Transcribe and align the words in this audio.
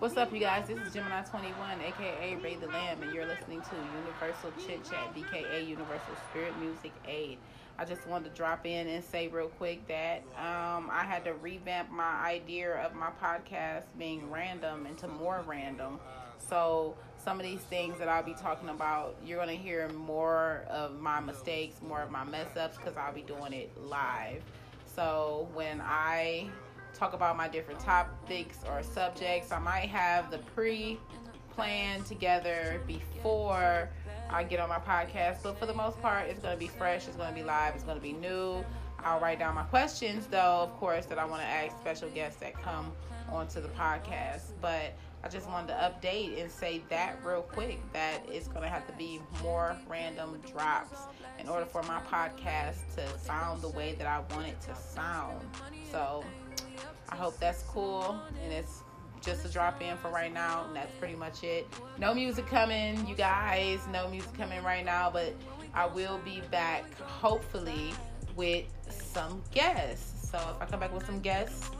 What's 0.00 0.16
up, 0.16 0.32
you 0.32 0.40
guys? 0.40 0.66
This 0.66 0.80
is 0.80 0.92
Gemini 0.92 1.22
21, 1.22 1.80
aka 1.80 2.34
Ray 2.42 2.56
the 2.56 2.66
Lamb, 2.66 3.00
and 3.00 3.14
you're 3.14 3.26
listening 3.26 3.60
to 3.60 3.76
Universal 4.00 4.52
Chit 4.66 4.84
Chat, 4.84 5.14
BKA 5.14 5.68
Universal 5.68 6.16
Spirit 6.28 6.52
Music 6.58 6.90
Aid. 7.06 7.38
I 7.78 7.84
just 7.84 8.04
wanted 8.08 8.30
to 8.30 8.36
drop 8.36 8.66
in 8.66 8.88
and 8.88 9.04
say 9.04 9.28
real 9.28 9.46
quick 9.46 9.86
that 9.86 10.24
um, 10.36 10.90
I 10.90 11.04
had 11.08 11.24
to 11.26 11.34
revamp 11.34 11.92
my 11.92 12.12
idea 12.26 12.74
of 12.84 12.96
my 12.96 13.10
podcast 13.22 13.84
being 13.96 14.28
random 14.32 14.84
into 14.86 15.06
more 15.06 15.44
random. 15.46 16.00
So, 16.38 16.96
some 17.16 17.38
of 17.38 17.46
these 17.46 17.60
things 17.60 17.96
that 18.00 18.08
I'll 18.08 18.24
be 18.24 18.34
talking 18.34 18.70
about, 18.70 19.16
you're 19.24 19.42
going 19.42 19.56
to 19.56 19.62
hear 19.62 19.88
more 19.90 20.64
of 20.70 21.00
my 21.00 21.20
mistakes, 21.20 21.80
more 21.80 22.02
of 22.02 22.10
my 22.10 22.24
mess 22.24 22.48
ups, 22.56 22.76
because 22.76 22.96
I'll 22.96 23.14
be 23.14 23.22
doing 23.22 23.52
it 23.52 23.70
live. 23.80 24.42
So, 24.96 25.48
when 25.54 25.80
I 25.80 26.48
talk 26.94 27.12
about 27.12 27.36
my 27.36 27.48
different 27.48 27.80
topics 27.80 28.60
or 28.68 28.82
subjects. 28.82 29.52
I 29.52 29.58
might 29.58 29.88
have 29.88 30.30
the 30.30 30.38
pre 30.38 30.98
plan 31.50 32.02
together 32.04 32.80
before 32.86 33.88
I 34.30 34.42
get 34.42 34.60
on 34.60 34.68
my 34.68 34.78
podcast, 34.78 35.42
but 35.42 35.58
for 35.58 35.66
the 35.66 35.74
most 35.74 36.00
part, 36.00 36.28
it's 36.28 36.40
going 36.40 36.54
to 36.54 36.58
be 36.58 36.66
fresh, 36.66 37.06
it's 37.06 37.16
going 37.16 37.28
to 37.28 37.34
be 37.34 37.44
live, 37.44 37.74
it's 37.74 37.84
going 37.84 37.96
to 37.96 38.02
be 38.02 38.12
new. 38.12 38.64
I'll 39.04 39.20
write 39.20 39.38
down 39.38 39.54
my 39.54 39.64
questions, 39.64 40.26
though, 40.26 40.62
of 40.62 40.74
course, 40.76 41.06
that 41.06 41.18
I 41.18 41.24
want 41.26 41.42
to 41.42 41.46
ask 41.46 41.76
special 41.78 42.08
guests 42.10 42.40
that 42.40 42.54
come 42.54 42.90
onto 43.30 43.60
the 43.60 43.68
podcast. 43.68 44.52
But 44.60 44.94
I 45.22 45.28
just 45.28 45.48
wanted 45.48 45.68
to 45.68 45.74
update 45.74 46.40
and 46.40 46.50
say 46.50 46.82
that 46.88 47.18
real 47.24 47.42
quick 47.42 47.80
that 47.92 48.20
it's 48.28 48.48
going 48.48 48.62
to 48.62 48.68
have 48.68 48.86
to 48.86 48.92
be 48.94 49.20
more 49.42 49.76
random 49.88 50.40
drops 50.50 51.00
in 51.38 51.48
order 51.48 51.66
for 51.66 51.82
my 51.82 52.00
podcast 52.10 52.94
to 52.96 53.18
sound 53.18 53.60
the 53.62 53.70
way 53.70 53.94
that 53.94 54.06
I 54.06 54.20
want 54.34 54.48
it 54.48 54.60
to 54.62 54.74
sound. 54.74 55.40
So, 55.90 56.24
I 57.08 57.16
hope 57.16 57.38
that's 57.38 57.62
cool 57.64 58.18
and 58.42 58.52
it's 58.52 58.82
just 59.24 59.44
a 59.44 59.48
drop 59.48 59.80
in 59.82 59.96
for 59.96 60.10
right 60.10 60.32
now. 60.32 60.64
And 60.66 60.76
that's 60.76 60.92
pretty 60.98 61.16
much 61.16 61.42
it. 61.42 61.66
No 61.98 62.14
music 62.14 62.46
coming, 62.46 63.06
you 63.06 63.14
guys. 63.14 63.80
No 63.90 64.08
music 64.08 64.36
coming 64.36 64.62
right 64.62 64.84
now, 64.84 65.10
but 65.10 65.34
I 65.72 65.86
will 65.86 66.18
be 66.24 66.42
back 66.50 66.84
hopefully 67.00 67.92
with 68.36 68.66
some 68.88 69.42
guests. 69.50 70.30
So 70.30 70.38
if 70.38 70.62
I 70.62 70.66
come 70.66 70.80
back 70.80 70.92
with 70.92 71.06
some 71.06 71.20
guests, 71.20 71.70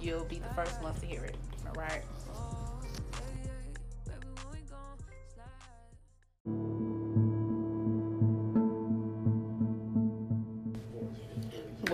you'll 0.00 0.24
be 0.24 0.38
the 0.38 0.54
first 0.54 0.82
ones 0.82 1.00
to 1.00 1.06
hear 1.06 1.24
it. 1.24 1.36
All 1.66 1.74
right. 1.74 2.02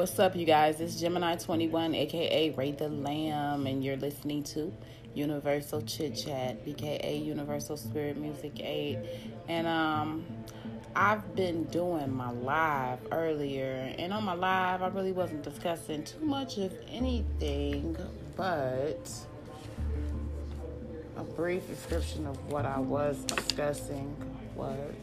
What's 0.01 0.19
up, 0.19 0.35
you 0.35 0.47
guys? 0.47 0.81
It's 0.81 0.99
Gemini 0.99 1.37
21, 1.37 1.95
aka 1.95 2.51
Ray 2.53 2.73
the 2.73 2.89
Lamb, 2.89 3.67
and 3.67 3.85
you're 3.85 3.99
listening 3.99 4.43
to 4.45 4.73
Universal 5.13 5.83
Chit 5.83 6.17
Chat, 6.17 6.65
BKA 6.65 7.23
Universal 7.23 7.77
Spirit 7.77 8.17
Music 8.17 8.61
8. 8.61 8.99
And 9.49 9.67
um, 9.67 10.25
I've 10.97 11.37
been 11.37 11.65
doing 11.65 12.11
my 12.17 12.31
live 12.31 13.01
earlier, 13.13 13.95
and 13.99 14.15
on 14.15 14.25
my 14.25 14.33
live, 14.33 14.81
I 14.81 14.89
really 14.89 15.13
wasn't 15.13 15.43
discussing 15.43 16.03
too 16.05 16.25
much 16.25 16.57
of 16.57 16.73
anything, 16.89 17.95
but 18.39 19.07
a 21.19 21.25
brief 21.25 21.69
description 21.69 22.27
of 22.27 22.51
what 22.51 22.65
I 22.65 22.79
was 22.79 23.23
discussing 23.25 24.17
was 24.55 24.95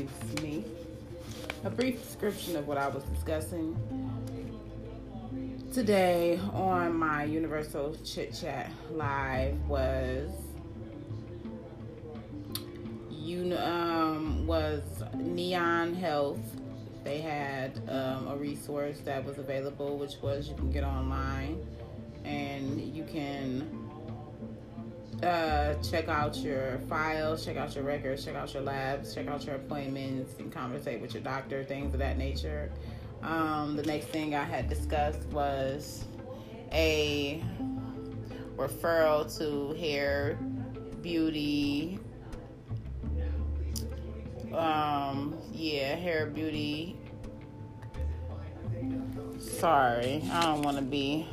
excuse 0.00 0.42
me, 0.42 0.64
a 1.64 1.70
brief 1.70 2.02
description 2.02 2.56
of 2.56 2.66
what 2.66 2.78
I 2.78 2.88
was 2.88 3.04
discussing 3.04 3.76
today 5.70 6.40
on 6.52 6.96
my 6.96 7.24
Universal 7.24 7.96
Chit 8.02 8.34
Chat 8.34 8.70
Live 8.90 9.58
was 9.68 10.30
you 13.10 13.54
um, 13.58 14.46
was 14.46 14.82
Neon 15.14 15.94
Health. 15.94 16.40
They 17.04 17.20
had 17.20 17.78
um, 17.88 18.28
a 18.28 18.36
resource 18.36 19.00
that 19.00 19.22
was 19.24 19.38
available, 19.38 19.98
which 19.98 20.14
was 20.22 20.48
you 20.48 20.54
can 20.54 20.70
get 20.70 20.84
online 20.84 21.60
and 22.24 22.80
you 22.80 23.04
can 23.04 23.91
uh, 25.22 25.74
check 25.74 26.08
out 26.08 26.36
your 26.36 26.78
files, 26.88 27.44
check 27.44 27.56
out 27.56 27.74
your 27.74 27.84
records, 27.84 28.24
check 28.24 28.34
out 28.34 28.52
your 28.52 28.62
labs, 28.62 29.14
check 29.14 29.28
out 29.28 29.44
your 29.44 29.56
appointments, 29.56 30.34
and 30.38 30.52
conversate 30.52 31.00
with 31.00 31.14
your 31.14 31.22
doctor, 31.22 31.62
things 31.64 31.92
of 31.94 32.00
that 32.00 32.18
nature. 32.18 32.70
Um, 33.22 33.76
the 33.76 33.84
next 33.84 34.06
thing 34.06 34.34
I 34.34 34.44
had 34.44 34.68
discussed 34.68 35.24
was 35.28 36.04
a 36.72 37.42
referral 38.56 39.36
to 39.38 39.78
hair, 39.78 40.38
beauty, 41.02 42.00
um, 44.52 45.36
yeah, 45.52 45.94
hair, 45.94 46.26
beauty. 46.26 46.96
Sorry, 49.38 50.22
I 50.32 50.42
don't 50.42 50.62
want 50.62 50.76
to 50.76 50.82
be 50.82 51.26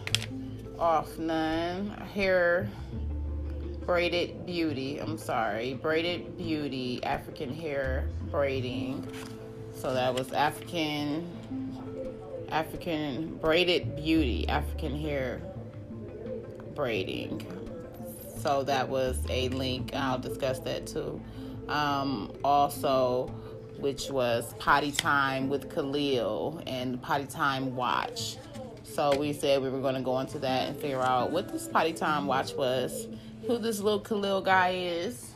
off 0.78 1.18
none. 1.18 1.90
Hair 2.14 2.70
braided 3.90 4.46
beauty. 4.46 5.00
I'm 5.00 5.18
sorry, 5.18 5.74
braided 5.74 6.38
beauty, 6.38 7.04
African 7.04 7.52
hair 7.52 8.08
braiding. 8.30 9.04
So 9.74 9.96
that 9.96 10.14
was 10.14 10.32
African, 10.32 11.28
African 12.50 13.38
braided 13.38 13.96
beauty, 13.96 14.48
African 14.48 14.96
hair 14.96 15.42
braiding. 16.76 17.44
So 18.38 18.62
that 18.62 18.88
was 18.88 19.18
a 19.28 19.50
link. 19.50 19.96
I'll 19.96 20.20
discuss 20.20 20.60
that 20.60 20.86
too. 20.86 21.20
Um, 21.68 22.32
also, 22.44 23.30
which 23.80 24.12
was 24.12 24.54
Potty 24.60 24.92
Time 24.92 25.50
with 25.50 25.74
Khalil 25.74 26.62
and 26.68 27.02
Potty 27.02 27.26
Time 27.26 27.76
Watch. 27.76 28.38
So 28.84 29.18
we 29.18 29.34
said 29.34 29.64
we 29.64 29.70
were 29.70 29.82
going 29.82 29.96
to 29.96 30.02
go 30.02 30.20
into 30.20 30.38
that 30.38 30.68
and 30.68 30.80
figure 30.80 31.02
out 31.02 31.32
what 31.32 31.50
this 31.50 31.68
Potty 31.68 31.94
Time 31.94 32.28
Watch 32.28 32.54
was 32.54 33.08
who 33.50 33.58
this 33.58 33.80
little 33.80 34.00
Khalil 34.00 34.42
guy 34.42 34.76
is, 34.76 35.32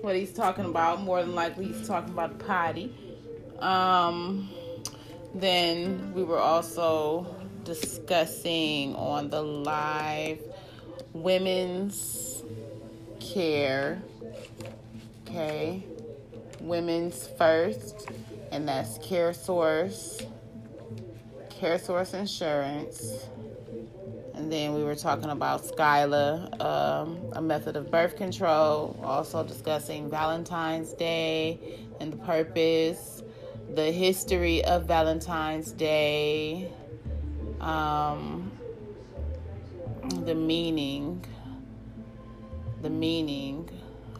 what 0.00 0.16
he's 0.16 0.32
talking 0.32 0.64
about. 0.64 1.02
More 1.02 1.20
than 1.20 1.34
likely, 1.34 1.66
he's 1.66 1.86
talking 1.86 2.08
about 2.08 2.38
the 2.38 2.44
potty. 2.46 2.90
Um, 3.58 4.48
then 5.34 6.14
we 6.14 6.24
were 6.24 6.38
also 6.38 7.36
discussing 7.64 8.94
on 8.96 9.28
the 9.28 9.42
live 9.42 10.38
women's 11.12 12.42
care. 13.20 14.02
Okay, 15.28 15.84
women's 16.60 17.26
first, 17.36 18.08
and 18.52 18.66
that's 18.66 18.96
CareSource, 18.96 20.26
Care 21.50 21.78
Source 21.78 22.14
Insurance 22.14 23.26
and 24.36 24.50
then 24.50 24.74
we 24.74 24.82
were 24.82 24.96
talking 24.96 25.30
about 25.30 25.62
Skyla, 25.62 26.60
um, 26.60 27.18
a 27.32 27.40
method 27.40 27.76
of 27.76 27.90
birth 27.90 28.16
control, 28.16 28.98
also 29.02 29.44
discussing 29.44 30.10
Valentine's 30.10 30.92
Day 30.92 31.78
and 32.00 32.12
the 32.12 32.16
purpose, 32.16 33.22
the 33.74 33.92
history 33.92 34.64
of 34.64 34.86
Valentine's 34.86 35.70
Day, 35.70 36.68
um, 37.60 38.50
the 40.24 40.34
meaning, 40.34 41.24
the 42.82 42.90
meaning 42.90 43.68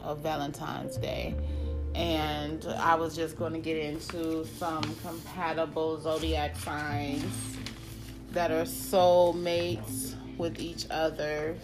of 0.01 0.19
Valentine's 0.19 0.95
Day. 0.97 1.35
And 1.93 2.65
I 2.77 2.95
was 2.95 3.15
just 3.15 3.37
going 3.37 3.53
to 3.53 3.59
get 3.59 3.77
into 3.77 4.45
some 4.45 4.83
compatible 5.01 5.99
zodiac 6.01 6.55
signs 6.57 7.54
that 8.35 8.51
are 8.51 8.63
soulmates 8.63 10.13
with 10.37 10.59
each 10.59 10.85
other. 10.91 11.55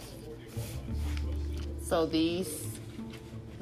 So 1.82 2.06
these 2.06 2.66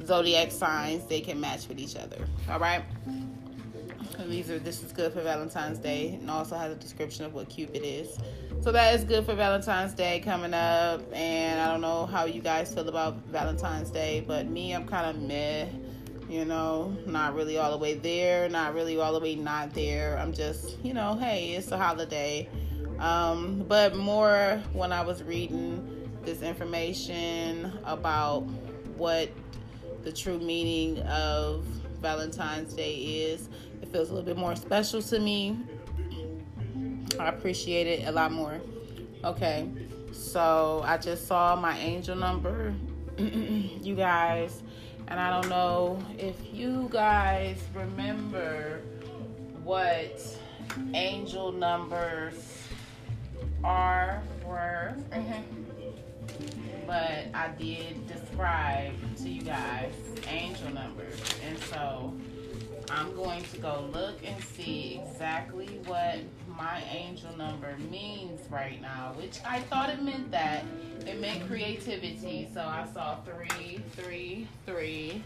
zodiac 0.05 0.51
signs 0.51 1.05
they 1.05 1.19
can 1.19 1.39
match 1.39 1.67
with 1.67 1.77
each 1.77 1.97
other. 1.97 2.17
All 2.49 2.57
right. 2.59 2.83
And 4.17 4.31
these 4.31 4.49
are 4.49 4.59
this 4.59 4.81
is 4.81 4.93
good 4.93 5.11
for 5.11 5.21
Valentine's 5.21 5.77
Day 5.77 6.17
and 6.21 6.31
also 6.31 6.55
has 6.55 6.71
a 6.71 6.75
description 6.75 7.25
of 7.25 7.33
what 7.33 7.49
Cupid 7.49 7.81
is. 7.83 8.17
So 8.61 8.71
that 8.71 8.95
is 8.95 9.03
good 9.03 9.25
for 9.25 9.35
Valentine's 9.35 9.93
Day 9.93 10.21
coming 10.21 10.53
up. 10.53 11.01
And 11.13 11.59
I 11.59 11.67
don't 11.67 11.81
know 11.81 12.05
how 12.05 12.23
you 12.25 12.41
guys 12.41 12.73
feel 12.73 12.87
about 12.87 13.17
Valentine's 13.25 13.89
Day, 13.89 14.23
but 14.25 14.47
me, 14.47 14.73
I'm 14.73 14.87
kind 14.87 15.09
of 15.15 15.21
meh. 15.21 15.67
You 16.29 16.45
know, 16.45 16.95
not 17.05 17.35
really 17.35 17.57
all 17.57 17.71
the 17.71 17.77
way 17.77 17.95
there, 17.95 18.47
not 18.47 18.73
really 18.73 18.97
all 18.97 19.11
the 19.11 19.19
way 19.19 19.35
not 19.35 19.73
there. 19.73 20.17
I'm 20.17 20.31
just, 20.31 20.77
you 20.81 20.93
know, 20.93 21.15
hey, 21.15 21.55
it's 21.55 21.71
a 21.73 21.77
holiday. 21.77 22.47
Um, 22.99 23.65
but 23.67 23.95
more 23.95 24.61
when 24.73 24.91
I 24.91 25.01
was 25.01 25.23
reading 25.23 26.09
this 26.23 26.41
information 26.41 27.79
about 27.83 28.41
what 28.95 29.29
the 30.03 30.11
true 30.11 30.39
meaning 30.39 30.99
of 31.03 31.65
Valentine's 31.99 32.73
Day 32.73 32.95
is, 32.95 33.49
it 33.81 33.89
feels 33.91 34.09
a 34.09 34.13
little 34.13 34.25
bit 34.25 34.37
more 34.37 34.55
special 34.55 35.01
to 35.01 35.19
me. 35.19 35.57
I 37.19 37.27
appreciate 37.27 37.87
it 37.87 38.07
a 38.07 38.11
lot 38.11 38.31
more. 38.31 38.61
Okay, 39.23 39.69
so 40.11 40.81
I 40.85 40.97
just 40.97 41.27
saw 41.27 41.55
my 41.55 41.77
angel 41.79 42.15
number, 42.15 42.73
you 43.17 43.95
guys, 43.95 44.63
and 45.07 45.19
I 45.19 45.29
don't 45.29 45.49
know 45.49 45.99
if 46.17 46.35
you 46.53 46.87
guys 46.91 47.61
remember 47.73 48.81
what 49.63 50.21
angel 50.93 51.51
numbers 51.51 52.60
are 53.63 54.21
were. 54.45 54.95
Mm-hmm. 55.11 56.87
but 56.87 57.27
I 57.33 57.49
did 57.57 58.07
describe 58.07 58.93
to 59.17 59.29
you 59.29 59.41
guys 59.41 59.93
angel 60.27 60.71
numbers. 60.71 61.19
And 61.47 61.57
so 61.59 62.13
I'm 62.89 63.15
going 63.15 63.43
to 63.43 63.57
go 63.57 63.89
look 63.93 64.19
and 64.25 64.41
see 64.43 65.01
exactly 65.01 65.79
what 65.85 66.19
my 66.47 66.83
angel 66.91 67.35
number 67.37 67.75
means 67.89 68.41
right 68.49 68.81
now, 68.81 69.13
which 69.15 69.39
I 69.45 69.59
thought 69.61 69.89
it 69.89 70.01
meant 70.01 70.31
that. 70.31 70.65
It 71.05 71.19
meant 71.19 71.47
creativity. 71.47 72.49
So 72.53 72.61
I 72.61 72.85
saw 72.93 73.17
three, 73.21 73.81
three, 73.95 74.47
three, 74.65 75.23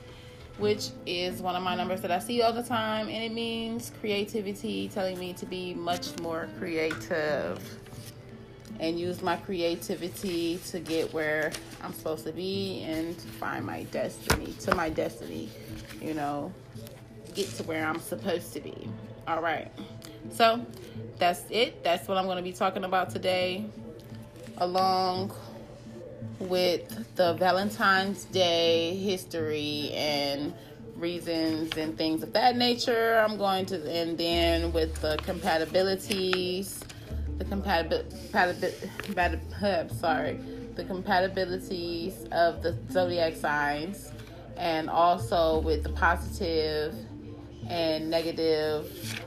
which 0.58 0.90
is 1.06 1.42
one 1.42 1.56
of 1.56 1.64
my 1.64 1.76
numbers 1.76 2.02
that 2.02 2.12
I 2.12 2.20
see 2.20 2.42
all 2.42 2.54
the 2.54 2.64
time. 2.64 3.10
And 3.10 3.24
it 3.24 3.34
means 3.34 3.92
creativity, 4.00 4.90
telling 4.90 5.18
me 5.20 5.34
to 5.34 5.46
be 5.46 5.74
much 5.74 6.18
more 6.20 6.48
creative 6.60 7.60
and 8.80 9.00
use 9.00 9.22
my 9.22 9.38
creativity 9.38 10.60
to 10.68 10.80
get 10.80 11.14
where 11.14 11.52
I'm 11.82 11.94
supposed 11.94 12.26
to 12.26 12.32
be 12.32 12.84
and 12.84 13.16
find 13.16 13.66
my 13.66 13.84
destiny, 13.84 14.54
to 14.62 14.76
my 14.76 14.90
destiny, 14.90 15.50
you 16.02 16.14
know, 16.14 16.54
get 17.34 17.48
to 17.56 17.64
where 17.64 17.86
I'm 17.86 18.00
supposed 18.00 18.54
to 18.54 18.60
be. 18.60 18.90
All 19.28 19.42
right. 19.42 19.72
So 20.32 20.66
that's 21.18 21.44
it. 21.50 21.84
That's 21.84 22.08
what 22.08 22.18
I'm 22.18 22.26
going 22.26 22.38
to 22.38 22.44
be 22.44 22.54
talking 22.54 22.84
about 22.84 23.10
today, 23.10 23.66
along 24.58 25.32
with 26.40 27.16
the 27.16 27.34
Valentine's 27.34 28.26
Day 28.26 28.96
history 28.98 29.92
and 29.94 30.54
reasons 30.96 31.76
and 31.78 31.98
things 31.98 32.24
of 32.24 32.34
that 32.34 32.56
nature. 32.56 33.18
I'm 33.18 33.38
going 33.38 33.66
to, 33.68 33.92
and 33.92 34.18
then 34.18 34.72
with 34.74 35.02
the 35.02 35.18
compatibilities 35.18 36.85
the 37.38 37.46
compatibility, 37.46 39.96
sorry, 39.96 40.40
the 40.76 40.84
compatibilities 40.84 42.28
of 42.32 42.64
the 42.64 42.78
zodiac 42.92 43.36
signs, 43.36 44.12
and 44.58 44.90
also 44.90 45.60
with 45.60 45.84
the 45.84 45.90
positive 45.90 46.96
and 47.70 48.10
negative. 48.10 49.22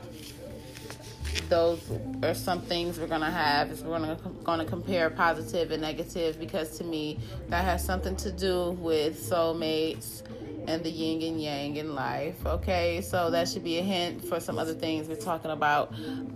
Those 1.47 1.79
are 2.23 2.33
some 2.33 2.61
things 2.61 2.99
we're 2.99 3.07
gonna 3.07 3.31
have. 3.31 3.71
Is 3.71 3.83
we're 3.83 3.97
gonna 3.97 4.17
gonna 4.43 4.65
compare 4.65 5.09
positive 5.09 5.71
and 5.71 5.81
negative 5.81 6.39
because 6.39 6.77
to 6.77 6.83
me 6.83 7.19
that 7.47 7.65
has 7.65 7.83
something 7.83 8.15
to 8.17 8.31
do 8.31 8.71
with 8.71 9.19
soulmates 9.19 10.23
and 10.67 10.83
the 10.83 10.89
yin 10.89 11.21
and 11.23 11.41
yang 11.41 11.77
in 11.77 11.95
life. 11.95 12.45
Okay, 12.45 13.01
so 13.01 13.31
that 13.31 13.47
should 13.47 13.63
be 13.63 13.79
a 13.79 13.81
hint 13.81 14.23
for 14.23 14.39
some 14.39 14.59
other 14.59 14.73
things 14.73 15.07
we're 15.07 15.15
talking 15.15 15.51
about. 15.51 15.93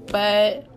But 0.08 0.68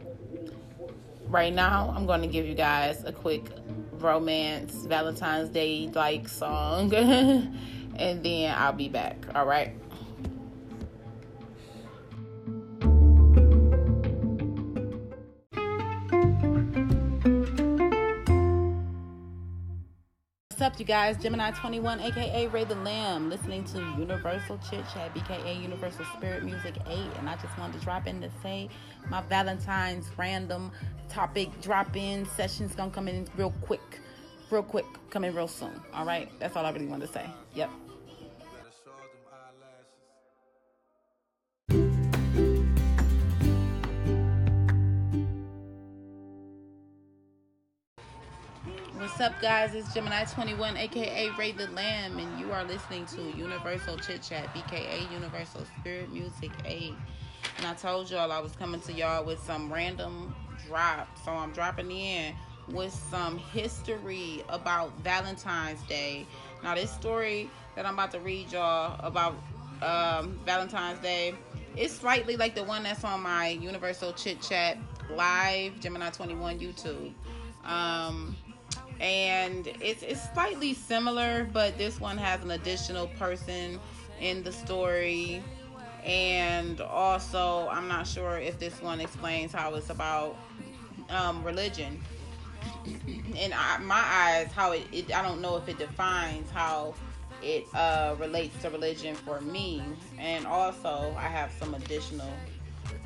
right 1.28 1.52
now, 1.52 1.92
I'm 1.94 2.06
going 2.06 2.22
to 2.22 2.28
give 2.28 2.46
you 2.46 2.54
guys 2.54 3.04
a 3.04 3.12
quick 3.12 3.44
romance 3.92 4.74
Valentine's 4.86 5.48
Day 5.48 5.90
like 5.94 6.28
song, 6.28 6.92
and 7.96 8.22
then 8.24 8.54
I'll 8.56 8.72
be 8.72 8.88
back. 8.88 9.16
All 9.34 9.46
right. 9.46 9.74
Up, 20.66 20.80
you 20.80 20.84
guys? 20.84 21.16
Gemini 21.18 21.52
21, 21.52 22.00
aka 22.00 22.48
Ray 22.48 22.64
the 22.64 22.74
Lamb, 22.74 23.30
listening 23.30 23.62
to 23.66 23.78
Universal 24.00 24.58
Chit 24.68 24.84
Chat, 24.92 25.14
BKA 25.14 25.62
Universal 25.62 26.04
Spirit 26.16 26.42
Music 26.42 26.74
8. 26.88 26.98
And 27.20 27.28
I 27.28 27.36
just 27.36 27.56
wanted 27.56 27.78
to 27.78 27.84
drop 27.84 28.08
in 28.08 28.20
to 28.20 28.28
say 28.42 28.68
my 29.08 29.20
Valentine's 29.20 30.08
random 30.16 30.72
topic 31.08 31.60
drop 31.62 31.94
in 31.94 32.26
session's 32.26 32.74
gonna 32.74 32.90
come 32.90 33.06
in 33.06 33.28
real 33.36 33.54
quick. 33.60 34.00
Real 34.50 34.64
quick, 34.64 34.86
coming 35.08 35.32
real 35.32 35.46
soon. 35.46 35.80
All 35.94 36.04
right, 36.04 36.28
that's 36.40 36.56
all 36.56 36.66
I 36.66 36.70
really 36.70 36.86
wanted 36.86 37.06
to 37.06 37.12
say. 37.12 37.26
Yep. 37.54 37.70
What's 48.98 49.20
up, 49.20 49.38
guys? 49.42 49.74
It's 49.74 49.92
Gemini 49.92 50.24
21, 50.24 50.78
aka 50.78 51.30
Ray 51.38 51.52
the 51.52 51.66
Lamb, 51.68 52.18
and 52.18 52.40
you 52.40 52.50
are 52.50 52.64
listening 52.64 53.04
to 53.06 53.20
Universal 53.36 53.98
Chit 53.98 54.22
Chat, 54.22 54.46
BKA 54.54 55.12
Universal 55.12 55.66
Spirit 55.78 56.10
Music 56.10 56.50
8. 56.64 56.94
And 57.58 57.66
I 57.66 57.74
told 57.74 58.10
y'all 58.10 58.32
I 58.32 58.38
was 58.38 58.52
coming 58.52 58.80
to 58.80 58.94
y'all 58.94 59.22
with 59.22 59.38
some 59.44 59.70
random 59.70 60.34
drop, 60.66 61.08
so 61.22 61.30
I'm 61.30 61.52
dropping 61.52 61.90
in 61.90 62.34
with 62.68 62.94
some 63.10 63.36
history 63.36 64.42
about 64.48 64.98
Valentine's 65.00 65.82
Day. 65.82 66.26
Now, 66.62 66.74
this 66.74 66.90
story 66.90 67.50
that 67.74 67.84
I'm 67.84 67.92
about 67.92 68.12
to 68.12 68.20
read 68.20 68.50
y'all 68.50 68.98
about 69.06 69.36
um, 69.82 70.40
Valentine's 70.46 71.00
Day 71.00 71.34
is 71.76 71.92
slightly 71.92 72.38
like 72.38 72.54
the 72.54 72.64
one 72.64 72.84
that's 72.84 73.04
on 73.04 73.20
my 73.20 73.48
Universal 73.48 74.14
Chit 74.14 74.40
Chat 74.40 74.78
live 75.10 75.78
Gemini 75.80 76.08
21 76.08 76.58
YouTube. 76.60 77.12
Um, 77.62 78.34
and 79.00 79.66
it's 79.80 80.02
it's 80.02 80.32
slightly 80.32 80.74
similar, 80.74 81.48
but 81.52 81.76
this 81.78 82.00
one 82.00 82.18
has 82.18 82.42
an 82.42 82.52
additional 82.52 83.08
person 83.18 83.78
in 84.20 84.42
the 84.42 84.52
story, 84.52 85.42
and 86.04 86.80
also 86.80 87.68
I'm 87.70 87.88
not 87.88 88.06
sure 88.06 88.38
if 88.38 88.58
this 88.58 88.80
one 88.80 89.00
explains 89.00 89.52
how 89.52 89.74
it's 89.74 89.90
about 89.90 90.36
um, 91.10 91.42
religion. 91.44 92.00
In 93.34 93.50
my 93.82 94.02
eyes, 94.06 94.50
how 94.52 94.72
it, 94.72 94.86
it 94.92 95.14
I 95.14 95.22
don't 95.22 95.40
know 95.40 95.56
if 95.56 95.68
it 95.68 95.78
defines 95.78 96.50
how 96.50 96.94
it 97.42 97.66
uh, 97.74 98.16
relates 98.18 98.60
to 98.62 98.70
religion 98.70 99.14
for 99.14 99.40
me, 99.40 99.82
and 100.18 100.46
also 100.46 101.14
I 101.18 101.28
have 101.28 101.52
some 101.58 101.74
additional 101.74 102.32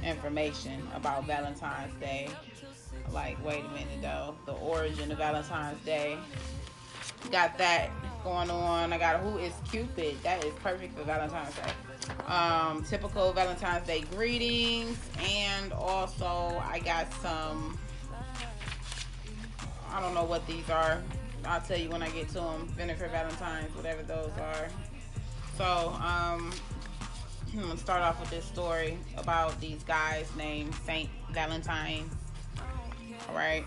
information 0.05 0.87
about 0.95 1.27
Valentine's 1.27 1.95
Day 1.95 2.29
like, 3.13 3.43
wait 3.45 3.65
a 3.65 3.69
minute 3.69 4.03
though, 4.03 4.35
the 4.47 4.53
origin 4.53 5.11
of 5.11 5.19
Valentine's 5.19 5.81
Day. 5.85 6.17
Got 7.31 7.59
that 7.59 7.91
going 8.25 8.51
on. 8.51 8.93
I 8.93 8.99
got 8.99 9.21
who 9.21 9.39
is 9.39 9.53
Cupid. 9.71 10.23
That 10.23 10.45
is 10.45 10.53
perfect 10.63 10.97
for 10.97 11.05
Valentine's 11.05 11.55
Day. 11.55 12.33
Um, 12.33 12.85
typical 12.85 13.33
Valentine's 13.33 13.87
Day 13.87 14.03
greetings, 14.15 14.99
and 15.29 15.73
also 15.73 16.63
I 16.65 16.81
got 16.85 17.13
some. 17.15 17.79
I 19.93 20.01
don't 20.01 20.15
know 20.15 20.25
what 20.25 20.47
these 20.47 20.69
are. 20.71 21.03
I'll 21.45 21.61
tell 21.61 21.79
you 21.79 21.91
when 21.91 22.03
I 22.03 22.11
get 22.11 22.29
to 22.29 22.35
them. 22.35 22.69
Vinegar 22.77 23.09
Valentine's, 23.09 23.75
whatever 23.75 24.03
those 24.03 24.33
are. 24.39 24.69
So, 25.57 25.91
um, 25.95 26.53
I'm 27.53 27.61
gonna 27.61 27.77
start 27.77 28.03
off 28.03 28.21
with 28.21 28.31
this 28.31 28.45
story 28.45 28.99
about 29.17 29.61
these 29.61 29.83
guys 29.83 30.31
named 30.37 30.75
Saint 30.87 31.11
Valentine 31.33 32.09
right. 33.29 33.65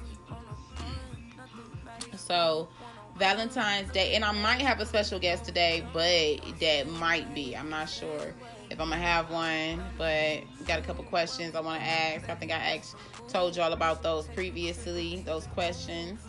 So, 2.15 2.67
Valentine's 3.17 3.91
Day, 3.91 4.15
and 4.15 4.25
I 4.25 4.31
might 4.31 4.61
have 4.61 4.79
a 4.79 4.85
special 4.85 5.19
guest 5.19 5.45
today, 5.45 5.85
but 5.93 6.59
that 6.59 6.87
might 6.87 7.33
be. 7.35 7.55
I'm 7.55 7.69
not 7.69 7.89
sure 7.89 8.33
if 8.69 8.79
I'm 8.81 8.89
gonna 8.89 8.97
have 8.97 9.29
one, 9.29 9.83
but 9.97 10.39
got 10.65 10.79
a 10.79 10.81
couple 10.81 11.03
questions 11.03 11.55
I 11.55 11.61
want 11.61 11.81
to 11.81 11.87
ask. 11.87 12.27
I 12.29 12.35
think 12.35 12.51
I 12.51 12.55
asked, 12.75 12.95
told 13.27 13.55
y'all 13.55 13.73
about 13.73 14.01
those 14.01 14.25
previously. 14.27 15.21
Those 15.25 15.45
questions. 15.47 16.19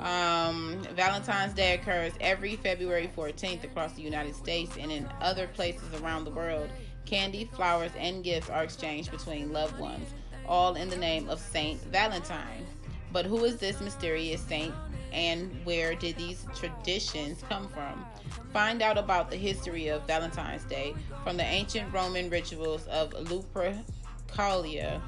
Um, 0.00 0.82
Valentine's 0.94 1.54
Day 1.54 1.74
occurs 1.74 2.12
every 2.20 2.56
February 2.56 3.10
14th 3.16 3.64
across 3.64 3.92
the 3.94 4.02
United 4.02 4.34
States 4.34 4.76
and 4.78 4.92
in 4.92 5.08
other 5.22 5.46
places 5.46 5.88
around 6.02 6.24
the 6.24 6.30
world. 6.30 6.68
Candy, 7.06 7.48
flowers, 7.54 7.92
and 7.96 8.24
gifts 8.24 8.50
are 8.50 8.64
exchanged 8.64 9.10
between 9.10 9.52
loved 9.52 9.78
ones 9.78 10.08
all 10.46 10.74
in 10.74 10.88
the 10.88 10.96
name 10.96 11.28
of 11.28 11.40
Saint 11.40 11.80
Valentine. 11.84 12.66
But 13.12 13.26
who 13.26 13.44
is 13.44 13.58
this 13.58 13.80
mysterious 13.80 14.40
saint 14.40 14.74
and 15.12 15.64
where 15.64 15.94
did 15.94 16.16
these 16.16 16.44
traditions 16.56 17.42
come 17.48 17.68
from? 17.68 18.04
Find 18.52 18.82
out 18.82 18.98
about 18.98 19.30
the 19.30 19.36
history 19.36 19.88
of 19.88 20.06
Valentine's 20.06 20.64
Day 20.64 20.94
from 21.22 21.36
the 21.36 21.44
ancient 21.44 21.92
Roman 21.92 22.28
rituals 22.28 22.86
of 22.88 23.10
Lupercalia 23.10 25.00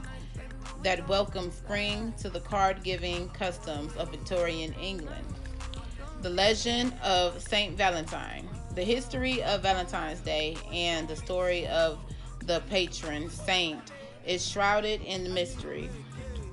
that 0.83 1.09
welcomed 1.09 1.53
spring 1.53 2.15
to 2.19 2.31
the 2.31 2.41
card 2.41 2.83
giving 2.85 3.29
customs 3.31 3.95
of 3.97 4.11
Victorian 4.11 4.73
England. 4.75 5.27
The 6.23 6.31
legend 6.31 6.95
of 7.03 7.43
Saint 7.43 7.77
Valentine, 7.77 8.49
the 8.75 8.85
history 8.85 9.43
of 9.43 9.63
Valentine's 9.63 10.21
Day, 10.21 10.57
and 10.73 11.09
the 11.09 11.17
story 11.17 11.67
of 11.67 11.99
the 12.45 12.63
patron 12.71 13.29
saint 13.29 13.93
is 14.27 14.47
shrouded 14.47 15.01
in 15.03 15.33
mystery. 15.33 15.89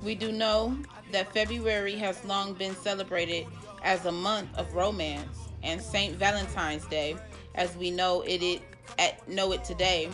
We 0.02 0.14
do 0.14 0.32
know 0.32 0.76
that 1.12 1.32
February 1.32 1.96
has 1.96 2.24
long 2.24 2.54
been 2.54 2.74
celebrated 2.76 3.46
as 3.82 4.06
a 4.06 4.12
month 4.12 4.56
of 4.56 4.74
romance, 4.74 5.38
and 5.62 5.80
Saint 5.80 6.16
Valentine's 6.16 6.86
Day, 6.86 7.16
as 7.54 7.76
we 7.76 7.90
know 7.90 8.22
it, 8.22 8.42
it 8.42 8.62
at, 8.98 9.26
know 9.28 9.52
it 9.52 9.64
today, 9.64 10.10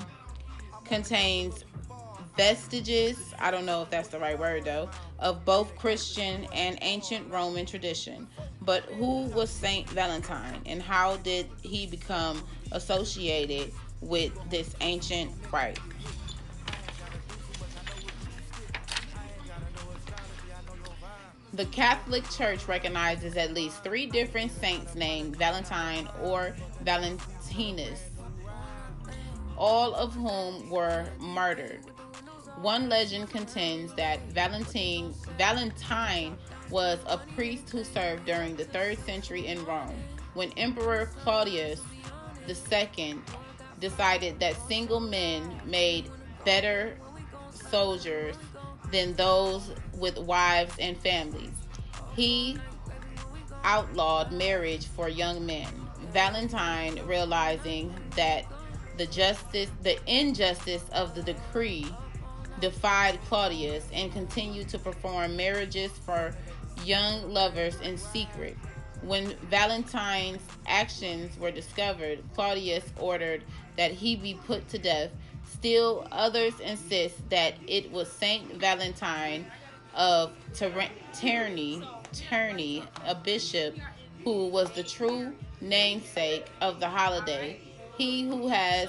contains 0.85 1.65
vestiges, 2.37 3.35
I 3.39 3.51
don't 3.51 3.67
know 3.67 3.83
if 3.83 3.91
that's 3.91 4.09
the 4.09 4.19
right 4.19 4.39
word 4.39 4.65
though, 4.65 4.89
of 5.19 5.45
both 5.45 5.77
Christian 5.77 6.47
and 6.53 6.79
ancient 6.81 7.31
Roman 7.31 7.67
tradition. 7.67 8.27
But 8.63 8.85
who 8.85 9.23
was 9.27 9.51
Saint 9.51 9.89
Valentine 9.91 10.61
and 10.67 10.81
how 10.83 11.17
did 11.19 11.49
he 11.63 11.87
become 11.87 12.43
associated 12.73 13.73
with 14.01 14.33
this 14.51 14.75
ancient 14.81 15.31
rite? 15.53 15.79
The 21.53 21.65
Catholic 21.67 22.29
Church 22.31 22.69
recognizes 22.69 23.37
at 23.37 23.53
least 23.53 23.83
three 23.83 24.07
different 24.07 24.53
saints 24.53 24.95
named 24.95 25.35
Valentine 25.37 26.09
or 26.23 26.55
Valentinus, 26.83 28.01
all 29.57 29.93
of 29.95 30.15
whom 30.15 30.71
were 30.71 31.09
murdered. 31.19 31.81
One 32.61 32.89
legend 32.89 33.31
contends 33.31 33.93
that 33.95 34.21
Valentine, 34.31 35.13
Valentine 35.37 36.39
was 36.71 37.01
a 37.07 37.19
priest 37.19 37.71
who 37.71 37.83
served 37.83 38.27
during 38.27 38.55
the 38.55 38.65
third 38.65 38.99
century 38.99 39.47
in 39.47 39.65
Rome 39.65 39.97
when 40.35 40.53
Emperor 40.53 41.07
Claudius 41.23 41.81
II 42.49 43.17
decided 43.81 44.39
that 44.39 44.57
single 44.69 45.01
men 45.01 45.61
made 45.65 46.11
better 46.45 46.97
soldiers 47.51 48.37
than 48.93 49.15
those 49.15 49.71
with 49.95 50.19
wives 50.19 50.75
and 50.79 50.97
families. 50.97 51.53
He 52.15 52.59
outlawed 53.65 54.33
marriage 54.33 54.87
for 54.87 55.09
young 55.09 55.45
men. 55.45 55.69
Valentine, 56.13 57.01
realizing 57.07 57.95
that 58.17 58.45
the 58.97 59.07
justice, 59.07 59.71
the 59.83 59.99
injustice 60.07 60.85
of 60.93 61.15
the 61.15 61.23
decree, 61.23 61.87
defied 62.61 63.19
Claudius 63.27 63.87
and 63.93 64.13
continued 64.13 64.69
to 64.69 64.79
perform 64.79 65.37
marriages 65.37 65.91
for 65.93 66.35
young 66.85 67.33
lovers 67.33 67.81
in 67.81 67.97
secret. 67.97 68.57
When 69.03 69.35
Valentine's 69.49 70.43
actions 70.67 71.39
were 71.39 71.51
discovered, 71.51 72.23
Claudius 72.35 72.85
ordered 72.99 73.45
that 73.77 73.93
he 73.93 74.17
be 74.17 74.35
put 74.35 74.69
to 74.69 74.79
death 74.79 75.11
Still, 75.61 76.07
others 76.11 76.59
insist 76.61 77.29
that 77.31 77.55
it 77.67 77.93
was 77.93 78.11
Saint 78.11 78.55
Valentine 78.55 79.45
of 79.95 80.33
Terni, 80.55 81.85
a 83.07 83.15
bishop 83.15 83.77
who 84.25 84.49
was 84.49 84.71
the 84.71 84.83
true 84.83 85.35
namesake 85.61 86.47
of 86.63 86.81
the 86.81 86.89
holiday. 86.89 87.61
He 87.99 88.27
who 88.27 88.49
has 88.49 88.89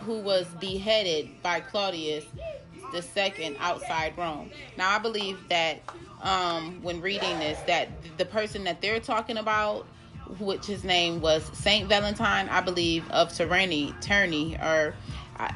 who 0.00 0.18
was 0.18 0.46
beheaded 0.60 1.40
by 1.42 1.60
Claudius 1.60 2.24
second 3.02 3.56
outside 3.58 4.16
Rome. 4.16 4.50
Now 4.76 4.94
I 4.94 4.98
believe 4.98 5.38
that 5.48 5.80
um, 6.22 6.82
when 6.82 7.00
reading 7.00 7.38
this, 7.38 7.58
that 7.66 7.88
the 8.18 8.24
person 8.24 8.64
that 8.64 8.80
they're 8.80 9.00
talking 9.00 9.36
about, 9.36 9.86
which 10.38 10.66
his 10.66 10.84
name 10.84 11.20
was 11.20 11.44
Saint 11.56 11.88
Valentine, 11.88 12.48
I 12.48 12.60
believe 12.60 13.08
of 13.10 13.28
Terni, 13.28 13.92
Terni, 14.02 14.60
or 14.62 14.94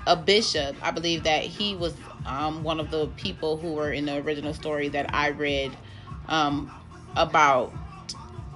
a 0.07 0.17
bishop. 0.17 0.77
I 0.83 0.91
believe 0.91 1.25
that 1.25 1.43
he 1.43 1.75
was 1.75 1.95
um, 2.27 2.63
one 2.63 2.81
of 2.81 2.91
the 2.91 3.07
people 3.17 3.57
who 3.57 3.73
were 3.73 3.93
in 3.93 4.07
the 4.07 4.17
original 4.17 4.55
story 4.55 4.89
that 4.89 5.15
I 5.15 5.29
read 5.31 5.77
um, 6.29 6.71
about 7.17 7.73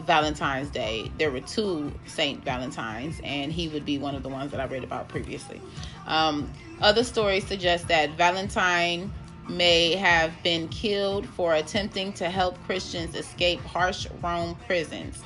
Valentine's 0.05 0.69
Day. 0.71 1.11
There 1.19 1.31
were 1.31 1.41
two 1.41 1.93
Saint 2.07 2.45
Valentines, 2.45 3.21
and 3.25 3.53
he 3.53 3.69
would 3.69 3.85
be 3.85 3.99
one 3.99 4.15
of 4.15 4.23
the 4.23 4.29
ones 4.29 4.51
that 4.51 4.61
I 4.61 4.67
read 4.67 4.85
about 4.85 5.09
previously. 5.09 5.61
Um, 6.07 6.53
other 6.81 7.05
stories 7.05 7.47
suggest 7.47 7.89
that 7.89 8.11
Valentine 8.11 9.12
may 9.49 9.95
have 9.97 10.33
been 10.43 10.69
killed 10.69 11.27
for 11.27 11.55
attempting 11.55 12.12
to 12.15 12.29
help 12.31 12.62
Christians 12.65 13.15
escape 13.15 13.61
harsh 13.61 14.07
Rome 14.23 14.57
prisons, 14.67 15.21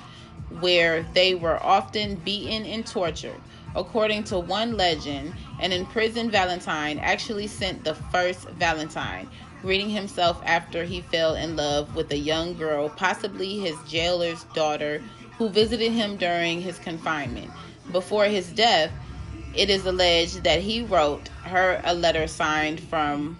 where 0.60 1.02
they 1.14 1.34
were 1.34 1.62
often 1.62 2.16
beaten 2.16 2.64
and 2.66 2.86
tortured. 2.86 3.40
According 3.76 4.24
to 4.24 4.38
one 4.38 4.78
legend, 4.78 5.34
an 5.60 5.70
imprisoned 5.70 6.32
Valentine 6.32 6.98
actually 6.98 7.46
sent 7.46 7.84
the 7.84 7.94
first 7.94 8.48
Valentine, 8.50 9.28
greeting 9.60 9.90
himself 9.90 10.40
after 10.46 10.84
he 10.84 11.02
fell 11.02 11.34
in 11.34 11.56
love 11.56 11.94
with 11.94 12.10
a 12.10 12.16
young 12.16 12.56
girl, 12.56 12.88
possibly 12.88 13.58
his 13.58 13.76
jailer's 13.86 14.44
daughter, 14.54 15.02
who 15.36 15.50
visited 15.50 15.92
him 15.92 16.16
during 16.16 16.62
his 16.62 16.78
confinement. 16.78 17.50
Before 17.92 18.24
his 18.24 18.50
death, 18.50 18.90
it 19.54 19.68
is 19.68 19.84
alleged 19.84 20.42
that 20.44 20.60
he 20.60 20.82
wrote 20.82 21.28
her 21.44 21.82
a 21.84 21.94
letter 21.94 22.26
signed 22.26 22.80
from 22.80 23.38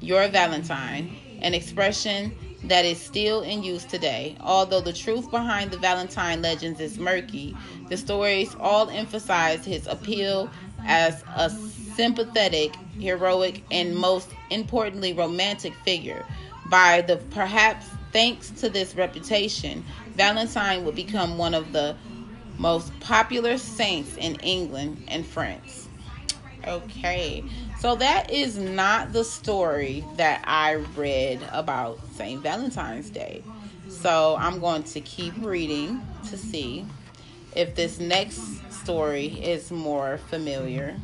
Your 0.00 0.26
Valentine, 0.26 1.14
an 1.40 1.54
expression 1.54 2.34
that 2.68 2.84
is 2.84 3.00
still 3.00 3.42
in 3.42 3.62
use 3.62 3.84
today. 3.84 4.36
Although 4.40 4.80
the 4.80 4.92
truth 4.92 5.30
behind 5.30 5.70
the 5.70 5.78
Valentine 5.78 6.42
legends 6.42 6.80
is 6.80 6.98
murky, 6.98 7.56
the 7.88 7.96
stories 7.96 8.54
all 8.60 8.88
emphasize 8.90 9.64
his 9.64 9.86
appeal 9.86 10.50
as 10.86 11.24
a 11.36 11.50
sympathetic, 11.50 12.74
heroic, 12.98 13.64
and 13.70 13.96
most 13.96 14.30
importantly, 14.50 15.12
romantic 15.12 15.74
figure. 15.84 16.24
By 16.70 17.00
the 17.00 17.16
perhaps 17.16 17.86
thanks 18.12 18.50
to 18.60 18.68
this 18.68 18.94
reputation, 18.94 19.84
Valentine 20.14 20.84
would 20.84 20.94
become 20.94 21.38
one 21.38 21.54
of 21.54 21.72
the 21.72 21.96
most 22.58 22.98
popular 23.00 23.56
saints 23.56 24.16
in 24.16 24.34
England 24.36 25.04
and 25.08 25.26
France. 25.26 25.88
Okay, 26.66 27.44
so 27.78 27.94
that 27.94 28.30
is 28.30 28.58
not 28.58 29.12
the 29.12 29.24
story 29.24 30.04
that 30.16 30.42
I 30.44 30.74
read 30.96 31.40
about 31.52 32.00
St. 32.14 32.42
Valentine's 32.42 33.08
Day. 33.08 33.44
So 33.88 34.36
I'm 34.38 34.58
going 34.58 34.82
to 34.84 35.00
keep 35.00 35.34
reading 35.38 36.02
to 36.28 36.36
see 36.36 36.84
if 37.54 37.74
this 37.74 38.00
next 38.00 38.72
story 38.72 39.26
is 39.26 39.70
more 39.70 40.18
familiar. 40.28 40.96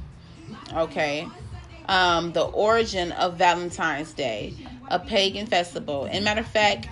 Okay. 0.73 1.29
Um, 1.89 2.33
the 2.33 2.43
origin 2.43 3.13
of 3.13 3.37
Valentine's 3.37 4.13
Day, 4.13 4.55
a 4.89 4.99
pagan 4.99 5.47
festival. 5.47 6.09
And 6.11 6.25
matter 6.25 6.41
of 6.41 6.47
fact, 6.49 6.89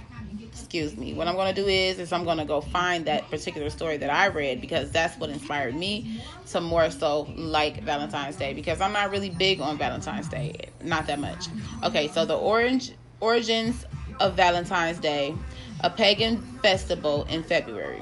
excuse 0.73 0.97
me, 0.97 1.13
what 1.13 1.29
I'm 1.29 1.35
going 1.35 1.55
to 1.55 1.63
do 1.63 1.69
is 1.69 1.99
is 1.99 2.15
I'm 2.15 2.25
going 2.25 2.39
to 2.39 2.47
go 2.47 2.63
find 2.63 3.05
that 3.05 3.29
particular 3.29 3.69
story 3.69 3.99
that 3.99 4.09
I 4.09 4.29
read 4.29 4.59
because 4.59 4.91
that's 4.91 5.15
what 5.19 5.29
inspired 5.29 5.75
me 5.75 6.23
to 6.47 6.63
more 6.63 6.91
so 6.91 7.31
like 7.37 7.83
Valentine's 7.83 8.37
Day 8.37 8.55
because 8.55 8.81
I'm 8.81 8.95
not 8.95 9.11
really 9.11 9.29
big 9.29 9.61
on 9.61 9.77
Valentine's 9.77 10.29
Day, 10.29 10.71
not 10.83 11.07
that 11.09 11.19
much. 11.19 11.49
Okay, 11.85 12.09
so 12.09 12.25
the 12.25 12.39
orange 12.39 12.93
origins 13.21 13.85
of 14.19 14.35
Valentine's 14.35 14.99
Day, 14.99 15.35
a 15.81 15.91
pagan 15.91 16.41
festival 16.63 17.25
in 17.25 17.43
February. 17.43 18.01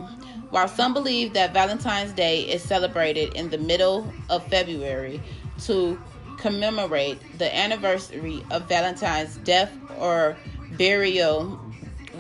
While 0.50 0.69
some 0.69 0.95
believe 0.95 1.33
that 1.33 1.53
Valentine's 1.53 2.12
Day 2.12 2.43
is 2.43 2.62
celebrated 2.62 3.35
in 3.35 3.50
the 3.50 3.59
middle 3.59 4.12
of 4.29 4.47
February 4.47 5.21
to 5.62 5.99
commemorate 6.39 7.19
the 7.39 7.53
anniversary 7.53 8.45
of 8.53 8.69
Valentine's 8.69 9.39
death 9.39 9.73
or 9.99 10.37
burial, 10.79 11.59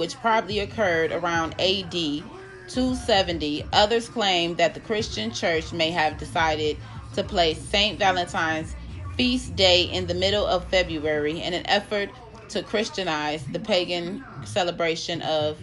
which 0.00 0.18
probably 0.22 0.60
occurred 0.60 1.12
around 1.12 1.52
AD 1.60 1.92
270, 1.92 3.66
others 3.70 4.08
claim 4.08 4.56
that 4.56 4.72
the 4.72 4.80
Christian 4.80 5.30
church 5.30 5.74
may 5.74 5.90
have 5.90 6.16
decided 6.16 6.78
to 7.14 7.22
place 7.22 7.58
St. 7.58 7.98
Valentine's 7.98 8.74
feast 9.18 9.54
day 9.56 9.82
in 9.82 10.06
the 10.06 10.14
middle 10.14 10.46
of 10.46 10.64
February 10.70 11.42
in 11.42 11.52
an 11.52 11.66
effort 11.66 12.08
to 12.48 12.62
Christianize 12.62 13.44
the 13.52 13.60
pagan 13.60 14.24
celebration 14.46 15.20
of 15.20 15.58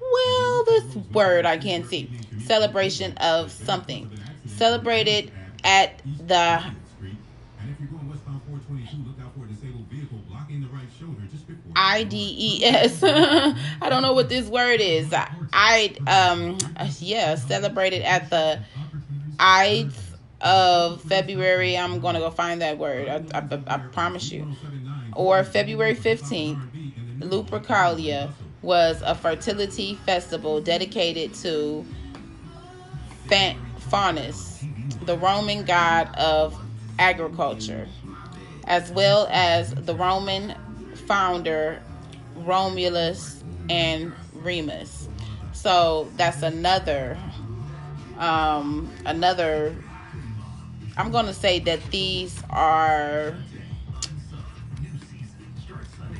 well, 0.00 0.64
this 0.64 0.96
word 1.12 1.44
I 1.44 1.58
can't 1.58 1.86
see. 1.86 2.08
Celebration 2.44 3.12
of 3.18 3.52
something. 3.52 4.10
Celebrated 4.46 5.30
at 5.64 6.00
the 6.26 6.64
IDES. 11.76 13.02
I 13.04 13.88
don't 13.88 14.02
know 14.02 14.12
what 14.12 14.28
this 14.28 14.48
word 14.48 14.80
is. 14.80 15.12
I 15.52 15.96
um 16.06 16.58
yeah, 17.00 17.34
celebrated 17.36 18.02
at 18.02 18.30
the 18.30 18.60
Ides 19.38 19.98
of 20.40 21.02
February. 21.02 21.76
I'm 21.76 22.00
gonna 22.00 22.20
go 22.20 22.30
find 22.30 22.60
that 22.62 22.78
word. 22.78 23.08
I, 23.08 23.38
I, 23.38 23.60
I 23.66 23.78
promise 23.78 24.30
you. 24.30 24.46
Or 25.14 25.44
February 25.44 25.94
15th, 25.94 26.60
Lupercalia 27.20 28.30
was 28.62 29.02
a 29.02 29.14
fertility 29.14 29.94
festival 30.06 30.60
dedicated 30.60 31.34
to 31.34 31.84
Faunus, 33.90 34.64
the 35.02 35.16
Roman 35.16 35.64
god 35.64 36.14
of 36.16 36.58
agriculture, 36.98 37.88
as 38.64 38.90
well 38.90 39.28
as 39.30 39.74
the 39.74 39.94
Roman 39.94 40.54
founder 41.06 41.80
Romulus 42.36 43.42
and 43.68 44.12
Remus. 44.34 45.08
So 45.52 46.10
that's 46.16 46.42
another 46.42 47.16
um, 48.18 48.90
another. 49.04 49.74
I'm 50.96 51.10
going 51.10 51.26
to 51.26 51.34
say 51.34 51.58
that 51.60 51.82
these 51.90 52.40
are 52.50 53.34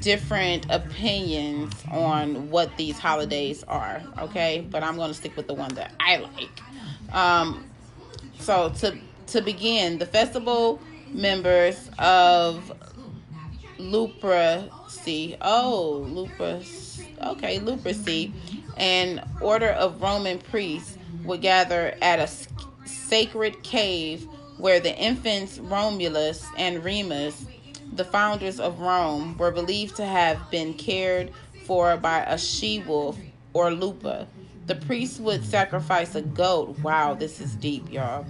different 0.00 0.66
opinions 0.68 1.72
on 1.90 2.50
what 2.50 2.76
these 2.76 2.98
holidays 2.98 3.62
are. 3.64 4.02
Okay, 4.18 4.66
but 4.70 4.82
I'm 4.82 4.96
going 4.96 5.08
to 5.08 5.14
stick 5.14 5.36
with 5.36 5.46
the 5.46 5.54
one 5.54 5.74
that 5.74 5.92
I 6.00 6.16
like. 6.16 7.14
Um, 7.14 7.64
so 8.40 8.70
to 8.80 8.98
to 9.28 9.40
begin, 9.40 9.98
the 9.98 10.06
festival 10.06 10.80
members 11.08 11.88
of 11.98 12.72
Luperci. 13.84 15.36
Oh, 15.40 16.06
Lupus. 16.08 17.02
Okay, 17.22 17.58
Luperci, 17.58 18.32
an 18.76 19.22
order 19.40 19.68
of 19.68 20.00
Roman 20.00 20.38
priests 20.38 20.98
would 21.24 21.42
gather 21.42 21.94
at 22.00 22.18
a 22.18 22.28
sacred 22.86 23.62
cave 23.62 24.26
where 24.56 24.80
the 24.80 24.96
infants 24.96 25.58
Romulus 25.58 26.46
and 26.56 26.82
Remus, 26.82 27.46
the 27.92 28.04
founders 28.04 28.58
of 28.58 28.80
Rome, 28.80 29.36
were 29.36 29.50
believed 29.50 29.96
to 29.96 30.06
have 30.06 30.50
been 30.50 30.74
cared 30.74 31.30
for 31.64 31.96
by 31.96 32.20
a 32.24 32.38
she 32.38 32.80
wolf 32.80 33.18
or 33.52 33.70
lupa. 33.70 34.26
The 34.66 34.76
priests 34.76 35.20
would 35.20 35.44
sacrifice 35.44 36.14
a 36.14 36.22
goat. 36.22 36.78
Wow, 36.80 37.14
this 37.14 37.40
is 37.40 37.54
deep, 37.54 37.92
y'all. 37.92 38.24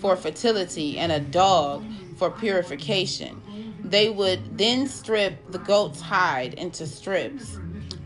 For 0.00 0.16
fertility 0.16 0.98
and 0.98 1.10
a 1.10 1.20
dog 1.20 1.84
for 2.16 2.30
purification. 2.30 3.40
They 3.88 4.10
would 4.10 4.58
then 4.58 4.86
strip 4.86 5.50
the 5.50 5.58
goat's 5.58 6.02
hide 6.02 6.52
into 6.54 6.86
strips, 6.86 7.58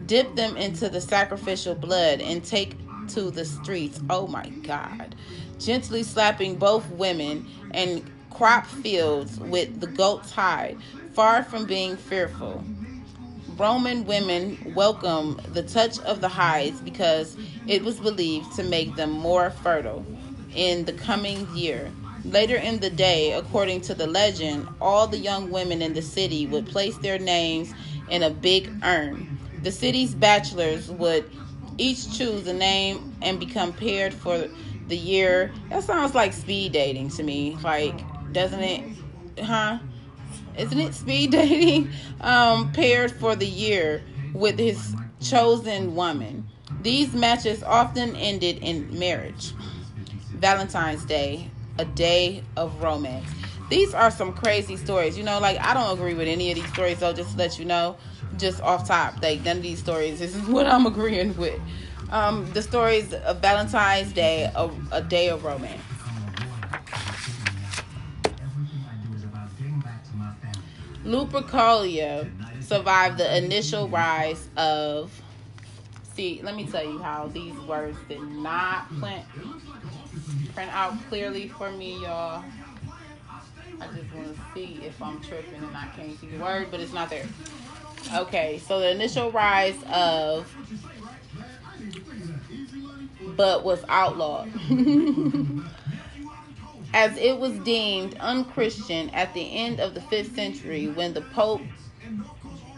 dip 0.07 0.37
them 0.37 0.57
into 0.57 0.89
the 0.89 1.01
sacrificial 1.01 1.75
blood, 1.75 2.21
and 2.21 2.45
take 2.45 2.77
to 3.09 3.33
the 3.33 3.45
streets. 3.45 4.01
Oh 4.09 4.29
my 4.29 4.49
God. 4.63 5.17
Gently 5.59 6.05
slapping 6.05 6.55
both 6.55 6.89
women 6.91 7.49
and 7.73 8.09
crop 8.31 8.67
fields 8.67 9.41
with 9.41 9.81
the 9.81 9.89
goat's 9.89 10.31
hide, 10.31 10.79
far 11.15 11.43
from 11.43 11.67
being 11.67 11.97
fearful. 11.97 12.63
Roman 13.57 14.05
women 14.05 14.73
welcome 14.77 15.41
the 15.53 15.65
touch 15.65 15.99
of 16.01 16.21
the 16.21 16.29
hides 16.29 16.81
because 16.81 17.37
it 17.67 17.83
was 17.83 17.99
believed 17.99 18.55
to 18.55 18.63
make 18.63 18.95
them 18.95 19.11
more 19.11 19.51
fertile 19.51 20.07
in 20.55 20.85
the 20.85 20.93
coming 20.93 21.47
year. 21.57 21.91
Later 22.25 22.57
in 22.57 22.79
the 22.79 22.91
day, 22.91 23.33
according 23.33 23.81
to 23.83 23.95
the 23.95 24.07
legend, 24.07 24.69
all 24.81 25.07
the 25.07 25.19
young 25.19 25.51
women 25.51 25.83
in 25.83 25.93
the 25.93 26.03
city 26.03 26.47
would 26.47 26.67
place 26.67 26.97
their 26.99 27.19
names 27.19 27.73
in 28.11 28.23
a 28.23 28.31
big 28.31 28.71
urn. 28.85 29.39
The 29.63 29.73
city's 29.73 30.15
bachelors 30.15 30.89
would 30.89 31.29
each 31.79 32.17
choose 32.17 32.47
a 32.47 32.53
name 32.53 33.15
and 33.23 33.41
become 33.41 33.73
paired 33.73 34.15
for 34.15 34.49
the 34.89 34.97
year. 34.97 35.53
That 35.71 35.83
sounds 35.83 36.15
like 36.15 36.33
speed 36.33 36.73
dating 36.73 37.11
to 37.11 37.23
me. 37.23 37.57
Like, 37.63 38.01
doesn't 38.33 38.61
it? 38.61 38.85
Huh? 39.43 39.79
Isn't 40.57 40.79
it 40.79 40.95
speed 40.95 41.31
dating? 41.33 41.91
Um, 42.21 42.73
paired 42.73 43.11
for 43.11 43.35
the 43.35 43.47
year 43.47 44.03
with 44.33 44.59
his 44.59 44.95
chosen 45.21 45.95
woman. 45.95 46.47
These 46.83 47.15
matches 47.15 47.63
often 47.63 48.17
ended 48.17 48.59
in 48.59 48.99
marriage. 48.99 49.53
Valentine's 50.35 51.05
Day, 51.05 51.51
a 51.79 51.85
day 51.85 52.43
of 52.57 52.83
romance. 52.83 53.29
These 53.69 53.95
are 53.95 54.11
some 54.11 54.33
crazy 54.33 54.77
stories. 54.77 55.17
You 55.17 55.25
know, 55.25 55.39
like 55.41 55.59
I 55.59 55.75
don't 55.75 55.97
agree 55.99 56.15
with 56.15 56.29
any 56.29 56.51
of 56.51 56.57
these 56.57 56.69
stories, 56.73 56.99
though, 56.99 57.13
just 57.13 57.33
to 57.33 57.39
let 57.39 57.59
you 57.59 57.65
know 57.65 57.97
just 58.37 58.61
off 58.61 58.87
top. 58.87 59.23
Like 59.23 59.43
none 59.43 59.59
of 59.59 59.63
these 59.63 59.79
stories. 59.79 60.19
This 60.19 60.35
is 60.35 60.43
what 60.47 60.67
I'm 60.67 60.87
agreeing 60.87 61.37
with. 61.37 61.61
Um, 62.11 62.51
the 62.53 62.63
stories 62.63 63.15
of 63.15 63.41
Valentine's 63.41 64.13
Day, 64.13 64.51
a, 64.55 64.71
a 64.91 65.01
day 65.01 65.29
of 65.29 65.45
romance. 65.45 65.81
Lupercalia 71.05 72.31
survived 72.61 73.19
the 73.19 73.37
initial 73.37 73.89
rise 73.89 74.49
of. 74.57 75.21
See, 76.15 76.41
let 76.43 76.55
me 76.55 76.67
tell 76.67 76.85
you 76.85 76.99
how 77.01 77.29
these 77.29 77.55
words 77.61 77.97
did 78.07 78.21
not 78.23 78.87
print, 78.99 79.25
print 80.55 80.73
out 80.73 80.95
clearly 81.09 81.49
for 81.49 81.71
me, 81.71 82.03
y'all. 82.03 82.45
I 83.81 83.87
just 83.87 84.15
want 84.15 84.35
to 84.35 84.41
see 84.55 84.81
if 84.85 85.01
I'm 85.03 85.21
tripping 85.21 85.63
and 85.63 85.77
I 85.77 85.89
can't 85.97 86.19
see 86.21 86.29
the 86.29 86.39
word, 86.43 86.69
but 86.71 86.81
it's 86.81 86.93
not 86.93 87.11
there. 87.11 87.27
Okay, 88.15 88.61
so 88.67 88.81
the 88.81 88.91
initial 88.91 89.33
rise 89.33 89.77
of 89.91 90.55
but 93.37 93.65
was 93.65 93.85
outlawed. 93.89 94.53
As 96.95 97.17
it 97.17 97.39
was 97.39 97.59
deemed 97.61 98.17
unchristian 98.19 99.09
at 99.11 99.33
the 99.33 99.57
end 99.57 99.81
of 99.81 99.95
the 99.95 100.01
5th 100.01 100.35
century 100.35 100.89
when 100.89 101.15
the 101.15 101.23
Pope 101.23 101.63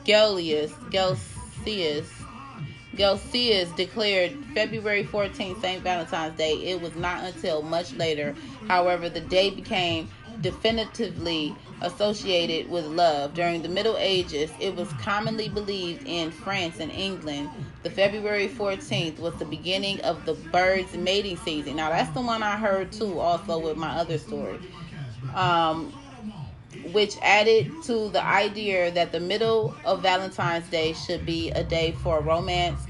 Gelasius, 0.05 0.71
Gelasius, 0.91 2.07
Gelasius 2.97 3.75
declared 3.77 4.33
February 4.55 5.05
14th 5.05 5.61
St. 5.61 5.83
Valentine's 5.83 6.37
Day. 6.37 6.55
It 6.55 6.81
was 6.81 6.95
not 6.97 7.25
until 7.25 7.63
much 7.63 7.93
later, 7.95 8.35
however, 8.69 9.09
the 9.09 9.21
day 9.21 9.51
became 9.51 10.09
definitively 10.41 11.55
associated 11.81 12.71
with 12.71 12.85
love. 12.87 13.35
During 13.35 13.63
the 13.63 13.69
Middle 13.69 13.97
Ages, 13.99 14.51
it 14.61 14.75
was 14.75 14.89
commonly 14.95 15.49
believed 15.49 16.07
in 16.07 16.31
France 16.31 16.81
and 16.81 16.91
England 16.91 17.51
the 17.85 17.91
February 17.91 18.49
14th 18.49 19.19
was 19.19 19.35
the 19.35 19.45
beginning 19.45 20.01
of 20.01 20.25
the 20.25 20.33
birds' 20.33 20.97
mating 20.97 21.37
season. 21.37 21.77
Now, 21.77 21.91
that's 21.91 22.11
the 22.15 22.23
one 22.23 22.43
I 22.43 22.57
heard 22.57 22.91
too, 22.91 23.21
also 23.21 23.59
with 23.59 23.77
my 23.77 23.91
other 23.91 24.17
story, 24.17 24.59
um, 25.35 25.93
which 26.93 27.17
added 27.23 27.71
to 27.85 28.09
the 28.11 28.25
idea 28.25 28.91
that 28.91 29.13
the 29.13 29.21
middle 29.21 29.75
of 29.85 30.03
Valentine's 30.03 30.69
Day 30.69 30.93
should 30.93 31.25
be 31.25 31.51
a 31.51 31.65
day 31.65 31.93
for 32.03 32.21
romance. 32.21 32.81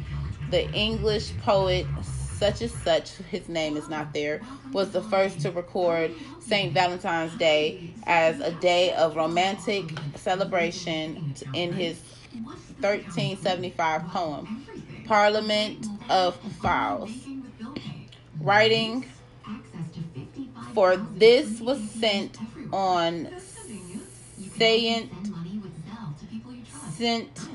The 0.50 0.70
English 0.72 1.36
poet 1.38 1.86
such 2.34 2.62
as 2.62 2.72
such, 2.72 3.12
his 3.30 3.48
name 3.48 3.76
is 3.76 3.88
not 3.88 4.12
there, 4.12 4.40
was 4.72 4.90
the 4.90 5.02
first 5.02 5.40
to 5.40 5.50
record 5.50 6.12
St. 6.40 6.74
Valentine's 6.74 7.34
Day 7.36 7.90
as 8.06 8.40
a 8.40 8.50
day 8.60 8.92
of 8.92 9.16
romantic 9.16 9.84
celebration 10.16 11.34
in 11.54 11.72
his 11.72 12.00
1375 12.80 14.02
poem, 14.08 14.66
Parliament 15.06 15.86
of 16.10 16.36
Fowls. 16.60 17.12
Writing 18.40 19.06
for 20.74 20.96
this 20.96 21.60
was 21.60 21.80
sent 21.90 22.36
on 22.72 23.28
Saint 24.56 25.10
Saint 26.96 27.48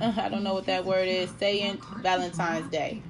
uh, 0.00 0.12
I 0.16 0.28
don't 0.28 0.42
know 0.42 0.54
what 0.54 0.66
that 0.66 0.84
word 0.84 1.08
is, 1.08 1.30
Saint 1.38 1.82
Valentine's 2.02 2.70
Day. 2.70 3.02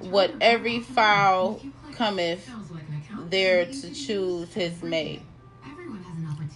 what 0.00 0.32
every 0.40 0.80
fowl 0.80 1.60
cometh 1.92 2.48
there 3.28 3.66
to 3.66 3.94
choose 3.94 4.52
his 4.54 4.82
mate. 4.82 5.22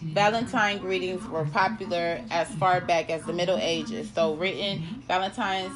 Valentine 0.03 0.79
greetings 0.79 1.27
were 1.29 1.45
popular 1.45 2.23
as 2.31 2.49
far 2.55 2.81
back 2.81 3.11
as 3.11 3.25
the 3.25 3.33
Middle 3.33 3.59
Ages, 3.59 4.11
though 4.13 4.35
written 4.35 5.03
Valentines 5.09 5.73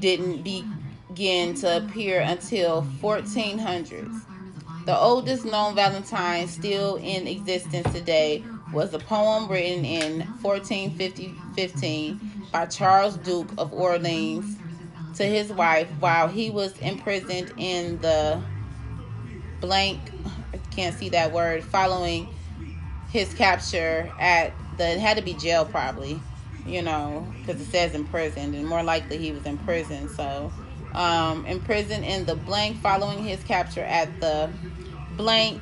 didn't 0.00 0.42
begin 0.42 1.54
to 1.54 1.76
appear 1.76 2.20
until 2.20 2.82
1400s. 3.00 4.22
The 4.84 4.98
oldest 4.98 5.46
known 5.46 5.74
Valentine 5.74 6.46
still 6.46 6.96
in 6.96 7.26
existence 7.26 7.90
today 7.94 8.44
was 8.70 8.92
a 8.92 8.98
poem 8.98 9.48
written 9.48 9.82
in 9.84 10.20
1415 10.42 12.20
by 12.52 12.66
Charles 12.66 13.16
Duke 13.16 13.48
of 13.56 13.72
Orleans 13.72 14.58
to 15.16 15.24
his 15.24 15.50
wife 15.52 15.88
while 16.00 16.28
he 16.28 16.50
was 16.50 16.76
imprisoned 16.80 17.52
in 17.56 17.98
the 18.00 18.42
blank 19.60 20.00
I 20.52 20.58
can't 20.74 20.94
see 20.94 21.08
that 21.10 21.32
word 21.32 21.64
following 21.64 22.28
his 23.08 23.32
capture 23.32 24.12
at 24.20 24.52
the 24.76 24.90
it 24.90 24.98
had 24.98 25.16
to 25.16 25.22
be 25.22 25.32
jail 25.34 25.64
probably 25.64 26.20
you 26.66 26.82
know 26.82 27.26
because 27.38 27.60
it 27.60 27.66
says 27.66 27.94
imprisoned 27.94 28.54
and 28.54 28.66
more 28.66 28.82
likely 28.82 29.16
he 29.16 29.32
was 29.32 29.46
in 29.46 29.56
prison 29.58 30.08
so 30.08 30.52
um 30.94 31.44
imprisoned 31.46 32.04
in 32.04 32.24
the 32.26 32.34
blank 32.34 32.80
following 32.80 33.22
his 33.22 33.42
capture 33.44 33.84
at 33.84 34.20
the 34.20 34.50
blank 35.16 35.60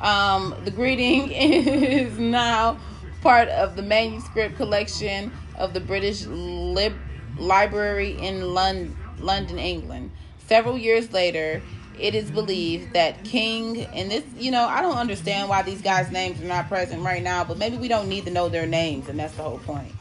um 0.00 0.54
the 0.64 0.70
greeting 0.70 1.30
is 1.32 2.18
now 2.18 2.78
part 3.20 3.48
of 3.48 3.76
the 3.76 3.82
manuscript 3.82 4.56
collection 4.56 5.30
of 5.56 5.74
the 5.74 5.80
british 5.80 6.26
lib 6.26 6.94
library 7.38 8.12
in 8.18 8.54
London, 8.54 8.96
London, 9.18 9.58
England. 9.58 10.10
Several 10.46 10.76
years 10.76 11.12
later, 11.12 11.62
it 11.98 12.14
is 12.14 12.30
believed 12.30 12.92
that 12.94 13.24
King 13.24 13.84
and 13.86 14.10
this, 14.10 14.24
you 14.36 14.50
know, 14.50 14.66
I 14.66 14.82
don't 14.82 14.96
understand 14.96 15.48
why 15.48 15.62
these 15.62 15.82
guys' 15.82 16.10
names 16.10 16.40
are 16.40 16.46
not 16.46 16.68
present 16.68 17.02
right 17.02 17.22
now, 17.22 17.44
but 17.44 17.58
maybe 17.58 17.76
we 17.76 17.88
don't 17.88 18.08
need 18.08 18.24
to 18.24 18.30
know 18.30 18.48
their 18.48 18.66
names, 18.66 19.08
and 19.08 19.18
that's 19.18 19.34
the 19.34 19.42
whole 19.42 19.58
point. 19.58 19.92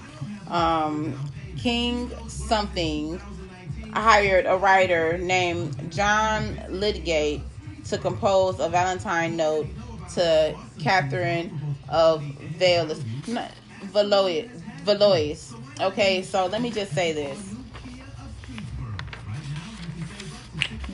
Um, 0.48 1.20
King 1.58 2.12
something 2.28 3.20
hired 3.94 4.46
a 4.46 4.58
writer 4.58 5.18
named 5.18 5.92
John 5.92 6.60
Lydgate 6.70 7.42
to 7.86 7.98
compose 7.98 8.60
a 8.60 8.70
Valentine 8.70 9.36
note 9.36 9.68
to 10.14 10.56
Catherine 10.80 11.76
of 11.90 12.24
Valois. 12.58 14.48
Valois. 14.84 15.54
Okay, 15.80 16.22
so 16.22 16.46
let 16.48 16.62
me 16.62 16.72
just 16.72 16.94
say 16.94 17.12
this. 17.12 17.56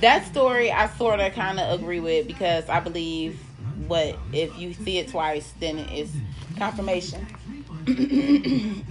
That 0.02 0.26
story 0.28 0.72
I 0.72 0.88
sort 0.90 1.20
of 1.20 1.34
kind 1.34 1.60
of 1.60 1.80
agree 1.80 2.00
with 2.00 2.28
because 2.28 2.70
I 2.70 2.80
believe 2.80 3.40
what 3.88 4.18
if 4.32 4.58
you 4.58 4.74
see 4.74 5.00
it 5.00 5.10
twice, 5.10 5.54
then 5.60 5.80
it's 5.80 6.12
confirmation. 6.58 7.26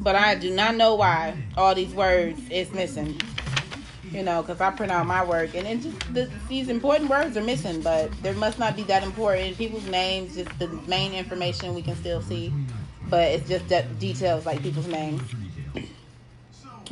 but 0.00 0.14
I 0.14 0.34
do 0.34 0.50
not 0.50 0.76
know 0.76 0.94
why 0.94 1.36
all 1.56 1.74
these 1.74 1.92
words 1.94 2.40
is 2.50 2.72
missing. 2.72 3.20
You 4.10 4.24
know, 4.24 4.42
because 4.42 4.60
I 4.60 4.70
print 4.70 4.90
out 4.90 5.06
my 5.06 5.24
work 5.24 5.54
and 5.54 5.68
it 5.68 5.82
just 5.82 6.14
the, 6.14 6.28
these 6.48 6.68
important 6.68 7.08
words 7.08 7.36
are 7.36 7.42
missing, 7.44 7.80
but 7.80 8.10
there 8.22 8.34
must 8.34 8.58
not 8.58 8.74
be 8.74 8.82
that 8.84 9.04
important. 9.04 9.56
People's 9.56 9.86
names, 9.86 10.34
just 10.34 10.58
the 10.58 10.66
main 10.88 11.12
information 11.12 11.74
we 11.74 11.82
can 11.82 11.94
still 11.94 12.20
see, 12.20 12.52
but 13.08 13.28
it's 13.28 13.48
just 13.48 13.68
details 14.00 14.46
like 14.46 14.62
people's 14.62 14.88
names. 14.88 15.22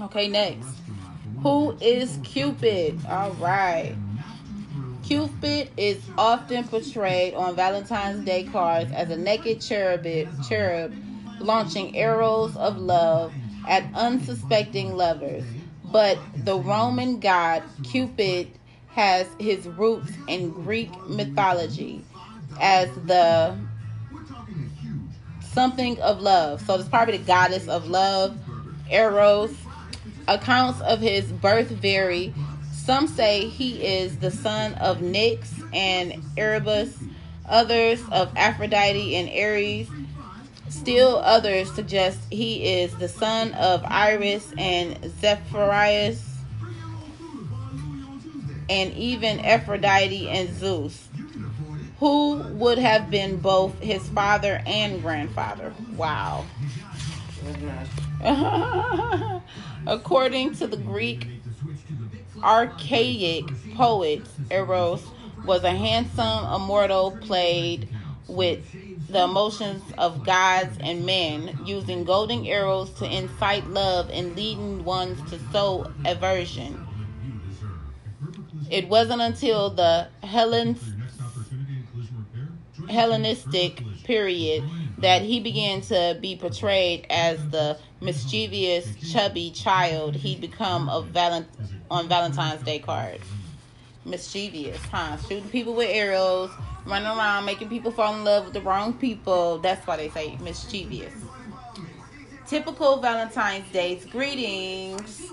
Okay, 0.01 0.29
next. 0.29 0.69
Who 1.43 1.77
is 1.81 2.21
Cupid? 2.23 3.05
All 3.09 3.33
right. 3.33 3.97
Cupid 5.03 5.71
is 5.77 6.01
often 6.17 6.63
portrayed 6.69 7.35
on 7.35 7.57
Valentine's 7.57 8.25
Day 8.25 8.45
cards 8.45 8.93
as 8.93 9.11
a 9.11 9.17
naked 9.17 9.61
cherub, 9.61 10.05
cherub 10.49 10.95
launching 11.41 11.97
arrows 11.97 12.57
of 12.57 12.79
love 12.79 13.33
at 13.69 13.85
unsuspecting 13.95 14.97
lovers. 14.97 15.45
But 15.85 16.19
the 16.37 16.59
Roman 16.59 17.21
god 17.21 17.63
Cupid 17.83 18.49
has 18.89 19.27
his 19.39 19.67
roots 19.67 20.11
in 20.27 20.51
Greek 20.51 20.91
mythology 21.09 22.05
as 22.61 22.91
the 23.07 23.57
something 25.53 26.01
of 26.01 26.21
love. 26.21 26.61
So 26.63 26.75
it's 26.75 26.89
probably 26.89 27.19
the 27.19 27.25
goddess 27.25 27.69
of 27.69 27.89
love, 27.89 28.39
Eros. 28.91 29.55
Accounts 30.27 30.81
of 30.83 31.01
his 31.01 31.33
birth 31.33 31.69
vary. 31.69 32.35
Some 32.73 33.07
say 33.07 33.49
he 33.49 33.83
is 33.83 34.19
the 34.19 34.31
son 34.31 34.75
of 34.75 34.99
Nyx 34.99 35.49
and 35.75 36.23
Erebus, 36.37 36.99
others 37.47 38.03
of 38.11 38.31
Aphrodite 38.37 39.15
and 39.15 39.29
Ares. 39.31 39.89
Still 40.69 41.17
others 41.19 41.73
suggest 41.73 42.21
he 42.31 42.81
is 42.81 42.95
the 42.97 43.09
son 43.09 43.53
of 43.55 43.83
Iris 43.85 44.53
and 44.59 44.99
Zephyrus, 45.21 46.25
and 48.71 48.93
even 48.93 49.41
Aphrodite 49.41 50.29
and 50.29 50.55
Zeus, 50.55 51.09
who 52.01 52.35
would 52.35 52.79
have 52.79 53.11
been 53.11 53.39
both 53.39 53.79
his 53.81 54.07
father 54.09 54.63
and 54.67 55.01
grandfather. 55.01 55.73
Wow. 55.97 56.45
According 59.87 60.55
to 60.57 60.67
the 60.67 60.77
Greek 60.77 61.29
archaic 62.43 63.47
poet, 63.75 64.23
Eros 64.51 65.07
was 65.45 65.65
a 65.65 65.71
handsome 65.71 66.45
immortal 66.53 67.13
played 67.13 67.89
with 68.27 68.65
the 69.09 69.25
emotions 69.25 69.83
of 69.97 70.25
gods 70.25 70.77
and 70.81 71.07
men, 71.07 71.59
using 71.65 72.05
golden 72.05 72.47
arrows 72.47 72.91
to 72.91 73.07
incite 73.07 73.67
love 73.69 74.11
and 74.13 74.37
leading 74.37 74.85
ones 74.85 75.19
to 75.31 75.39
sow 75.51 75.91
aversion. 76.05 76.87
It 78.71 78.89
wasn't 78.89 79.23
until 79.23 79.71
the 79.71 80.09
Hellenistic 82.89 83.83
period 84.05 84.65
that 84.99 85.23
he 85.23 85.41
began 85.41 85.81
to 85.83 86.19
be 86.21 86.37
portrayed 86.37 87.07
as 87.09 87.39
the 87.51 87.79
mischievous, 88.01 88.95
chubby 89.11 89.51
child 89.51 90.17
he'd 90.17 90.41
become 90.41 90.89
of 90.89 91.07
Valent- 91.07 91.49
on 91.91 92.09
Valentine's 92.09 92.63
Day 92.63 92.79
cards. 92.79 93.25
Mischievous, 94.05 94.81
huh? 94.91 95.17
Shooting 95.17 95.49
people 95.49 95.75
with 95.75 95.89
arrows, 95.91 96.51
running 96.89 97.07
around 97.07 97.45
making 97.45 97.69
people 97.69 97.91
fall 97.91 98.15
in 98.15 98.25
love 98.25 98.47
with 98.47 98.55
the 98.55 98.61
wrong 98.63 98.95
people. 98.95 99.59
That's 99.59 99.87
why 99.87 99.97
they 99.97 100.09
say 100.09 100.39
mischievous. 100.43 101.13
Typical 102.47 103.01
Valentine's 103.01 103.71
Day's 103.73 104.07
greetings. 104.07 105.31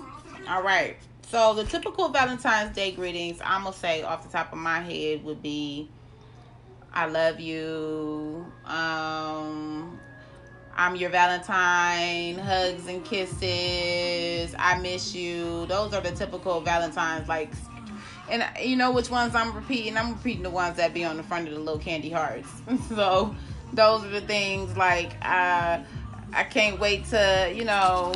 All 0.48 0.62
right. 0.62 0.96
So 1.28 1.54
the 1.54 1.64
typical 1.64 2.08
Valentine's 2.10 2.74
Day 2.74 2.92
greetings, 2.92 3.40
I'm 3.42 3.64
gonna 3.64 3.74
say 3.74 4.02
off 4.02 4.22
the 4.22 4.28
top 4.28 4.52
of 4.52 4.58
my 4.58 4.80
head 4.80 5.24
would 5.24 5.42
be 5.42 5.88
I 6.92 7.06
love 7.06 7.40
you. 7.40 8.46
Um 8.64 9.98
I'm 10.78 10.94
your 10.94 11.08
Valentine, 11.08 12.38
hugs 12.38 12.86
and 12.86 13.02
kisses. 13.02 14.54
I 14.58 14.78
miss 14.78 15.14
you. 15.14 15.64
Those 15.66 15.94
are 15.94 16.02
the 16.02 16.10
typical 16.10 16.60
Valentine's 16.60 17.28
like 17.28 17.50
and 18.30 18.44
you 18.60 18.76
know 18.76 18.90
which 18.90 19.10
ones 19.10 19.34
I'm 19.34 19.54
repeating? 19.54 19.96
I'm 19.96 20.12
repeating 20.12 20.42
the 20.42 20.50
ones 20.50 20.76
that 20.76 20.94
be 20.94 21.04
on 21.04 21.16
the 21.16 21.22
front 21.22 21.48
of 21.48 21.54
the 21.54 21.60
little 21.60 21.78
candy 21.78 22.10
hearts. 22.10 22.48
so 22.88 23.34
those 23.72 24.04
are 24.04 24.08
the 24.08 24.20
things 24.20 24.76
like 24.76 25.12
uh, 25.22 25.78
I 26.32 26.44
can't 26.44 26.78
wait 26.80 27.04
to, 27.06 27.52
you 27.54 27.64
know, 27.64 28.12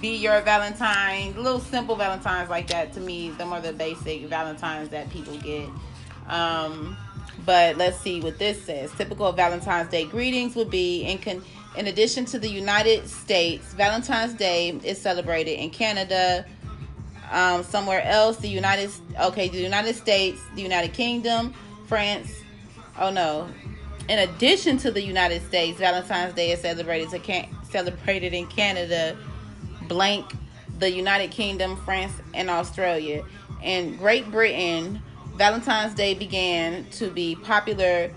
be 0.00 0.16
your 0.16 0.40
Valentine. 0.42 1.34
Little 1.36 1.60
simple 1.60 1.96
Valentines 1.96 2.50
like 2.50 2.68
that 2.68 2.92
to 2.94 3.00
me, 3.00 3.30
them 3.30 3.52
are 3.52 3.60
the 3.60 3.72
basic 3.72 4.22
Valentines 4.22 4.88
that 4.90 5.10
people 5.10 5.36
get. 5.38 5.68
Um, 6.28 6.96
but 7.44 7.76
let's 7.76 7.98
see 7.98 8.20
what 8.20 8.38
this 8.38 8.62
says. 8.62 8.92
Typical 8.92 9.32
Valentine's 9.32 9.90
Day 9.90 10.04
greetings 10.04 10.54
would 10.56 10.70
be 10.70 11.02
in 11.02 11.18
con- 11.18 11.42
in 11.76 11.86
addition 11.86 12.24
to 12.26 12.38
the 12.38 12.48
United 12.48 13.08
States, 13.08 13.72
Valentine's 13.74 14.34
Day 14.34 14.70
is 14.82 15.00
celebrated 15.00 15.52
in 15.52 15.70
Canada, 15.70 16.44
um, 17.30 17.62
somewhere 17.62 18.02
else, 18.04 18.38
the 18.38 18.48
United 18.48 18.90
okay, 19.20 19.48
the 19.48 19.58
United 19.58 19.94
States, 19.94 20.40
the 20.54 20.62
United 20.62 20.92
Kingdom, 20.92 21.54
France. 21.86 22.42
Oh 22.98 23.10
no. 23.10 23.48
In 24.08 24.18
addition 24.18 24.76
to 24.78 24.90
the 24.90 25.02
United 25.02 25.46
States, 25.46 25.78
Valentine's 25.78 26.34
Day 26.34 26.50
is 26.50 26.60
celebrated 26.60 27.10
to 27.10 27.20
can- 27.20 27.48
celebrated 27.70 28.34
in 28.34 28.46
Canada, 28.46 29.16
blank, 29.86 30.32
the 30.78 30.90
United 30.90 31.30
Kingdom, 31.30 31.76
France, 31.84 32.12
and 32.34 32.50
Australia. 32.50 33.24
In 33.62 33.96
Great 33.96 34.30
Britain, 34.30 35.00
Valentine's 35.36 35.94
Day 35.94 36.14
began 36.14 36.84
to 36.90 37.10
be 37.10 37.36
popular 37.36 38.10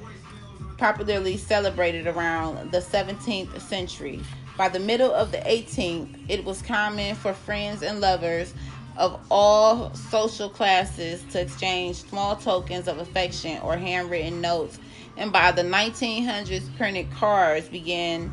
popularly 0.77 1.37
celebrated 1.37 2.07
around 2.07 2.71
the 2.71 2.79
17th 2.79 3.61
century. 3.61 4.19
By 4.57 4.69
the 4.69 4.79
middle 4.79 5.13
of 5.13 5.31
the 5.31 5.37
18th, 5.37 6.25
it 6.27 6.43
was 6.43 6.61
common 6.61 7.15
for 7.15 7.33
friends 7.33 7.83
and 7.83 8.01
lovers 8.01 8.53
of 8.97 9.19
all 9.31 9.93
social 9.93 10.49
classes 10.49 11.23
to 11.31 11.41
exchange 11.41 11.97
small 11.97 12.35
tokens 12.35 12.87
of 12.87 12.99
affection 12.99 13.61
or 13.61 13.75
handwritten 13.77 14.41
notes. 14.41 14.79
And 15.17 15.31
by 15.31 15.51
the 15.51 15.63
1900s, 15.63 16.75
printed 16.77 17.11
cards 17.11 17.67
began 17.69 18.31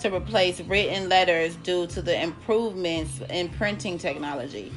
to 0.00 0.14
replace 0.14 0.60
written 0.60 1.08
letters 1.08 1.54
due 1.56 1.86
to 1.88 2.02
the 2.02 2.20
improvements 2.20 3.20
in 3.30 3.48
printing 3.50 3.98
technology. 3.98 4.72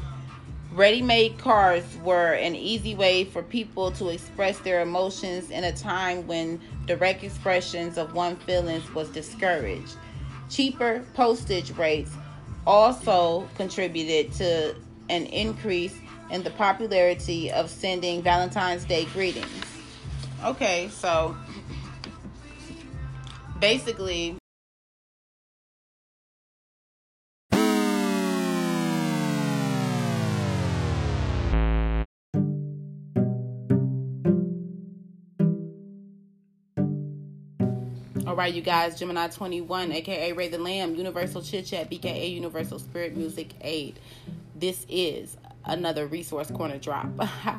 Ready 0.72 1.02
made 1.02 1.38
cards 1.38 1.86
were 2.04 2.34
an 2.34 2.54
easy 2.54 2.96
way 2.96 3.24
for 3.24 3.42
people 3.42 3.92
to 3.92 4.10
express 4.10 4.60
their 4.60 4.82
emotions 4.82 5.50
in 5.50 5.64
a 5.64 5.72
time 5.72 6.28
when 6.28 6.60
direct 6.86 7.24
expressions 7.24 7.98
of 7.98 8.14
one's 8.14 8.44
feelings 8.44 8.94
was 8.94 9.10
discouraged. 9.10 9.96
Cheaper 10.50 11.04
postage 11.14 11.72
rates 11.72 12.12
also 12.68 13.48
contributed 13.56 14.34
to 14.34 14.76
an 15.10 15.26
increase 15.28 15.98
in 16.32 16.44
the 16.44 16.50
popularity 16.52 17.52
of 17.52 17.70
sending 17.70 18.22
Valentine's 18.22 18.86
Day 18.86 19.06
greetings. 19.14 19.48
Okay, 20.44 20.90
so 20.90 21.36
basically, 23.60 24.38
All 38.36 38.40
right, 38.40 38.54
you 38.54 38.62
guys, 38.62 39.00
Gemini 39.00 39.30
21, 39.30 39.94
aka 39.94 40.34
Ray 40.34 40.50
the 40.50 40.58
Lamb, 40.58 40.96
Universal 40.96 41.42
Chit 41.44 41.68
Chat, 41.68 41.90
BKA 41.90 42.34
Universal 42.34 42.80
Spirit 42.80 43.16
Music 43.16 43.52
Aid. 43.62 43.98
This 44.54 44.86
is 44.90 45.38
another 45.64 46.06
resource 46.06 46.52
corner 46.52 46.78
drop. 46.78 47.08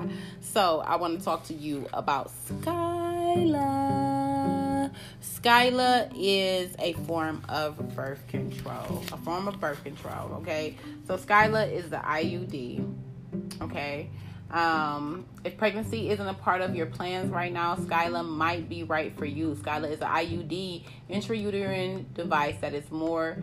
so 0.43 0.81
I 0.81 0.97
want 0.97 1.19
to 1.19 1.25
talk 1.25 1.45
to 1.45 1.55
you 1.55 1.89
about 1.95 2.31
Skyla. 2.47 3.65
Skyla 5.23 6.13
is 6.15 6.77
a 6.79 6.93
form 6.93 7.41
of 7.49 7.97
birth 7.97 8.29
control, 8.29 9.03
a 9.13 9.17
form 9.17 9.49
of 9.49 9.59
birth 9.59 9.83
control. 9.83 10.35
Okay, 10.43 10.77
so 11.07 11.17
Skyla 11.17 11.73
is 11.73 11.89
the 11.89 11.97
IUD. 11.97 12.87
Okay. 13.63 14.11
Um, 14.51 15.27
if 15.45 15.57
pregnancy 15.57 16.11
isn't 16.11 16.27
a 16.27 16.35
part 16.35 16.61
of 16.61 16.75
your 16.75 16.87
plans 16.87 17.31
right 17.31 17.53
now, 17.53 17.75
Skyla 17.75 18.27
might 18.27 18.69
be 18.69 18.85
right 18.85 19.17
for 19.17 19.25
you. 19.25 19.55
Skyla 19.55 19.91
is 19.91 20.01
an 20.01 20.09
IUD 20.09 20.85
intrauterine 21.11 22.05
device 22.15 22.57
that 22.61 22.73
is 22.75 22.91
more 22.91 23.39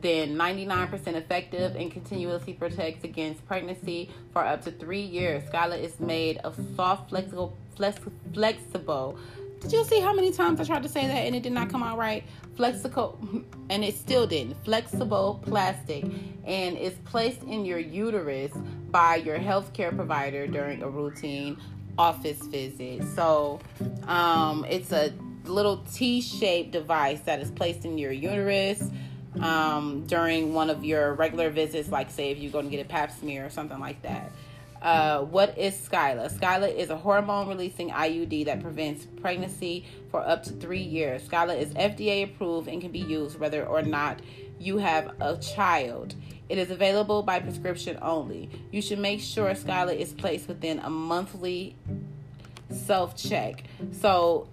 than 0.00 0.36
99% 0.36 1.06
effective 1.14 1.74
and 1.74 1.90
continuously 1.90 2.52
protects 2.52 3.04
against 3.04 3.46
pregnancy 3.46 4.10
for 4.32 4.44
up 4.44 4.62
to 4.62 4.70
three 4.70 5.02
years. 5.02 5.42
Skyla 5.50 5.78
is 5.78 5.98
made 6.00 6.38
of 6.38 6.58
soft, 6.76 7.10
flexible, 7.10 7.56
flex, 7.74 7.98
flexible. 8.32 9.18
Did 9.60 9.72
you 9.72 9.84
see 9.84 10.00
how 10.00 10.12
many 10.12 10.32
times 10.32 10.60
I 10.60 10.64
tried 10.64 10.82
to 10.84 10.88
say 10.88 11.06
that 11.06 11.12
and 11.12 11.34
it 11.34 11.42
did 11.42 11.52
not 11.52 11.68
come 11.68 11.82
out 11.82 11.98
right? 11.98 12.24
Flexible, 12.56 13.18
and 13.70 13.84
it 13.84 13.96
still 13.96 14.26
didn't. 14.26 14.54
Flexible 14.64 15.42
plastic, 15.44 16.04
and 16.44 16.76
is 16.76 16.94
placed 17.04 17.42
in 17.42 17.64
your 17.64 17.78
uterus 17.78 18.52
by 18.90 19.16
your 19.16 19.38
healthcare 19.38 19.94
provider 19.94 20.46
during 20.46 20.82
a 20.82 20.88
routine 20.88 21.56
office 21.98 22.38
visit. 22.38 23.02
So, 23.14 23.60
um, 24.06 24.64
it's 24.68 24.92
a 24.92 25.12
little 25.44 25.78
T-shaped 25.92 26.70
device 26.70 27.20
that 27.20 27.40
is 27.40 27.50
placed 27.50 27.84
in 27.84 27.98
your 27.98 28.12
uterus 28.12 28.90
um, 29.40 30.06
during 30.06 30.54
one 30.54 30.70
of 30.70 30.84
your 30.84 31.14
regular 31.14 31.50
visits, 31.50 31.88
like 31.88 32.10
say 32.10 32.30
if 32.30 32.38
you 32.38 32.50
go 32.50 32.62
to 32.62 32.68
get 32.68 32.84
a 32.84 32.88
pap 32.88 33.10
smear 33.10 33.46
or 33.46 33.50
something 33.50 33.78
like 33.78 34.00
that. 34.02 34.30
Uh, 34.82 35.22
what 35.22 35.58
is 35.58 35.74
Skyla? 35.74 36.32
Skyla 36.32 36.74
is 36.74 36.90
a 36.90 36.96
hormone 36.96 37.48
releasing 37.48 37.90
IUD 37.90 38.44
that 38.44 38.62
prevents 38.62 39.06
pregnancy 39.20 39.84
for 40.10 40.20
up 40.20 40.42
to 40.44 40.50
three 40.50 40.82
years. 40.82 41.26
Skyla 41.28 41.58
is 41.58 41.72
FDA 41.74 42.24
approved 42.24 42.68
and 42.68 42.80
can 42.80 42.92
be 42.92 43.00
used 43.00 43.38
whether 43.38 43.66
or 43.66 43.82
not 43.82 44.20
you 44.58 44.78
have 44.78 45.14
a 45.20 45.36
child. 45.38 46.14
It 46.48 46.58
is 46.58 46.70
available 46.70 47.22
by 47.22 47.40
prescription 47.40 47.98
only. 48.00 48.48
You 48.70 48.80
should 48.80 48.98
make 48.98 49.20
sure 49.20 49.50
Skyla 49.50 49.96
is 49.96 50.12
placed 50.12 50.48
within 50.48 50.78
a 50.78 50.90
monthly 50.90 51.76
self 52.70 53.16
check. 53.16 53.64
So 53.92 54.48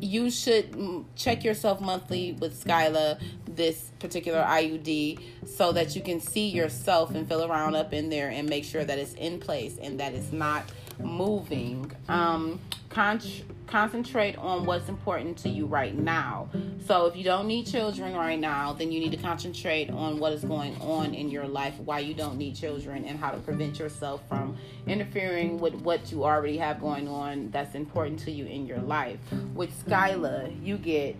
you 0.00 0.30
should 0.30 1.04
check 1.14 1.44
yourself 1.44 1.80
monthly 1.80 2.32
with 2.32 2.62
Skyla, 2.64 3.20
this 3.46 3.90
particular 3.98 4.42
IUD, 4.42 5.20
so 5.46 5.72
that 5.72 5.94
you 5.94 6.02
can 6.02 6.20
see 6.20 6.48
yourself 6.48 7.14
and 7.14 7.28
feel 7.28 7.44
around 7.44 7.74
up 7.74 7.92
in 7.92 8.08
there 8.08 8.28
and 8.30 8.48
make 8.48 8.64
sure 8.64 8.84
that 8.84 8.98
it's 8.98 9.14
in 9.14 9.38
place 9.40 9.78
and 9.80 10.00
that 10.00 10.14
it's 10.14 10.32
not 10.32 10.64
moving. 10.98 11.90
Um, 12.08 12.60
con- 12.88 13.20
concentrate 13.66 14.36
on 14.36 14.66
what's 14.66 14.88
important 14.88 15.38
to 15.38 15.48
you 15.48 15.66
right 15.66 15.94
now. 15.94 16.48
So 16.86 17.06
if 17.06 17.16
you 17.16 17.24
don't 17.24 17.46
need 17.46 17.66
children 17.66 18.14
right 18.14 18.38
now, 18.38 18.72
then 18.72 18.92
you 18.92 19.00
need 19.00 19.12
to 19.12 19.16
concentrate 19.16 19.90
on 19.90 20.18
what 20.18 20.32
is 20.32 20.44
going 20.44 20.76
on 20.80 21.14
in 21.14 21.30
your 21.30 21.46
life, 21.46 21.74
why 21.78 22.00
you 22.00 22.14
don't 22.14 22.36
need 22.36 22.54
children, 22.54 23.04
and 23.04 23.18
how 23.18 23.30
to 23.30 23.38
prevent 23.38 23.78
yourself 23.78 24.22
from 24.28 24.56
interfering 24.86 25.58
with 25.58 25.74
what 25.74 26.12
you 26.12 26.24
already 26.24 26.56
have 26.58 26.80
going 26.80 27.08
on 27.08 27.50
that's 27.50 27.74
important 27.74 28.18
to 28.20 28.30
you 28.30 28.46
in 28.46 28.66
your 28.66 28.80
life. 28.80 29.18
With 29.54 29.70
Skyla, 29.84 30.64
you 30.64 30.76
get 30.76 31.16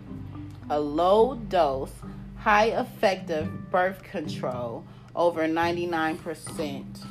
a 0.69 0.79
low 0.79 1.35
dose, 1.35 1.91
high 2.37 2.67
effective 2.67 3.71
birth 3.71 4.03
control 4.03 4.85
over 5.15 5.47
99%. 5.47 7.05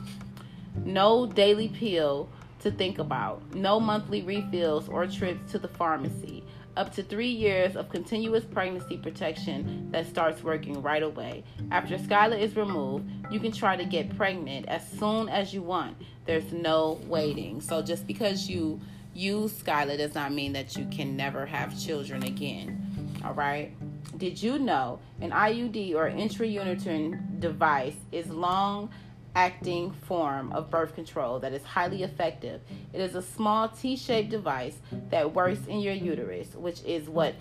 No 0.84 1.26
daily 1.26 1.68
pill 1.68 2.28
to 2.64 2.70
think 2.70 2.98
about. 2.98 3.54
No 3.54 3.78
monthly 3.78 4.22
refills 4.22 4.88
or 4.88 5.06
trips 5.06 5.52
to 5.52 5.58
the 5.58 5.68
pharmacy. 5.68 6.42
Up 6.76 6.92
to 6.94 7.04
three 7.04 7.28
years 7.28 7.76
of 7.76 7.88
continuous 7.88 8.44
pregnancy 8.44 8.96
protection 8.96 9.88
that 9.92 10.08
starts 10.08 10.42
working 10.42 10.82
right 10.82 11.04
away. 11.04 11.44
After 11.70 11.96
Skyla 11.96 12.36
is 12.40 12.56
removed, 12.56 13.08
you 13.30 13.38
can 13.38 13.52
try 13.52 13.76
to 13.76 13.84
get 13.84 14.16
pregnant 14.16 14.66
as 14.66 14.90
soon 14.98 15.28
as 15.28 15.54
you 15.54 15.62
want. 15.62 15.96
There's 16.24 16.52
no 16.52 16.98
waiting. 17.06 17.60
So 17.60 17.80
just 17.80 18.08
because 18.08 18.48
you 18.48 18.80
use 19.14 19.52
Skyla 19.52 19.98
does 19.98 20.14
not 20.14 20.32
mean 20.32 20.52
that 20.54 20.74
you 20.74 20.86
can 20.90 21.16
never 21.16 21.46
have 21.46 21.78
children 21.78 22.24
again. 22.24 23.20
All 23.24 23.34
right. 23.34 23.72
Did 24.18 24.42
you 24.42 24.58
know 24.58 24.98
an 25.20 25.30
IUD 25.30 25.94
or 25.94 26.10
intrauterine 26.10 27.40
device 27.40 27.96
is 28.10 28.28
long 28.30 28.90
acting 29.34 29.90
form 30.06 30.52
of 30.52 30.70
birth 30.70 30.94
control 30.94 31.38
that 31.40 31.52
is 31.52 31.62
highly 31.64 32.02
effective. 32.02 32.60
It 32.92 33.00
is 33.00 33.14
a 33.14 33.22
small 33.22 33.68
T 33.68 33.96
shaped 33.96 34.30
device 34.30 34.76
that 35.10 35.34
works 35.34 35.66
in 35.66 35.80
your 35.80 35.94
uterus, 35.94 36.54
which 36.54 36.82
is 36.84 37.08
what 37.08 37.34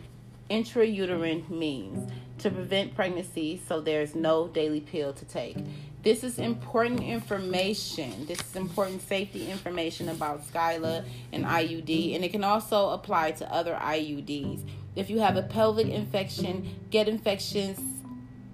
intrauterine 0.49 1.49
means 1.49 2.11
to 2.39 2.49
prevent 2.49 2.95
pregnancy 2.95 3.61
so 3.67 3.79
there's 3.79 4.15
no 4.15 4.47
daily 4.47 4.81
pill 4.81 5.13
to 5.13 5.25
take. 5.25 5.57
This 6.03 6.23
is 6.23 6.37
important 6.37 7.01
information. 7.01 8.25
This 8.25 8.39
is 8.41 8.55
important 8.57 9.01
safety 9.07 9.49
information 9.49 10.09
about 10.09 10.45
Skyla 10.45 11.05
and 11.31 11.45
IUD, 11.45 12.15
and 12.15 12.25
it 12.25 12.31
can 12.31 12.43
also 12.43 12.89
apply 12.89 13.31
to 13.33 13.53
other 13.53 13.75
IUDs. 13.81 14.67
If 14.97 15.09
you 15.09 15.19
have 15.19 15.37
a 15.37 15.43
pelvic 15.43 15.87
infection, 15.87 16.75
get 16.89 17.07
infections 17.07 17.79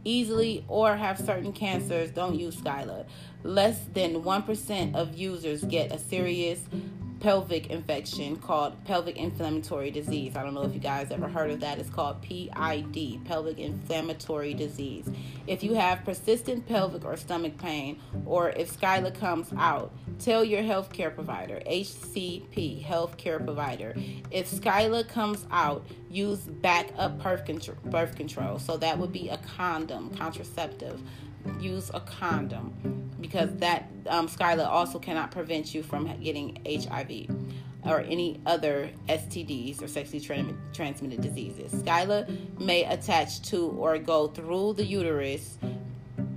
easily, 0.10 0.66
or 0.68 0.96
have 0.96 1.20
certain 1.20 1.54
cancers, 1.54 2.12
don't 2.12 2.36
use 2.36 2.56
Skyla. 2.56 3.06
Less 3.44 3.80
than 3.94 4.24
1% 4.24 4.96
of 4.96 5.18
users 5.18 5.64
get 5.64 5.92
a 5.92 6.00
serious 6.00 6.60
pelvic 7.20 7.68
infection 7.68 8.38
called 8.38 8.84
pelvic 8.86 9.18
inflammatory 9.18 9.92
disease. 9.92 10.36
I 10.36 10.44
don't 10.44 10.54
know 10.54 10.64
if 10.64 10.74
you 10.74 10.80
guys 10.80 11.12
ever 11.12 11.28
heard 11.28 11.52
of 11.52 11.60
that. 11.60 11.80
It's 11.80 11.90
called 11.90 12.22
PID, 12.22 13.26
pelvic 13.26 13.60
inflammatory 13.60 14.54
disease. 14.54 15.10
If 15.46 15.64
you 15.64 15.74
have 15.74 16.06
persistent 16.06 16.68
pelvic 16.68 17.04
or 17.04 17.18
stomach 17.18 17.58
pain, 17.58 18.00
or 18.26 18.52
if 18.52 18.80
Skyla 18.80 19.18
comes 19.20 19.50
out, 19.58 19.92
tell 20.20 20.44
your 20.44 20.62
healthcare 20.62 21.14
provider, 21.14 21.62
HCP, 21.68 22.84
healthcare 22.84 23.44
provider. 23.44 23.96
If 24.32 24.50
Skyla 24.52 25.08
comes 25.08 25.46
out, 25.52 25.86
use 26.10 26.40
backup 26.40 27.22
birth 27.22 27.46
control, 27.46 27.78
birth 27.86 28.16
control. 28.16 28.60
So 28.60 28.78
that 28.78 28.98
would 28.98 29.12
be 29.12 29.30
a 29.30 29.38
condom, 29.38 30.16
contraceptive 30.16 31.02
use 31.60 31.92
a 31.94 32.00
condom 32.02 33.10
because 33.22 33.54
that 33.58 33.90
um, 34.08 34.28
Skyla 34.28 34.68
also 34.68 35.00
cannot 35.00 35.32
prevent 35.32 35.74
you 35.74 35.84
from 35.84 36.06
getting 36.22 36.58
HIV 36.66 37.30
or 37.86 38.02
any 38.02 38.40
other 38.46 38.90
STDs 39.08 39.82
or 39.82 39.88
sexually 39.88 40.20
tra- 40.20 40.56
transmitted 40.74 41.22
diseases. 41.22 41.72
Skyla 41.72 42.60
may 42.60 42.84
attach 42.86 43.42
to 43.50 43.68
or 43.70 43.98
go 43.98 44.28
through 44.28 44.74
the 44.74 44.86
uterus 44.86 45.58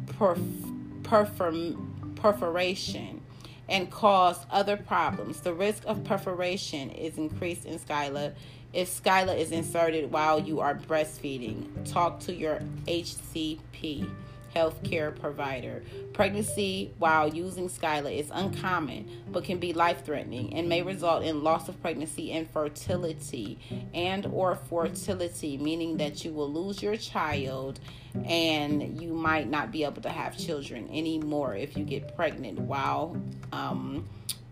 perf- 0.07 1.03
perfor- 1.03 2.15
perforation 2.17 3.21
and 3.69 3.91
cause 3.91 4.45
other 4.51 4.77
problems. 4.77 5.41
The 5.41 5.55
risk 5.55 5.83
of 5.87 6.05
perforation 6.05 6.91
is 6.91 7.17
increased 7.17 7.65
in 7.65 7.79
Skyla 7.79 8.35
if 8.73 9.03
Skyla 9.03 9.37
is 9.37 9.53
inserted 9.53 10.11
while 10.11 10.41
you 10.41 10.61
are 10.61 10.75
breastfeeding. 10.75 11.67
Talk 11.91 12.21
to 12.21 12.35
your 12.35 12.61
HCP 12.87 14.09
healthcare 14.55 15.19
provider. 15.19 15.83
Pregnancy 16.13 16.93
while 16.99 17.29
using 17.29 17.69
Skyla 17.69 18.17
is 18.17 18.31
uncommon 18.33 19.09
but 19.31 19.45
can 19.45 19.59
be 19.59 19.73
life-threatening 19.73 20.55
and 20.55 20.69
may 20.69 20.83
result 20.83 21.25
in 21.25 21.43
loss 21.43 21.69
of 21.69 21.81
pregnancy 21.81 22.33
and 22.33 22.49
fertility 22.51 23.59
and 23.95 24.27
or 24.27 24.57
fertility 24.57 25.57
meaning 25.59 25.97
that 25.97 26.25
you 26.25 26.33
will 26.33 26.53
lose 26.53 26.83
your 26.83 26.97
child 26.97 27.81
and 28.27 29.01
you 29.01 29.13
might 29.13 29.49
not 29.49 29.71
be 29.71 29.85
able 29.85 30.03
to 30.03 30.11
have 30.11 30.37
children 30.37 30.89
anymore 30.93 31.57
if 31.57 31.77
you 31.77 31.85
get 31.85 32.15
pregnant 32.15 32.59
while 32.59 33.17
um, 33.53 34.09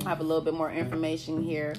I 0.06 0.10
have 0.10 0.20
a 0.20 0.24
little 0.24 0.44
bit 0.44 0.54
more 0.54 0.72
information 0.72 1.42
here. 1.42 1.76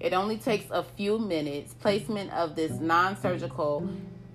It 0.00 0.12
only 0.12 0.38
takes 0.38 0.66
a 0.70 0.82
few 0.82 1.18
minutes. 1.18 1.74
Placement 1.74 2.32
of 2.32 2.56
this 2.56 2.72
non-surgical 2.80 3.88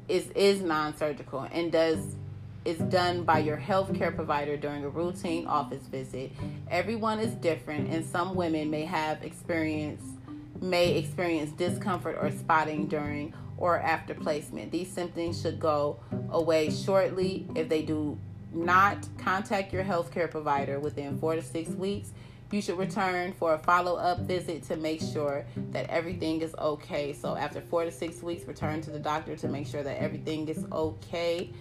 is 0.07 0.29
is 0.31 0.61
non-surgical 0.61 1.47
and 1.51 1.69
does 1.69 2.15
is 2.63 2.77
done 2.79 3.23
by 3.23 3.39
your 3.39 3.57
healthcare 3.57 4.13
provider 4.13 4.55
during 4.55 4.83
a 4.85 4.89
routine 4.89 5.47
office 5.47 5.85
visit. 5.87 6.31
Everyone 6.69 7.19
is 7.19 7.33
different 7.35 7.89
and 7.89 8.05
some 8.05 8.35
women 8.35 8.69
may 8.69 8.85
have 8.85 9.23
experience 9.23 10.16
may 10.61 10.97
experience 10.97 11.51
discomfort 11.51 12.17
or 12.19 12.31
spotting 12.31 12.87
during 12.87 13.33
or 13.57 13.79
after 13.79 14.13
placement. 14.13 14.71
These 14.71 14.91
symptoms 14.91 15.41
should 15.41 15.59
go 15.59 15.99
away 16.29 16.69
shortly. 16.69 17.47
If 17.55 17.69
they 17.69 17.81
do 17.81 18.17
not 18.53 19.07
contact 19.17 19.73
your 19.73 19.83
healthcare 19.83 20.29
provider 20.29 20.79
within 20.79 21.17
four 21.17 21.35
to 21.35 21.41
six 21.41 21.69
weeks, 21.71 22.11
you 22.51 22.61
should 22.61 22.77
return 22.77 23.33
for 23.33 23.55
a 23.55 23.59
follow 23.59 23.97
up 23.97 24.19
visit 24.19 24.63
to 24.63 24.77
make 24.77 25.01
sure 25.01 25.45
that 25.71 25.89
everything 25.89 26.41
is 26.41 26.55
okay. 26.55 27.11
So, 27.11 27.35
after 27.35 27.59
four 27.59 27.83
to 27.83 27.91
six 27.91 28.21
weeks, 28.23 28.47
return 28.47 28.81
to 28.83 28.91
the 28.91 28.99
doctor 28.99 29.35
to 29.35 29.47
make 29.49 29.67
sure 29.67 29.83
that 29.83 30.01
everything 30.01 30.47
is 30.47 30.65
okay. 30.71 31.51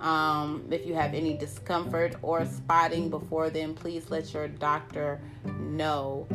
Um, 0.00 0.66
if 0.70 0.84
you 0.84 0.94
have 0.94 1.14
any 1.14 1.34
discomfort 1.34 2.16
or 2.22 2.44
spotting 2.44 3.08
before 3.08 3.50
then, 3.50 3.74
please 3.74 4.10
let 4.10 4.34
your 4.34 4.48
doctor 4.48 5.20
know. 5.60 6.26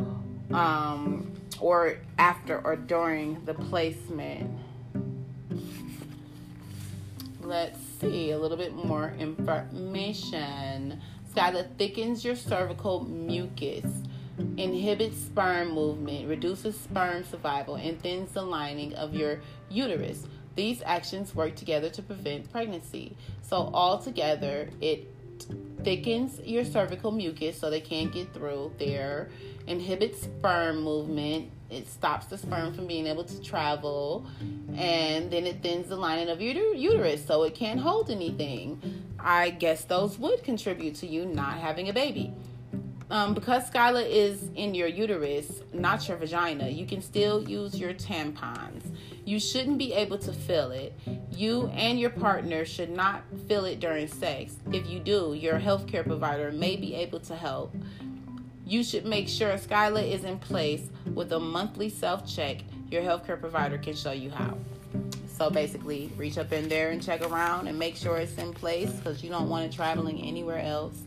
Um, 0.52 1.30
or 1.60 1.98
after 2.18 2.60
or 2.64 2.76
during 2.76 3.44
the 3.44 3.54
placement. 3.54 4.50
Let's 7.40 7.78
see 8.00 8.32
a 8.32 8.38
little 8.38 8.56
bit 8.56 8.74
more 8.74 9.14
information. 9.18 11.00
Skyla 11.34 11.76
thickens 11.76 12.24
your 12.24 12.36
cervical 12.36 13.04
mucus, 13.04 13.86
inhibits 14.56 15.16
sperm 15.16 15.70
movement, 15.70 16.28
reduces 16.28 16.78
sperm 16.78 17.24
survival, 17.24 17.76
and 17.76 18.00
thins 18.02 18.32
the 18.32 18.42
lining 18.42 18.94
of 18.94 19.14
your 19.14 19.40
uterus. 19.70 20.26
These 20.56 20.82
actions 20.84 21.34
work 21.34 21.54
together 21.54 21.88
to 21.90 22.02
prevent 22.02 22.50
pregnancy. 22.50 23.16
So, 23.42 23.70
altogether, 23.72 24.70
it 24.80 25.06
thickens 25.84 26.40
your 26.44 26.64
cervical 26.64 27.10
mucus 27.10 27.58
so 27.58 27.70
they 27.70 27.80
can't 27.80 28.12
get 28.12 28.32
through 28.34 28.72
there, 28.78 29.30
inhibits 29.66 30.22
sperm 30.22 30.82
movement, 30.82 31.50
it 31.70 31.86
stops 31.86 32.26
the 32.26 32.38
sperm 32.38 32.72
from 32.72 32.86
being 32.86 33.06
able 33.06 33.24
to 33.24 33.42
travel, 33.42 34.26
and 34.74 35.30
then 35.30 35.46
it 35.46 35.62
thins 35.62 35.88
the 35.88 35.96
lining 35.96 36.28
of 36.30 36.40
your 36.40 36.74
uterus 36.74 37.24
so 37.24 37.42
it 37.42 37.54
can't 37.54 37.80
hold 37.80 38.10
anything. 38.10 38.80
I 39.18 39.50
guess 39.50 39.84
those 39.84 40.18
would 40.18 40.42
contribute 40.44 40.94
to 40.96 41.06
you 41.06 41.26
not 41.26 41.58
having 41.58 41.88
a 41.88 41.92
baby. 41.92 42.32
Um, 43.10 43.32
because 43.32 43.68
Skyla 43.70 44.06
is 44.08 44.50
in 44.54 44.74
your 44.74 44.88
uterus, 44.88 45.62
not 45.72 46.06
your 46.08 46.18
vagina, 46.18 46.68
you 46.68 46.86
can 46.86 47.00
still 47.00 47.48
use 47.48 47.78
your 47.78 47.94
tampons. 47.94 48.82
You 49.28 49.38
shouldn't 49.38 49.76
be 49.76 49.92
able 49.92 50.16
to 50.20 50.32
feel 50.32 50.70
it. 50.70 50.98
You 51.30 51.66
and 51.74 52.00
your 52.00 52.08
partner 52.08 52.64
should 52.64 52.88
not 52.88 53.24
feel 53.46 53.66
it 53.66 53.78
during 53.78 54.08
sex. 54.08 54.56
If 54.72 54.88
you 54.88 55.00
do, 55.00 55.34
your 55.38 55.60
healthcare 55.60 56.02
provider 56.02 56.50
may 56.50 56.76
be 56.76 56.94
able 56.94 57.20
to 57.20 57.36
help. 57.36 57.76
You 58.64 58.82
should 58.82 59.04
make 59.04 59.28
sure 59.28 59.50
Skyla 59.52 60.10
is 60.10 60.24
in 60.24 60.38
place 60.38 60.88
with 61.12 61.30
a 61.32 61.38
monthly 61.38 61.90
self 61.90 62.26
check. 62.26 62.62
Your 62.90 63.02
healthcare 63.02 63.38
provider 63.38 63.76
can 63.76 63.94
show 63.94 64.12
you 64.12 64.30
how. 64.30 64.56
So 65.26 65.50
basically, 65.50 66.10
reach 66.16 66.38
up 66.38 66.50
in 66.50 66.70
there 66.70 66.88
and 66.88 67.02
check 67.02 67.20
around 67.20 67.68
and 67.68 67.78
make 67.78 67.96
sure 67.96 68.16
it's 68.16 68.38
in 68.38 68.54
place 68.54 68.90
because 68.92 69.22
you 69.22 69.28
don't 69.28 69.50
want 69.50 69.66
it 69.66 69.76
traveling 69.76 70.22
anywhere 70.22 70.60
else. 70.60 71.02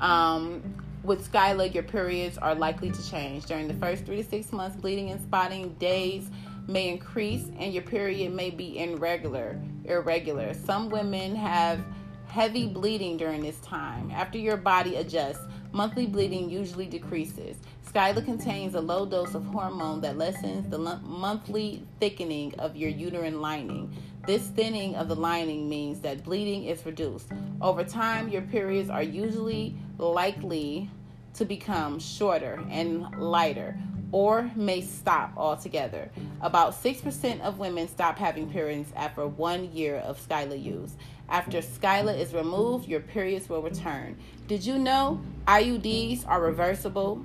Um, 0.00 0.64
with 1.04 1.30
Skyla, 1.30 1.72
your 1.72 1.84
periods 1.84 2.38
are 2.38 2.56
likely 2.56 2.90
to 2.90 3.08
change. 3.08 3.46
During 3.46 3.68
the 3.68 3.74
first 3.74 4.04
three 4.04 4.20
to 4.20 4.28
six 4.28 4.50
months, 4.50 4.76
bleeding 4.76 5.12
and 5.12 5.20
spotting 5.20 5.74
days 5.74 6.28
may 6.66 6.88
increase 6.88 7.46
and 7.58 7.72
your 7.72 7.82
period 7.82 8.32
may 8.32 8.50
be 8.50 8.78
irregular. 8.78 9.58
Irregular. 9.84 10.54
Some 10.54 10.88
women 10.88 11.34
have 11.36 11.80
heavy 12.28 12.66
bleeding 12.66 13.16
during 13.16 13.42
this 13.42 13.58
time. 13.60 14.10
After 14.10 14.38
your 14.38 14.56
body 14.56 14.96
adjusts, 14.96 15.44
monthly 15.72 16.06
bleeding 16.06 16.50
usually 16.50 16.86
decreases. 16.86 17.56
Skyla 17.90 18.24
contains 18.24 18.74
a 18.74 18.80
low 18.80 19.06
dose 19.06 19.34
of 19.34 19.44
hormone 19.46 20.00
that 20.02 20.18
lessens 20.18 20.68
the 20.68 20.78
monthly 20.78 21.82
thickening 21.98 22.54
of 22.58 22.76
your 22.76 22.90
uterine 22.90 23.40
lining. 23.40 23.90
This 24.26 24.48
thinning 24.48 24.96
of 24.96 25.08
the 25.08 25.14
lining 25.14 25.68
means 25.68 26.00
that 26.00 26.24
bleeding 26.24 26.64
is 26.64 26.84
reduced. 26.84 27.28
Over 27.62 27.84
time, 27.84 28.28
your 28.28 28.42
periods 28.42 28.90
are 28.90 29.02
usually 29.02 29.76
likely 29.98 30.90
to 31.34 31.44
become 31.44 31.98
shorter 31.98 32.62
and 32.70 33.08
lighter 33.18 33.78
or 34.12 34.50
may 34.54 34.80
stop 34.80 35.32
altogether. 35.36 36.10
About 36.40 36.74
6% 36.80 37.40
of 37.40 37.58
women 37.58 37.88
stop 37.88 38.18
having 38.18 38.50
periods 38.50 38.92
after 38.94 39.26
one 39.26 39.72
year 39.72 39.96
of 39.96 40.20
Skyla 40.26 40.62
use. 40.62 40.94
After 41.28 41.58
Skyla 41.58 42.18
is 42.18 42.32
removed, 42.32 42.88
your 42.88 43.00
periods 43.00 43.48
will 43.48 43.62
return. 43.62 44.16
Did 44.46 44.64
you 44.64 44.78
know 44.78 45.20
IUDs 45.46 46.26
are 46.26 46.40
reversible? 46.40 47.24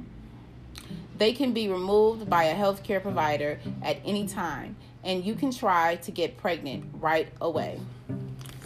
They 1.18 1.34
can 1.34 1.54
be 1.54 1.70
removed 1.70 2.28
by 2.28 2.46
a 2.46 2.56
healthcare 2.56 3.02
provider 3.02 3.60
at 3.84 3.98
any 4.04 4.28
time, 4.28 4.76
and 5.04 5.24
you 5.24 5.36
can 5.36 5.52
try 5.52 5.98
to 5.98 6.12
get 6.12 6.38
pregnant 6.38 6.86
right 7.00 7.32
away. 7.40 7.80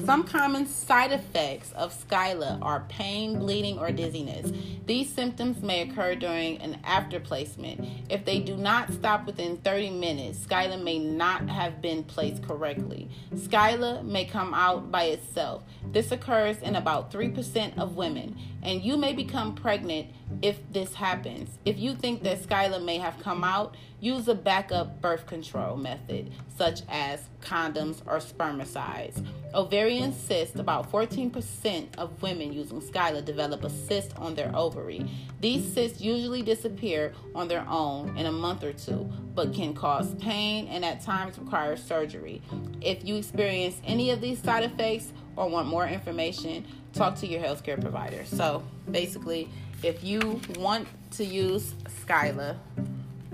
Some 0.04 0.24
common 0.24 0.68
side 0.68 1.14
effects 1.14 1.72
of 1.72 1.94
Skyla 1.94 2.62
are 2.62 2.86
pain, 2.90 3.40
bleeding, 3.40 3.80
or 3.80 3.92
dizziness. 3.92 4.52
These 4.86 5.14
symptoms 5.14 5.64
may 5.64 5.82
occur 5.82 6.16
during 6.16 6.58
and 6.58 6.78
after 6.84 7.20
placement. 7.20 7.88
If 8.10 8.26
they 8.26 8.40
do 8.40 8.58
not 8.58 8.92
stop 8.92 9.26
within 9.26 9.58
30 9.58 9.92
minutes, 9.92 10.40
Skyla 10.40 10.84
may 10.84 11.00
not 11.00 11.50
have 11.50 11.82
been 11.82 12.04
placed 12.04 12.44
correctly. 12.44 13.10
Skyla 13.34 14.04
may 14.04 14.26
come 14.26 14.54
out 14.54 14.92
by 14.92 15.06
itself. 15.06 15.64
This 15.92 16.12
occurs 16.12 16.62
in 16.62 16.76
about 16.76 17.10
3% 17.12 17.78
of 17.78 17.96
women, 17.96 18.38
and 18.66 18.84
you 18.84 18.98
may 18.98 19.14
become 19.14 19.54
pregnant 19.54 20.08
if 20.42 20.58
this 20.74 20.96
happens. 20.96 21.60
If 21.66 21.78
you 21.78 21.96
think 21.96 22.24
that 22.24 22.42
Skyla 22.42 22.84
may 22.84 22.98
have 22.98 23.18
come 23.22 23.44
out, 23.44 23.78
use 24.00 24.28
a 24.28 24.34
backup 24.34 25.02
birth 25.02 25.28
control 25.28 25.78
method, 25.78 26.32
such 26.58 26.82
as 26.90 27.30
condoms 27.42 28.02
or 28.08 28.18
spermicides. 28.18 29.24
Ovarian 29.54 30.12
cysts, 30.14 30.60
about 30.60 30.92
14% 30.92 31.96
of 31.98 32.22
women 32.24 32.52
using 32.52 32.82
Skyla 32.82 33.24
develop 33.24 33.64
a 33.64 33.70
cyst 33.70 34.18
on 34.18 34.34
their 34.34 34.54
ovary. 34.56 35.06
These 35.42 35.72
cysts 35.72 36.02
usually 36.02 36.42
disappear 36.42 37.14
on 37.36 37.48
their 37.48 37.66
own 37.70 38.18
in 38.18 38.26
a 38.26 38.32
month 38.32 38.64
or 38.64 38.74
two, 38.74 39.08
but 39.36 39.54
can 39.54 39.76
cause 39.76 40.16
pain 40.16 40.68
and 40.68 40.84
at 40.84 41.04
times 41.04 41.38
require 41.38 41.78
surgery. 41.78 42.42
If 42.82 43.06
you 43.06 43.16
experience 43.16 43.80
any 43.86 44.10
of 44.10 44.22
these 44.22 44.42
side 44.42 44.64
effects 44.64 45.14
or 45.36 45.50
want 45.50 45.68
more 45.68 45.88
information, 45.88 46.66
talk 46.96 47.16
to 47.18 47.28
your 47.28 47.42
healthcare 47.42 47.80
provider. 47.80 48.26
So 48.26 48.64
basically, 48.90 49.50
if 49.84 50.04
you 50.04 50.42
want 50.58 50.88
to 51.12 51.26
use 51.26 51.76
Skyla, 52.06 52.58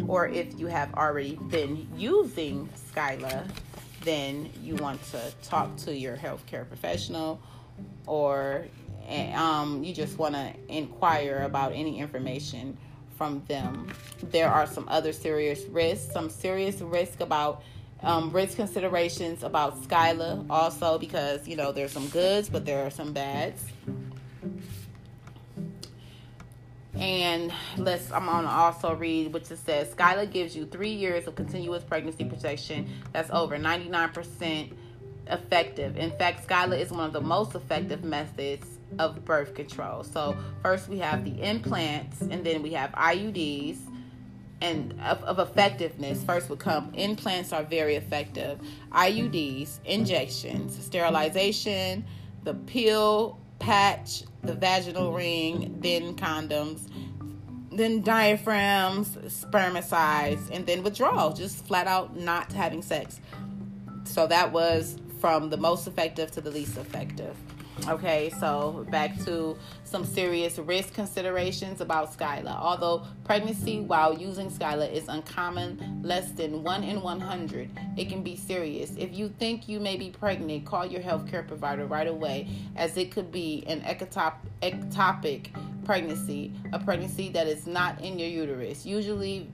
or 0.07 0.27
if 0.27 0.59
you 0.59 0.67
have 0.67 0.93
already 0.95 1.35
been 1.49 1.87
using 1.95 2.67
Skyla, 2.91 3.47
then 4.03 4.49
you 4.61 4.75
want 4.75 5.01
to 5.11 5.19
talk 5.43 5.75
to 5.77 5.95
your 5.95 6.17
healthcare 6.17 6.67
professional 6.67 7.39
or 8.07 8.65
um, 9.35 9.83
you 9.83 9.93
just 9.93 10.17
want 10.17 10.35
to 10.35 10.53
inquire 10.69 11.43
about 11.45 11.73
any 11.73 11.99
information 11.99 12.77
from 13.17 13.43
them. 13.47 13.91
There 14.23 14.49
are 14.49 14.65
some 14.65 14.87
other 14.89 15.13
serious 15.13 15.65
risks, 15.65 16.11
some 16.11 16.29
serious 16.29 16.81
risk 16.81 17.19
about 17.19 17.63
um, 18.03 18.31
risk 18.31 18.55
considerations 18.55 19.43
about 19.43 19.81
Skyla 19.83 20.45
also 20.49 20.97
because 20.97 21.47
you 21.47 21.55
know 21.55 21.71
there's 21.71 21.91
some 21.91 22.07
goods, 22.09 22.49
but 22.49 22.65
there 22.65 22.85
are 22.85 22.89
some 22.89 23.13
bads. 23.13 23.63
And 26.95 27.53
let's 27.77 28.11
I'm 28.11 28.25
gonna 28.25 28.47
also 28.47 28.93
read 28.93 29.33
which 29.33 29.49
it 29.49 29.57
says 29.59 29.93
Skyla 29.93 30.31
gives 30.31 30.55
you 30.55 30.65
three 30.65 30.91
years 30.91 31.27
of 31.27 31.35
continuous 31.35 31.83
pregnancy 31.83 32.25
protection 32.25 32.89
that's 33.11 33.29
over 33.31 33.57
99% 33.57 34.73
effective. 35.27 35.97
In 35.97 36.11
fact, 36.11 36.47
Skyla 36.47 36.79
is 36.79 36.91
one 36.91 37.05
of 37.05 37.13
the 37.13 37.21
most 37.21 37.55
effective 37.55 38.03
methods 38.03 38.67
of 38.99 39.23
birth 39.23 39.55
control. 39.55 40.03
So 40.03 40.35
first 40.61 40.89
we 40.89 40.99
have 40.99 41.23
the 41.23 41.41
implants 41.41 42.21
and 42.21 42.43
then 42.45 42.61
we 42.61 42.73
have 42.73 42.91
IUDs 42.91 43.77
and 44.61 44.93
of, 45.01 45.23
of, 45.23 45.39
effectiveness 45.39 46.23
first 46.23 46.49
would 46.49 46.59
come 46.59 46.91
implants 46.93 47.51
are 47.51 47.63
very 47.63 47.95
effective. 47.95 48.59
Iuds 48.91 49.79
injections 49.85 50.83
sterilization 50.83 52.05
the 52.43 52.53
pill 52.53 53.39
patch 53.59 54.23
the 54.43 54.53
vaginal 54.53 55.13
ring 55.13 55.77
then 55.79 56.15
condoms 56.15 56.89
then 57.71 58.01
diaphragms 58.01 59.15
spermicides 59.27 60.49
and 60.51 60.65
then 60.65 60.83
withdrawal 60.83 61.33
just 61.33 61.65
flat 61.65 61.87
out 61.87 62.17
not 62.17 62.51
having 62.51 62.81
sex. 62.81 63.21
So 64.03 64.27
that 64.27 64.51
was 64.51 64.97
from 65.19 65.49
the 65.49 65.57
most 65.57 65.87
effective 65.87 66.31
to 66.31 66.41
the 66.41 66.51
least 66.51 66.77
effective 66.77 67.35
Okay, 67.87 68.31
so 68.39 68.85
back 68.91 69.17
to 69.25 69.57
some 69.85 70.05
serious 70.05 70.59
risk 70.59 70.93
considerations 70.93 71.81
about 71.81 72.15
Skyla. 72.15 72.55
Although 72.55 73.07
pregnancy 73.23 73.79
while 73.79 74.15
using 74.15 74.51
Skyla 74.51 74.91
is 74.91 75.07
uncommon, 75.07 76.01
less 76.03 76.31
than 76.31 76.61
1 76.61 76.83
in 76.83 77.01
100, 77.01 77.71
it 77.97 78.07
can 78.07 78.21
be 78.21 78.35
serious. 78.35 78.95
If 78.97 79.17
you 79.17 79.29
think 79.39 79.67
you 79.67 79.79
may 79.79 79.97
be 79.97 80.11
pregnant, 80.11 80.63
call 80.63 80.85
your 80.85 81.01
healthcare 81.01 81.47
provider 81.47 81.87
right 81.87 82.07
away, 82.07 82.49
as 82.75 82.97
it 82.97 83.11
could 83.11 83.31
be 83.31 83.63
an 83.65 83.81
ectop- 83.81 84.45
ectopic 84.61 85.47
pregnancy, 85.83 86.53
a 86.73 86.79
pregnancy 86.79 87.29
that 87.29 87.47
is 87.47 87.65
not 87.65 87.99
in 88.01 88.19
your 88.19 88.29
uterus. 88.29 88.85
Usually, 88.85 89.49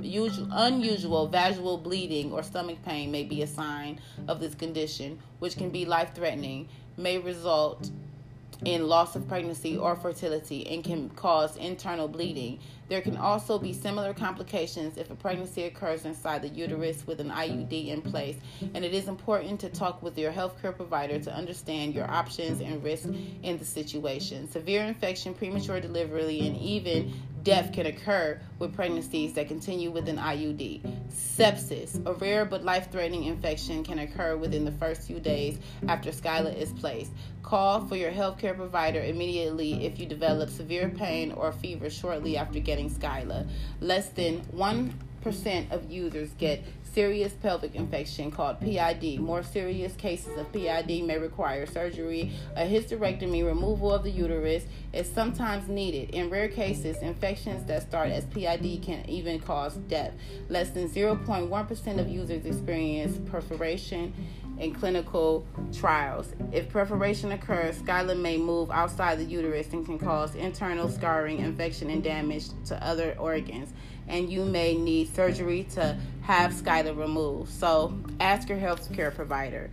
usual, 0.00 0.48
unusual 0.50 1.28
vaginal 1.28 1.78
bleeding 1.78 2.32
or 2.32 2.42
stomach 2.42 2.78
pain 2.84 3.10
may 3.10 3.24
be 3.24 3.42
a 3.42 3.46
sign 3.46 4.00
of 4.28 4.40
this 4.40 4.54
condition, 4.54 5.18
which 5.38 5.56
can 5.56 5.70
be 5.70 5.84
life 5.84 6.14
threatening 6.14 6.68
may 6.96 7.18
result 7.18 7.90
in 8.64 8.86
loss 8.86 9.16
of 9.16 9.28
pregnancy 9.28 9.76
or 9.76 9.96
fertility 9.96 10.66
and 10.68 10.84
can 10.84 11.10
cause 11.10 11.56
internal 11.56 12.08
bleeding. 12.08 12.58
There 12.94 13.02
can 13.02 13.16
also 13.16 13.58
be 13.58 13.72
similar 13.72 14.14
complications 14.14 14.96
if 14.98 15.10
a 15.10 15.16
pregnancy 15.16 15.64
occurs 15.64 16.04
inside 16.04 16.42
the 16.42 16.48
uterus 16.48 17.04
with 17.08 17.18
an 17.18 17.28
IUD 17.28 17.88
in 17.88 18.00
place, 18.00 18.36
and 18.72 18.84
it 18.84 18.94
is 18.94 19.08
important 19.08 19.58
to 19.62 19.68
talk 19.68 20.00
with 20.00 20.16
your 20.16 20.30
healthcare 20.30 20.76
provider 20.76 21.18
to 21.18 21.34
understand 21.34 21.92
your 21.92 22.08
options 22.08 22.60
and 22.60 22.84
risks 22.84 23.08
in 23.42 23.58
the 23.58 23.64
situation. 23.64 24.48
Severe 24.48 24.84
infection, 24.84 25.34
premature 25.34 25.80
delivery, 25.80 26.46
and 26.46 26.56
even 26.56 27.12
death 27.42 27.72
can 27.72 27.86
occur 27.86 28.40
with 28.60 28.72
pregnancies 28.74 29.32
that 29.32 29.48
continue 29.48 29.90
with 29.90 30.08
an 30.08 30.16
IUD. 30.16 30.80
Sepsis, 31.10 32.00
a 32.06 32.14
rare 32.14 32.44
but 32.44 32.64
life 32.64 32.92
threatening 32.92 33.24
infection, 33.24 33.82
can 33.82 33.98
occur 33.98 34.36
within 34.36 34.64
the 34.64 34.72
first 34.72 35.02
few 35.02 35.18
days 35.18 35.58
after 35.88 36.10
Skyla 36.10 36.56
is 36.56 36.72
placed. 36.74 37.10
Call 37.44 37.86
for 37.86 37.94
your 37.94 38.10
healthcare 38.10 38.56
provider 38.56 39.02
immediately 39.02 39.84
if 39.84 40.00
you 40.00 40.06
develop 40.06 40.48
severe 40.48 40.88
pain 40.88 41.30
or 41.32 41.52
fever 41.52 41.90
shortly 41.90 42.38
after 42.38 42.58
getting 42.58 42.88
Skyla. 42.88 43.46
Less 43.80 44.08
than 44.08 44.40
1% 44.56 45.70
of 45.70 45.90
users 45.90 46.30
get 46.38 46.64
serious 46.94 47.34
pelvic 47.34 47.74
infection 47.74 48.30
called 48.30 48.60
PID. 48.60 49.20
More 49.20 49.42
serious 49.42 49.94
cases 49.94 50.38
of 50.38 50.50
PID 50.52 51.04
may 51.04 51.18
require 51.18 51.66
surgery. 51.66 52.32
A 52.56 52.62
hysterectomy, 52.62 53.44
removal 53.44 53.92
of 53.92 54.04
the 54.04 54.10
uterus, 54.10 54.64
is 54.94 55.10
sometimes 55.10 55.68
needed. 55.68 56.10
In 56.10 56.30
rare 56.30 56.48
cases, 56.48 56.96
infections 57.02 57.66
that 57.66 57.82
start 57.82 58.10
as 58.10 58.24
PID 58.26 58.80
can 58.82 59.04
even 59.06 59.38
cause 59.38 59.74
death. 59.74 60.14
Less 60.48 60.70
than 60.70 60.88
0.1% 60.88 61.98
of 61.98 62.08
users 62.08 62.46
experience 62.46 63.18
perforation 63.30 64.14
in 64.58 64.72
clinical 64.74 65.46
trials. 65.72 66.32
If 66.52 66.68
perforation 66.68 67.32
occurs, 67.32 67.76
Skyla 67.78 68.18
may 68.18 68.36
move 68.36 68.70
outside 68.70 69.18
the 69.18 69.24
uterus 69.24 69.72
and 69.72 69.84
can 69.84 69.98
cause 69.98 70.34
internal 70.34 70.88
scarring, 70.88 71.38
infection, 71.38 71.90
and 71.90 72.02
damage 72.02 72.46
to 72.66 72.84
other 72.84 73.16
organs. 73.18 73.72
And 74.06 74.30
you 74.30 74.44
may 74.44 74.76
need 74.76 75.14
surgery 75.14 75.64
to 75.74 75.98
have 76.22 76.52
Skyla 76.52 76.96
removed. 76.96 77.50
So 77.50 77.98
ask 78.20 78.48
your 78.48 78.58
health 78.58 78.92
care 78.92 79.10
provider. 79.10 79.70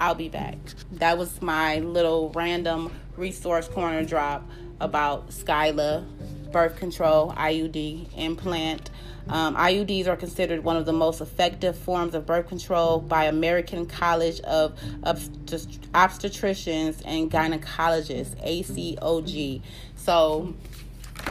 I'll 0.00 0.14
be 0.14 0.28
back. 0.28 0.56
That 0.92 1.18
was 1.18 1.40
my 1.40 1.78
little 1.78 2.30
random 2.30 2.92
resource 3.16 3.68
corner 3.68 4.04
drop 4.04 4.48
about 4.80 5.30
Skyla, 5.30 6.06
birth 6.52 6.76
control, 6.76 7.32
IUD, 7.32 8.08
implant. 8.16 8.90
Um, 9.28 9.56
IUDs 9.56 10.06
are 10.06 10.14
considered 10.16 10.62
one 10.62 10.76
of 10.76 10.86
the 10.86 10.92
most 10.92 11.20
effective 11.20 11.76
forms 11.76 12.14
of 12.14 12.26
birth 12.26 12.46
control 12.48 13.00
by 13.00 13.24
American 13.24 13.86
College 13.86 14.38
of 14.40 14.78
Obstetricians 15.02 17.02
and 17.04 17.28
Gynecologists, 17.30 18.36
ACOG. 18.44 19.62
So 19.96 20.54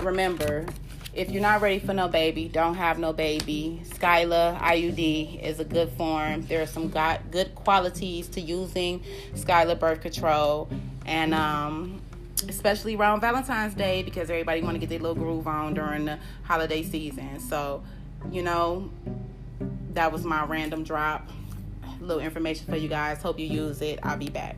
remember, 0.01 0.65
if 1.15 1.31
you're 1.31 1.41
not 1.41 1.61
ready 1.61 1.79
for 1.79 1.93
no 1.93 2.09
baby, 2.09 2.49
don't 2.49 2.75
have 2.75 2.99
no 2.99 3.13
baby. 3.13 3.81
Skyla 3.85 4.59
IUD 4.59 5.41
is 5.41 5.61
a 5.61 5.63
good 5.63 5.89
form. 5.91 6.41
There 6.41 6.61
are 6.61 6.67
some 6.67 6.89
got 6.89 7.31
good 7.31 7.55
qualities 7.55 8.27
to 8.29 8.41
using 8.41 9.01
Skyla 9.33 9.79
birth 9.79 10.01
control, 10.01 10.69
and 11.05 11.33
um, 11.33 12.01
especially 12.49 12.95
around 12.95 13.21
Valentine's 13.21 13.73
Day 13.73 14.03
because 14.03 14.29
everybody 14.29 14.61
want 14.61 14.75
to 14.75 14.79
get 14.79 14.89
their 14.89 14.99
little 14.99 15.15
groove 15.15 15.47
on 15.47 15.73
during 15.73 16.05
the 16.05 16.19
holiday 16.43 16.83
season. 16.83 17.39
So, 17.39 17.83
you 18.31 18.43
know, 18.43 18.89
that 19.93 20.11
was 20.11 20.23
my 20.23 20.45
random 20.45 20.83
drop. 20.83 21.29
Little 21.99 22.21
information 22.21 22.65
for 22.67 22.75
you 22.75 22.89
guys. 22.89 23.21
Hope 23.21 23.39
you 23.39 23.47
use 23.47 23.81
it. 23.81 23.99
I'll 24.03 24.17
be 24.17 24.29
back. 24.29 24.57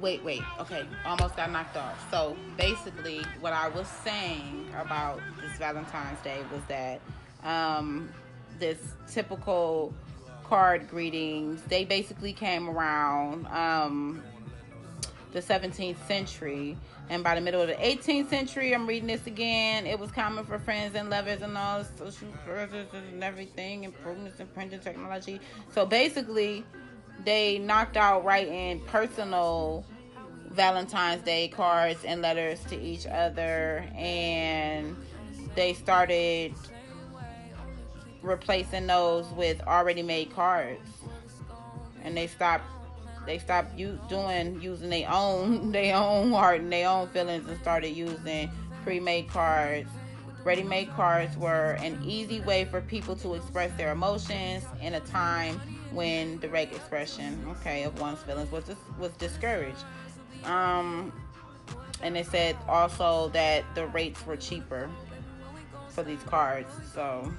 Wait, 0.00 0.22
wait. 0.22 0.42
Okay, 0.60 0.86
almost 1.04 1.36
got 1.36 1.50
knocked 1.50 1.76
off. 1.76 2.10
So 2.10 2.36
basically, 2.56 3.20
what 3.40 3.52
I 3.52 3.68
was 3.68 3.88
saying 3.88 4.68
about 4.80 5.20
this 5.40 5.58
Valentine's 5.58 6.20
Day 6.20 6.40
was 6.52 6.62
that 6.68 7.00
um, 7.42 8.08
this 8.60 8.78
typical 9.08 9.92
card 10.48 10.88
greetings. 10.88 11.62
They 11.68 11.84
basically 11.84 12.32
came 12.32 12.68
around 12.68 13.46
um, 13.48 14.22
the 15.32 15.40
17th 15.40 15.96
century. 16.06 16.76
And 17.10 17.22
by 17.22 17.34
the 17.34 17.40
middle 17.40 17.60
of 17.60 17.68
the 17.68 17.74
18th 17.74 18.28
century, 18.28 18.74
I'm 18.74 18.86
reading 18.86 19.08
this 19.08 19.26
again. 19.26 19.86
It 19.86 19.98
was 19.98 20.10
common 20.10 20.44
for 20.44 20.58
friends 20.58 20.94
and 20.94 21.10
lovers 21.10 21.42
and 21.42 21.56
all 21.56 21.84
social 21.96 22.28
purposes 22.44 23.02
and 23.12 23.22
everything, 23.22 23.84
improvements 23.84 24.40
in 24.40 24.46
printing 24.48 24.80
technology. 24.80 25.40
So 25.74 25.86
basically, 25.86 26.64
they 27.24 27.58
knocked 27.58 27.96
out 27.96 28.24
writing 28.24 28.80
personal 28.86 29.84
Valentine's 30.50 31.22
Day 31.22 31.48
cards 31.48 32.04
and 32.04 32.22
letters 32.22 32.62
to 32.64 32.80
each 32.80 33.06
other, 33.06 33.84
and 33.94 34.96
they 35.54 35.74
started 35.74 36.54
replacing 38.28 38.86
those 38.86 39.26
with 39.32 39.60
already 39.62 40.02
made 40.02 40.30
cards, 40.34 40.88
and 42.02 42.16
they 42.16 42.26
stopped 42.26 42.64
they 43.26 43.38
stopped 43.38 43.78
you 43.78 44.00
doing 44.08 44.58
using 44.60 44.88
their 44.88 45.10
own 45.10 45.70
their 45.72 45.96
own 45.96 46.30
heart 46.32 46.60
and 46.60 46.72
their 46.72 46.88
own 46.88 47.08
feelings 47.08 47.48
and 47.48 47.60
started 47.60 47.90
using 47.90 48.50
pre-made 48.84 49.28
cards. 49.28 49.90
Ready-made 50.44 50.90
cards 50.90 51.36
were 51.36 51.72
an 51.80 52.00
easy 52.02 52.40
way 52.40 52.64
for 52.64 52.80
people 52.80 53.14
to 53.16 53.34
express 53.34 53.76
their 53.76 53.92
emotions 53.92 54.64
in 54.80 54.94
a 54.94 55.00
time 55.00 55.60
when 55.92 56.38
direct 56.38 56.74
expression, 56.74 57.44
okay, 57.50 57.82
of 57.82 58.00
one's 58.00 58.20
feelings 58.20 58.50
was 58.50 58.64
was 58.98 59.12
discouraged. 59.12 59.84
Um, 60.44 61.12
and 62.02 62.14
they 62.14 62.22
said 62.22 62.56
also 62.68 63.28
that 63.30 63.64
the 63.74 63.88
rates 63.88 64.24
were 64.24 64.36
cheaper 64.36 64.88
for 65.88 66.02
these 66.02 66.22
cards, 66.22 66.70
so 66.94 67.30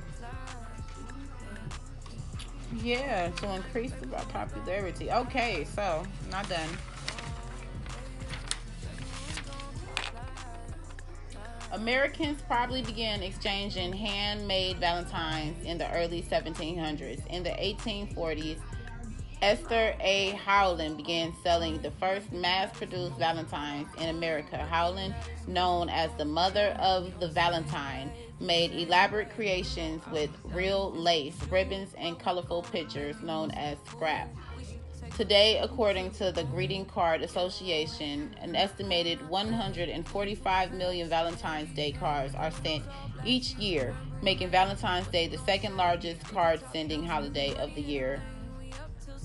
yeah, 2.77 3.29
to 3.29 3.55
increase 3.55 3.91
the 3.99 4.07
popularity. 4.07 5.11
Okay, 5.11 5.65
so 5.75 6.03
not 6.29 6.47
done. 6.49 6.69
Americans 11.71 12.41
probably 12.47 12.81
began 12.81 13.21
exchanging 13.21 13.93
handmade 13.93 14.77
valentines 14.77 15.63
in 15.65 15.77
the 15.77 15.91
early 15.93 16.23
1700s. 16.23 17.25
In 17.27 17.43
the 17.43 17.51
1840s, 17.51 18.57
Esther 19.41 19.95
A. 20.01 20.31
Howland 20.31 20.97
began 20.97 21.33
selling 21.43 21.81
the 21.81 21.91
first 21.91 22.31
mass 22.33 22.75
produced 22.75 23.13
valentines 23.17 23.87
in 23.99 24.09
America. 24.09 24.57
Howland, 24.57 25.15
known 25.47 25.89
as 25.89 26.11
the 26.17 26.25
mother 26.25 26.75
of 26.79 27.19
the 27.19 27.27
Valentine, 27.27 28.11
made 28.39 28.71
elaborate 28.71 29.29
creations 29.35 30.01
with 30.11 30.29
real 30.45 30.91
lace, 30.91 31.35
ribbons, 31.49 31.93
and 31.97 32.19
colorful 32.19 32.63
pictures 32.63 33.21
known 33.21 33.51
as 33.51 33.77
scrap. 33.87 34.29
Today, 35.15 35.57
according 35.59 36.11
to 36.11 36.31
the 36.31 36.43
Greeting 36.45 36.85
Card 36.85 37.21
Association, 37.21 38.33
an 38.41 38.55
estimated 38.55 39.27
145 39.27 40.71
million 40.73 41.09
Valentine's 41.09 41.73
Day 41.75 41.91
cards 41.91 42.35
are 42.35 42.51
sent 42.51 42.83
each 43.25 43.55
year, 43.55 43.93
making 44.21 44.49
Valentine's 44.49 45.07
Day 45.07 45.27
the 45.27 45.37
second 45.39 45.75
largest 45.75 46.23
card 46.29 46.61
sending 46.71 47.03
holiday 47.05 47.53
of 47.55 47.73
the 47.75 47.81
year. 47.81 48.21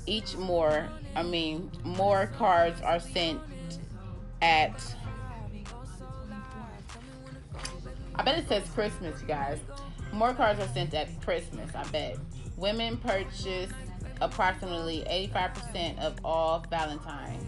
each 0.06 0.36
more, 0.36 0.88
I 1.14 1.22
mean, 1.22 1.70
more 1.84 2.26
cards 2.38 2.80
are 2.82 3.00
sent 3.00 3.40
at. 4.42 4.96
I 8.16 8.22
bet 8.22 8.38
it 8.38 8.48
says 8.48 8.68
Christmas, 8.70 9.20
you 9.20 9.26
guys. 9.26 9.58
More 10.12 10.32
cards 10.34 10.60
are 10.60 10.68
sent 10.68 10.94
at 10.94 11.08
Christmas, 11.22 11.74
I 11.74 11.82
bet. 11.84 12.16
Women 12.56 12.96
purchase 12.98 13.70
approximately 14.20 15.04
85% 15.08 15.98
of 15.98 16.16
all 16.24 16.64
Valentine's. 16.70 17.44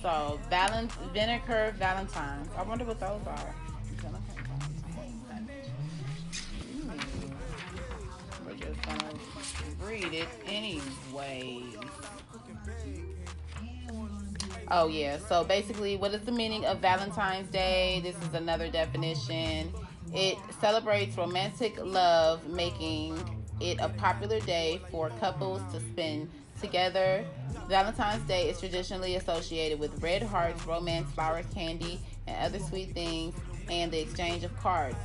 So, 0.00 0.38
Valent- 0.48 0.92
vinegar 1.12 1.74
Valentine's. 1.78 2.48
I 2.56 2.62
wonder 2.62 2.84
what 2.84 3.00
those 3.00 3.26
are. 3.26 3.54
We're 8.46 8.54
just 8.54 8.82
gonna 8.82 9.10
read 9.80 10.14
it 10.14 10.28
anyway. 10.46 11.62
Oh, 14.70 14.88
yeah. 14.88 15.18
So, 15.18 15.44
basically, 15.44 15.96
what 15.96 16.12
is 16.12 16.22
the 16.22 16.32
meaning 16.32 16.64
of 16.64 16.78
Valentine's 16.80 17.48
Day? 17.50 18.00
This 18.02 18.16
is 18.16 18.34
another 18.34 18.68
definition. 18.68 19.72
It 20.12 20.38
celebrates 20.60 21.16
romantic 21.16 21.76
love, 21.82 22.46
making 22.48 23.18
it 23.60 23.78
a 23.80 23.88
popular 23.88 24.40
day 24.40 24.80
for 24.90 25.10
couples 25.20 25.62
to 25.72 25.80
spend 25.80 26.30
together. 26.60 27.24
Valentine's 27.68 28.26
Day 28.26 28.48
is 28.48 28.58
traditionally 28.58 29.16
associated 29.16 29.78
with 29.78 30.02
red 30.02 30.22
hearts, 30.22 30.64
romance, 30.66 31.10
flowers, 31.12 31.46
candy, 31.54 32.00
and 32.26 32.36
other 32.44 32.62
sweet 32.64 32.92
things, 32.92 33.34
and 33.70 33.92
the 33.92 34.00
exchange 34.00 34.44
of 34.44 34.56
cards 34.58 34.96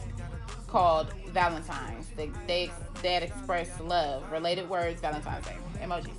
called 0.67 1.13
Valentine's. 1.27 2.07
They, 2.15 2.31
they 2.47 2.71
that 3.03 3.23
express 3.23 3.79
love. 3.79 4.31
Related 4.31 4.69
words, 4.69 5.01
Valentine's 5.01 5.45
Day 5.45 5.57
emojis. 5.81 6.11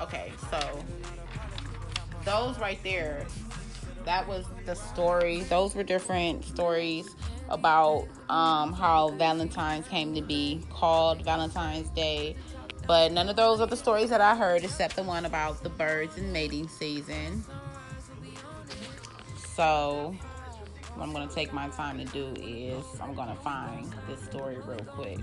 Okay, 0.00 0.32
so 0.50 0.84
those 2.24 2.58
right 2.58 2.82
there, 2.82 3.26
that 4.04 4.26
was 4.26 4.44
the 4.66 4.74
story. 4.74 5.40
Those 5.42 5.74
were 5.74 5.82
different 5.82 6.44
stories 6.44 7.14
about 7.48 8.06
um, 8.28 8.72
how 8.72 9.10
Valentine's 9.10 9.86
came 9.88 10.14
to 10.14 10.22
be 10.22 10.62
called 10.70 11.24
Valentine's 11.24 11.90
Day. 11.90 12.36
But 12.86 13.12
none 13.12 13.28
of 13.28 13.36
those 13.36 13.60
are 13.60 13.66
the 13.66 13.76
stories 13.76 14.10
that 14.10 14.20
I 14.20 14.36
heard 14.36 14.62
except 14.62 14.96
the 14.96 15.02
one 15.02 15.24
about 15.24 15.62
the 15.62 15.70
birds 15.70 16.18
and 16.18 16.32
mating 16.32 16.68
season. 16.68 17.44
So, 19.54 20.14
what 20.94 21.02
I'm 21.02 21.12
going 21.12 21.26
to 21.26 21.34
take 21.34 21.52
my 21.52 21.68
time 21.68 21.98
to 21.98 22.04
do 22.04 22.34
is 22.40 22.84
I'm 23.00 23.14
going 23.14 23.28
to 23.28 23.36
find 23.36 23.92
this 24.08 24.20
story 24.24 24.58
real 24.66 24.84
quick. 24.86 25.18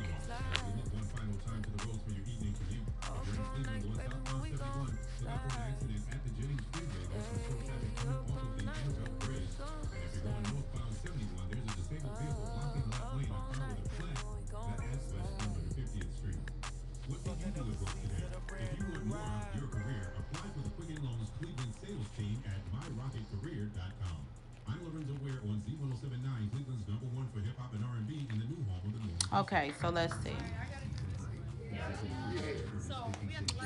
Okay, 29.33 29.71
so 29.79 29.89
let's 29.89 30.13
see. 30.23 30.35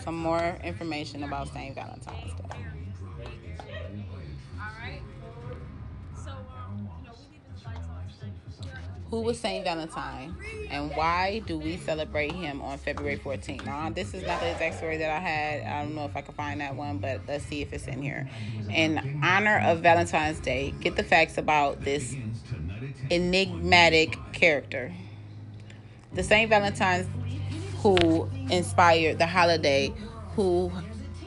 Some 0.03 0.15
more 0.17 0.57
information 0.63 1.23
about 1.23 1.51
St. 1.53 1.73
Valentine's 1.73 2.34
Day. 2.34 2.84
Who 9.16 9.22
was 9.22 9.39
St. 9.39 9.63
Valentine 9.63 10.36
and 10.70 10.91
why 10.93 11.39
do 11.45 11.57
we 11.57 11.78
celebrate 11.78 12.34
him 12.34 12.61
on 12.61 12.78
February 12.78 13.18
14th? 13.18 13.66
Now, 13.66 13.89
this 13.89 14.13
is 14.13 14.28
not 14.28 14.41
the 14.41 14.51
exact 14.51 14.76
story 14.76 14.97
that 14.97 15.09
I 15.09 15.20
had. 15.20 15.61
I 15.61 15.84
don't 15.84 15.95
know 15.95 16.03
if 16.03 16.18
I 16.18 16.22
can 16.22 16.34
find 16.34 16.59
that 16.59 16.76
one, 16.76 16.97
but 16.97 17.22
let's 17.26 17.45
see 17.45 17.61
if 17.61 17.72
it's 17.72 17.88
in 17.88 18.01
here. 18.01 18.30
In 18.70 19.22
honor 19.24 19.59
of 19.59 19.80
Valentine's 19.80 20.41
Day, 20.41 20.74
get 20.82 20.97
the 20.97 21.03
facts 21.03 21.38
about 21.38 21.80
this 21.80 22.13
enigmatic 23.09 24.18
character. 24.34 24.91
The 26.11 26.22
St. 26.22 26.49
Valentine's 26.49 27.07
who 27.78 28.30
inspired 28.51 29.18
the 29.18 29.28
holiday, 29.28 29.93
who 30.36 30.74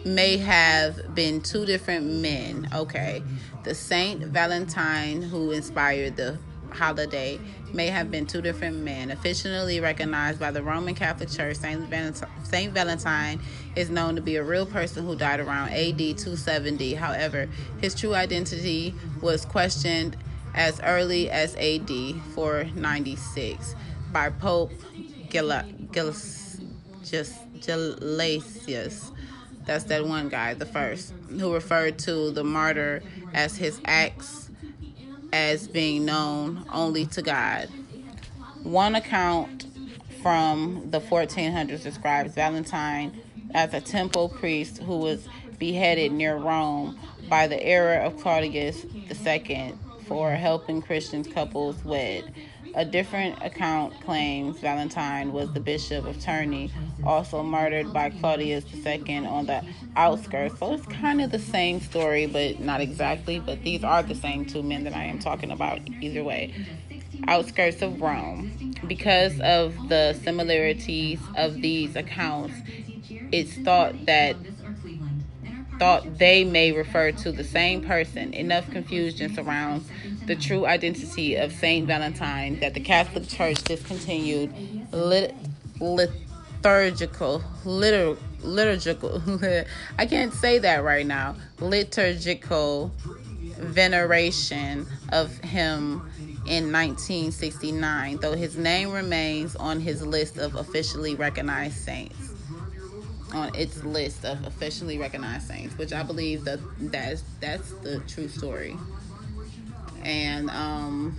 may 0.04 0.36
have 0.36 1.14
been 1.14 1.40
two 1.40 1.64
different 1.64 2.04
men. 2.04 2.68
Okay. 2.74 3.22
The 3.64 3.74
Saint 3.74 4.24
Valentine 4.24 5.22
who 5.22 5.52
inspired 5.52 6.16
the 6.16 6.38
holiday 6.70 7.38
may 7.72 7.88
have 7.88 8.10
been 8.10 8.26
two 8.26 8.40
different 8.40 8.78
men. 8.78 9.10
Officially 9.10 9.80
recognized 9.80 10.40
by 10.40 10.50
the 10.50 10.62
Roman 10.62 10.94
Catholic 10.94 11.30
Church, 11.30 11.56
Saint 11.56 11.80
Valentine, 11.82 12.28
Saint 12.44 12.72
Valentine 12.72 13.40
is 13.76 13.90
known 13.90 14.16
to 14.16 14.22
be 14.22 14.36
a 14.36 14.42
real 14.42 14.66
person 14.66 15.04
who 15.04 15.16
died 15.16 15.40
around 15.40 15.70
AD 15.70 15.98
270. 15.98 16.94
However, 16.94 17.48
his 17.80 17.94
true 17.94 18.14
identity 18.14 18.94
was 19.20 19.44
questioned 19.44 20.16
as 20.54 20.80
early 20.80 21.30
as 21.30 21.54
AD 21.56 21.90
496 22.34 23.74
by 24.12 24.30
Pope 24.30 24.72
Gelasius. 25.28 26.60
That's 29.66 29.84
that 29.84 30.06
one 30.06 30.28
guy, 30.30 30.54
the 30.54 30.64
first, 30.64 31.12
who 31.28 31.52
referred 31.52 31.98
to 32.00 32.30
the 32.30 32.42
martyr 32.42 33.02
as 33.34 33.56
his 33.56 33.80
acts 33.84 34.47
as 35.32 35.68
being 35.68 36.04
known 36.04 36.64
only 36.72 37.06
to 37.06 37.22
God. 37.22 37.68
One 38.62 38.94
account 38.94 39.66
from 40.22 40.90
the 40.90 41.00
1400s 41.00 41.82
describes 41.82 42.34
Valentine 42.34 43.20
as 43.54 43.72
a 43.72 43.80
temple 43.80 44.28
priest 44.28 44.78
who 44.78 44.98
was 44.98 45.28
beheaded 45.58 46.12
near 46.12 46.36
Rome 46.36 46.98
by 47.28 47.46
the 47.46 47.62
era 47.62 48.04
of 48.06 48.20
Claudius 48.20 48.84
II 48.84 49.74
for 50.06 50.32
helping 50.32 50.80
Christian 50.82 51.24
couples 51.24 51.84
wed. 51.84 52.32
A 52.74 52.84
different 52.84 53.42
account 53.42 54.00
claims 54.02 54.58
Valentine 54.60 55.32
was 55.32 55.52
the 55.52 55.60
bishop 55.60 56.06
of 56.06 56.16
Terni, 56.16 56.70
also 57.04 57.42
murdered 57.42 57.92
by 57.92 58.10
Claudius 58.10 58.64
II 58.74 59.26
on 59.26 59.46
the 59.46 59.64
outskirts. 59.96 60.58
So 60.58 60.74
it's 60.74 60.86
kind 60.86 61.20
of 61.20 61.30
the 61.30 61.38
same 61.38 61.80
story, 61.80 62.26
but 62.26 62.60
not 62.60 62.80
exactly. 62.80 63.40
But 63.40 63.62
these 63.62 63.82
are 63.84 64.02
the 64.02 64.14
same 64.14 64.44
two 64.44 64.62
men 64.62 64.84
that 64.84 64.94
I 64.94 65.04
am 65.04 65.18
talking 65.18 65.50
about, 65.50 65.80
either 66.00 66.22
way. 66.22 66.54
Outskirts 67.26 67.82
of 67.82 68.00
Rome. 68.00 68.74
Because 68.86 69.40
of 69.40 69.88
the 69.88 70.12
similarities 70.22 71.20
of 71.36 71.60
these 71.60 71.96
accounts, 71.96 72.54
it's 73.32 73.54
thought 73.58 74.06
that 74.06 74.36
thought 75.78 76.18
they 76.18 76.44
may 76.44 76.72
refer 76.72 77.12
to 77.12 77.32
the 77.32 77.44
same 77.44 77.82
person. 77.82 78.34
Enough 78.34 78.70
confusion 78.70 79.32
surrounds 79.34 79.88
the 80.26 80.36
true 80.36 80.66
identity 80.66 81.36
of 81.36 81.52
Saint 81.52 81.86
Valentine 81.86 82.58
that 82.60 82.74
the 82.74 82.80
Catholic 82.80 83.28
Church 83.28 83.62
discontinued 83.64 84.52
lit- 84.92 85.34
liturgical 85.80 87.42
liter- 87.64 88.16
liturgical 88.42 89.22
I 89.98 90.06
can't 90.06 90.32
say 90.32 90.58
that 90.58 90.82
right 90.84 91.06
now 91.06 91.36
liturgical 91.60 92.92
veneration 93.58 94.86
of 95.10 95.36
him 95.38 96.02
in 96.46 96.72
1969 96.72 98.18
though 98.18 98.34
his 98.34 98.56
name 98.56 98.90
remains 98.92 99.56
on 99.56 99.80
his 99.80 100.04
list 100.04 100.38
of 100.38 100.54
officially 100.54 101.14
recognized 101.14 101.76
saints 101.76 102.34
on 103.32 103.54
its 103.54 103.82
list 103.84 104.24
of 104.24 104.44
officially 104.46 104.98
recognized 104.98 105.48
saints, 105.48 105.76
which 105.76 105.92
I 105.92 106.02
believe 106.02 106.44
that 106.44 106.60
that's 106.80 107.22
that's 107.40 107.70
the 107.82 108.00
true 108.00 108.28
story. 108.28 108.76
And 110.02 110.48
um, 110.50 111.16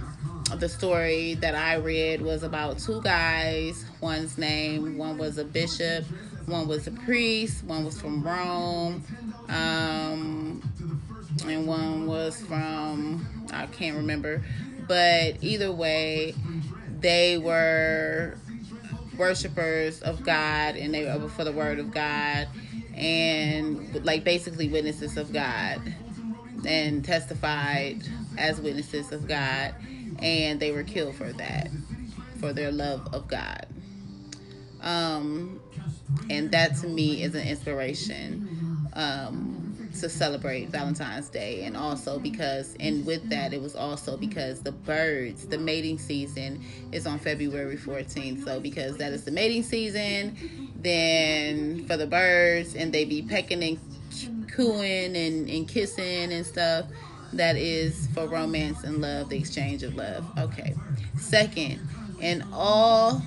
the 0.56 0.70
story 0.70 1.36
that 1.36 1.54
I 1.54 1.76
read 1.76 2.22
was 2.22 2.44
about 2.44 2.80
two 2.80 3.02
guys. 3.02 3.86
One's 4.02 4.38
name, 4.38 4.98
one 4.98 5.18
was 5.18 5.38
a 5.38 5.44
bishop, 5.44 6.06
one 6.46 6.68
was 6.68 6.88
a 6.88 6.92
priest, 6.92 7.64
one 7.66 7.86
was 7.86 8.00
from 8.00 8.24
Rome, 8.24 9.04
um, 9.50 10.62
and 11.46 11.68
one 11.68 12.08
was 12.08 12.42
from 12.42 13.28
I 13.52 13.66
can't 13.68 13.98
remember. 13.98 14.44
But 14.88 15.44
either 15.44 15.72
way, 15.72 16.34
they 17.00 17.38
were 17.38 18.36
worshipers 19.20 20.02
of 20.02 20.24
God 20.24 20.76
and 20.76 20.94
they 20.94 21.06
were 21.06 21.30
for 21.30 21.44
the 21.44 21.52
word 21.52 21.78
of 21.78 21.92
God 21.92 22.48
and 22.96 24.04
like 24.06 24.24
basically 24.24 24.70
witnesses 24.70 25.18
of 25.18 25.32
God 25.32 25.82
and 26.66 27.06
testified 27.06 28.02
as 28.38 28.60
witnesses 28.60 29.12
of 29.12 29.28
God 29.28 29.76
and 30.20 30.60
they 30.60 30.72
were 30.72 30.84
killed 30.84 31.16
for 31.16 31.32
that 31.34 31.70
for 32.40 32.54
their 32.54 32.72
love 32.72 33.14
of 33.14 33.28
God. 33.28 33.68
Um, 34.82 35.60
and 36.30 36.50
that 36.52 36.78
to 36.78 36.88
me 36.88 37.22
is 37.22 37.36
an 37.36 37.46
inspiration 37.46 38.88
um, 38.94 39.59
to 40.00 40.10
celebrate 40.10 40.70
Valentine's 40.70 41.30
Day. 41.30 41.64
And 41.64 41.76
also 41.76 42.20
because, 42.20 42.76
and 42.80 43.06
with 43.06 43.30
that, 43.30 43.54
it 43.54 43.62
was 43.62 43.76
also 43.76 44.18
because 44.18 44.62
the 44.62 44.72
birds, 44.72 45.46
the 45.48 45.58
mating 45.58 45.98
season 45.98 46.64
is 46.92 47.08
on 47.08 47.20
February 47.20 47.78
14th. 47.78 48.44
So 48.46 48.60
because 48.60 48.98
that 48.98 49.14
is 49.14 49.24
the 49.24 49.32
mating 49.32 49.64
season, 49.64 50.38
then 50.76 51.86
for 51.86 51.98
the 51.98 52.08
birds, 52.08 52.76
and 52.76 52.94
they 52.94 53.06
be 53.06 53.22
pecking 53.22 53.64
and 53.64 53.80
cooing 54.52 55.16
and, 55.16 55.50
and 55.50 55.68
kissing 55.68 56.32
and 56.34 56.46
stuff 56.46 56.86
that 57.34 57.56
is 57.56 58.08
for 58.14 58.28
romance 58.28 58.84
and 58.84 59.02
love, 59.02 59.30
the 59.30 59.38
exchange 59.38 59.84
of 59.84 59.96
love. 59.96 60.26
Okay. 60.38 60.76
Second, 61.18 61.80
and 62.22 62.44
all 62.52 63.22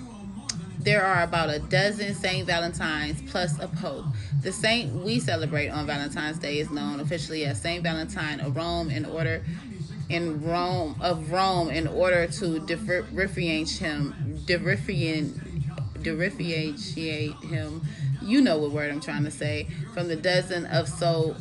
there 0.82 1.04
are 1.04 1.22
about 1.22 1.50
a 1.50 1.58
dozen 1.58 2.14
Saint 2.14 2.46
Valentines 2.46 3.22
plus 3.30 3.58
a 3.60 3.68
pope. 3.68 4.04
The 4.42 4.52
saint 4.52 4.92
we 4.92 5.20
celebrate 5.20 5.68
on 5.68 5.86
Valentine's 5.86 6.38
Day 6.38 6.58
is 6.58 6.70
known 6.70 7.00
officially 7.00 7.44
as 7.44 7.60
Saint 7.60 7.82
Valentine 7.82 8.40
of 8.40 8.56
Rome 8.56 8.90
in 8.90 9.04
order 9.04 9.44
in 10.08 10.42
Rome 10.42 10.96
of 11.00 11.30
Rome 11.30 11.70
in 11.70 11.86
order 11.86 12.26
to 12.26 12.58
differentiate 12.60 13.70
him 13.70 14.42
differentiate 16.02 17.34
him. 17.36 17.82
You 18.20 18.40
know 18.40 18.58
what 18.58 18.72
word 18.72 18.90
I'm 18.90 19.00
trying 19.00 19.24
to 19.24 19.30
say 19.30 19.68
from 19.94 20.08
the 20.08 20.16
dozen 20.16 20.66
of 20.66 20.88
so 20.88 21.36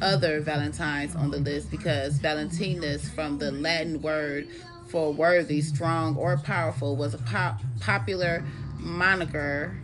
other 0.00 0.40
Valentines 0.40 1.14
on 1.14 1.30
the 1.30 1.38
list 1.38 1.70
because 1.70 2.18
Valentinus, 2.18 3.08
from 3.08 3.38
the 3.38 3.52
Latin 3.52 4.02
word 4.02 4.48
for 4.88 5.12
worthy, 5.12 5.62
strong, 5.62 6.16
or 6.16 6.36
powerful, 6.36 6.96
was 6.96 7.14
a 7.14 7.18
pop- 7.18 7.60
popular 7.80 8.44
moniker. 8.82 9.76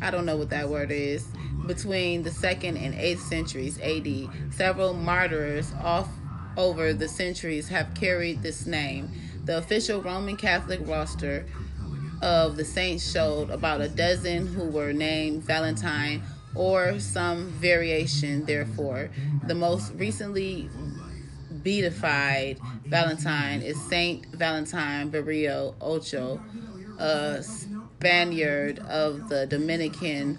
I 0.00 0.10
don't 0.10 0.26
know 0.26 0.36
what 0.36 0.50
that 0.50 0.68
word 0.68 0.90
is. 0.90 1.26
Between 1.66 2.22
the 2.22 2.30
second 2.30 2.76
and 2.76 2.94
eighth 2.94 3.22
centuries 3.22 3.78
AD, 3.80 4.52
several 4.54 4.94
martyrs 4.94 5.72
off 5.82 6.08
over 6.56 6.92
the 6.92 7.08
centuries 7.08 7.68
have 7.68 7.94
carried 7.94 8.42
this 8.42 8.66
name. 8.66 9.10
The 9.44 9.58
official 9.58 10.02
Roman 10.02 10.36
Catholic 10.36 10.80
roster 10.86 11.46
of 12.22 12.56
the 12.56 12.64
saints 12.64 13.10
showed 13.10 13.50
about 13.50 13.80
a 13.80 13.88
dozen 13.88 14.46
who 14.46 14.64
were 14.64 14.92
named 14.92 15.42
Valentine 15.44 16.22
or 16.54 16.98
some 16.98 17.46
variation, 17.50 18.44
therefore. 18.44 19.10
The 19.46 19.54
most 19.54 19.92
recently 19.94 20.68
beatified 21.62 22.58
Valentine 22.86 23.62
is 23.62 23.80
Saint 23.82 24.26
Valentine 24.26 25.10
Barrio 25.10 25.74
Ocho, 25.80 26.40
a 26.98 27.42
Spaniard 27.42 28.78
of 28.80 29.28
the 29.28 29.46
Dominican 29.46 30.38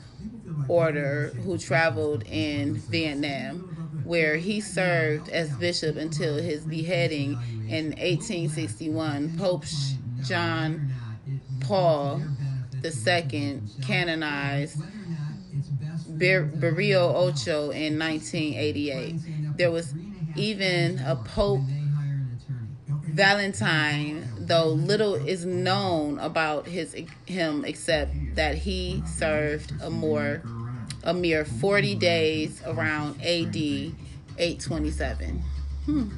order 0.68 1.30
who 1.44 1.58
traveled 1.58 2.24
in 2.24 2.76
Vietnam, 2.76 4.02
where 4.04 4.38
he 4.38 4.62
served 4.62 5.30
as 5.30 5.50
bishop 5.58 5.96
until 5.96 6.38
his 6.38 6.66
beheading 6.66 7.34
in 7.68 7.90
1861. 7.92 9.38
Pope 9.38 9.66
John 10.24 10.94
Paul 11.62 12.22
II 12.84 13.62
canonized 13.82 14.82
Barrio 16.08 17.16
Ocho 17.16 17.72
in 17.72 18.00
1988. 18.00 19.16
There 19.58 19.72
was 19.72 19.94
even 20.36 21.00
a 21.00 21.16
Pope 21.16 21.62
Valentine, 22.88 24.39
though 24.50 24.68
little 24.68 25.16
is 25.16 25.46
known 25.46 26.20
about 26.20 26.68
his 26.68 26.96
him 27.26 27.64
except 27.64 28.12
that 28.36 28.56
he 28.56 29.02
served 29.06 29.72
a 29.82 29.90
more 29.90 30.42
a 31.04 31.14
mere 31.14 31.46
40 31.46 31.96
days 31.96 32.62
around 32.66 33.22
AD 33.22 33.56
827. 33.56 35.44
Hmm. 35.86 36.10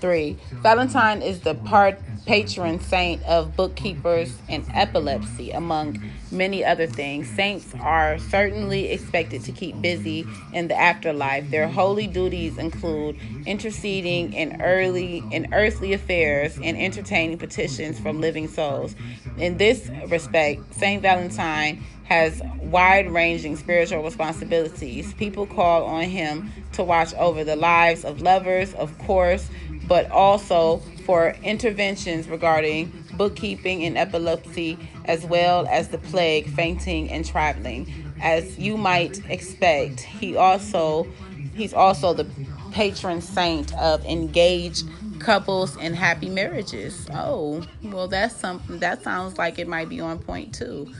Three. 0.00 0.36
Valentine 0.52 1.22
is 1.22 1.40
the 1.40 1.54
part 1.54 2.00
patron 2.26 2.80
saint 2.80 3.22
of 3.24 3.56
bookkeepers 3.56 4.36
and 4.48 4.64
epilepsy, 4.72 5.50
among 5.50 6.00
many 6.30 6.64
other 6.64 6.86
things. 6.86 7.28
Saints 7.30 7.74
are 7.80 8.18
certainly 8.18 8.90
expected 8.90 9.42
to 9.44 9.52
keep 9.52 9.80
busy 9.80 10.26
in 10.52 10.68
the 10.68 10.78
afterlife. 10.78 11.50
Their 11.50 11.68
holy 11.68 12.06
duties 12.06 12.58
include 12.58 13.16
interceding 13.46 14.32
in 14.32 14.60
early 14.62 15.22
in 15.30 15.52
earthly 15.52 15.92
affairs 15.92 16.58
and 16.62 16.76
entertaining 16.76 17.38
petitions 17.38 17.98
from 17.98 18.20
living 18.20 18.48
souls. 18.48 18.94
In 19.38 19.56
this 19.56 19.90
respect, 20.08 20.74
Saint 20.74 21.02
Valentine 21.02 21.82
has 22.04 22.40
wide 22.62 23.10
ranging 23.10 23.56
spiritual 23.56 24.02
responsibilities. 24.02 25.12
People 25.14 25.46
call 25.46 25.84
on 25.84 26.04
him 26.04 26.50
to 26.72 26.82
watch 26.82 27.12
over 27.14 27.44
the 27.44 27.56
lives 27.56 28.04
of 28.04 28.22
lovers, 28.22 28.72
of 28.74 28.96
course, 28.98 29.50
but 29.86 30.10
also 30.10 30.78
for 31.04 31.36
interventions 31.42 32.28
regarding 32.28 32.92
bookkeeping 33.14 33.84
and 33.84 33.98
epilepsy, 33.98 34.78
as 35.08 35.24
well 35.24 35.66
as 35.68 35.88
the 35.88 35.98
plague, 35.98 36.48
fainting, 36.50 37.10
and 37.10 37.24
traveling. 37.24 37.92
As 38.20 38.58
you 38.58 38.76
might 38.76 39.28
expect, 39.28 40.00
he 40.00 40.36
also 40.36 41.08
he's 41.54 41.74
also 41.74 42.12
the 42.12 42.26
patron 42.70 43.20
saint 43.20 43.74
of 43.76 44.04
engaged 44.04 44.86
couples 45.18 45.76
and 45.78 45.96
happy 45.96 46.28
marriages. 46.28 47.08
Oh, 47.12 47.64
well, 47.82 48.06
that's 48.06 48.36
something 48.36 48.78
that 48.78 49.02
sounds 49.02 49.38
like 49.38 49.58
it 49.58 49.66
might 49.66 49.88
be 49.88 50.00
on 50.00 50.18
point 50.20 50.54
too. 50.54 50.92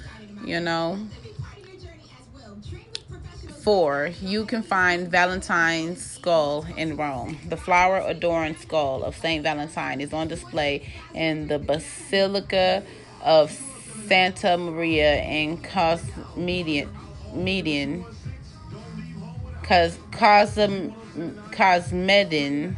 You 0.44 0.60
know, 0.60 0.98
Four, 3.60 4.12
you 4.22 4.46
can 4.46 4.62
find 4.62 5.10
Valentine's 5.10 6.02
skull 6.02 6.64
in 6.76 6.96
Rome. 6.96 7.36
The 7.48 7.56
flower 7.56 7.98
adorned 7.98 8.56
skull 8.58 9.04
of 9.04 9.14
Saint 9.14 9.42
Valentine 9.42 10.00
is 10.00 10.14
on 10.14 10.28
display 10.28 10.88
in 11.12 11.48
the 11.48 11.58
Basilica 11.58 12.82
of 13.20 13.50
Santa 14.08 14.56
Maria 14.56 15.22
in 15.22 15.58
Cosmedian, 15.58 16.88
Median, 17.34 18.04
Cos, 19.62 19.98
Cosm, 20.12 20.92
Cosmedin, 21.50 22.76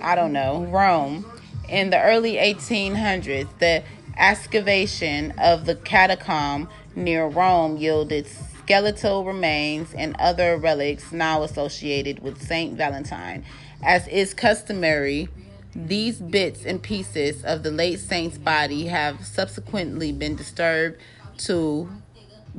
I 0.00 0.14
don't 0.14 0.32
know, 0.32 0.64
Rome. 0.66 1.26
In 1.68 1.90
the 1.90 2.00
early 2.00 2.34
1800s, 2.34 3.48
the 3.58 3.82
excavation 4.16 5.32
of 5.38 5.66
the 5.66 5.74
catacomb 5.74 6.68
near 6.94 7.26
Rome 7.26 7.76
yielded 7.76 8.26
skeletal 8.70 9.24
remains, 9.24 9.92
and 9.94 10.14
other 10.20 10.56
relics 10.56 11.10
now 11.10 11.42
associated 11.42 12.20
with 12.20 12.40
Saint 12.40 12.76
Valentine. 12.76 13.44
As 13.82 14.06
is 14.06 14.32
customary, 14.32 15.28
these 15.74 16.18
bits 16.18 16.64
and 16.64 16.82
pieces 16.82 17.44
of 17.44 17.62
the 17.62 17.70
late 17.70 18.00
saint's 18.00 18.38
body 18.38 18.86
have 18.86 19.24
subsequently 19.24 20.12
been 20.12 20.36
disturbed 20.36 21.00
to 21.38 21.88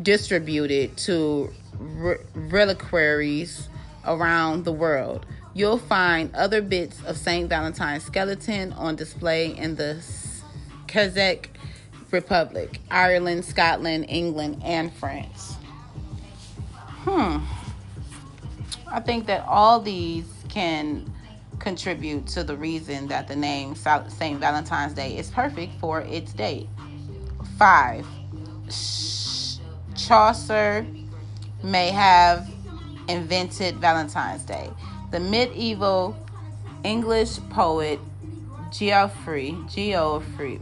distributed 0.01 0.95
to 0.95 1.51
re- 1.78 2.18
reliquaries 2.34 3.68
around 4.05 4.64
the 4.64 4.72
world. 4.72 5.26
You'll 5.53 5.78
find 5.78 6.34
other 6.34 6.62
bits 6.62 7.03
of 7.03 7.18
St. 7.18 7.49
Valentine's 7.49 8.05
skeleton 8.05 8.72
on 8.74 8.95
display 8.95 9.55
in 9.55 9.76
the 9.76 10.01
Kazakh 10.88 11.47
Republic, 12.12 12.80
Ireland, 12.89 13.43
Scotland, 13.43 14.05
England, 14.07 14.62
and 14.64 14.93
France. 14.93 15.55
Hmm. 17.03 17.39
I 18.88 18.99
think 18.99 19.28
that 19.28 19.45
all 19.45 19.80
these 19.80 20.26
can 20.49 21.12
contribute 21.62 22.28
to 22.28 22.43
the 22.43 22.55
reason 22.55 23.07
that 23.07 23.28
the 23.28 23.36
name 23.36 23.76
St. 23.76 24.39
Valentine's 24.39 24.93
Day 24.93 25.18
is 25.18 25.30
perfect 25.30 25.80
for 25.80 26.01
its 26.01 26.34
date. 26.34 26.68
Five. 27.57 28.05
Chaucer 29.95 30.86
may 31.64 31.89
have 31.89 32.49
invented 33.07 33.76
Valentine's 33.78 34.43
Day. 34.43 34.70
The 35.12 35.20
medieval 35.20 36.16
English 36.84 37.38
poet 37.49 37.99
Geoffrey, 38.72 39.57
Geoffrey, 39.70 40.59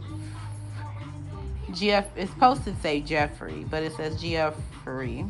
Geoff, 1.72 2.06
it's 2.16 2.30
supposed 2.32 2.64
to 2.64 2.74
say 2.76 3.00
Jeffrey, 3.00 3.64
but 3.70 3.82
it 3.82 3.92
says 3.94 4.20
Geoffrey 4.20 5.24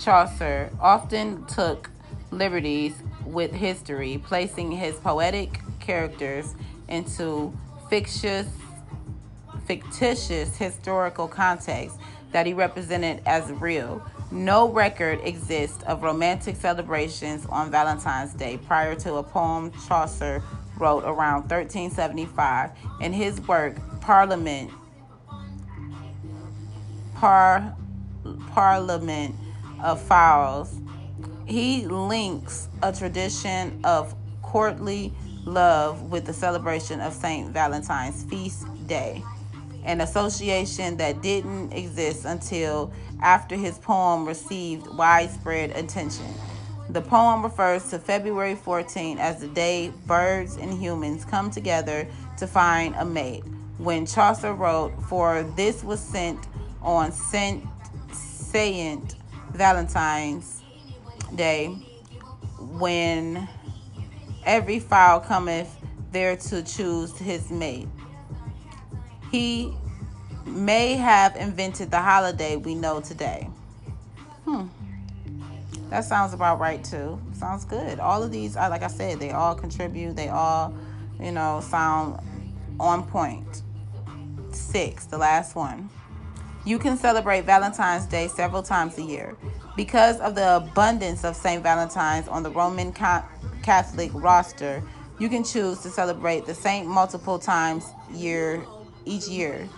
Chaucer 0.00 0.70
often 0.80 1.44
took 1.46 1.90
liberties 2.30 2.94
with 3.24 3.52
history, 3.52 4.20
placing 4.24 4.72
his 4.72 4.96
poetic 4.96 5.60
characters 5.80 6.54
into 6.88 7.52
fictitious, 7.88 8.48
fictitious 9.66 10.56
historical 10.56 11.28
context 11.28 11.96
that 12.32 12.46
he 12.46 12.54
represented 12.54 13.22
as 13.26 13.50
real. 13.52 14.02
No 14.30 14.68
record 14.68 15.20
exists 15.24 15.82
of 15.84 16.02
romantic 16.02 16.56
celebrations 16.56 17.46
on 17.46 17.70
Valentine's 17.70 18.34
Day 18.34 18.58
prior 18.58 18.94
to 18.96 19.14
a 19.14 19.22
poem 19.22 19.72
Chaucer 19.86 20.42
wrote 20.78 21.04
around 21.04 21.50
1375 21.50 22.70
in 23.00 23.12
his 23.12 23.40
work 23.42 23.76
Parliament 24.00 24.70
Par, 27.14 27.74
Parliament 28.50 29.34
of 29.82 30.00
Fowls. 30.00 30.78
He 31.48 31.86
links 31.86 32.68
a 32.82 32.92
tradition 32.92 33.80
of 33.82 34.14
courtly 34.42 35.14
love 35.46 36.10
with 36.10 36.26
the 36.26 36.32
celebration 36.34 37.00
of 37.00 37.14
St. 37.14 37.48
Valentine's 37.48 38.22
feast 38.24 38.66
day, 38.86 39.24
an 39.82 40.02
association 40.02 40.98
that 40.98 41.22
didn't 41.22 41.72
exist 41.72 42.26
until 42.26 42.92
after 43.22 43.56
his 43.56 43.78
poem 43.78 44.26
received 44.26 44.88
widespread 44.88 45.70
attention. 45.70 46.26
The 46.90 47.00
poem 47.00 47.42
refers 47.42 47.88
to 47.90 47.98
February 47.98 48.54
14 48.54 49.18
as 49.18 49.40
the 49.40 49.48
day 49.48 49.90
birds 50.06 50.56
and 50.56 50.74
humans 50.74 51.24
come 51.24 51.50
together 51.50 52.06
to 52.36 52.46
find 52.46 52.94
a 52.96 53.06
mate. 53.06 53.44
When 53.78 54.04
Chaucer 54.04 54.52
wrote, 54.52 54.92
For 55.08 55.44
this 55.56 55.82
was 55.82 56.00
sent 56.00 56.46
on 56.82 57.10
Saint, 57.10 57.64
Valentine's 59.52 60.57
Day, 61.34 61.68
when 62.58 63.48
every 64.44 64.78
fowl 64.80 65.20
cometh 65.20 65.74
there 66.10 66.36
to 66.36 66.62
choose 66.62 67.16
his 67.18 67.50
mate. 67.50 67.88
He 69.30 69.74
may 70.46 70.94
have 70.94 71.36
invented 71.36 71.90
the 71.90 72.00
holiday 72.00 72.56
we 72.56 72.74
know 72.74 73.00
today. 73.00 73.48
Hmm. 74.44 74.66
That 75.90 76.04
sounds 76.04 76.32
about 76.32 76.58
right 76.58 76.82
too. 76.82 77.20
Sounds 77.32 77.64
good. 77.64 77.98
All 78.00 78.22
of 78.22 78.30
these, 78.30 78.56
like 78.56 78.82
I 78.82 78.88
said, 78.88 79.20
they 79.20 79.30
all 79.30 79.54
contribute. 79.54 80.16
They 80.16 80.28
all, 80.28 80.74
you 81.20 81.32
know, 81.32 81.60
sound 81.60 82.20
on 82.80 83.06
point. 83.06 83.62
Six, 84.52 85.06
the 85.06 85.18
last 85.18 85.54
one. 85.54 85.90
You 86.64 86.78
can 86.78 86.96
celebrate 86.96 87.44
Valentine's 87.44 88.06
Day 88.06 88.28
several 88.28 88.62
times 88.62 88.98
a 88.98 89.02
year. 89.02 89.36
Because 89.78 90.18
of 90.18 90.34
the 90.34 90.56
abundance 90.56 91.22
of 91.22 91.36
St. 91.36 91.62
Valentine's 91.62 92.26
on 92.26 92.42
the 92.42 92.50
Roman 92.50 92.92
Catholic 92.92 94.10
roster, 94.12 94.82
you 95.20 95.28
can 95.28 95.44
choose 95.44 95.78
to 95.82 95.88
celebrate 95.88 96.46
the 96.46 96.54
saint 96.54 96.88
multiple 96.88 97.38
times 97.38 97.84
year 98.12 98.64
each 99.04 99.28
year. 99.28 99.68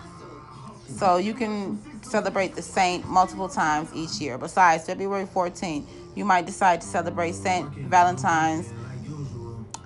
So 0.89 1.19
you 1.19 1.35
can 1.35 1.79
celebrate 2.03 2.55
the 2.55 2.63
saint 2.63 3.07
multiple 3.07 3.47
times 3.47 3.91
each 3.95 4.23
year. 4.23 4.39
Besides 4.39 4.87
February 4.87 5.27
14th, 5.27 5.85
you 6.15 6.25
might 6.25 6.47
decide 6.47 6.81
to 6.81 6.87
celebrate 6.87 7.35
Saint 7.35 7.69
Valentine's 7.71 8.73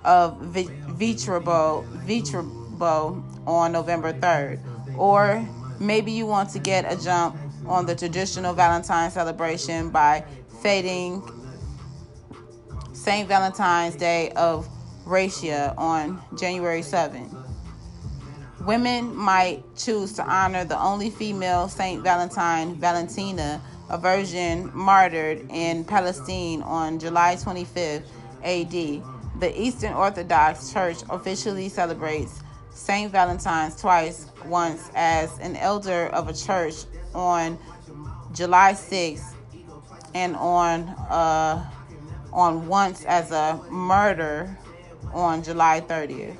of 0.05 0.39
Viterbo 0.39 1.83
on 3.45 3.71
November 3.73 4.13
3rd. 4.13 4.97
Or 4.97 5.45
maybe 5.81 6.13
you 6.13 6.25
want 6.25 6.51
to 6.51 6.59
get 6.59 6.89
a 6.89 6.95
jump 7.03 7.35
on 7.67 7.85
the 7.85 7.95
traditional 7.95 8.53
Valentine 8.53 9.11
celebration 9.11 9.89
by 9.89 10.23
fading 10.61 11.23
St. 12.93 13.27
Valentine's 13.27 13.95
Day 13.95 14.31
of 14.31 14.67
Raetia 15.05 15.75
on 15.77 16.21
January 16.37 16.81
7th. 16.81 17.45
Women 18.65 19.15
might 19.15 19.63
choose 19.75 20.13
to 20.13 20.23
honor 20.23 20.65
the 20.65 20.81
only 20.81 21.11
female 21.11 21.67
St. 21.67 22.01
Valentine, 22.01 22.75
Valentina, 22.75 23.61
a 23.89 23.97
virgin 23.97 24.71
martyred 24.73 25.45
in 25.51 25.85
Palestine 25.85 26.63
on 26.63 26.97
July 26.97 27.35
25th 27.35 28.03
AD. 28.43 29.03
The 29.39 29.61
Eastern 29.61 29.93
Orthodox 29.93 30.73
Church 30.73 30.97
officially 31.09 31.69
celebrates 31.69 32.41
St. 32.71 33.11
Valentine's 33.11 33.79
twice, 33.79 34.31
once 34.45 34.89
as 34.95 35.37
an 35.39 35.55
elder 35.57 36.07
of 36.07 36.27
a 36.27 36.33
church 36.33 36.85
on 37.15 37.57
July 38.33 38.73
6th 38.73 39.33
and 40.13 40.35
on 40.35 40.89
uh, 41.09 41.69
on 42.33 42.67
once 42.67 43.05
as 43.05 43.31
a 43.31 43.59
murder 43.71 44.57
on 45.13 45.41
July 45.41 45.81
30th. 45.81 46.35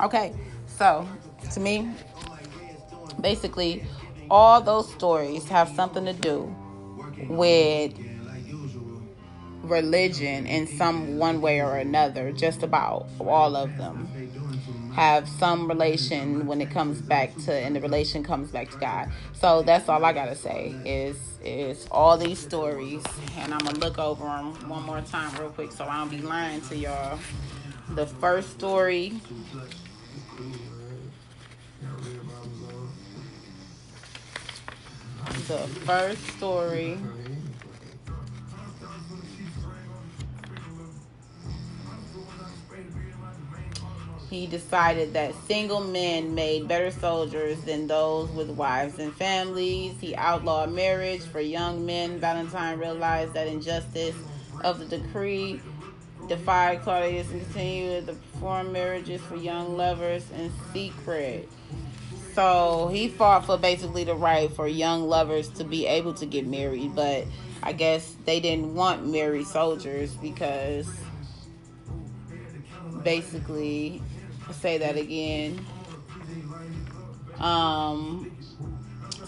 Okay, 0.00 0.32
so 0.66 1.06
to 1.52 1.60
me, 1.60 1.90
basically, 3.20 3.84
all 4.30 4.60
those 4.60 4.90
stories 4.92 5.48
have 5.48 5.68
something 5.70 6.04
to 6.04 6.12
do 6.12 6.54
with 7.28 7.92
religion 9.62 10.46
in 10.46 10.66
some 10.66 11.18
one 11.18 11.40
way 11.40 11.60
or 11.60 11.76
another, 11.76 12.32
just 12.32 12.62
about 12.62 13.06
all 13.20 13.56
of 13.56 13.76
them 13.76 14.08
have 14.98 15.28
some 15.28 15.68
relation 15.68 16.44
when 16.44 16.60
it 16.60 16.72
comes 16.72 17.00
back 17.00 17.32
to 17.36 17.52
and 17.54 17.76
the 17.76 17.80
relation 17.80 18.24
comes 18.24 18.50
back 18.50 18.68
to 18.68 18.78
God. 18.78 19.08
So 19.32 19.62
that's 19.62 19.88
all 19.88 20.04
I 20.04 20.12
gotta 20.12 20.34
say 20.34 20.74
is 20.84 21.16
is 21.44 21.86
all 21.92 22.18
these 22.18 22.40
stories, 22.40 23.04
and 23.36 23.54
I'm 23.54 23.60
gonna 23.60 23.78
look 23.78 23.98
over 23.98 24.24
them 24.24 24.68
one 24.68 24.82
more 24.82 25.00
time 25.02 25.32
real 25.40 25.50
quick 25.50 25.70
so 25.70 25.84
I 25.84 25.98
don't 25.98 26.10
be 26.10 26.18
lying 26.20 26.62
to 26.62 26.76
y'all. 26.76 27.20
The 27.90 28.06
first 28.06 28.50
story 28.50 29.12
the 35.48 35.66
first 35.86 36.26
story. 36.36 36.98
He 44.30 44.46
decided 44.46 45.14
that 45.14 45.34
single 45.46 45.80
men 45.80 46.34
made 46.34 46.68
better 46.68 46.90
soldiers 46.90 47.60
than 47.62 47.86
those 47.86 48.28
with 48.30 48.50
wives 48.50 48.98
and 48.98 49.14
families. 49.14 49.94
He 50.00 50.14
outlawed 50.16 50.70
marriage 50.70 51.22
for 51.22 51.40
young 51.40 51.86
men. 51.86 52.20
Valentine 52.20 52.78
realized 52.78 53.32
that 53.32 53.46
injustice 53.46 54.14
of 54.62 54.78
the 54.78 54.98
decree 54.98 55.60
defied 56.28 56.82
Claudius 56.82 57.30
and 57.30 57.40
continued 57.40 58.06
to 58.06 58.12
perform 58.12 58.70
marriages 58.70 59.22
for 59.22 59.36
young 59.36 59.78
lovers 59.78 60.30
in 60.32 60.52
secret. 60.74 61.48
So 62.34 62.88
he 62.92 63.08
fought 63.08 63.46
for 63.46 63.56
basically 63.56 64.04
the 64.04 64.14
right 64.14 64.52
for 64.52 64.68
young 64.68 65.08
lovers 65.08 65.48
to 65.50 65.64
be 65.64 65.86
able 65.86 66.12
to 66.14 66.26
get 66.26 66.46
married, 66.46 66.94
but 66.94 67.24
I 67.62 67.72
guess 67.72 68.14
they 68.26 68.40
didn't 68.40 68.74
want 68.74 69.06
married 69.06 69.46
soldiers 69.46 70.14
because 70.14 70.86
basically, 73.02 74.02
say 74.54 74.78
that 74.78 74.96
again. 74.96 75.64
Um, 77.38 78.36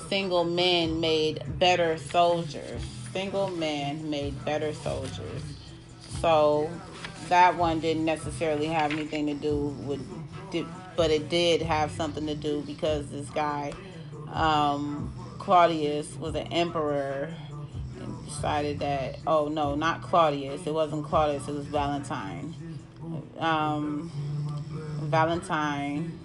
single 0.09 0.45
men 0.45 1.01
made 1.01 1.43
better 1.59 1.97
soldiers. 1.99 2.83
Single 3.13 3.51
men 3.51 4.11
made 4.11 4.45
better 4.45 4.73
soldiers. 4.75 5.43
So 6.21 6.71
that 7.29 7.57
one 7.57 7.81
didn't 7.81 8.05
necessarily 8.05 8.67
have 8.67 8.93
anything 8.93 9.27
to 9.27 9.35
do 9.35 9.69
with 9.87 10.01
but 10.97 11.11
it 11.11 11.29
did 11.29 11.63
have 11.63 11.91
something 11.91 12.27
to 12.27 12.35
do 12.35 12.63
because 12.67 13.09
this 13.11 13.31
guy, 13.31 13.73
um, 14.33 15.13
Claudius, 15.39 16.15
was 16.17 16.35
an 16.35 16.47
emperor 16.53 17.33
and 18.01 18.27
decided 18.27 18.81
that, 18.81 19.17
oh 19.27 19.49
no, 19.49 19.75
not 19.75 20.03
Claudius. 20.03 20.67
It 20.67 20.75
wasn't 20.75 21.07
Claudius, 21.07 21.49
it 21.49 21.55
was 21.55 21.67
Valentine. 21.67 22.55
Um, 23.39 24.13
Valentine. 25.01 26.19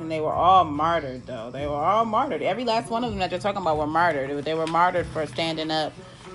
And 0.00 0.10
they 0.10 0.20
were 0.20 0.32
all 0.32 0.64
martyred, 0.64 1.26
though. 1.26 1.50
They 1.50 1.66
were 1.66 1.74
all 1.74 2.04
martyred. 2.04 2.42
Every 2.42 2.64
last 2.64 2.90
one 2.90 3.04
of 3.04 3.10
them 3.10 3.20
that 3.20 3.30
they're 3.30 3.38
talking 3.38 3.62
about 3.62 3.78
were 3.78 3.86
martyred. 3.86 4.44
They 4.44 4.54
were 4.54 4.66
martyred 4.66 5.06
for 5.06 5.24
standing 5.26 5.70
up 5.70 5.92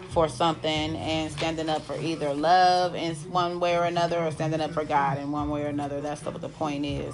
for 0.09 0.27
something 0.27 0.95
and 0.95 1.31
standing 1.31 1.69
up 1.69 1.83
for 1.83 1.95
either 1.99 2.33
love 2.33 2.95
in 2.95 3.13
one 3.31 3.59
way 3.59 3.77
or 3.77 3.83
another 3.83 4.17
or 4.17 4.31
standing 4.31 4.61
up 4.61 4.71
for 4.71 4.83
God 4.83 5.19
in 5.19 5.31
one 5.31 5.49
way 5.49 5.63
or 5.63 5.67
another. 5.67 6.01
That's 6.01 6.23
what 6.23 6.39
the 6.41 6.49
point 6.49 6.85
is, 6.85 7.13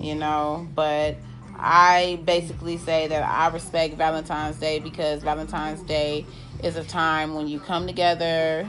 you 0.00 0.14
know. 0.14 0.66
But 0.74 1.16
I 1.56 2.20
basically 2.24 2.78
say 2.78 3.06
that 3.06 3.22
I 3.22 3.48
respect 3.48 3.96
Valentine's 3.96 4.56
Day 4.56 4.80
because 4.80 5.22
Valentine's 5.22 5.82
Day 5.82 6.26
is 6.62 6.76
a 6.76 6.84
time 6.84 7.34
when 7.34 7.46
you 7.46 7.60
come 7.60 7.86
together 7.86 8.68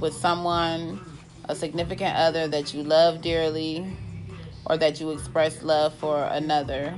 with 0.00 0.14
someone, 0.14 1.00
a 1.44 1.54
significant 1.54 2.16
other 2.16 2.48
that 2.48 2.74
you 2.74 2.82
love 2.82 3.20
dearly, 3.22 3.86
or 4.66 4.76
that 4.76 5.00
you 5.00 5.10
express 5.10 5.62
love 5.62 5.94
for 5.94 6.24
another. 6.24 6.94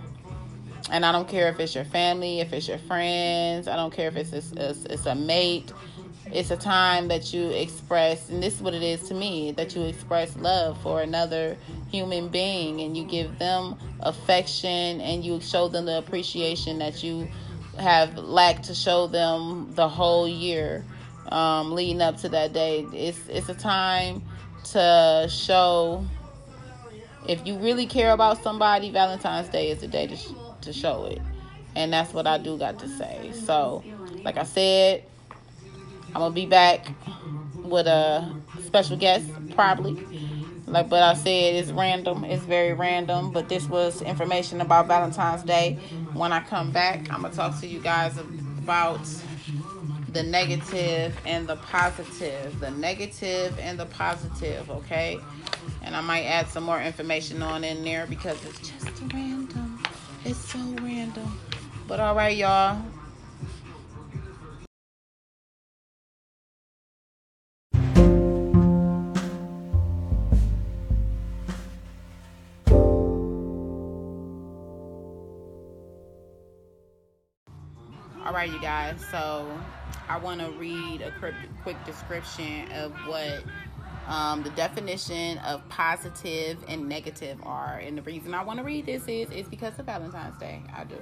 And 0.91 1.05
I 1.05 1.13
don't 1.13 1.29
care 1.29 1.49
if 1.49 1.61
it's 1.61 1.75
your 1.75 1.85
family, 1.85 2.41
if 2.41 2.53
it's 2.53 2.67
your 2.67 2.79
friends, 2.79 3.69
I 3.69 3.77
don't 3.77 3.93
care 3.93 4.09
if 4.09 4.17
it's 4.17 4.33
it's, 4.33 4.53
it's 4.85 5.07
a 5.07 5.15
mate, 5.15 5.73
it's 6.33 6.51
a 6.51 6.57
time 6.57 7.09
that 7.09 7.33
you 7.33 7.49
express 7.51 8.29
and 8.29 8.43
this 8.43 8.55
is 8.55 8.61
what 8.61 8.75
it 8.75 8.83
is 8.83 9.09
to 9.09 9.15
me 9.15 9.53
that 9.53 9.75
you 9.75 9.83
express 9.83 10.37
love 10.37 10.81
for 10.83 11.01
another 11.01 11.57
human 11.91 12.29
being 12.29 12.81
and 12.81 12.97
you 12.97 13.05
give 13.05 13.39
them 13.39 13.77
affection 14.01 15.01
and 15.01 15.25
you 15.25 15.41
show 15.41 15.69
them 15.69 15.87
the 15.87 15.97
appreciation 15.97 16.79
that 16.79 17.03
you 17.03 17.27
have 17.79 18.17
lacked 18.19 18.65
to 18.65 18.75
show 18.75 19.07
them 19.07 19.73
the 19.75 19.89
whole 19.89 20.29
year 20.29 20.85
um, 21.33 21.73
leading 21.73 22.01
up 22.03 22.17
to 22.19 22.29
that 22.31 22.53
day. 22.53 22.87
It's 22.93 23.19
it's 23.29 23.49
a 23.49 23.55
time 23.55 24.23
to 24.73 25.29
show 25.31 26.05
if 27.27 27.47
you 27.47 27.57
really 27.59 27.87
care 27.87 28.13
about 28.13 28.43
somebody. 28.43 28.91
Valentine's 28.91 29.49
Day 29.49 29.71
is 29.71 29.81
the 29.81 29.89
day 29.89 30.07
to 30.07 30.17
sh- 30.17 30.33
to 30.63 30.73
show 30.73 31.05
it, 31.07 31.21
and 31.77 31.93
that's 31.93 32.13
what 32.13 32.27
I 32.27 32.39
do 32.39 32.57
got 32.59 32.79
to 32.81 32.89
say. 32.89 33.33
So, 33.33 33.85
like 34.25 34.37
I 34.37 34.45
said, 34.45 35.05
I'm 36.15 36.21
gonna 36.21 36.35
be 36.35 36.47
back 36.47 36.93
with 37.63 37.87
a 37.87 38.35
special 38.67 38.97
guest 38.97 39.27
probably. 39.55 39.97
Like, 40.67 40.91
but 40.91 41.03
I 41.03 41.15
said 41.15 41.55
it's 41.55 41.71
random. 41.71 42.25
It's 42.25 42.45
very 42.45 42.75
random. 42.75 43.31
But 43.31 43.49
this 43.49 43.69
was 43.69 44.03
information 44.03 44.61
about 44.61 44.87
Valentine's 44.87 45.43
Day. 45.43 45.79
When 46.13 46.33
I 46.33 46.41
come 46.41 46.73
back, 46.73 47.11
I'm 47.11 47.23
gonna 47.23 47.33
talk 47.33 47.59
to 47.61 47.67
you 47.67 47.81
guys 47.81 48.19
about 48.19 49.01
the 50.13 50.23
negative 50.23 51.17
and 51.27 51.47
the 51.47 51.57
positive. 51.57 52.59
The 52.61 52.71
negative 52.71 53.59
and 53.59 53.79
the 53.79 53.87
positive, 53.87 54.71
okay? 54.71 55.19
And 55.83 55.95
I 55.95 56.01
might 56.01 56.25
add 56.25 56.49
some 56.49 56.65
more 56.65 56.81
information 56.81 57.43
on 57.43 57.65
in 57.65 57.85
there 57.85 58.07
because 58.07 58.43
it's 58.45 58.59
just 58.61 59.03
random. 59.13 59.83
It's 60.25 60.39
so 60.39 60.59
random. 60.83 61.39
But 61.87 62.01
all 62.01 62.15
right, 62.15 62.37
y'all. 62.37 62.83
All 78.29 78.35
right, 78.35 78.53
you 78.53 78.61
guys. 78.61 79.03
So 79.11 79.51
I 80.07 80.19
want 80.19 80.43
to 80.43 80.51
read 80.51 81.01
a 81.01 81.11
quick 81.63 81.83
description 81.87 82.71
of 82.73 82.93
what 83.07 83.43
um, 84.07 84.43
the 84.43 84.51
definition 84.51 85.39
of 85.39 85.67
positive 85.71 86.63
and 86.69 86.91
negative 86.91 87.39
are. 87.45 87.79
And 87.79 87.97
the 87.97 88.03
reason 88.03 88.35
I 88.35 88.45
want 88.45 88.59
to 88.59 88.67
read 88.67 88.85
this 88.85 89.09
is 89.09 89.31
is 89.31 89.49
because 89.49 89.79
of 89.79 89.87
Valentine's 89.87 90.39
Day. 90.39 90.61
I 90.77 90.85
do. 90.85 90.99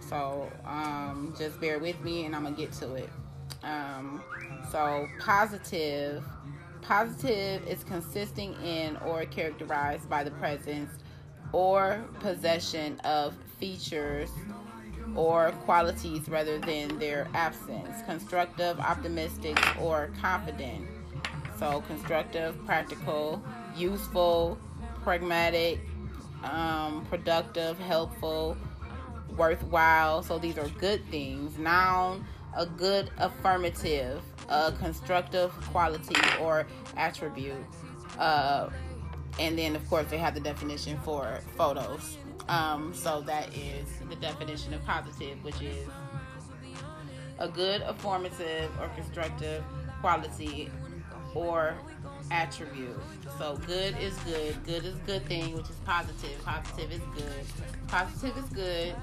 So 0.00 0.50
um, 0.66 1.36
just 1.38 1.60
bear 1.60 1.78
with 1.78 2.00
me, 2.00 2.24
and 2.24 2.34
I'm 2.34 2.42
gonna 2.42 2.56
get 2.56 2.72
to 2.72 2.94
it. 2.94 3.10
Um, 3.62 4.20
so 4.72 5.06
positive, 5.20 6.24
positive 6.82 7.64
is 7.68 7.84
consisting 7.84 8.54
in 8.54 8.96
or 9.06 9.24
characterized 9.26 10.10
by 10.10 10.24
the 10.24 10.32
presence 10.32 10.90
or 11.52 12.04
possession 12.18 12.98
of 13.04 13.36
features 13.60 14.30
or 15.14 15.52
qualities 15.64 16.28
rather 16.28 16.58
than 16.58 16.98
their 16.98 17.28
absence. 17.34 18.02
Constructive, 18.06 18.78
optimistic, 18.80 19.58
or 19.80 20.10
confident. 20.20 20.86
So, 21.58 21.82
constructive, 21.86 22.64
practical, 22.64 23.42
useful, 23.76 24.58
pragmatic, 25.02 25.80
um, 26.44 27.04
productive, 27.10 27.78
helpful, 27.78 28.56
worthwhile. 29.36 30.22
So, 30.22 30.38
these 30.38 30.56
are 30.56 30.68
good 30.68 31.04
things. 31.10 31.58
Noun, 31.58 32.24
a 32.56 32.66
good 32.66 33.10
affirmative, 33.18 34.22
a 34.48 34.72
constructive 34.72 35.50
quality 35.70 36.16
or 36.40 36.66
attribute. 36.96 37.56
Uh, 38.18 38.70
and 39.38 39.58
then, 39.58 39.76
of 39.76 39.88
course, 39.88 40.06
they 40.10 40.18
have 40.18 40.34
the 40.34 40.40
definition 40.40 40.98
for 41.04 41.40
photos. 41.56 42.18
Um, 42.48 42.92
so 42.94 43.20
that 43.22 43.56
is 43.56 43.88
the 44.08 44.16
definition 44.16 44.74
of 44.74 44.84
positive, 44.84 45.42
which 45.44 45.60
is 45.62 45.86
a 47.38 47.48
good, 47.48 47.82
affirmative, 47.82 48.70
or 48.80 48.88
constructive 48.88 49.64
quality 50.00 50.70
or 51.34 51.74
attribute. 52.30 52.96
So 53.38 53.56
good 53.66 53.96
is 53.98 54.16
good. 54.18 54.62
Good 54.64 54.84
is 54.84 54.94
good 55.06 55.24
thing, 55.26 55.54
which 55.54 55.68
is 55.70 55.76
positive. 55.84 56.42
Positive 56.44 56.92
is 56.92 57.00
good. 57.14 57.88
Positive 57.88 58.36
is 58.36 58.50
good. 58.50 58.94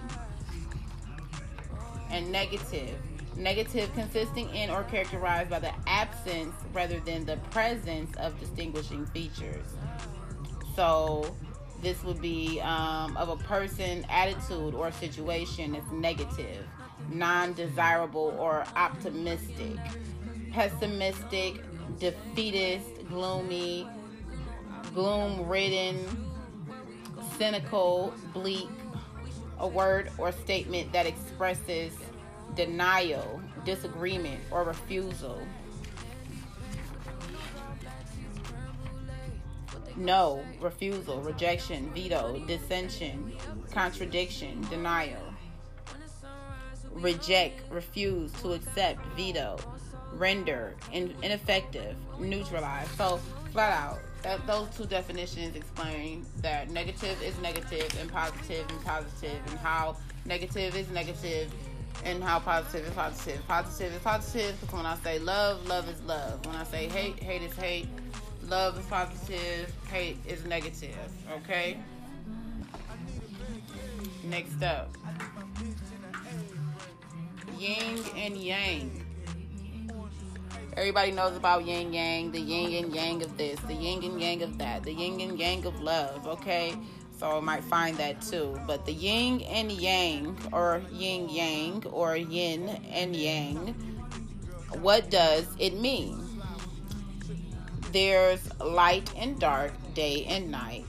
And 2.10 2.32
negative. 2.32 2.98
Negative 3.36 3.92
consisting 3.94 4.50
in 4.56 4.70
or 4.70 4.84
characterized 4.84 5.50
by 5.50 5.60
the 5.60 5.72
absence 5.86 6.56
rather 6.74 7.00
than 7.02 7.26
the 7.26 7.38
presence 7.52 8.16
of 8.18 8.40
distinguishing 8.40 9.06
features. 9.08 9.66
So 10.76 11.36
this 11.82 12.04
would 12.04 12.22
be 12.22 12.60
um, 12.62 13.16
of 13.18 13.30
a 13.30 13.38
person, 13.38 14.06
attitude, 14.10 14.74
or 14.74 14.92
situation 14.92 15.74
that's 15.74 15.92
negative, 15.92 16.66
non 17.12 17.54
desirable, 17.54 18.36
or 18.40 18.64
optimistic, 18.76 19.78
pessimistic, 20.52 21.62
defeatist, 22.00 23.08
gloomy, 23.10 23.88
gloom 24.94 25.48
ridden, 25.48 26.00
cynical, 27.38 28.14
bleak, 28.34 28.70
a 29.60 29.68
word 29.68 30.12
or 30.18 30.32
statement 30.32 30.92
that 30.94 31.06
expresses 31.06 31.94
denial, 32.56 33.42
disagreement, 33.66 34.40
or 34.52 34.64
refusal. 34.64 35.40
No, 39.98 40.44
refusal, 40.62 41.20
rejection, 41.22 41.90
veto, 41.94 42.40
dissension, 42.48 43.34
contradiction, 43.72 44.62
denial. 44.70 45.22
Reject, 46.92 47.62
refuse, 47.72 48.32
to 48.42 48.54
accept, 48.54 49.04
veto, 49.16 49.58
render, 50.14 50.76
in, 50.94 51.14
ineffective, 51.24 51.96
neutralize. 52.20 52.90
So, 52.92 53.20
flat 53.52 53.74
out, 53.74 54.00
that, 54.22 54.46
those 54.48 54.68
two 54.76 54.86
definitions 54.86 55.56
explain 55.56 56.26
that 56.38 56.70
negative 56.70 57.22
is 57.24 57.38
negative 57.40 57.90
and 58.00 58.12
positive 58.12 58.66
and 58.70 58.84
positive, 58.84 59.40
and 59.48 59.60
how 59.60 59.98
negative 60.26 60.76
is 60.76 60.90
negative 60.90 61.52
and 62.06 62.24
how 62.24 62.40
positive 62.40 62.88
is 62.88 62.94
positive. 62.94 63.48
Positive 63.48 63.94
is 63.94 64.02
positive 64.02 64.60
because 64.62 64.76
when 64.76 64.86
I 64.86 64.96
say 64.98 65.18
love, 65.20 65.66
love 65.68 65.90
is 65.90 66.00
love. 66.04 66.46
When 66.46 66.56
I 66.56 66.64
say 66.66 66.88
hate, 66.88 67.22
hate 67.22 67.42
is 67.42 67.56
hate 67.56 67.88
love 68.48 68.80
is 68.80 68.86
positive, 68.86 69.74
hate 69.92 70.18
is 70.26 70.44
negative. 70.46 70.98
Okay? 71.44 71.80
Next 74.24 74.62
up 74.64 74.90
yin 77.60 78.00
and 78.16 78.38
yang. 78.38 79.04
Everybody 80.76 81.12
knows 81.12 81.36
about 81.36 81.66
yin 81.66 81.92
yang, 81.92 82.32
the 82.32 82.40
yin 82.40 82.86
and 82.86 82.94
yang 82.94 83.24
of 83.24 83.36
this, 83.38 83.60
the 83.62 83.74
yin 83.74 84.04
and 84.04 84.22
yang 84.22 84.44
of 84.44 84.58
that, 84.60 84.84
the 84.84 84.94
yin 84.94 85.20
and 85.22 85.40
yang 85.40 85.66
of 85.66 85.82
love, 85.82 86.28
okay? 86.28 86.76
So 87.18 87.38
I 87.38 87.40
might 87.40 87.64
find 87.64 87.98
that 87.98 88.22
too. 88.22 88.60
But 88.68 88.86
the 88.86 88.94
yin 88.94 89.42
and 89.42 89.72
yang, 89.72 90.38
or 90.54 90.84
yin 90.92 91.30
yang, 91.30 91.84
or 91.88 92.16
yin 92.16 92.70
and 92.92 93.16
yang, 93.16 93.74
what 94.82 95.10
does 95.10 95.48
it 95.58 95.74
mean? 95.74 96.22
There's 97.92 98.48
light 98.60 99.12
and 99.16 99.40
dark, 99.40 99.74
day 99.94 100.26
and 100.26 100.52
night, 100.52 100.86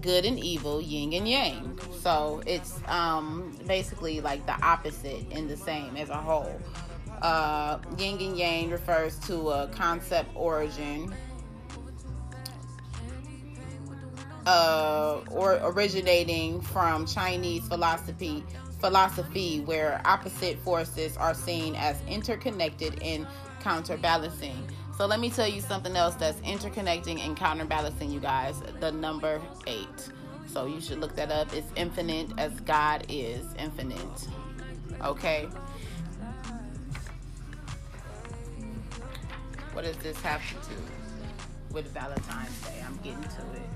good 0.00 0.24
and 0.24 0.38
evil, 0.38 0.80
yin 0.80 1.12
and 1.12 1.28
yang. 1.28 1.78
So 2.00 2.42
it's 2.46 2.78
um, 2.86 3.56
basically 3.66 4.20
like 4.20 4.46
the 4.46 4.60
opposite 4.64 5.26
and 5.32 5.48
the 5.48 5.56
same 5.56 5.96
as 5.96 6.08
a 6.10 6.16
whole. 6.16 6.60
Uh, 7.22 7.78
yin 7.98 8.18
and 8.20 8.36
yang 8.36 8.70
refers 8.70 9.18
to 9.20 9.50
a 9.50 9.68
concept 9.68 10.30
origin. 10.34 11.14
Uh, 14.46 15.24
or 15.32 15.58
originating 15.64 16.60
from 16.60 17.04
Chinese 17.04 17.66
philosophy 17.66 18.44
philosophy 18.78 19.60
where 19.60 20.00
opposite 20.04 20.58
forces 20.60 21.16
are 21.16 21.34
seen 21.34 21.74
as 21.74 21.96
interconnected 22.06 23.02
and 23.02 23.26
counterbalancing. 23.60 24.68
So 24.96 25.04
let 25.04 25.20
me 25.20 25.28
tell 25.28 25.46
you 25.46 25.60
something 25.60 25.94
else 25.94 26.14
that's 26.14 26.40
interconnecting 26.40 27.20
and 27.20 27.36
counterbalancing 27.36 28.10
you 28.10 28.18
guys. 28.18 28.62
The 28.80 28.90
number 28.90 29.42
eight. 29.66 30.08
So 30.46 30.64
you 30.64 30.80
should 30.80 31.00
look 31.00 31.14
that 31.16 31.30
up. 31.30 31.52
It's 31.52 31.70
infinite 31.76 32.30
as 32.38 32.58
God 32.60 33.04
is 33.10 33.44
infinite. 33.58 34.28
Okay. 35.04 35.48
What 39.74 39.84
does 39.84 39.98
this 39.98 40.18
have 40.22 40.40
to 40.48 40.54
do 40.70 40.76
with 41.72 41.92
Valentine's 41.92 42.58
Day? 42.62 42.82
I'm 42.86 42.96
getting 43.02 43.22
to 43.22 43.42
it. 43.52 43.68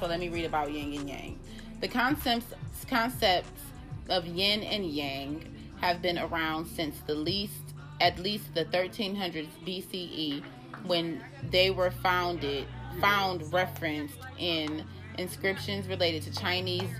So 0.00 0.06
let 0.06 0.18
me 0.18 0.30
read 0.30 0.46
about 0.46 0.72
yin 0.72 0.98
and 0.98 1.08
yang. 1.08 1.38
The 1.82 1.88
concepts 1.88 2.54
concepts 2.88 3.63
of 4.08 4.26
yin 4.26 4.62
and 4.62 4.86
yang 4.86 5.44
have 5.80 6.00
been 6.02 6.18
around 6.18 6.66
since 6.66 6.98
the 7.06 7.14
least 7.14 7.52
at 8.00 8.18
least 8.18 8.54
the 8.54 8.64
1300s 8.66 9.48
BCE 9.66 10.42
when 10.84 11.22
they 11.50 11.70
were 11.70 11.90
founded 11.90 12.66
found 13.00 13.52
referenced 13.52 14.18
in 14.38 14.84
inscriptions 15.18 15.86
related 15.88 16.22
to 16.22 16.32
Chinese 16.32 16.90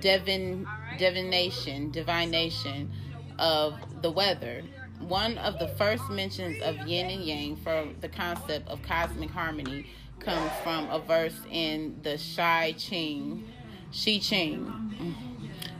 divin, 0.00 0.66
divination, 0.98 1.90
divination 1.90 2.90
of 3.38 3.74
the 4.02 4.10
weather. 4.10 4.62
One 5.00 5.38
of 5.38 5.58
the 5.58 5.68
first 5.68 6.08
mentions 6.10 6.62
of 6.62 6.76
yin 6.86 7.10
and 7.10 7.24
yang 7.24 7.56
for 7.56 7.88
the 8.00 8.08
concept 8.08 8.68
of 8.68 8.82
cosmic 8.82 9.30
harmony 9.30 9.86
comes 10.20 10.50
from 10.62 10.88
a 10.90 10.98
verse 11.00 11.38
in 11.50 11.98
the 12.02 12.18
Shai 12.18 12.72
Ching, 12.72 13.44
Shi 13.90 14.20
Ching, 14.20 15.31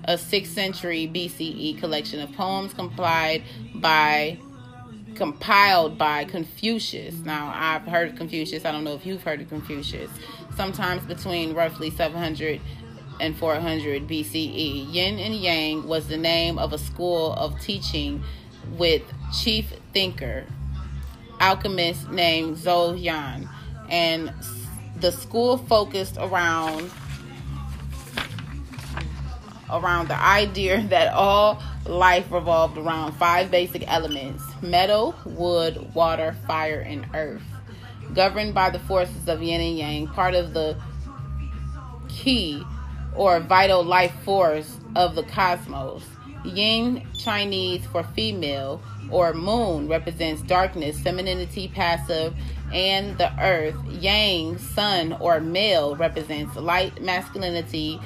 a 0.05 0.15
6th 0.15 0.47
century 0.47 1.11
BCE 1.13 1.79
collection 1.79 2.21
of 2.21 2.33
poems 2.33 2.75
compiled 2.75 3.43
by 3.75 4.39
compiled 5.15 5.99
by 5.99 6.25
Confucius. 6.25 7.15
Now, 7.17 7.53
I've 7.55 7.83
heard 7.83 8.11
of 8.11 8.17
Confucius. 8.17 8.65
I 8.65 8.73
don't 8.73 8.83
know 8.83 8.95
if 8.95 9.05
you've 9.05 9.23
heard 9.23 9.41
of 9.41 9.49
Confucius. 9.49 10.11
Sometimes 10.57 11.05
between 11.05 11.55
roughly 11.55 11.91
700 11.91 12.61
and 13.21 13.37
400 13.37 14.09
BCE. 14.09 14.93
Yin 14.93 15.19
and 15.19 15.35
Yang 15.35 15.87
was 15.87 16.09
the 16.09 16.17
name 16.17 16.59
of 16.59 16.73
a 16.73 16.79
school 16.79 17.35
of 17.35 17.61
teaching 17.61 18.23
with 18.77 19.03
chief 19.43 19.73
thinker, 19.93 20.47
alchemist 21.41 22.11
named 22.11 22.57
Zhou 22.57 23.01
Yan. 23.01 23.49
And 23.89 24.33
the 24.97 25.13
school 25.13 25.59
focused 25.59 26.17
around 26.19 26.91
around 29.73 30.09
the 30.09 30.21
idea 30.21 30.83
that 30.89 31.13
all 31.13 31.63
life 31.87 32.31
revolved 32.31 32.79
around 32.79 33.13
five 33.13 33.51
basic 33.51 33.85
elements 33.91 34.43
metal, 34.63 35.15
wood, 35.25 35.95
water, 35.95 36.37
fire, 36.47 36.81
and 36.81 37.07
earth. 37.15 37.43
Governed 38.15 38.55
by 38.55 38.71
the 38.71 38.79
forces 38.81 39.29
of 39.29 39.43
yin 39.43 39.61
and 39.61 39.79
yang, 39.79 40.07
part 40.09 40.35
of 40.35 40.53
the 40.53 40.77
key 42.09 42.63
or 43.15 43.41
vital 43.41 43.83
life 43.83 44.15
force 44.25 44.77
of 44.95 45.15
the 45.15 45.23
cosmos. 45.25 46.05
Yin, 46.45 47.07
Chinese 47.17 47.87
for 47.87 48.03
female, 48.03 48.83
or 49.11 49.33
moon 49.33 49.89
represents 49.89 50.43
darkness, 50.43 51.01
femininity, 51.01 51.69
passive, 51.69 52.35
and 52.73 53.17
the 53.19 53.31
earth. 53.41 53.77
Yang, 53.89 54.59
sun, 54.59 55.13
or 55.15 55.41
male 55.41 55.95
represents 55.95 56.57
light, 56.57 57.01
masculinity, 57.03 58.01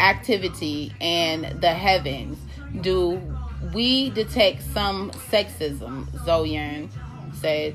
activity, 0.00 0.92
and 1.00 1.60
the 1.60 1.72
heavens. 1.72 2.38
Do 2.80 3.20
we 3.74 4.10
detect 4.10 4.62
some 4.62 5.10
sexism? 5.10 6.06
Zoyan 6.24 6.88
said. 7.34 7.74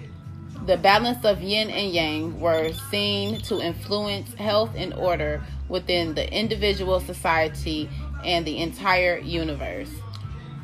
The 0.66 0.78
balance 0.78 1.24
of 1.26 1.42
yin 1.42 1.70
and 1.70 1.94
yang 1.94 2.40
were 2.40 2.72
seen 2.90 3.40
to 3.42 3.60
influence 3.62 4.34
health 4.34 4.72
and 4.76 4.94
order 4.94 5.44
within 5.70 6.16
the 6.16 6.32
individual 6.34 7.00
society 7.00 7.90
and 8.24 8.46
the 8.46 8.58
entire 8.58 9.20
universe. 9.20 9.92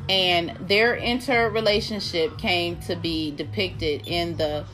And 0.08 0.56
their 0.66 0.96
interrelationship 0.96 2.36
came 2.38 2.80
to 2.80 2.96
be 2.96 3.30
depicted 3.30 4.02
in 4.06 4.36
the 4.36 4.64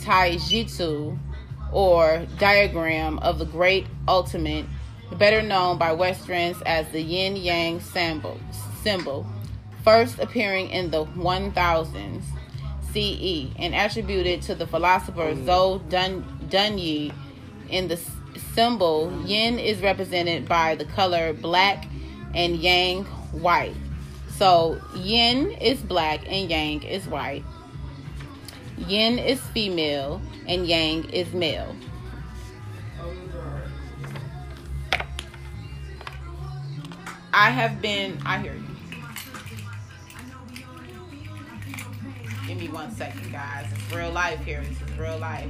Taijitu 0.00 1.18
or 1.72 2.26
diagram 2.38 3.18
of 3.20 3.38
the 3.38 3.46
great 3.46 3.86
ultimate 4.06 4.66
better 5.16 5.42
known 5.42 5.78
by 5.78 5.92
Westerns 5.92 6.60
as 6.62 6.88
the 6.90 7.00
yin 7.00 7.36
yang 7.36 7.80
symbol, 7.80 8.38
symbol, 8.82 9.26
first 9.82 10.18
appearing 10.18 10.70
in 10.70 10.90
the 10.90 11.04
1000s 11.06 12.22
CE 12.92 13.50
and 13.58 13.74
attributed 13.74 14.42
to 14.42 14.54
the 14.54 14.66
philosopher 14.66 15.34
mm. 15.34 15.44
Zhou 15.44 15.88
Dun, 15.88 16.24
Dunyi. 16.48 17.12
In 17.68 17.88
the 17.88 18.00
symbol, 18.54 19.12
yin 19.26 19.58
is 19.58 19.80
represented 19.82 20.48
by 20.48 20.74
the 20.74 20.84
color 20.86 21.32
black 21.32 21.86
and 22.34 22.56
yang 22.56 23.04
white. 23.32 23.76
So 24.36 24.80
yin 24.94 25.50
is 25.52 25.80
black 25.80 26.20
and 26.26 26.48
yang 26.48 26.82
is 26.82 27.06
white. 27.06 27.44
Yin 28.78 29.18
is 29.18 29.40
female 29.40 30.22
and 30.46 30.66
yang 30.66 31.10
is 31.10 31.32
male. 31.34 31.74
I 37.40 37.50
have 37.50 37.80
been, 37.80 38.18
I 38.26 38.40
hear 38.40 38.52
you. 38.52 38.64
Give 42.48 42.58
me 42.58 42.66
one 42.66 42.90
second, 42.90 43.30
guys. 43.30 43.72
It's 43.72 43.94
real 43.94 44.10
life 44.10 44.44
here. 44.44 44.60
This 44.62 44.82
is 44.82 44.98
real 44.98 45.18
life. 45.18 45.48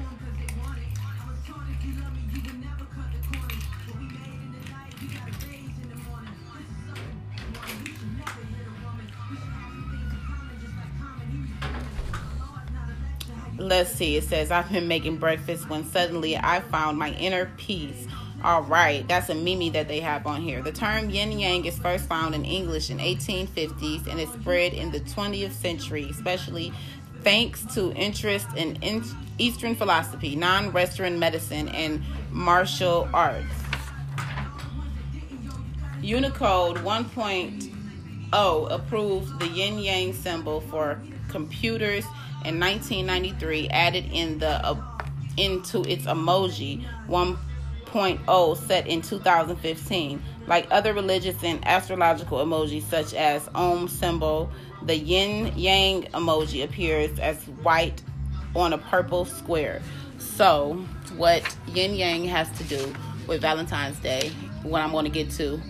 Let's 13.57 13.91
see. 13.93 14.19
It 14.19 14.25
says, 14.25 14.51
I've 14.51 14.71
been 14.71 14.89
making 14.89 15.17
breakfast 15.17 15.71
when 15.71 15.87
suddenly 15.87 16.37
I 16.37 16.61
found 16.61 16.99
my 16.99 17.13
inner 17.13 17.51
peace 17.57 18.07
all 18.45 18.63
right, 18.63 19.07
that's 19.09 19.29
a 19.31 19.35
meme 19.35 19.73
that 19.73 19.89
they 19.89 20.01
have 20.01 20.27
on 20.27 20.43
here. 20.43 20.63
The 20.63 20.71
term 20.71 21.11
yin 21.11 21.39
yang 21.39 21.65
is 21.65 21.77
first 21.79 22.07
found 22.07 22.37
in 22.37 22.45
English 22.45 22.89
in 22.89 22.99
1850s 22.99 24.07
and 24.07 24.21
it 24.21 24.29
spread 24.29 24.75
in 24.75 24.93
the 24.93 25.01
20th 25.01 25.53
century, 25.53 26.07
especially 26.09 26.73
thanks 27.23 27.65
to 27.75 27.93
interest 27.95 28.47
in 28.57 28.79
Eastern 29.39 29.75
philosophy, 29.75 30.37
non-Western 30.37 31.19
medicine, 31.19 31.69
and 31.71 32.01
martial 32.31 33.09
arts. 33.13 33.45
Unicode 36.01 36.77
1.0 36.79 38.71
approved 38.71 39.41
the 39.41 39.49
yin 39.49 39.81
yang 39.81 40.13
symbol 40.13 40.61
for 40.61 41.01
computers 41.29 42.05
in 42.45 42.61
1993, 42.61 43.69
added 43.71 44.05
in 44.13 44.39
the 44.39 44.65
uh, 44.65 44.77
into 45.37 45.83
its 45.83 46.05
emoji 46.05 46.85
1. 47.09 47.39
2.0 47.93 48.57
set 48.67 48.87
in 48.87 49.03
2015. 49.03 50.23
Like 50.47 50.67
other 50.71 50.95
religious 50.95 51.43
and 51.43 51.67
astrological 51.67 52.39
emojis, 52.39 52.83
such 52.85 53.15
as 53.15 53.49
Om 53.55 53.89
symbol, 53.89 54.51
the 54.83 54.97
yin 54.97 55.53
yang 55.57 56.05
emoji 56.15 56.65
appears 56.65 57.19
as 57.19 57.43
white 57.63 58.03
on 58.55 58.73
a 58.73 58.79
purple 58.79 59.25
square. 59.25 59.83
So, 60.19 60.85
what 61.17 61.57
yin 61.69 61.95
yang 61.95 62.25
has 62.25 62.51
to 62.59 62.65
do 62.65 62.95
with 63.27 63.43
Valentine's 63.43 63.99
Day, 63.99 64.31
what 64.63 64.83
I'm 64.83 64.93
going 64.93 65.05
to 65.05 65.11
get 65.11 65.31
to 65.33 65.61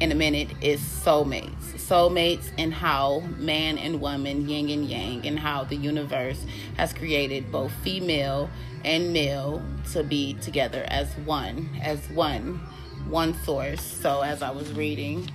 in 0.00 0.10
a 0.10 0.14
minute, 0.14 0.48
is 0.60 0.80
soulmates. 0.80 1.50
Soulmates 1.76 2.50
and 2.56 2.72
how 2.72 3.20
man 3.36 3.76
and 3.76 4.00
woman, 4.00 4.48
yin 4.48 4.70
and 4.70 4.86
yang, 4.88 5.26
and 5.26 5.38
how 5.38 5.64
the 5.64 5.76
universe 5.76 6.44
has 6.76 6.92
created 6.92 7.52
both 7.52 7.72
female 7.84 8.48
and 8.84 9.12
male 9.12 9.62
to 9.92 10.02
be 10.02 10.34
together 10.34 10.84
as 10.88 11.12
one, 11.18 11.68
as 11.82 11.98
one, 12.10 12.60
one 13.08 13.34
source. 13.44 13.82
So 13.82 14.22
as 14.22 14.42
I 14.42 14.50
was 14.50 14.72
reading 14.72 15.30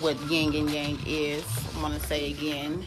what 0.00 0.18
yin 0.30 0.54
and 0.54 0.70
yang 0.70 0.98
is, 1.06 1.44
I'm 1.74 1.80
going 1.80 1.98
to 1.98 2.06
say 2.06 2.30
again, 2.30 2.84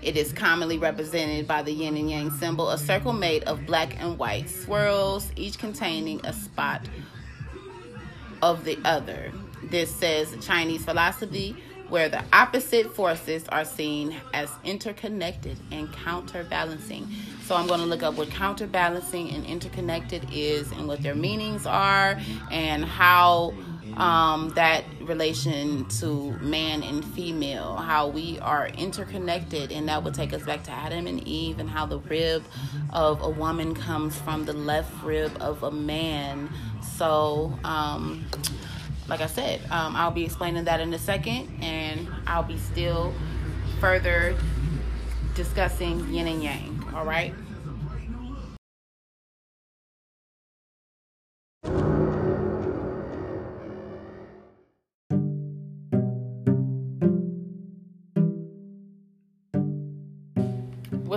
it 0.00 0.16
is 0.16 0.32
commonly 0.32 0.78
represented 0.78 1.46
by 1.46 1.62
the 1.62 1.72
yin 1.72 1.96
and 1.96 2.10
yang 2.10 2.30
symbol, 2.30 2.70
a 2.70 2.78
circle 2.78 3.12
made 3.12 3.44
of 3.44 3.66
black 3.66 4.00
and 4.00 4.18
white 4.18 4.48
swirls, 4.48 5.30
each 5.36 5.58
containing 5.58 6.24
a 6.24 6.32
spot 6.32 6.86
of 8.42 8.64
the 8.64 8.78
other. 8.84 9.32
This 9.64 9.94
says 9.94 10.34
Chinese 10.40 10.84
philosophy 10.84 11.56
where 11.88 12.08
the 12.08 12.22
opposite 12.32 12.94
forces 12.94 13.48
are 13.48 13.64
seen 13.64 14.14
as 14.34 14.50
interconnected 14.62 15.56
and 15.70 15.92
counterbalancing. 15.92 17.08
So 17.48 17.56
I'm 17.56 17.66
going 17.66 17.80
to 17.80 17.86
look 17.86 18.02
up 18.02 18.18
what 18.18 18.28
counterbalancing 18.28 19.30
and 19.30 19.46
interconnected 19.46 20.28
is 20.30 20.70
and 20.70 20.86
what 20.86 21.02
their 21.02 21.14
meanings 21.14 21.64
are 21.64 22.20
and 22.50 22.84
how 22.84 23.54
um, 23.96 24.50
that 24.50 24.84
relation 25.00 25.88
to 26.00 26.32
man 26.42 26.82
and 26.82 27.02
female, 27.02 27.76
how 27.76 28.08
we 28.08 28.38
are 28.40 28.68
interconnected, 28.68 29.72
and 29.72 29.88
that 29.88 30.04
would 30.04 30.12
take 30.12 30.34
us 30.34 30.42
back 30.42 30.62
to 30.64 30.70
Adam 30.70 31.06
and 31.06 31.26
Eve 31.26 31.58
and 31.58 31.70
how 31.70 31.86
the 31.86 32.00
rib 32.00 32.44
of 32.92 33.22
a 33.22 33.30
woman 33.30 33.74
comes 33.74 34.14
from 34.14 34.44
the 34.44 34.52
left 34.52 35.02
rib 35.02 35.34
of 35.40 35.62
a 35.62 35.70
man. 35.70 36.50
So, 36.98 37.58
um, 37.64 38.26
like 39.08 39.22
I 39.22 39.26
said, 39.26 39.62
um, 39.70 39.96
I'll 39.96 40.10
be 40.10 40.26
explaining 40.26 40.64
that 40.64 40.80
in 40.80 40.92
a 40.92 40.98
second, 40.98 41.48
and 41.62 42.08
I'll 42.26 42.42
be 42.42 42.58
still 42.58 43.14
further 43.80 44.36
discussing 45.34 46.12
yin 46.12 46.26
and 46.26 46.42
yang. 46.42 46.77
All 46.94 47.04
right. 47.04 47.34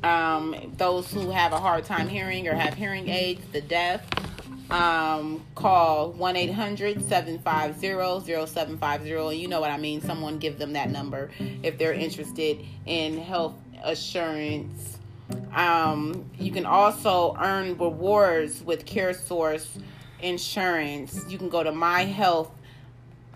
um, 0.04 0.56
those 0.78 1.12
who 1.12 1.32
have 1.32 1.52
a 1.52 1.60
hard 1.60 1.84
time 1.84 2.08
hearing 2.08 2.48
or 2.48 2.54
have 2.54 2.74
hearing 2.74 3.10
aids 3.10 3.42
the 3.52 3.60
deaf 3.62 4.06
um, 4.70 5.46
call 5.56 6.12
1 6.12 6.36
800 6.36 7.02
750 7.02 8.46
0750. 8.46 9.38
You 9.38 9.48
know 9.48 9.62
what 9.62 9.72
I 9.72 9.78
mean. 9.78 10.02
Someone 10.02 10.38
give 10.38 10.60
them 10.60 10.74
that 10.74 10.92
number 10.92 11.32
if 11.64 11.78
they're 11.78 11.94
interested 11.94 12.60
in 12.86 13.18
health 13.18 13.56
assurance. 13.84 14.98
Um, 15.54 16.30
you 16.40 16.52
can 16.52 16.66
also 16.66 17.36
earn 17.40 17.78
rewards 17.78 18.64
with 18.64 18.86
CareSource 18.86 19.68
Insurance. 20.22 21.24
You 21.30 21.38
can 21.38 21.50
go 21.50 21.64
to 21.64 21.72
My 21.72 22.06
Health 22.06 22.52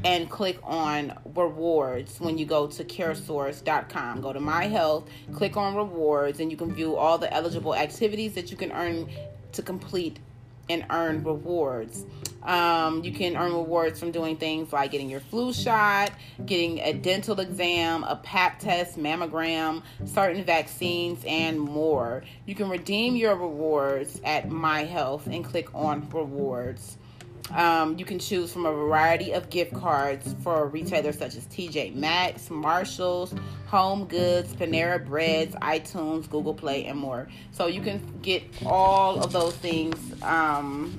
and 0.04 0.30
click 0.30 0.60
on 0.64 1.18
rewards 1.36 2.20
when 2.20 2.38
you 2.38 2.46
go 2.46 2.68
to 2.68 2.84
caresource.com. 2.84 4.22
Go 4.22 4.34
to 4.34 4.40
My 4.40 4.66
Health, 4.66 5.08
click 5.34 5.56
on 5.56 5.76
rewards, 5.76 6.40
and 6.40 6.52
you 6.52 6.58
can 6.58 6.74
view 6.74 6.96
all 6.96 7.18
the 7.18 7.34
eligible 7.34 7.74
activities 7.76 8.34
that 8.34 8.52
you 8.52 8.58
can 8.58 8.72
earn 8.72 9.08
to 9.54 9.62
complete 9.62 10.20
and 10.74 10.86
earn 10.90 11.24
rewards. 11.24 12.06
Um, 12.44 13.04
you 13.04 13.14
can 13.14 13.38
earn 13.38 13.54
rewards 13.54 14.00
from 14.00 14.12
doing 14.12 14.36
things 14.36 14.74
like 14.74 14.92
getting 14.92 15.10
your 15.10 15.22
flu 15.22 15.54
shot, 15.54 16.12
getting 16.46 16.80
a 16.80 16.94
dental 16.94 17.40
exam, 17.40 18.04
a 18.04 18.18
pap 18.18 18.60
test, 18.60 18.98
mammogram, 18.98 19.82
certain 20.06 20.44
vaccines, 20.44 21.24
and 21.26 21.60
more. 21.60 22.24
You 22.46 22.56
can 22.56 22.70
redeem 22.70 23.16
your 23.16 23.36
rewards 23.36 24.20
at 24.26 24.50
My 24.50 24.84
Health 24.84 25.28
and 25.28 25.46
click 25.46 25.74
on 25.74 26.10
rewards. 26.10 26.98
Um, 27.52 27.98
you 27.98 28.06
can 28.06 28.20
choose 28.20 28.54
from 28.54 28.66
a 28.66 28.72
variety 28.72 29.34
of 29.34 29.50
gift 29.50 29.74
cards 29.74 30.34
for 30.44 30.68
retailers 30.68 31.18
such 31.18 31.36
as 31.36 31.46
TJ 31.48 31.94
Maxx, 31.96 32.50
Marshalls, 32.50 33.34
Home 33.68 34.06
Goods, 34.06 34.54
Panera 34.54 35.04
Breads, 35.04 35.56
iTunes, 35.56 36.30
Google 36.30 36.54
Play, 36.54 36.86
and 36.86 36.98
more. 36.98 37.28
So 37.52 37.68
you 37.68 37.82
can 37.82 38.02
get 38.22 38.44
all 38.66 39.22
of 39.22 39.32
those 39.34 39.56
things 39.56 39.96
um, 40.24 40.98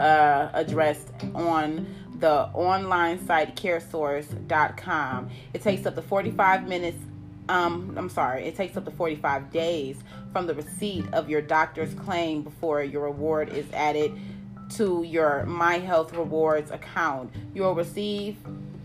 uh, 0.00 0.48
addressed 0.52 1.08
on 1.34 1.86
the 2.18 2.48
online 2.54 3.24
site 3.26 3.54
caresource.com. 3.56 5.30
It 5.54 5.62
takes 5.62 5.86
up 5.86 5.94
to 5.94 6.02
45 6.02 6.66
minutes 6.68 6.98
um, 7.48 7.94
I'm 7.96 8.08
sorry, 8.08 8.44
it 8.44 8.56
takes 8.56 8.76
up 8.76 8.84
to 8.86 8.90
45 8.90 9.52
days 9.52 9.98
from 10.32 10.46
the 10.46 10.54
receipt 10.54 11.04
of 11.12 11.30
your 11.30 11.40
doctor's 11.40 11.94
claim 11.94 12.42
before 12.42 12.82
your 12.82 13.04
reward 13.04 13.50
is 13.50 13.66
added 13.72 14.18
to 14.70 15.02
your 15.04 15.44
My 15.46 15.78
Health 15.78 16.12
Rewards 16.14 16.70
account. 16.70 17.32
You'll 17.54 17.74
receive 17.74 18.36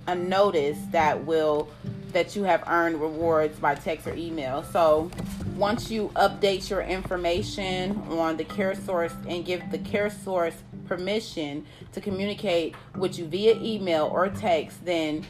a 0.07 0.15
notice 0.15 0.77
that 0.91 1.25
will 1.25 1.69
that 2.11 2.36
you 2.36 2.43
have 2.43 2.63
earned 2.67 2.99
rewards 2.99 3.57
by 3.59 3.73
text 3.73 4.05
or 4.05 4.13
email. 4.13 4.63
So 4.63 5.09
once 5.55 5.89
you 5.89 6.09
update 6.15 6.69
your 6.69 6.82
information 6.82 7.95
on 8.09 8.36
the 8.36 8.43
CareSource 8.43 9.13
and 9.29 9.45
give 9.45 9.61
the 9.71 9.79
CareSource 9.79 10.55
permission 10.88 11.65
to 11.93 12.01
communicate 12.01 12.75
with 12.97 13.17
you 13.17 13.27
via 13.27 13.55
email 13.61 14.09
or 14.11 14.27
text, 14.27 14.84
then 14.84 15.25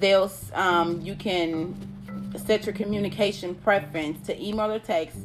they'll 0.00 0.30
um, 0.54 1.00
you 1.00 1.14
can 1.14 1.76
set 2.44 2.66
your 2.66 2.74
communication 2.74 3.54
preference 3.54 4.26
to 4.26 4.42
email 4.42 4.72
or 4.72 4.78
text, 4.78 5.18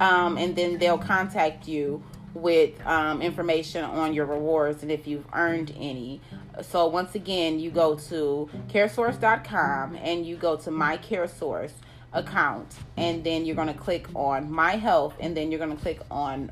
um, 0.00 0.38
and 0.38 0.56
then 0.56 0.78
they'll 0.78 0.96
contact 0.98 1.68
you 1.68 2.02
with 2.34 2.84
um, 2.86 3.20
information 3.22 3.84
on 3.84 4.14
your 4.14 4.26
rewards 4.26 4.82
and 4.82 4.90
if 4.90 5.06
you've 5.06 5.26
earned 5.32 5.74
any. 5.76 6.20
So 6.62 6.86
once 6.86 7.14
again, 7.14 7.58
you 7.58 7.70
go 7.70 7.96
to 7.96 8.48
caresource.com 8.68 9.96
and 9.96 10.26
you 10.26 10.36
go 10.36 10.56
to 10.56 10.70
my 10.70 10.98
caresource 10.98 11.72
account 12.12 12.74
and 12.96 13.24
then 13.24 13.44
you're 13.44 13.56
going 13.56 13.68
to 13.68 13.74
click 13.74 14.06
on 14.14 14.50
my 14.50 14.72
health 14.72 15.14
and 15.20 15.36
then 15.36 15.50
you're 15.50 15.58
going 15.58 15.74
to 15.74 15.82
click 15.82 16.00
on 16.10 16.50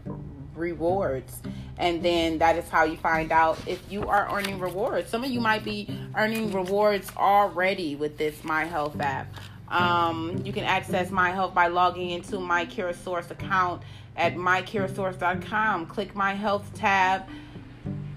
rewards 0.54 1.40
and 1.78 2.02
then 2.02 2.38
that 2.38 2.56
is 2.56 2.68
how 2.68 2.84
you 2.84 2.96
find 2.96 3.32
out 3.32 3.58
if 3.66 3.80
you 3.90 4.06
are 4.06 4.28
earning 4.36 4.58
rewards 4.58 5.08
some 5.08 5.24
of 5.24 5.30
you 5.30 5.40
might 5.40 5.64
be 5.64 5.88
earning 6.16 6.52
rewards 6.52 7.10
already 7.16 7.94
with 7.94 8.18
this 8.18 8.42
my 8.42 8.64
health 8.64 8.98
app 9.00 9.32
um, 9.68 10.42
you 10.44 10.52
can 10.52 10.64
access 10.64 11.10
my 11.10 11.30
health 11.30 11.54
by 11.54 11.68
logging 11.68 12.10
into 12.10 12.40
my 12.40 12.66
caresource 12.66 13.30
account 13.30 13.82
at 14.16 14.34
mycaresource.com. 14.34 15.86
Click 15.86 16.14
my 16.14 16.34
health 16.34 16.70
tab, 16.74 17.24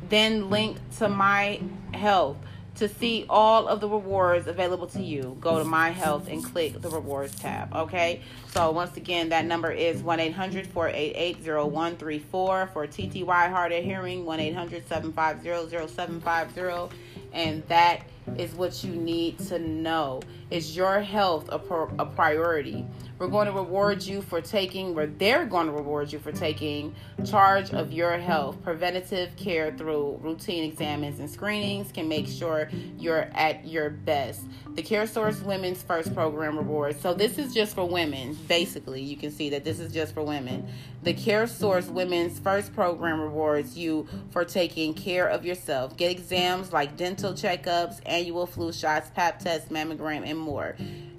then 0.09 0.49
link 0.49 0.77
to 0.97 1.09
my 1.09 1.61
health. 1.93 2.37
To 2.77 2.89
see 2.89 3.25
all 3.29 3.67
of 3.67 3.81
the 3.81 3.87
rewards 3.87 4.47
available 4.47 4.87
to 4.87 5.01
you, 5.01 5.37
go 5.39 5.59
to 5.59 5.63
My 5.63 5.91
Health 5.91 6.27
and 6.27 6.43
click 6.43 6.81
the 6.81 6.89
rewards 6.89 7.35
tab. 7.35 7.71
Okay, 7.75 8.21
so 8.47 8.71
once 8.71 8.97
again, 8.97 9.29
that 9.29 9.45
number 9.45 9.71
is 9.71 10.01
1 10.01 10.19
800 10.19 10.65
488 10.65 11.37
0134 11.45 12.69
for 12.73 12.87
TTY 12.87 13.51
Hard 13.51 13.71
of 13.73 13.83
Hearing, 13.83 14.25
1 14.25 14.39
800 14.39 14.87
750 14.87 15.87
0750. 15.87 16.97
And 17.31 17.61
that 17.67 18.01
is 18.37 18.53
what 18.53 18.83
you 18.83 18.95
need 18.95 19.37
to 19.49 19.59
know. 19.59 20.21
Is 20.53 20.75
your 20.75 21.01
health 21.01 21.49
a, 21.49 21.55
a 21.97 22.05
priority? 22.05 22.85
We're 23.17 23.27
going 23.27 23.47
to 23.47 23.53
reward 23.53 24.03
you 24.03 24.21
for 24.21 24.39
taking, 24.39 24.95
or 24.95 25.07
they're 25.07 25.47
going 25.47 25.65
to 25.65 25.73
reward 25.73 26.13
you 26.13 26.19
for 26.19 26.31
taking 26.31 26.93
charge 27.25 27.71
of 27.73 27.91
your 27.91 28.19
health. 28.19 28.61
Preventative 28.61 29.35
care 29.35 29.73
through 29.75 30.19
routine 30.21 30.63
exams 30.63 31.17
and 31.17 31.27
screenings 31.27 31.91
can 31.91 32.07
make 32.07 32.27
sure 32.27 32.69
you're 32.99 33.31
at 33.33 33.65
your 33.65 33.89
best. 33.89 34.41
The 34.75 34.83
CareSource 34.83 35.41
Women's 35.41 35.81
First 35.81 36.13
Program 36.13 36.55
rewards. 36.55 37.01
So 37.01 37.15
this 37.15 37.39
is 37.39 37.51
just 37.53 37.73
for 37.73 37.85
women. 37.85 38.37
Basically, 38.47 39.01
you 39.01 39.17
can 39.17 39.31
see 39.31 39.49
that 39.49 39.63
this 39.63 39.79
is 39.79 39.91
just 39.91 40.13
for 40.13 40.21
women. 40.21 40.67
The 41.01 41.13
CareSource 41.13 41.89
Women's 41.89 42.39
First 42.39 42.73
Program 42.75 43.19
rewards 43.19 43.77
you 43.77 44.07
for 44.29 44.45
taking 44.45 44.93
care 44.93 45.27
of 45.27 45.45
yourself. 45.45 45.97
Get 45.97 46.11
exams 46.11 46.71
like 46.71 46.95
dental 46.95 47.33
checkups, 47.33 48.01
annual 48.05 48.45
flu 48.45 48.71
shots, 48.71 49.09
pap 49.15 49.39
tests, 49.39 49.69
mammogram, 49.69 50.29
and 50.29 50.42
more 50.43 50.75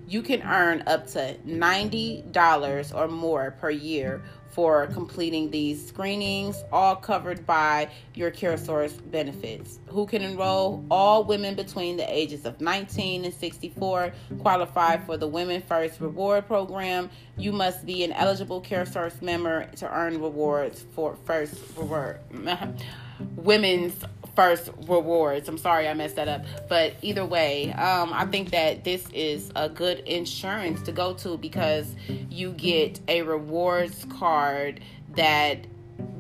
you 0.06 0.22
can 0.22 0.42
earn 0.42 0.82
up 0.86 1.06
to 1.09 1.36
$90 1.46 2.94
or 2.94 3.09
more 3.09 3.52
per 3.52 3.70
year 3.70 4.22
for 4.51 4.86
completing 4.88 5.51
these 5.51 5.84
screenings, 5.84 6.62
all 6.70 6.94
covered 6.94 7.44
by 7.44 7.90
your 8.14 8.30
CareSource 8.30 8.92
benefits. 9.10 9.80
Who 9.88 10.06
can 10.06 10.22
enroll? 10.22 10.84
All 10.92 11.24
women 11.24 11.56
between 11.56 11.96
the 11.96 12.06
ages 12.09 12.44
of 12.44 12.60
19 12.60 13.24
and 13.24 13.34
64 13.34 14.12
qualify 14.38 14.98
for 14.98 15.16
the 15.16 15.26
Women 15.26 15.60
First 15.62 16.01
Reward 16.01 16.46
Program. 16.46 17.10
You 17.36 17.51
must 17.51 17.84
be 17.84 18.05
an 18.05 18.12
eligible 18.12 18.62
CareSource 18.62 19.20
member 19.20 19.66
to 19.76 19.92
earn 19.92 20.22
rewards 20.22 20.84
for 20.94 21.16
first 21.24 21.56
reward. 21.76 22.20
Women's 23.34 24.05
first 24.35 24.70
rewards. 24.86 25.48
I'm 25.48 25.59
sorry 25.59 25.89
I 25.89 25.94
messed 25.94 26.16
that 26.16 26.28
up. 26.28 26.44
But 26.69 26.94
either 27.02 27.24
way, 27.24 27.73
um, 27.73 28.12
I 28.12 28.27
think 28.27 28.51
that 28.51 28.85
this 28.85 29.06
is 29.12 29.51
a 29.55 29.69
good 29.69 30.01
insurance 30.01 30.82
to 30.82 30.93
go 30.93 31.15
to 31.15 31.39
because 31.39 31.94
you 32.31 32.52
get 32.52 33.01
a 33.09 33.23
rewards 33.23 34.06
card 34.19 34.81
that 35.16 35.66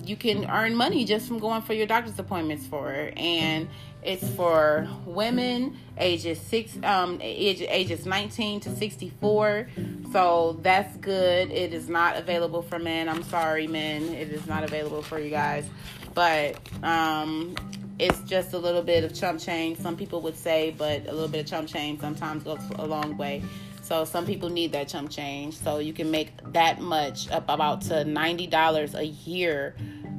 you 0.04 0.16
can 0.16 0.48
earn 0.50 0.74
money 0.74 1.04
just 1.04 1.26
from 1.26 1.38
going 1.38 1.62
for 1.62 1.72
your 1.72 1.86
doctor's 1.86 2.18
appointments 2.18 2.66
for. 2.66 3.10
And 3.16 3.68
it's 4.04 4.28
for 4.34 4.86
women 5.06 5.78
ages 5.96 6.38
six 6.38 6.76
um 6.82 7.18
age, 7.22 7.62
ages 7.62 8.04
19 8.04 8.60
to 8.60 8.76
64 8.76 9.68
so 10.12 10.58
that's 10.60 10.94
good 10.98 11.50
it 11.50 11.72
is 11.72 11.88
not 11.88 12.16
available 12.16 12.60
for 12.60 12.78
men 12.78 13.08
i'm 13.08 13.22
sorry 13.22 13.66
men 13.66 14.02
it 14.02 14.28
is 14.28 14.46
not 14.46 14.62
available 14.62 15.02
for 15.02 15.18
you 15.18 15.30
guys 15.30 15.66
but 16.12 16.58
um 16.82 17.54
it's 17.98 18.20
just 18.20 18.52
a 18.52 18.58
little 18.58 18.82
bit 18.82 19.04
of 19.04 19.14
chump 19.14 19.40
change 19.40 19.78
some 19.78 19.96
people 19.96 20.20
would 20.20 20.36
say 20.36 20.74
but 20.76 21.06
a 21.06 21.12
little 21.12 21.28
bit 21.28 21.40
of 21.40 21.46
chump 21.46 21.68
change 21.68 22.00
sometimes 22.00 22.42
goes 22.42 22.58
a 22.76 22.86
long 22.86 23.16
way 23.16 23.42
So 23.84 24.06
some 24.06 24.24
people 24.24 24.48
need 24.48 24.72
that 24.72 24.88
chump 24.88 25.10
change. 25.10 25.58
So 25.58 25.78
you 25.78 25.92
can 25.92 26.10
make 26.10 26.30
that 26.52 26.80
much 26.80 27.30
up 27.30 27.44
about 27.48 27.82
to 27.82 27.94
$90 28.04 28.94
a 28.94 29.04
year 29.04 29.76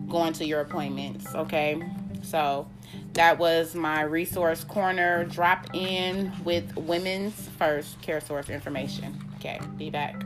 going 0.07 0.33
to 0.33 0.45
your 0.45 0.61
appointments. 0.61 1.33
Okay. 1.33 1.81
So 2.21 2.67
that 3.13 3.39
was 3.39 3.73
my 3.73 4.01
resource 4.01 4.63
corner 4.63 5.25
drop 5.25 5.73
in 5.73 6.31
with 6.43 6.75
women's 6.75 7.49
first 7.57 7.99
care 8.03 8.21
source 8.21 8.49
information. 8.49 9.19
Okay. 9.37 9.59
Be 9.77 9.89
back. 9.89 10.23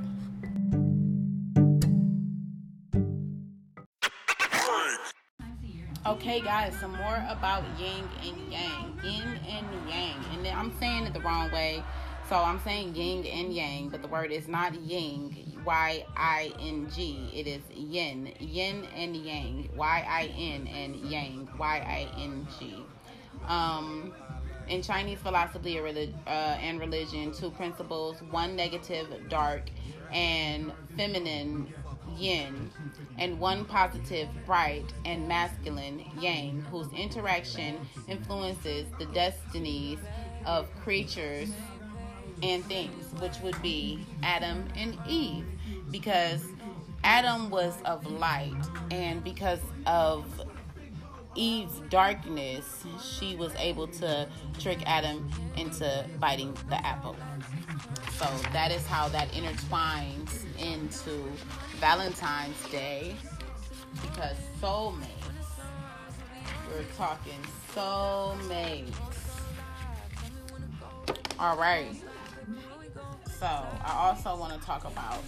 Okay, 6.05 6.39
guys, 6.39 6.73
some 6.80 6.93
more 6.93 7.26
about 7.27 7.61
yin 7.77 8.07
and 8.23 8.51
yang. 8.51 8.99
Yin 9.03 9.39
and 9.49 9.89
yang. 9.89 10.15
And 10.34 10.47
I'm 10.47 10.73
saying 10.80 11.03
it 11.03 11.13
the 11.13 11.19
wrong 11.19 11.51
way. 11.51 11.84
So 12.30 12.38
I'm 12.38 12.59
saying 12.61 12.95
yin 12.95 13.26
and 13.26 13.53
yang, 13.53 13.89
but 13.89 14.01
the 14.01 14.07
word 14.07 14.31
is 14.31 14.47
not 14.47 14.73
ying, 14.76 15.59
Y 15.65 16.05
I 16.15 16.53
N 16.61 16.89
G. 16.95 17.30
It 17.34 17.47
is 17.47 17.61
yin, 17.76 18.31
yin 18.39 18.85
and 18.95 19.13
yang, 19.13 19.67
Y 19.76 20.05
I 20.07 20.27
N 20.38 20.67
and 20.67 20.95
yang, 20.95 21.49
Y 21.57 21.77
I 21.77 22.07
N 22.17 22.47
G. 22.57 22.77
Um, 23.47 24.13
in 24.69 24.81
Chinese 24.81 25.19
philosophy 25.19 25.80
uh, 25.80 26.30
and 26.30 26.80
religion, 26.80 27.34
two 27.34 27.51
principles: 27.51 28.21
one 28.31 28.55
negative, 28.55 29.07
dark, 29.27 29.63
and 30.13 30.71
feminine, 30.95 31.73
yin, 32.18 32.72
and 33.18 33.40
one 33.40 33.65
positive, 33.65 34.30
bright, 34.45 34.86
and 35.06 35.27
masculine, 35.27 36.03
yang, 36.19 36.61
whose 36.72 36.91
interaction 36.94 37.77
influences 38.07 38.88
the 38.98 39.06
destinies 39.07 39.99
of 40.45 40.68
creatures 40.81 41.49
and 42.41 42.64
things, 42.65 43.06
which 43.22 43.40
would 43.41 43.61
be 43.61 44.06
Adam 44.23 44.65
and 44.76 44.98
Eve, 45.07 45.45
because 45.91 46.44
Adam 47.03 47.49
was 47.49 47.81
of 47.86 48.06
light, 48.10 48.56
and 48.91 49.23
because 49.23 49.60
of 49.86 50.26
Eve's 51.36 51.80
darkness, 51.90 52.84
she 53.02 53.36
was 53.36 53.53
able 53.56 53.88
to 53.88 54.27
trick 54.60 54.80
Adam 54.86 55.30
into 55.56 56.06
biting 56.19 56.53
the 56.69 56.86
apple. 56.86 57.15
So 58.18 58.26
that 58.52 58.72
is 58.72 58.86
how 58.88 59.07
that 59.10 59.30
intertwines 59.31 60.45
into 60.80 61.23
Valentine's 61.80 62.69
Day 62.69 63.15
because 64.01 64.35
soulmates, 64.61 65.07
we're 66.69 66.84
talking 66.95 67.39
soulmates. 67.73 68.93
All 71.39 71.57
right. 71.57 71.95
So 73.39 73.45
I 73.45 73.93
also 73.93 74.35
want 74.38 74.60
to 74.60 74.65
talk 74.65 74.85
about 74.85 75.23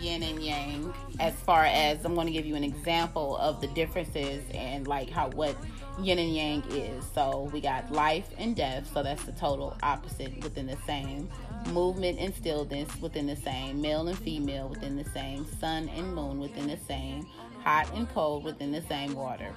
yin 0.00 0.22
and 0.22 0.42
yang 0.42 0.92
as 1.20 1.34
far 1.34 1.64
as 1.64 2.04
I'm 2.04 2.14
going 2.14 2.26
to 2.26 2.32
give 2.32 2.46
you 2.46 2.56
an 2.56 2.64
example 2.64 3.36
of 3.36 3.60
the 3.60 3.68
differences 3.68 4.42
and 4.54 4.88
like 4.88 5.10
how 5.10 5.28
what 5.30 5.54
yin 6.00 6.18
and 6.18 6.34
yang 6.34 6.62
is. 6.70 7.04
So 7.14 7.50
we 7.52 7.60
got 7.60 7.92
life 7.92 8.28
and 8.38 8.56
death, 8.56 8.90
so 8.92 9.02
that's 9.02 9.24
the 9.24 9.32
total 9.32 9.76
opposite 9.82 10.42
within 10.42 10.66
the 10.66 10.78
same. 10.86 11.28
Movement 11.68 12.18
and 12.18 12.34
stillness 12.34 12.88
within 13.00 13.26
the 13.26 13.36
same. 13.36 13.80
Male 13.80 14.08
and 14.08 14.18
female 14.18 14.68
within 14.68 14.96
the 14.96 15.08
same. 15.10 15.46
Sun 15.60 15.88
and 15.90 16.14
moon 16.14 16.38
within 16.38 16.66
the 16.66 16.76
same. 16.76 17.26
Hot 17.62 17.90
and 17.94 18.08
cold 18.10 18.44
within 18.44 18.72
the 18.72 18.82
same 18.82 19.14
water. 19.14 19.54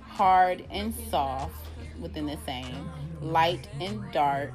Hard 0.00 0.64
and 0.70 0.94
soft 1.10 1.54
within 2.00 2.26
the 2.26 2.38
same. 2.46 2.90
Light 3.20 3.68
and 3.80 4.02
dark 4.12 4.52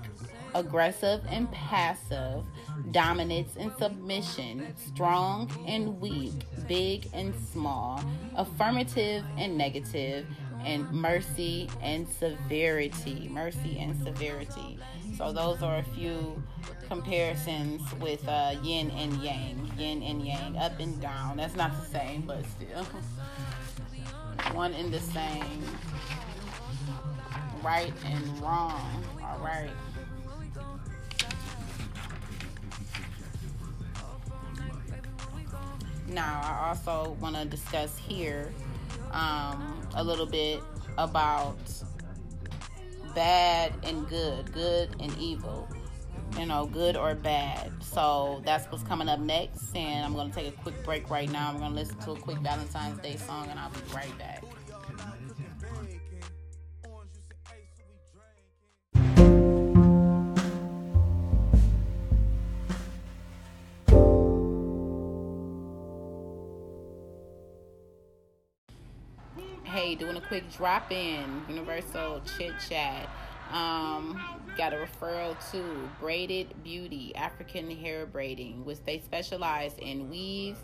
aggressive 0.54 1.22
and 1.30 1.52
passive, 1.52 2.44
dominance 2.92 3.56
and 3.58 3.72
submission, 3.78 4.74
strong 4.76 5.50
and 5.68 6.00
weak, 6.00 6.34
big 6.68 7.08
and 7.14 7.34
small, 7.52 8.04
affirmative 8.36 9.24
and 9.38 9.58
negative, 9.58 10.26
and 10.64 10.90
mercy 10.92 11.70
and 11.82 12.08
severity. 12.08 13.28
Mercy 13.32 13.78
and 13.80 13.98
severity. 14.04 14.78
So, 15.18 15.32
those 15.32 15.62
are 15.62 15.78
a 15.78 15.84
few 15.84 16.42
comparisons 16.88 17.82
with 17.96 18.28
uh, 18.28 18.56
yin 18.64 18.92
and 18.92 19.14
yang. 19.22 19.72
Yin 19.78 20.02
and 20.04 20.26
yang, 20.26 20.58
up 20.58 20.80
and 20.80 21.00
down. 21.02 21.38
That's 21.38 21.56
not 21.56 21.72
the 21.80 21.86
same, 21.88 22.22
but 22.22 22.44
still. 22.46 22.84
One 24.54 24.74
and 24.74 24.92
the 24.94 25.00
same. 25.00 25.64
Right 27.64 27.94
and 28.06 28.42
wrong. 28.42 29.04
All 29.24 29.40
right. 29.40 29.70
Now, 36.08 36.42
I 36.44 36.70
also 36.70 37.16
want 37.22 37.38
to 37.38 37.46
discuss 37.46 37.98
here 37.98 38.52
um, 39.14 39.82
a 39.96 40.04
little 40.04 40.26
bit 40.26 40.62
about 40.98 41.58
bad 43.14 43.74
and 43.84 44.08
good, 44.08 44.52
good 44.54 44.96
and 45.00 45.16
evil, 45.18 45.68
you 46.38 46.46
know, 46.46 46.66
good 46.66 46.96
or 46.96 47.16
bad. 47.16 47.72
So 47.82 48.42
that's 48.46 48.72
what's 48.72 48.84
coming 48.84 49.10
up 49.10 49.20
next. 49.20 49.76
And 49.76 50.06
I'm 50.06 50.14
to 50.30 50.36
take 50.36 50.48
a 50.48 50.58
quick 50.62 50.84
break 50.84 51.10
right 51.10 51.32
now. 51.32 51.50
I'm 51.50 51.58
to 51.74 51.80
listen 51.80 51.98
to 52.00 52.12
a 52.12 52.16
quick 52.20 52.38
Valentine's 52.40 53.00
Day 53.00 53.16
song 53.16 53.48
and 53.50 53.60
I'll 53.60 53.70
be 53.70 53.80
right 53.94 54.18
back. 54.18 54.44
Hey, 69.72 69.96
doing 69.96 70.18
a 70.18 70.22
quick 70.22 70.52
drop 70.52 70.92
in, 70.92 71.44
Universal 71.48 72.24
Chit 72.38 72.52
Chat. 72.68 73.08
Um, 73.54 74.22
got 74.58 74.74
a 74.74 74.76
referral 74.76 75.34
to 75.52 75.64
Braided 75.98 76.62
Beauty 76.62 77.16
African 77.16 77.72
Hair 77.72 78.08
Braiding, 78.08 78.66
which 78.66 78.84
they 78.86 79.00
specialize 79.00 79.74
in 79.78 80.10
weaves, 80.10 80.60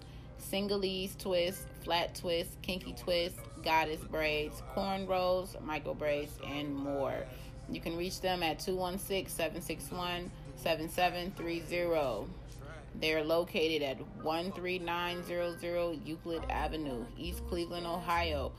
singleese 0.52 1.18
twists, 1.18 1.66
flat 1.86 2.16
twists, 2.16 2.58
kinky 2.62 2.92
twists, 3.02 3.40
goddess 3.64 4.02
braids, 4.02 4.62
cornrows, 4.76 5.58
micro 5.64 5.94
braids, 5.94 6.34
and 6.46 6.76
more. 6.76 7.24
You 7.70 7.80
can 7.80 7.96
reach 7.96 8.20
them 8.20 8.44
at 8.44 8.60
216 8.60 9.30
761 9.34 10.30
7730. 10.58 12.30
They're 13.00 13.24
located 13.24 13.84
at 13.84 14.00
13900 14.24 16.06
Euclid 16.06 16.44
Avenue, 16.50 17.06
East 17.18 17.48
Cleveland, 17.48 17.88
Ohio. 17.88 18.52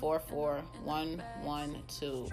44112. 0.00 2.32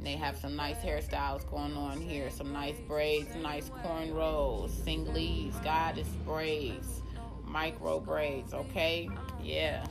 They 0.00 0.12
have 0.12 0.36
some 0.36 0.54
nice 0.54 0.76
hairstyles 0.76 1.48
going 1.50 1.76
on 1.76 2.00
here. 2.00 2.30
Some 2.30 2.52
nice 2.52 2.78
braids, 2.86 3.34
nice 3.36 3.70
cornrows, 3.84 4.70
singlies, 4.70 5.62
goddess 5.64 6.08
braids, 6.24 7.02
micro 7.44 8.00
braids, 8.00 8.54
okay? 8.54 9.08
Yeah. 9.42 9.84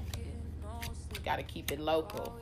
Gotta 1.25 1.43
keep 1.43 1.71
it 1.71 1.79
local. 1.79 2.39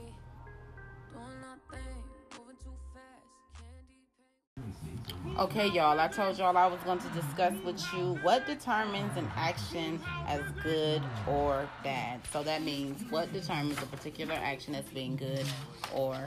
Okay, 5.37 5.67
y'all, 5.67 5.99
I 5.99 6.07
told 6.07 6.37
y'all 6.37 6.55
I 6.55 6.67
was 6.67 6.79
going 6.85 6.99
to 6.99 7.09
discuss 7.09 7.53
with 7.65 7.81
you 7.93 8.17
what 8.21 8.45
determines 8.45 9.17
an 9.17 9.29
action 9.35 9.99
as 10.27 10.41
good 10.63 11.01
or 11.27 11.67
bad. 11.83 12.21
So 12.31 12.41
that 12.43 12.61
means 12.63 13.03
what 13.09 13.33
determines 13.33 13.77
a 13.83 13.85
particular 13.87 14.33
action 14.33 14.75
as 14.75 14.85
being 14.85 15.17
good 15.17 15.45
or 15.93 16.17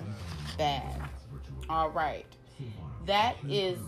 bad. 0.59 1.01
All 1.71 1.91
right. 1.91 2.27
That 3.07 3.37
is 3.49 3.79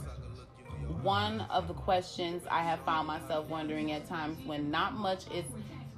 one 1.03 1.43
of 1.51 1.69
the 1.69 1.75
questions 1.75 2.43
I 2.51 2.63
have 2.63 2.81
found 2.87 3.07
myself 3.07 3.47
wondering 3.49 3.93
at 3.93 4.09
times 4.09 4.39
when 4.47 4.71
not 4.71 4.95
much 4.95 5.31
is 5.31 5.45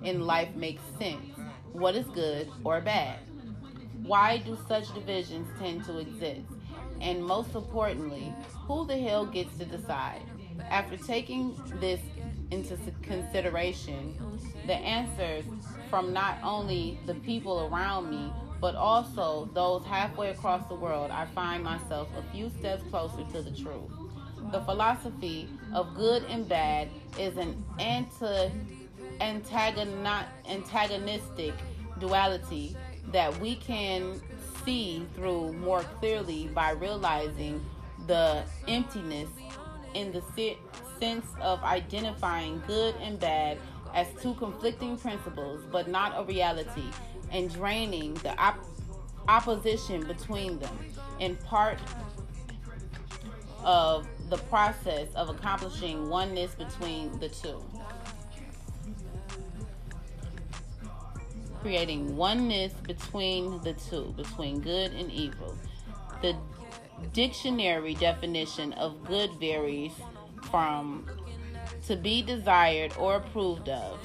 in 0.02 0.26
life 0.26 0.52
makes 0.56 0.82
sense. 0.98 1.36
What 1.72 1.94
is 1.94 2.06
good 2.09 2.51
or 2.64 2.80
bad? 2.80 3.20
Why 4.02 4.39
do 4.39 4.59
such 4.66 4.93
divisions 4.94 5.47
tend 5.60 5.84
to 5.84 5.98
exist? 5.98 6.43
And 7.02 7.22
most 7.22 7.54
importantly, 7.54 8.32
who 8.66 8.86
the 8.86 8.96
hell 8.96 9.26
gets 9.26 9.58
to 9.58 9.64
decide? 9.64 10.22
After 10.70 10.96
taking 10.96 11.56
this 11.80 12.00
into 12.52 12.78
consideration, 13.02 14.14
the 14.66 14.74
answers 14.74 15.44
from 15.90 16.12
not 16.12 16.38
only 16.44 17.00
the 17.06 17.14
people 17.16 17.68
around 17.68 18.08
me, 18.08 18.32
but 18.60 18.76
also 18.76 19.50
those 19.52 19.84
halfway 19.84 20.30
across 20.30 20.64
the 20.68 20.76
world, 20.76 21.10
I 21.10 21.26
find 21.26 21.64
myself 21.64 22.08
a 22.16 22.22
few 22.32 22.50
steps 22.60 22.84
closer 22.90 23.24
to 23.32 23.42
the 23.42 23.50
truth. 23.50 23.90
The 24.52 24.60
philosophy 24.60 25.48
of 25.74 25.96
good 25.96 26.22
and 26.24 26.48
bad 26.48 26.88
is 27.18 27.36
an 27.36 27.64
anti 27.80 28.50
antagonistic 29.20 31.54
duality 31.98 32.76
that 33.10 33.36
we 33.40 33.56
can 33.56 34.20
see 34.64 35.06
through 35.14 35.52
more 35.55 35.82
clearly 35.98 36.48
by 36.55 36.70
realizing 36.72 37.64
the 38.06 38.43
emptiness 38.68 39.28
in 39.94 40.12
the 40.12 40.22
sense 40.98 41.26
of 41.40 41.62
identifying 41.62 42.62
good 42.66 42.94
and 43.01 43.18
bad 43.20 43.59
as 43.94 44.06
two 44.20 44.34
conflicting 44.34 44.97
principles, 44.97 45.62
but 45.70 45.89
not 45.89 46.12
a 46.16 46.24
reality, 46.24 46.84
and 47.30 47.52
draining 47.52 48.14
the 48.14 48.34
op- 48.39 48.64
opposition 49.28 50.06
between 50.06 50.59
them, 50.59 50.78
in 51.18 51.36
part 51.36 51.78
of 53.64 54.06
the 54.30 54.39
process 54.39 55.09
of 55.14 55.28
accomplishing 55.28 56.09
oneness 56.09 56.55
between 56.55 57.16
the 57.18 57.28
two. 57.28 57.62
Creating 61.62 62.16
oneness 62.16 62.72
between 62.86 63.60
the 63.62 63.72
two, 63.74 64.12
between 64.16 64.60
good 64.60 64.93
and 64.93 65.10
evil. 65.10 65.56
The 66.20 66.36
dictionary 67.12 67.94
definition 67.94 68.72
of 68.74 69.05
good 69.05 69.30
varies 69.39 69.93
from 70.51 71.06
to 71.86 71.97
be 71.97 72.22
desired 72.22 72.93
or 72.98 73.16
approved 73.16 73.68
of 73.68 73.98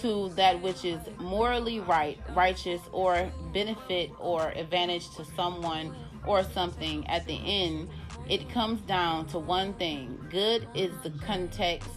to 0.00 0.30
that 0.30 0.60
which 0.60 0.84
is 0.84 0.98
morally 1.18 1.80
right, 1.80 2.18
righteous, 2.34 2.80
or 2.92 3.30
benefit 3.52 4.10
or 4.18 4.48
advantage 4.50 5.08
to 5.16 5.24
someone 5.36 5.94
or 6.26 6.42
something. 6.42 7.06
At 7.08 7.26
the 7.26 7.38
end, 7.44 7.88
it 8.28 8.48
comes 8.50 8.80
down 8.82 9.26
to 9.28 9.38
one 9.38 9.74
thing 9.74 10.18
good 10.30 10.66
is 10.74 10.92
the 11.02 11.10
context. 11.24 11.88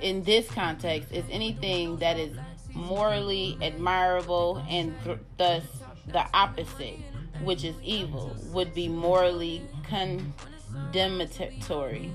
In 0.00 0.22
this 0.24 0.46
context, 0.50 1.10
is 1.12 1.24
anything 1.30 1.96
that 1.98 2.18
is 2.18 2.36
morally 2.76 3.56
admirable 3.62 4.62
and 4.68 4.94
th- 5.02 5.18
thus 5.38 5.64
the 6.06 6.24
opposite, 6.34 6.98
which 7.42 7.64
is 7.64 7.74
evil, 7.82 8.36
would 8.52 8.74
be 8.74 8.88
morally 8.88 9.62
condemnatory. 9.88 12.12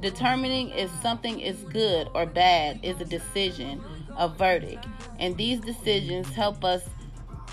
Determining 0.00 0.70
if 0.70 0.90
something 1.00 1.38
is 1.38 1.62
good 1.64 2.08
or 2.14 2.24
bad 2.26 2.80
is 2.82 3.00
a 3.00 3.04
decision, 3.04 3.80
a 4.18 4.28
verdict, 4.28 4.86
and 5.20 5.36
these 5.36 5.60
decisions 5.60 6.26
help 6.28 6.64
us 6.64 6.82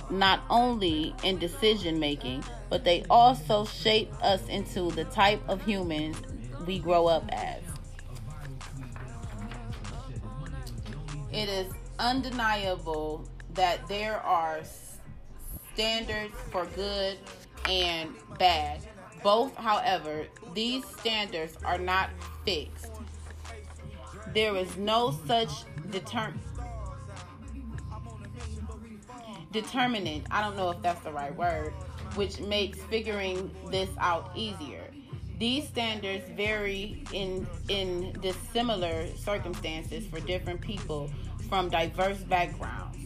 not 0.09 0.41
only 0.49 1.13
in 1.23 1.37
decision 1.37 1.99
making, 1.99 2.43
but 2.69 2.83
they 2.83 3.03
also 3.09 3.65
shape 3.65 4.11
us 4.23 4.47
into 4.47 4.89
the 4.91 5.03
type 5.05 5.41
of 5.47 5.63
humans 5.63 6.17
we 6.65 6.79
grow 6.79 7.07
up 7.07 7.23
as. 7.31 7.61
It 11.39 11.47
is 11.47 11.73
undeniable 11.99 13.23
that 13.53 13.87
there 13.87 14.17
are 14.17 14.59
standards 15.73 16.33
for 16.51 16.65
good 16.75 17.17
and 17.63 18.13
bad. 18.37 18.81
Both, 19.23 19.55
however, 19.55 20.27
these 20.53 20.85
standards 20.85 21.55
are 21.63 21.77
not 21.77 22.09
fixed. 22.43 22.91
There 24.33 24.53
is 24.57 24.75
no 24.75 25.17
such 25.27 25.63
deter- 25.91 26.33
determinant, 29.53 30.25
I 30.31 30.41
don't 30.41 30.57
know 30.57 30.71
if 30.71 30.81
that's 30.81 31.01
the 31.05 31.13
right 31.13 31.33
word, 31.33 31.71
which 32.15 32.41
makes 32.41 32.81
figuring 32.81 33.49
this 33.71 33.89
out 33.97 34.29
easier. 34.35 34.83
These 35.39 35.69
standards 35.69 36.29
vary 36.35 37.01
in 37.13 37.47
in 37.69 38.11
dissimilar 38.19 39.07
circumstances 39.15 40.05
for 40.05 40.19
different 40.19 40.59
people 40.59 41.09
from 41.49 41.69
diverse 41.69 42.19
backgrounds. 42.19 42.97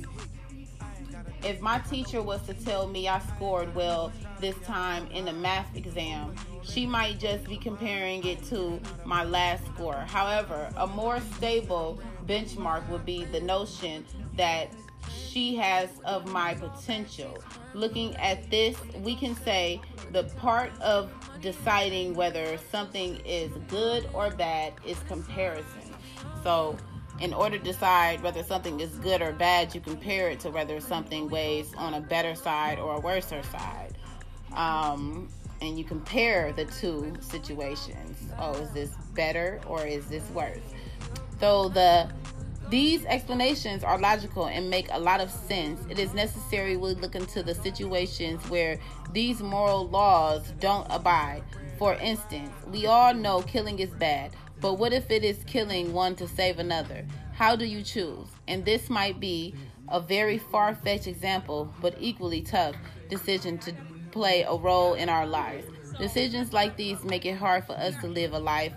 If 1.43 1.59
my 1.59 1.79
teacher 1.79 2.21
was 2.21 2.41
to 2.43 2.53
tell 2.53 2.87
me 2.87 3.07
I 3.09 3.19
scored 3.19 3.73
well 3.75 4.13
this 4.39 4.55
time 4.59 5.07
in 5.07 5.27
a 5.27 5.33
math 5.33 5.75
exam, 5.75 6.35
she 6.61 6.85
might 6.85 7.19
just 7.19 7.45
be 7.45 7.57
comparing 7.57 8.25
it 8.25 8.43
to 8.45 8.79
my 9.05 9.23
last 9.23 9.65
score. 9.67 10.05
However, 10.07 10.69
a 10.77 10.87
more 10.87 11.19
stable 11.35 11.99
benchmark 12.27 12.87
would 12.89 13.05
be 13.05 13.25
the 13.25 13.41
notion 13.41 14.05
that 14.37 14.69
she 15.11 15.55
has 15.55 15.89
of 16.05 16.27
my 16.27 16.53
potential. 16.53 17.43
Looking 17.73 18.15
at 18.17 18.49
this, 18.49 18.77
we 19.01 19.15
can 19.15 19.35
say 19.35 19.81
the 20.11 20.23
part 20.37 20.71
of 20.79 21.11
deciding 21.41 22.13
whether 22.13 22.57
something 22.71 23.17
is 23.25 23.51
good 23.67 24.07
or 24.13 24.29
bad 24.29 24.73
is 24.85 24.97
comparison. 25.09 25.81
So, 26.41 26.77
in 27.23 27.33
order 27.33 27.57
to 27.57 27.63
decide 27.63 28.21
whether 28.21 28.43
something 28.43 28.81
is 28.81 28.89
good 28.97 29.21
or 29.21 29.31
bad, 29.31 29.73
you 29.73 29.79
compare 29.79 30.29
it 30.29 30.41
to 30.41 30.49
whether 30.49 30.81
something 30.81 31.29
weighs 31.29 31.73
on 31.75 31.93
a 31.93 32.01
better 32.01 32.35
side 32.35 32.79
or 32.79 32.95
a 32.95 32.99
worser 32.99 33.41
side. 33.43 33.97
Um, 34.51 35.29
and 35.61 35.79
you 35.79 35.85
compare 35.85 36.51
the 36.51 36.65
two 36.65 37.13
situations. 37.21 38.17
Oh, 38.37 38.51
is 38.55 38.69
this 38.71 38.89
better 39.15 39.61
or 39.67 39.85
is 39.85 40.05
this 40.07 40.29
worse? 40.31 40.59
So 41.39 41.69
the 41.69 42.11
these 42.69 43.05
explanations 43.05 43.83
are 43.83 43.97
logical 43.97 44.47
and 44.47 44.69
make 44.69 44.89
a 44.91 44.99
lot 44.99 45.21
of 45.21 45.31
sense. 45.31 45.79
It 45.89 45.99
is 45.99 46.13
necessary 46.13 46.75
we 46.75 46.93
look 46.95 47.15
into 47.15 47.41
the 47.41 47.55
situations 47.55 48.41
where 48.49 48.79
these 49.13 49.41
moral 49.41 49.87
laws 49.87 50.51
don't 50.59 50.87
abide. 50.89 51.43
For 51.77 51.93
instance, 51.95 52.51
we 52.67 52.85
all 52.85 53.13
know 53.13 53.41
killing 53.43 53.79
is 53.79 53.91
bad, 53.91 54.31
but 54.63 54.75
what 54.75 54.93
if 54.93 55.11
it 55.11 55.25
is 55.25 55.43
killing 55.45 55.91
one 55.91 56.15
to 56.15 56.25
save 56.25 56.57
another? 56.57 57.05
How 57.33 57.53
do 57.53 57.65
you 57.65 57.83
choose? 57.83 58.29
And 58.47 58.63
this 58.63 58.89
might 58.89 59.19
be 59.19 59.53
a 59.89 59.99
very 59.99 60.37
far 60.37 60.73
fetched 60.73 61.05
example, 61.05 61.73
but 61.81 61.95
equally 61.99 62.41
tough 62.41 62.73
decision 63.09 63.57
to 63.57 63.73
play 64.11 64.43
a 64.43 64.55
role 64.55 64.93
in 64.93 65.09
our 65.09 65.27
lives. 65.27 65.67
Decisions 65.99 66.53
like 66.53 66.77
these 66.77 67.03
make 67.03 67.25
it 67.25 67.35
hard 67.35 67.65
for 67.65 67.73
us 67.73 67.93
to 67.97 68.07
live 68.07 68.31
a 68.31 68.39
life 68.39 68.71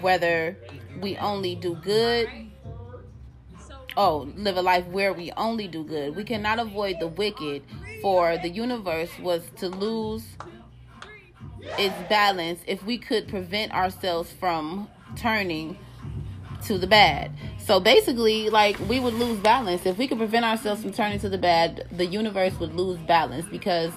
whether 0.00 0.56
we 1.02 1.18
only 1.18 1.54
do 1.54 1.74
good 1.76 2.28
oh, 3.98 4.28
live 4.36 4.56
a 4.56 4.62
life 4.62 4.86
where 4.86 5.12
we 5.12 5.32
only 5.32 5.68
do 5.68 5.82
good. 5.84 6.16
We 6.16 6.24
cannot 6.24 6.58
avoid 6.58 6.96
the 7.00 7.08
wicked, 7.08 7.62
for 8.02 8.36
the 8.36 8.50
universe 8.50 9.10
was 9.18 9.42
to 9.56 9.68
lose 9.68 10.36
its 11.78 11.94
balance 12.08 12.60
if 12.66 12.84
we 12.84 12.98
could 12.98 13.26
prevent 13.26 13.72
ourselves 13.72 14.30
from 14.32 14.88
turning 15.16 15.78
to 16.64 16.78
the 16.78 16.86
bad. 16.86 17.32
So 17.58 17.80
basically, 17.80 18.50
like 18.50 18.78
we 18.88 19.00
would 19.00 19.14
lose 19.14 19.38
balance 19.40 19.86
if 19.86 19.98
we 19.98 20.06
could 20.06 20.18
prevent 20.18 20.44
ourselves 20.44 20.82
from 20.82 20.92
turning 20.92 21.18
to 21.20 21.28
the 21.28 21.38
bad. 21.38 21.86
The 21.92 22.06
universe 22.06 22.58
would 22.60 22.74
lose 22.74 22.98
balance 23.00 23.46
because 23.50 23.92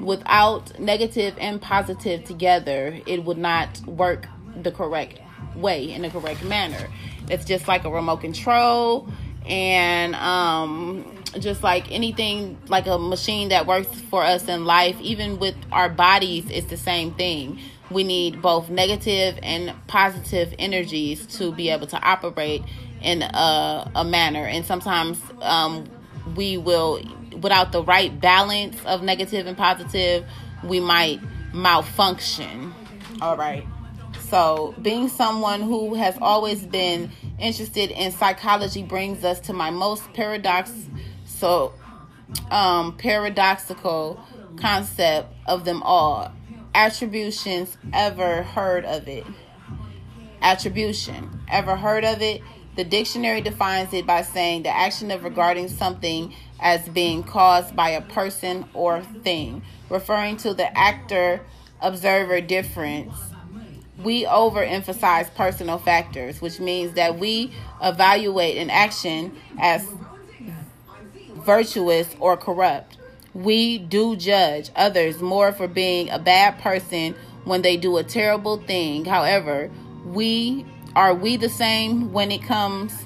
without 0.00 0.78
negative 0.78 1.34
and 1.38 1.60
positive 1.60 2.24
together, 2.24 3.00
it 3.06 3.24
would 3.24 3.38
not 3.38 3.80
work 3.86 4.26
the 4.62 4.70
correct 4.70 5.20
way 5.56 5.92
in 5.92 6.02
the 6.02 6.10
correct 6.10 6.42
manner. 6.44 6.88
It's 7.28 7.44
just 7.44 7.68
like 7.68 7.84
a 7.84 7.90
remote 7.90 8.20
control 8.20 9.08
and 9.46 10.14
um, 10.14 11.18
just 11.38 11.62
like 11.62 11.90
anything 11.90 12.58
like 12.68 12.86
a 12.86 12.98
machine 12.98 13.48
that 13.48 13.66
works 13.66 13.88
for 14.02 14.22
us 14.22 14.46
in 14.48 14.64
life 14.64 14.98
even 15.00 15.38
with 15.38 15.56
our 15.72 15.88
bodies 15.88 16.44
it's 16.50 16.68
the 16.68 16.76
same 16.76 17.14
thing 17.14 17.58
we 17.90 18.04
need 18.04 18.42
both 18.42 18.68
negative 18.68 19.38
and 19.42 19.74
positive 19.86 20.54
energies 20.58 21.26
to 21.38 21.52
be 21.52 21.70
able 21.70 21.86
to 21.86 22.00
operate 22.00 22.62
in 23.02 23.22
a, 23.22 23.90
a 23.94 24.04
manner. 24.04 24.44
And 24.44 24.64
sometimes 24.64 25.20
um, 25.40 25.88
we 26.36 26.56
will 26.56 27.00
without 27.40 27.72
the 27.72 27.82
right 27.82 28.20
balance 28.20 28.76
of 28.84 29.02
negative 29.02 29.46
and 29.46 29.56
positive 29.56 30.24
we 30.64 30.80
might 30.80 31.20
malfunction. 31.52 32.74
All 33.20 33.36
right. 33.36 33.66
So 34.20 34.74
being 34.82 35.08
someone 35.08 35.62
who 35.62 35.94
has 35.94 36.16
always 36.20 36.66
been 36.66 37.10
interested 37.38 37.90
in 37.90 38.12
psychology 38.12 38.82
brings 38.82 39.24
us 39.24 39.40
to 39.40 39.52
my 39.52 39.70
most 39.70 40.12
paradox 40.12 40.72
so 41.24 41.72
um, 42.50 42.96
paradoxical 42.96 44.20
concept 44.56 45.32
of 45.46 45.64
them 45.64 45.82
all. 45.82 46.32
Attributions 46.74 47.76
ever 47.92 48.42
heard 48.42 48.84
of 48.84 49.08
it? 49.08 49.26
Attribution. 50.42 51.40
Ever 51.48 51.76
heard 51.76 52.04
of 52.04 52.22
it? 52.22 52.42
The 52.76 52.84
dictionary 52.84 53.40
defines 53.40 53.92
it 53.92 54.06
by 54.06 54.22
saying 54.22 54.62
the 54.62 54.76
action 54.76 55.10
of 55.10 55.24
regarding 55.24 55.68
something 55.68 56.34
as 56.60 56.88
being 56.88 57.24
caused 57.24 57.74
by 57.74 57.90
a 57.90 58.02
person 58.02 58.64
or 58.74 59.02
thing, 59.02 59.62
referring 59.90 60.36
to 60.38 60.54
the 60.54 60.76
actor 60.78 61.40
observer 61.80 62.40
difference 62.40 63.14
we 64.02 64.24
overemphasize 64.24 65.34
personal 65.34 65.78
factors, 65.78 66.40
which 66.40 66.60
means 66.60 66.94
that 66.94 67.18
we 67.18 67.52
evaluate 67.82 68.56
an 68.58 68.70
action 68.70 69.36
as 69.58 69.86
virtuous 71.34 72.14
or 72.20 72.36
corrupt. 72.36 72.97
We 73.38 73.78
do 73.78 74.16
judge 74.16 74.70
others 74.74 75.22
more 75.22 75.52
for 75.52 75.68
being 75.68 76.10
a 76.10 76.18
bad 76.18 76.58
person 76.58 77.14
when 77.44 77.62
they 77.62 77.76
do 77.76 77.96
a 77.96 78.02
terrible 78.02 78.56
thing. 78.56 79.04
However, 79.04 79.70
we 80.04 80.66
are 80.96 81.14
we 81.14 81.36
the 81.36 81.48
same 81.48 82.12
when 82.12 82.32
it 82.32 82.42
comes 82.42 83.04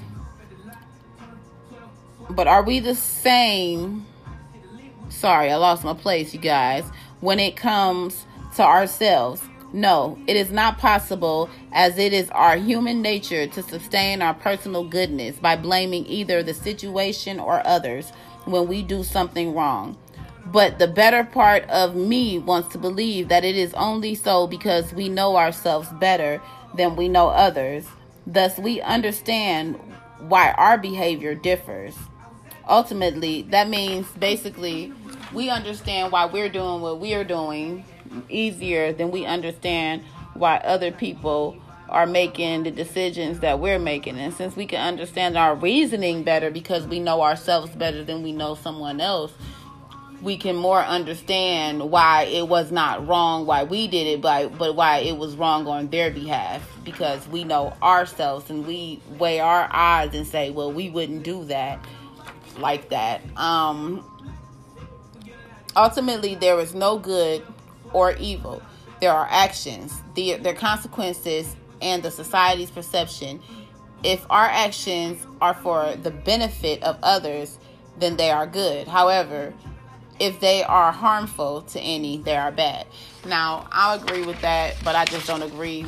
but 2.31 2.47
are 2.47 2.63
we 2.63 2.79
the 2.79 2.95
same 2.95 4.07
sorry, 5.09 5.51
I 5.51 5.55
lost 5.57 5.83
my 5.83 5.93
place, 5.93 6.33
you 6.33 6.39
guys, 6.39 6.83
when 7.19 7.39
it 7.39 7.55
comes 7.55 8.25
to 8.55 8.63
ourselves 8.63 9.43
No, 9.71 10.17
it 10.27 10.35
is 10.35 10.51
not 10.51 10.77
possible, 10.79 11.49
as 11.71 11.97
it 11.97 12.11
is 12.13 12.29
our 12.31 12.57
human 12.57 13.01
nature 13.03 13.45
to 13.47 13.61
sustain 13.63 14.21
our 14.21 14.33
personal 14.33 14.83
goodness 14.83 15.35
by 15.37 15.55
blaming 15.55 16.05
either 16.07 16.41
the 16.41 16.53
situation 16.53 17.39
or 17.39 17.65
others 17.65 18.11
when 18.45 18.67
we 18.67 18.81
do 18.81 19.03
something 19.03 19.53
wrong. 19.53 19.97
But 20.45 20.77
the 20.77 20.87
better 20.87 21.23
part 21.23 21.63
of 21.69 21.95
me 21.95 22.37
wants 22.37 22.69
to 22.73 22.77
believe 22.77 23.29
that 23.29 23.45
it 23.45 23.55
is 23.55 23.73
only 23.75 24.13
so 24.13 24.45
because 24.45 24.93
we 24.93 25.07
know 25.07 25.37
ourselves 25.37 25.89
better 25.99 26.41
than 26.75 26.95
we 26.95 27.07
know 27.07 27.29
others. 27.29 27.85
Thus, 28.27 28.57
we 28.57 28.81
understand 28.81 29.79
why 30.19 30.51
our 30.51 30.77
behavior 30.77 31.33
differs. 31.35 31.95
Ultimately, 32.67 33.43
that 33.43 33.69
means 33.69 34.07
basically 34.19 34.91
we 35.33 35.49
understand 35.49 36.11
why 36.11 36.25
we're 36.25 36.49
doing 36.49 36.81
what 36.81 36.99
we 36.99 37.13
are 37.13 37.23
doing 37.23 37.85
easier 38.29 38.93
than 38.93 39.11
we 39.11 39.25
understand 39.25 40.03
why 40.33 40.57
other 40.57 40.91
people 40.91 41.57
are 41.89 42.05
making 42.05 42.63
the 42.63 42.71
decisions 42.71 43.39
that 43.41 43.59
we're 43.59 43.79
making. 43.79 44.17
And 44.17 44.33
since 44.33 44.55
we 44.55 44.65
can 44.65 44.81
understand 44.81 45.37
our 45.37 45.55
reasoning 45.55 46.23
better 46.23 46.49
because 46.49 46.87
we 46.87 46.99
know 46.99 47.21
ourselves 47.21 47.75
better 47.75 48.03
than 48.03 48.23
we 48.23 48.31
know 48.31 48.55
someone 48.55 48.99
else, 49.01 49.33
we 50.23 50.37
can 50.37 50.55
more 50.55 50.79
understand 50.79 51.91
why 51.91 52.23
it 52.23 52.47
was 52.47 52.71
not 52.71 53.05
wrong, 53.05 53.45
why 53.45 53.63
we 53.65 53.87
did 53.87 54.07
it, 54.07 54.21
but 54.21 54.57
but 54.57 54.75
why 54.75 54.99
it 54.99 55.17
was 55.17 55.35
wrong 55.35 55.67
on 55.67 55.89
their 55.89 56.09
behalf 56.09 56.61
because 56.83 57.27
we 57.27 57.43
know 57.43 57.73
ourselves 57.83 58.49
and 58.49 58.65
we 58.65 59.01
weigh 59.19 59.39
our 59.39 59.67
odds 59.71 60.15
and 60.15 60.25
say, 60.25 60.49
well, 60.49 60.71
we 60.71 60.89
wouldn't 60.89 61.23
do 61.23 61.43
that 61.45 61.83
like 62.57 62.89
that. 62.89 63.21
Um, 63.37 64.03
ultimately, 65.75 66.35
there 66.35 66.59
is 66.59 66.73
no 66.73 66.97
good 66.97 67.45
or 67.91 68.13
evil. 68.13 68.61
There 69.01 69.11
are 69.11 69.27
actions, 69.29 70.01
the, 70.15 70.37
their 70.37 70.53
consequences, 70.53 71.55
and 71.81 72.01
the 72.01 72.11
society's 72.11 72.71
perception. 72.71 73.41
If 74.03 74.25
our 74.29 74.45
actions 74.45 75.25
are 75.41 75.53
for 75.53 75.95
the 75.95 76.11
benefit 76.11 76.81
of 76.83 76.97
others, 77.03 77.57
then 77.99 78.17
they 78.17 78.29
are 78.31 78.47
good. 78.47 78.87
However, 78.87 79.53
if 80.23 80.39
they 80.39 80.63
are 80.63 80.93
harmful 80.93 81.63
to 81.63 81.79
any, 81.81 82.17
they 82.17 82.37
are 82.37 82.49
bad. 82.49 82.87
Now, 83.25 83.67
I'll 83.73 84.01
agree 84.01 84.25
with 84.25 84.39
that, 84.39 84.77
but 84.81 84.95
I 84.95 85.03
just 85.03 85.27
don't 85.27 85.41
agree. 85.41 85.85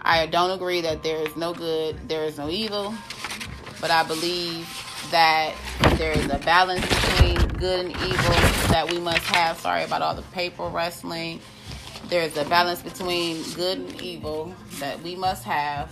I 0.00 0.26
don't 0.26 0.52
agree 0.52 0.80
that 0.82 1.02
there 1.02 1.26
is 1.26 1.34
no 1.34 1.52
good, 1.52 2.08
there 2.08 2.22
is 2.22 2.38
no 2.38 2.48
evil, 2.48 2.94
but 3.80 3.90
I 3.90 4.04
believe 4.04 4.68
that 5.10 5.56
there 5.96 6.12
is 6.12 6.26
a 6.26 6.38
balance 6.38 6.86
between 6.86 7.48
good 7.58 7.86
and 7.86 7.96
evil 7.96 8.34
that 8.70 8.88
we 8.88 9.00
must 9.00 9.24
have. 9.24 9.58
Sorry 9.58 9.82
about 9.82 10.02
all 10.02 10.14
the 10.14 10.22
paper 10.22 10.68
wrestling. 10.68 11.40
There's 12.08 12.36
a 12.36 12.44
balance 12.44 12.80
between 12.80 13.42
good 13.54 13.78
and 13.78 14.00
evil 14.00 14.54
that 14.78 15.02
we 15.02 15.16
must 15.16 15.42
have 15.42 15.90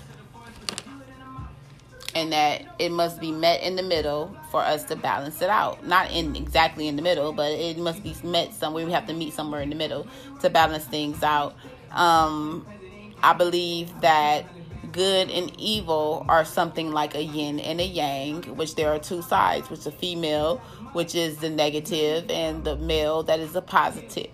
and 2.15 2.32
that 2.32 2.62
it 2.78 2.91
must 2.91 3.20
be 3.20 3.32
met 3.32 3.62
in 3.62 3.77
the 3.77 3.82
middle 3.82 4.36
for 4.51 4.61
us 4.61 4.85
to 4.85 4.97
balance 4.97 5.43
it 5.43 5.51
out. 5.51 5.86
Not 5.86 6.11
in 6.11 6.36
exactly 6.36 6.86
in 6.86 6.97
the 6.97 7.03
middle, 7.03 7.32
but 7.32 7.51
it 7.53 7.78
must 7.78 8.03
be 8.03 8.15
met 8.23 8.55
somewhere. 8.55 8.86
We 8.86 8.93
have 8.93 9.07
to 9.09 9.15
meet 9.15 9.32
somewhere 9.35 9.61
in 9.62 9.70
the 9.70 9.77
middle 9.77 10.07
to 10.41 10.51
balance 10.51 10.85
things 10.85 11.23
out. 11.23 11.55
Um, 11.91 12.66
I 13.23 13.32
believe 13.32 14.01
that 14.01 14.45
good 14.93 15.28
and 15.28 15.53
evil 15.59 16.24
are 16.28 16.45
something 16.45 16.93
like 16.93 17.16
a 17.16 17.23
yin 17.23 17.59
and 17.59 17.81
a 17.81 17.85
yang, 17.85 18.43
which 18.57 18.77
there 18.77 18.91
are 18.91 18.99
two 18.99 19.23
sides, 19.23 19.69
which 19.69 19.85
the 19.85 19.91
female, 19.91 20.59
which 20.93 21.16
is 21.16 21.39
the 21.39 21.51
negative, 21.51 22.31
and 22.31 22.62
the 22.65 22.77
male 22.77 23.24
that 23.24 23.41
is 23.41 23.53
the 23.53 23.62
positive. 23.62 24.31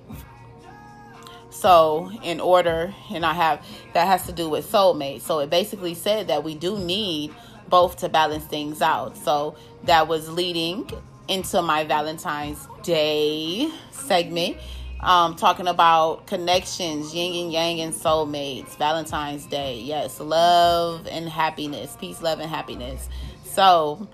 So, 1.48 2.12
in 2.23 2.40
order, 2.40 2.94
and 3.11 3.24
I 3.24 3.32
have 3.32 3.66
that 3.94 4.07
has 4.07 4.27
to 4.27 4.32
do 4.32 4.48
with 4.48 4.70
soulmate. 4.70 5.23
So, 5.23 5.40
it 5.40 5.51
basically 5.51 5.94
said 5.94 6.28
that 6.28 6.44
we 6.44 6.55
do 6.55 6.78
need 6.78 7.35
both 7.70 7.98
to 7.98 8.09
balance 8.09 8.44
things 8.44 8.82
out. 8.82 9.16
So 9.16 9.56
that 9.84 10.09
was 10.09 10.28
leading 10.28 10.90
into 11.28 11.62
my 11.62 11.84
Valentine's 11.84 12.66
Day 12.82 13.70
segment. 13.92 14.56
Um, 15.01 15.34
talking 15.34 15.66
about 15.66 16.26
connections, 16.26 17.14
yin 17.14 17.44
and 17.44 17.52
yang, 17.52 17.80
and 17.80 17.94
soulmates, 17.94 18.76
Valentine's 18.76 19.47
Day. 19.47 19.80
Yes, 19.80 20.20
love 20.20 21.06
and 21.06 21.26
happiness, 21.26 21.97
peace, 21.98 22.20
love, 22.20 22.38
and 22.38 22.51
happiness. 22.51 23.09
So 23.44 24.06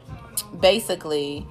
basically, 0.60 1.44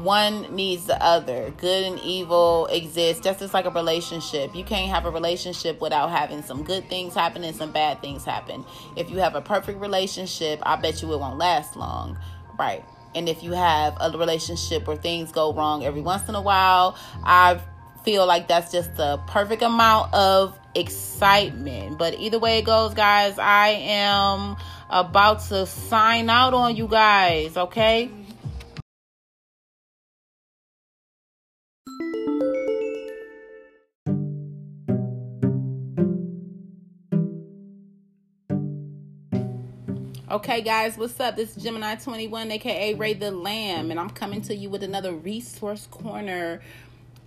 one 0.00 0.54
needs 0.54 0.86
the 0.86 1.02
other. 1.02 1.52
Good 1.58 1.84
and 1.84 2.00
evil 2.00 2.66
exist 2.66 3.22
just 3.22 3.42
as 3.42 3.52
like 3.52 3.64
a 3.64 3.70
relationship. 3.70 4.54
You 4.54 4.64
can't 4.64 4.90
have 4.90 5.04
a 5.04 5.10
relationship 5.10 5.80
without 5.80 6.10
having 6.10 6.42
some 6.42 6.62
good 6.64 6.88
things 6.88 7.14
happen 7.14 7.44
and 7.44 7.54
some 7.56 7.72
bad 7.72 8.00
things 8.00 8.24
happen. 8.24 8.64
If 8.96 9.10
you 9.10 9.18
have 9.18 9.34
a 9.34 9.40
perfect 9.40 9.80
relationship, 9.80 10.60
I 10.62 10.76
bet 10.76 11.02
you 11.02 11.12
it 11.12 11.18
won't 11.18 11.38
last 11.38 11.76
long. 11.76 12.18
Right. 12.58 12.84
And 13.14 13.28
if 13.28 13.42
you 13.42 13.52
have 13.52 13.96
a 14.00 14.16
relationship 14.16 14.86
where 14.86 14.96
things 14.96 15.32
go 15.32 15.52
wrong 15.52 15.84
every 15.84 16.00
once 16.00 16.28
in 16.28 16.34
a 16.34 16.42
while, 16.42 16.96
I 17.24 17.60
feel 18.04 18.26
like 18.26 18.48
that's 18.48 18.72
just 18.72 18.94
the 18.96 19.18
perfect 19.28 19.62
amount 19.62 20.12
of 20.14 20.58
excitement. 20.74 21.98
But 21.98 22.18
either 22.18 22.38
way 22.38 22.58
it 22.58 22.64
goes, 22.64 22.94
guys, 22.94 23.38
I 23.38 23.68
am 23.68 24.56
about 24.88 25.40
to 25.48 25.66
sign 25.66 26.28
out 26.30 26.54
on 26.54 26.76
you 26.76 26.86
guys, 26.86 27.56
okay? 27.56 28.10
Okay, 40.32 40.62
guys, 40.62 40.96
what's 40.96 41.20
up? 41.20 41.36
This 41.36 41.54
is 41.54 41.62
Gemini 41.62 41.94
21, 41.96 42.52
aka 42.52 42.94
Ray 42.94 43.12
the 43.12 43.30
Lamb, 43.30 43.90
and 43.90 44.00
I'm 44.00 44.08
coming 44.08 44.40
to 44.40 44.56
you 44.56 44.70
with 44.70 44.82
another 44.82 45.12
resource 45.12 45.86
corner 45.90 46.62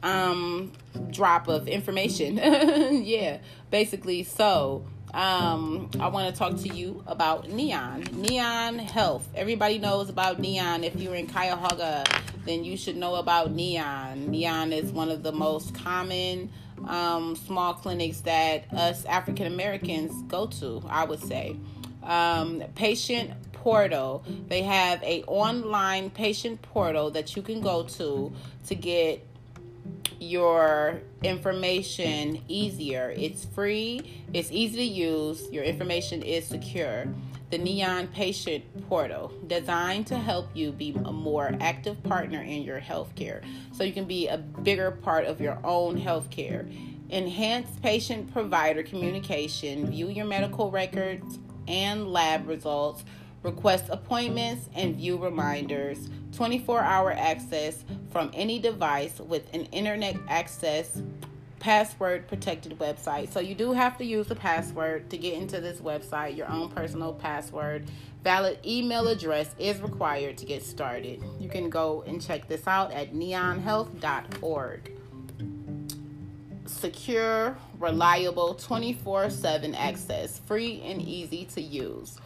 um 0.02 0.72
drop 1.12 1.48
of 1.48 1.68
information. 1.68 2.38
yeah, 3.04 3.38
basically. 3.70 4.24
So, 4.24 4.88
um, 5.14 5.92
I 6.00 6.08
want 6.08 6.34
to 6.34 6.40
talk 6.40 6.58
to 6.62 6.76
you 6.76 7.04
about 7.06 7.48
Neon. 7.48 8.08
Neon 8.12 8.80
Health. 8.80 9.30
Everybody 9.36 9.78
knows 9.78 10.10
about 10.10 10.40
Neon. 10.40 10.84
If 10.84 10.96
you're 10.96 11.14
in 11.14 11.28
Cuyahoga, 11.28 12.06
then 12.44 12.64
you 12.64 12.76
should 12.76 12.98
know 12.98 13.18
about 13.18 13.52
Neon. 13.52 14.32
Neon 14.32 14.74
is 14.74 14.92
one 14.92 15.10
of 15.10 15.22
the 15.22 15.32
most 15.32 15.76
common 15.76 16.50
um, 16.88 17.36
small 17.36 17.76
clinics 17.76 18.22
that 18.22 18.64
us 18.74 19.06
African 19.06 19.46
Americans 19.46 20.24
go 20.24 20.48
to, 20.48 20.82
I 20.90 21.06
would 21.06 21.22
say 21.22 21.56
um, 22.06 22.64
patient 22.76 23.32
portal. 23.54 24.24
They 24.48 24.62
have 24.62 25.02
a 25.02 25.24
online 25.24 26.12
patient 26.12 26.62
portal 26.62 27.10
that 27.12 27.36
you 27.36 27.42
can 27.42 27.62
go 27.62 27.84
to 27.84 28.32
to 28.68 28.76
get 28.76 29.26
your 30.20 31.02
information 31.24 32.42
easier. 32.48 33.14
It's 33.18 33.46
free, 33.46 34.24
it's 34.34 34.52
easy 34.52 34.78
to 34.78 34.84
use, 34.84 35.52
your 35.52 35.64
information 35.64 36.22
is 36.22 36.46
secure. 36.48 37.08
The 37.52 37.60
Neon 37.60 38.08
Patient 38.08 38.64
Portal, 38.90 39.32
designed 39.48 40.08
to 40.08 40.18
help 40.18 40.50
you 40.56 40.72
be 40.72 40.96
a 41.06 41.12
more 41.12 41.56
active 41.60 42.02
partner 42.04 42.42
in 42.42 42.64
your 42.64 42.82
healthcare 42.82 43.44
so 43.72 43.84
you 43.84 43.94
can 43.94 44.06
be 44.06 44.28
a 44.28 44.38
bigger 44.38 44.92
part 44.92 45.26
of 45.26 45.40
your 45.40 45.60
own 45.64 46.02
healthcare. 46.02 46.68
Enhance 47.12 47.70
patient 47.82 48.34
provider 48.34 48.82
communication, 48.82 49.92
view 49.92 50.10
your 50.10 50.26
medical 50.26 50.72
records 50.72 51.38
and 51.68 52.08
lab 52.08 52.48
results, 52.48 53.04
request 53.44 53.86
appointments, 53.90 54.70
and 54.76 54.96
view 54.96 55.18
reminders. 55.18 56.10
24 56.34 56.82
hour 56.82 57.12
access 57.12 57.86
from 58.12 58.30
any 58.34 58.60
device 58.60 59.20
with 59.20 59.52
an 59.54 59.66
internet 59.66 60.16
access 60.28 61.02
password 61.60 62.28
protected 62.28 62.78
website. 62.78 63.32
So 63.32 63.40
you 63.40 63.56
do 63.56 63.72
have 63.72 63.98
to 63.98 64.06
use 64.06 64.30
a 64.30 64.36
password 64.36 65.10
to 65.10 65.18
get 65.18 65.34
into 65.34 65.62
this 65.62 65.80
website, 65.80 66.38
your 66.38 66.50
own 66.50 66.70
personal 66.70 67.14
password. 67.14 67.90
Valid 68.24 68.60
email 68.66 69.08
address 69.08 69.56
is 69.58 69.80
required 69.80 70.38
to 70.38 70.46
get 70.46 70.64
started. 70.64 71.24
You 71.40 71.50
can 71.50 71.70
go 71.70 72.04
and 72.06 72.22
check 72.22 72.48
this 72.48 72.68
out 72.68 72.92
at 72.92 73.14
neonhealth.org 73.14 74.92
secure, 76.68 77.58
reliable, 77.80 78.56
24 78.56 79.30
7 79.30 79.76
access, 79.76 80.40
free 80.40 80.82
and 80.86 81.02
easy 81.02 81.46
to 81.46 81.62
use. 81.62 82.18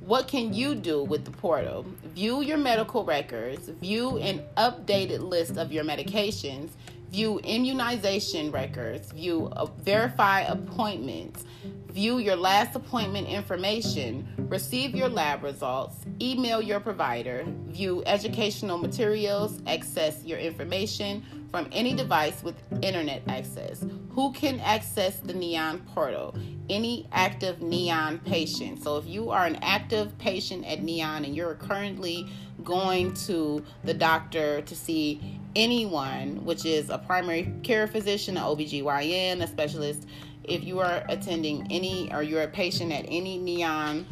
What 0.00 0.26
can 0.26 0.54
you 0.54 0.74
do 0.74 1.04
with 1.04 1.24
the 1.24 1.30
portal? 1.30 1.84
View 2.14 2.40
your 2.40 2.56
medical 2.56 3.04
records, 3.04 3.68
view 3.68 4.18
an 4.18 4.42
updated 4.56 5.20
list 5.20 5.58
of 5.58 5.70
your 5.70 5.84
medications, 5.84 6.70
view 7.10 7.38
immunization 7.40 8.50
records, 8.50 9.12
view 9.12 9.48
uh, 9.52 9.66
verify 9.66 10.40
appointments, 10.42 11.44
view 11.90 12.18
your 12.18 12.36
last 12.36 12.74
appointment 12.74 13.28
information, 13.28 14.26
receive 14.48 14.94
your 14.94 15.08
lab 15.08 15.42
results, 15.42 15.96
email 16.20 16.62
your 16.62 16.80
provider, 16.80 17.44
view 17.66 18.02
educational 18.06 18.78
materials, 18.78 19.60
access 19.66 20.24
your 20.24 20.38
information 20.38 21.22
from 21.50 21.68
any 21.72 21.94
device 21.94 22.42
with 22.42 22.54
internet 22.82 23.22
access. 23.28 23.84
Who 24.18 24.32
can 24.32 24.58
access 24.58 25.20
the 25.20 25.32
Neon 25.32 25.78
portal? 25.94 26.34
Any 26.68 27.06
active 27.12 27.62
Neon 27.62 28.18
patient. 28.18 28.82
So 28.82 28.96
if 28.96 29.06
you 29.06 29.30
are 29.30 29.46
an 29.46 29.60
active 29.62 30.18
patient 30.18 30.66
at 30.66 30.82
Neon 30.82 31.24
and 31.24 31.36
you're 31.36 31.54
currently 31.54 32.26
going 32.64 33.14
to 33.28 33.64
the 33.84 33.94
doctor 33.94 34.60
to 34.62 34.74
see 34.74 35.38
anyone, 35.54 36.44
which 36.44 36.66
is 36.66 36.90
a 36.90 36.98
primary 36.98 37.54
care 37.62 37.86
physician, 37.86 38.36
an 38.36 38.42
OBGYN, 38.42 39.40
a 39.40 39.46
specialist, 39.46 40.08
if 40.42 40.64
you 40.64 40.80
are 40.80 41.04
attending 41.08 41.68
any 41.70 42.12
or 42.12 42.24
you're 42.24 42.42
a 42.42 42.48
patient 42.48 42.90
at 42.90 43.04
any 43.06 43.38
neon 43.38 44.04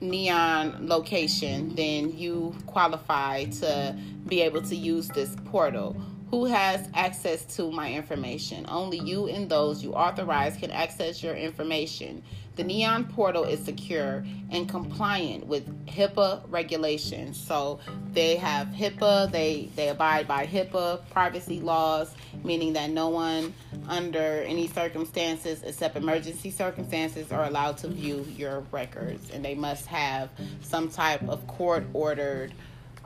neon 0.00 0.86
location, 0.86 1.74
then 1.74 2.16
you 2.16 2.54
qualify 2.66 3.46
to 3.46 3.98
be 4.28 4.42
able 4.42 4.62
to 4.62 4.76
use 4.76 5.08
this 5.08 5.34
portal. 5.46 5.96
Who 6.30 6.46
has 6.46 6.88
access 6.94 7.44
to 7.56 7.70
my 7.70 7.92
information? 7.92 8.66
Only 8.68 8.98
you 8.98 9.28
and 9.28 9.48
those 9.48 9.82
you 9.82 9.92
authorize 9.92 10.56
can 10.56 10.70
access 10.70 11.22
your 11.22 11.34
information. 11.34 12.22
The 12.56 12.64
Neon 12.64 13.04
portal 13.06 13.44
is 13.44 13.64
secure 13.64 14.24
and 14.50 14.68
compliant 14.68 15.46
with 15.46 15.66
HIPAA 15.86 16.42
regulations. 16.48 17.40
So 17.40 17.80
they 18.12 18.36
have 18.36 18.68
HIPAA, 18.68 19.30
they, 19.30 19.70
they 19.74 19.88
abide 19.88 20.28
by 20.28 20.46
HIPAA 20.46 21.00
privacy 21.10 21.60
laws, 21.60 22.14
meaning 22.44 22.72
that 22.74 22.90
no 22.90 23.08
one 23.08 23.52
under 23.88 24.42
any 24.42 24.68
circumstances 24.68 25.62
except 25.64 25.96
emergency 25.96 26.50
circumstances 26.50 27.32
are 27.32 27.44
allowed 27.44 27.76
to 27.78 27.88
view 27.88 28.24
your 28.36 28.60
records. 28.70 29.30
And 29.30 29.44
they 29.44 29.54
must 29.54 29.86
have 29.86 30.30
some 30.62 30.88
type 30.88 31.28
of 31.28 31.46
court 31.48 31.84
ordered 31.92 32.54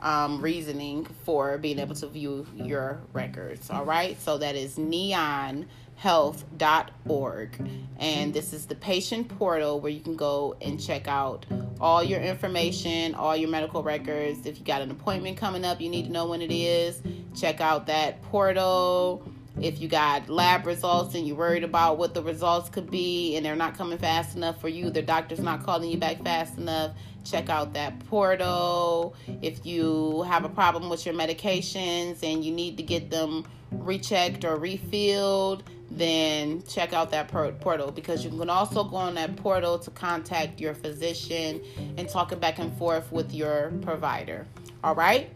um, 0.01 0.41
reasoning 0.41 1.05
for 1.25 1.57
being 1.57 1.79
able 1.79 1.95
to 1.95 2.07
view 2.07 2.45
your 2.55 2.99
records. 3.13 3.69
All 3.69 3.85
right, 3.85 4.19
so 4.21 4.37
that 4.37 4.55
is 4.55 4.77
neonhealth.org, 4.77 7.69
And 7.97 8.33
this 8.33 8.53
is 8.53 8.65
the 8.65 8.75
patient 8.75 9.29
portal 9.37 9.79
where 9.79 9.91
you 9.91 10.01
can 10.01 10.15
go 10.15 10.55
and 10.61 10.81
check 10.81 11.07
out 11.07 11.45
all 11.81 12.03
your 12.03 12.19
information, 12.19 13.15
all 13.15 13.35
your 13.35 13.49
medical 13.49 13.83
records. 13.83 14.45
If 14.45 14.59
you 14.59 14.65
got 14.65 14.81
an 14.81 14.91
appointment 14.91 15.37
coming 15.37 15.65
up, 15.65 15.81
you 15.81 15.89
need 15.89 16.05
to 16.05 16.11
know 16.11 16.27
when 16.27 16.41
it 16.41 16.51
is. 16.51 17.01
Check 17.35 17.61
out 17.61 17.87
that 17.87 18.21
portal. 18.23 19.23
If 19.61 19.81
you 19.81 19.87
got 19.89 20.29
lab 20.29 20.65
results 20.65 21.15
and 21.15 21.27
you're 21.27 21.35
worried 21.35 21.63
about 21.63 21.97
what 21.97 22.13
the 22.13 22.23
results 22.23 22.69
could 22.69 22.89
be 22.89 23.35
and 23.35 23.45
they're 23.45 23.55
not 23.55 23.77
coming 23.77 23.97
fast 23.97 24.37
enough 24.37 24.61
for 24.61 24.69
you, 24.69 24.89
the 24.89 25.01
doctor's 25.01 25.39
not 25.39 25.65
calling 25.65 25.89
you 25.89 25.97
back 25.97 26.23
fast 26.23 26.57
enough, 26.57 26.91
check 27.25 27.49
out 27.49 27.73
that 27.73 27.99
portal. 28.07 29.15
If 29.41 29.65
you 29.65 30.23
have 30.23 30.45
a 30.45 30.49
problem 30.49 30.89
with 30.89 31.05
your 31.05 31.13
medications 31.13 32.23
and 32.23 32.43
you 32.43 32.53
need 32.53 32.77
to 32.77 32.83
get 32.83 33.09
them 33.09 33.45
rechecked 33.71 34.45
or 34.45 34.55
refilled, 34.55 35.63
then 35.91 36.63
check 36.63 36.93
out 36.93 37.11
that 37.11 37.27
portal 37.27 37.91
because 37.91 38.23
you 38.23 38.29
can 38.29 38.49
also 38.49 38.83
go 38.83 38.95
on 38.95 39.15
that 39.15 39.35
portal 39.35 39.77
to 39.79 39.91
contact 39.91 40.61
your 40.61 40.73
physician 40.73 41.61
and 41.97 42.07
talk 42.07 42.31
it 42.31 42.39
back 42.39 42.59
and 42.59 42.71
forth 42.77 43.11
with 43.11 43.33
your 43.33 43.73
provider. 43.81 44.47
All 44.83 44.95
right. 44.95 45.31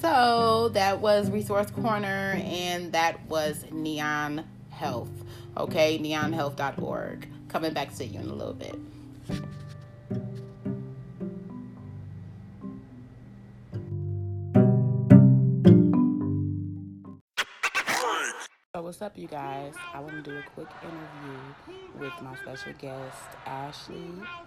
So 0.00 0.68
that 0.70 1.00
was 1.00 1.30
Resource 1.30 1.70
Corner 1.70 2.38
and 2.44 2.92
that 2.92 3.24
was 3.28 3.64
Neon 3.70 4.44
Health. 4.70 5.10
Okay, 5.56 5.98
neonhealth.org. 5.98 7.28
Coming 7.48 7.72
back 7.72 7.94
to 7.96 8.04
you 8.04 8.20
in 8.20 8.28
a 8.28 8.34
little 8.34 8.52
bit. 8.52 8.74
So, 18.74 18.82
what's 18.82 19.00
up, 19.00 19.16
you 19.16 19.26
guys? 19.26 19.72
I 19.94 20.00
want 20.00 20.22
to 20.22 20.30
do 20.30 20.36
a 20.36 20.42
quick 20.54 20.68
interview 20.82 21.78
with 21.98 22.12
my 22.20 22.36
special 22.36 22.74
guest, 22.78 23.16
Ashley 23.46 24.04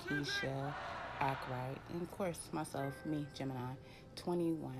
Keisha 0.08 0.72
Ackright, 1.20 1.78
and 1.92 2.04
of 2.04 2.12
course, 2.12 2.38
myself, 2.52 2.94
me, 3.08 3.26
Gemini, 3.34 3.74
21. 4.20 4.74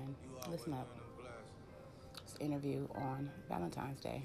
Listen 0.50 0.74
up. 0.74 0.86
This 2.26 2.36
interview 2.40 2.86
on 2.94 3.30
Valentine's 3.48 4.00
Day. 4.00 4.22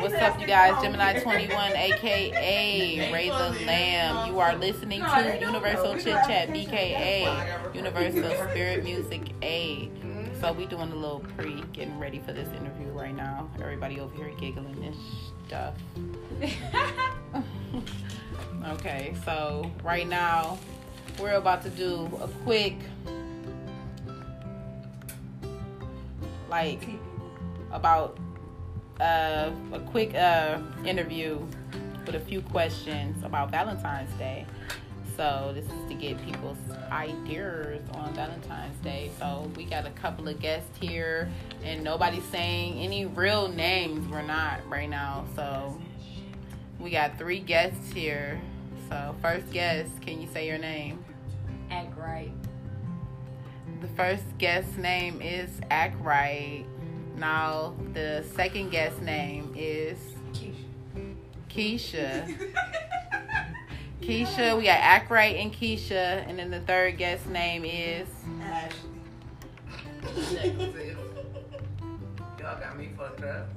What's 0.00 0.14
up, 0.14 0.40
you 0.40 0.46
guys? 0.46 0.80
Gemini 0.80 1.18
21, 1.18 1.72
aka 1.72 3.12
Ray 3.12 3.28
the 3.28 3.66
Lamb. 3.66 4.32
You 4.32 4.38
are 4.38 4.54
listening 4.56 5.00
to 5.00 5.38
Universal 5.40 5.94
Chit 5.94 6.16
Chat, 6.26 6.48
BKA, 6.50 7.74
Universal 7.74 8.30
Spirit 8.48 8.84
Music 8.84 9.32
A. 9.42 9.90
So 10.40 10.52
we 10.52 10.66
doing 10.66 10.92
a 10.92 10.94
little 10.94 11.24
pre, 11.36 11.62
getting 11.72 11.98
ready 11.98 12.20
for 12.20 12.32
this 12.32 12.48
interview 12.50 12.86
right 12.92 13.14
now. 13.14 13.50
Everybody 13.60 13.98
over 13.98 14.14
here 14.14 14.30
giggling 14.38 14.84
and 14.84 14.96
stuff. 15.48 15.74
okay, 18.68 19.16
so 19.24 19.68
right 19.82 20.08
now 20.08 20.56
we're 21.20 21.34
about 21.34 21.62
to 21.62 21.70
do 21.70 22.08
a 22.22 22.28
quick, 22.44 22.76
like, 26.48 26.88
about 27.72 28.16
uh, 29.00 29.50
a 29.72 29.80
quick 29.90 30.14
uh, 30.14 30.60
interview 30.84 31.44
with 32.06 32.14
a 32.14 32.20
few 32.20 32.42
questions 32.42 33.24
about 33.24 33.50
Valentine's 33.50 34.12
Day. 34.18 34.46
So 35.18 35.50
this 35.52 35.64
is 35.64 35.88
to 35.88 35.94
get 35.94 36.24
people's 36.24 36.56
ideas 36.92 37.82
on 37.94 38.14
Valentine's 38.14 38.76
Day. 38.84 39.10
So 39.18 39.50
we 39.56 39.64
got 39.64 39.84
a 39.84 39.90
couple 39.90 40.28
of 40.28 40.38
guests 40.38 40.70
here, 40.78 41.28
and 41.64 41.82
nobody's 41.82 42.22
saying 42.26 42.78
any 42.78 43.04
real 43.04 43.48
names. 43.48 44.08
We're 44.08 44.22
not 44.22 44.60
right 44.70 44.88
now. 44.88 45.24
So 45.34 45.76
we 46.78 46.90
got 46.90 47.18
three 47.18 47.40
guests 47.40 47.90
here. 47.90 48.40
So 48.88 49.16
first 49.20 49.50
guest, 49.50 49.90
can 50.02 50.20
you 50.20 50.28
say 50.28 50.46
your 50.46 50.56
name? 50.56 51.04
Act 51.68 51.98
right. 51.98 52.30
The 53.80 53.88
first 53.88 54.22
guest 54.38 54.78
name 54.78 55.20
is 55.20 55.50
Act 55.68 56.00
right. 56.00 56.64
Now, 57.16 57.74
the 57.92 58.24
second 58.36 58.70
guest 58.70 59.02
name 59.02 59.52
is 59.56 59.98
Keisha. 60.32 61.16
Keisha. 61.50 62.84
Keisha, 64.00 64.56
we 64.56 64.64
got 64.64 64.80
Ackright 64.80 65.40
and 65.40 65.52
Keisha, 65.52 66.26
and 66.28 66.38
then 66.38 66.50
the 66.50 66.60
third 66.60 66.96
guest 66.98 67.26
name 67.28 67.64
is 67.64 68.08
Ashley. 68.42 68.88
Y'all 72.38 72.60
got 72.60 72.78
me 72.78 72.90
fucked 72.96 73.24
up. 73.24 73.48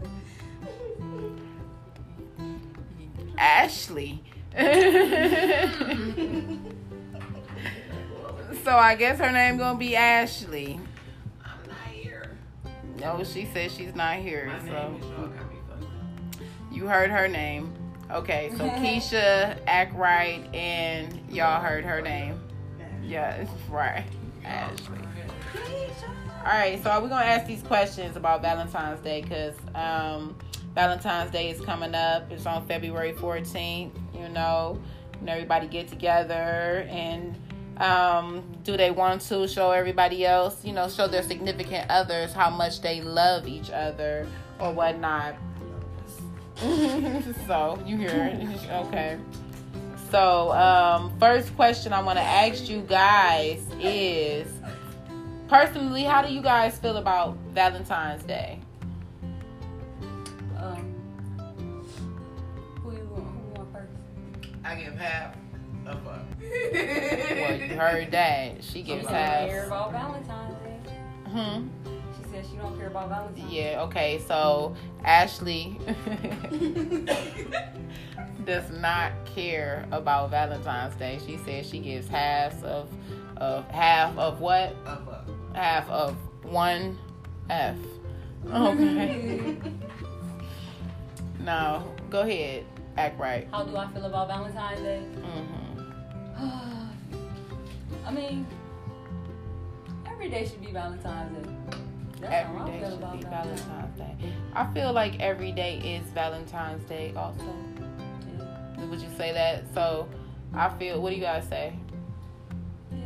Ashley. 3.37 4.23
so 4.57 4.67
I 8.75 8.95
guess 8.97 9.19
her 9.19 9.31
name 9.31 9.57
gonna 9.57 9.79
be 9.79 9.95
Ashley. 9.95 10.79
I'm 11.43 11.67
not 11.67 11.77
here. 11.93 12.37
No, 12.99 13.23
she 13.23 13.45
says 13.45 13.73
she's 13.73 13.95
not 13.95 14.17
here. 14.17 14.51
so 14.67 14.99
you 16.71 16.87
heard 16.87 17.11
her 17.11 17.27
name. 17.27 17.73
Okay, 18.11 18.51
so 18.57 18.67
Keisha, 18.69 19.57
act 19.67 19.95
right, 19.95 20.43
and 20.53 21.19
y'all 21.29 21.61
heard 21.61 21.85
her 21.85 22.01
name. 22.01 22.39
Yeah, 23.03 23.45
right. 23.69 24.03
Ashley. 24.45 24.97
All 26.39 26.53
right, 26.53 26.81
so 26.83 27.01
we're 27.01 27.09
gonna 27.09 27.25
ask 27.25 27.45
these 27.45 27.61
questions 27.61 28.15
about 28.15 28.41
Valentine's 28.41 28.99
Day 29.01 29.21
because 29.21 29.55
um, 29.75 30.35
Valentine's 30.73 31.31
Day 31.31 31.49
is 31.49 31.61
coming 31.61 31.93
up. 31.93 32.31
It's 32.31 32.45
on 32.45 32.65
February 32.67 33.13
14th. 33.13 33.91
You 34.13 34.29
know, 34.29 34.79
and 35.19 35.29
everybody 35.29 35.67
get 35.67 35.87
together 35.87 36.85
and 36.89 37.35
um, 37.77 38.43
do 38.63 38.77
they 38.77 38.91
want 38.91 39.21
to 39.21 39.47
show 39.47 39.71
everybody 39.71 40.25
else, 40.25 40.63
you 40.63 40.73
know, 40.73 40.87
show 40.87 41.07
their 41.07 41.23
significant 41.23 41.89
others 41.89 42.33
how 42.33 42.49
much 42.49 42.81
they 42.81 43.01
love 43.01 43.47
each 43.47 43.71
other 43.71 44.27
or 44.59 44.71
whatnot? 44.73 45.35
so 47.47 47.81
you 47.85 47.97
hear 47.97 48.09
it. 48.09 48.69
Okay. 48.69 49.17
So, 50.11 50.51
um, 50.51 51.17
first 51.19 51.55
question 51.55 51.93
I 51.93 52.01
want 52.03 52.17
to 52.19 52.23
ask 52.23 52.69
you 52.69 52.81
guys 52.81 53.63
is 53.79 54.47
personally, 55.47 56.03
how 56.03 56.21
do 56.21 56.31
you 56.33 56.41
guys 56.41 56.77
feel 56.77 56.97
about 56.97 57.37
Valentine's 57.53 58.21
Day? 58.23 58.59
Um, 60.57 60.93
who 62.83 62.91
you 62.91 63.05
want? 63.05 63.23
Who 63.25 63.39
you 63.39 63.53
want 63.55 63.71
first? 63.73 63.91
I 64.63 64.75
give 64.75 64.95
half 64.95 65.35
of 65.87 66.05
a 66.05 66.25
well, 66.43 67.55
you 67.59 67.67
heard 67.75 68.11
that. 68.11 68.63
She 68.63 68.81
gives 68.83 69.07
She 69.07 69.13
half. 69.13 69.39
don't 69.39 69.49
care 69.49 69.65
about 69.65 69.91
Valentine's 69.93 70.55
Day. 70.63 70.77
Hmm. 71.29 71.67
She 72.41 72.47
said 72.47 72.51
she 72.51 72.57
don't 72.57 72.77
care 72.77 72.87
about 72.87 73.09
Valentine's. 73.09 73.51
Yeah, 73.51 73.81
okay, 73.83 74.19
so 74.27 74.75
Ashley 75.03 75.77
does 78.45 78.69
not 78.71 79.11
care 79.25 79.85
about 79.91 80.29
Valentine's 80.31 80.95
Day. 80.95 81.19
She 81.25 81.37
says 81.37 81.69
she 81.69 81.79
gives 81.79 82.07
half 82.07 82.63
of 82.63 82.89
of 83.37 83.69
half 83.69 84.17
of 84.17 84.39
what? 84.39 84.75
Up, 84.85 85.07
up. 85.07 85.29
Half 85.55 85.89
of 85.89 86.15
one 86.43 86.97
F. 87.49 87.77
Okay. 88.51 89.55
now, 91.41 91.85
go 92.09 92.21
ahead. 92.21 92.65
Act 92.97 93.19
right. 93.19 93.47
How 93.51 93.63
do 93.63 93.77
I 93.77 93.87
feel 93.93 94.05
about 94.05 94.27
Valentine's 94.29 94.81
Day? 94.81 94.99
hmm 94.99 95.79
I 98.07 98.11
mean, 98.11 98.47
every 100.07 100.27
day 100.29 100.45
should 100.47 100.65
be 100.65 100.71
Valentine's 100.71 101.45
Day. 101.45 101.53
That's 102.21 102.33
Every 102.33 102.57
how 102.59 102.65
I 102.65 102.69
day 102.69 102.79
feel 102.79 102.89
should 102.91 103.11
be 103.19 103.23
Valentine's 103.25 103.97
Day. 103.97 104.15
I 104.53 104.73
feel 104.73 104.93
like 104.93 105.19
every 105.19 105.51
day 105.51 105.77
is 105.79 106.05
Valentine's 106.13 106.83
Day 106.87 107.13
also. 107.15 107.43
Yeah. 108.37 108.85
Would 108.85 109.01
you 109.01 109.09
say 109.17 109.31
that? 109.33 109.63
So 109.73 110.07
I 110.53 110.69
feel 110.77 111.01
what 111.01 111.09
do 111.09 111.15
you 111.15 111.21
guys 111.21 111.47
say? 111.49 111.73
Yeah. 112.91 112.97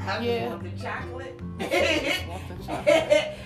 I 0.00 0.06
just 0.16 0.22
Yeah. 0.22 0.48
want 0.48 0.62
the 0.64 0.70
chocolate. 0.82 1.40
Want 1.40 2.48
the 2.48 2.64
chocolate. 2.66 3.36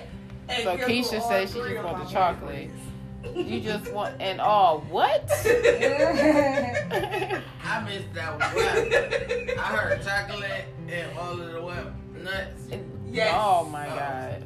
So 0.62 0.76
Keisha 0.78 1.20
says 1.28 1.52
she 1.52 1.60
three 1.60 1.74
just 1.74 1.78
of 1.80 1.84
want 1.84 1.98
my 1.98 2.04
the 2.04 2.10
chocolate. 2.10 2.70
boyfriends. 2.70 3.48
You 3.50 3.60
just 3.60 3.92
want 3.92 4.14
and 4.20 4.40
all 4.40 4.78
what? 4.88 5.28
I 5.44 7.42
missed 7.84 8.14
that 8.14 8.32
one. 8.32 8.42
I 9.58 9.62
heard 9.76 10.02
chocolate 10.02 10.64
and 10.88 11.18
all 11.18 11.32
of 11.38 11.52
the 11.52 11.60
what 11.60 11.92
nuts. 12.24 12.68
Yes. 13.10 13.34
Oh 13.36 13.64
my 13.64 13.86
god. 13.86 14.44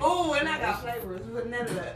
Oh, 0.00 0.34
and 0.34 0.48
I 0.48 0.58
got 0.60 0.80
flavors, 0.82 1.20
vanilla, 1.26 1.94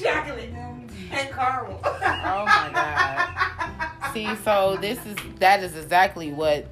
chocolate, 0.00 0.50
and 0.52 0.90
caramel. 1.30 1.80
Oh 1.84 2.44
my 2.46 2.70
God. 2.72 4.12
See, 4.12 4.34
so 4.44 4.76
this 4.80 4.98
is 5.06 5.16
that 5.38 5.62
is 5.62 5.76
exactly 5.76 6.32
what. 6.32 6.66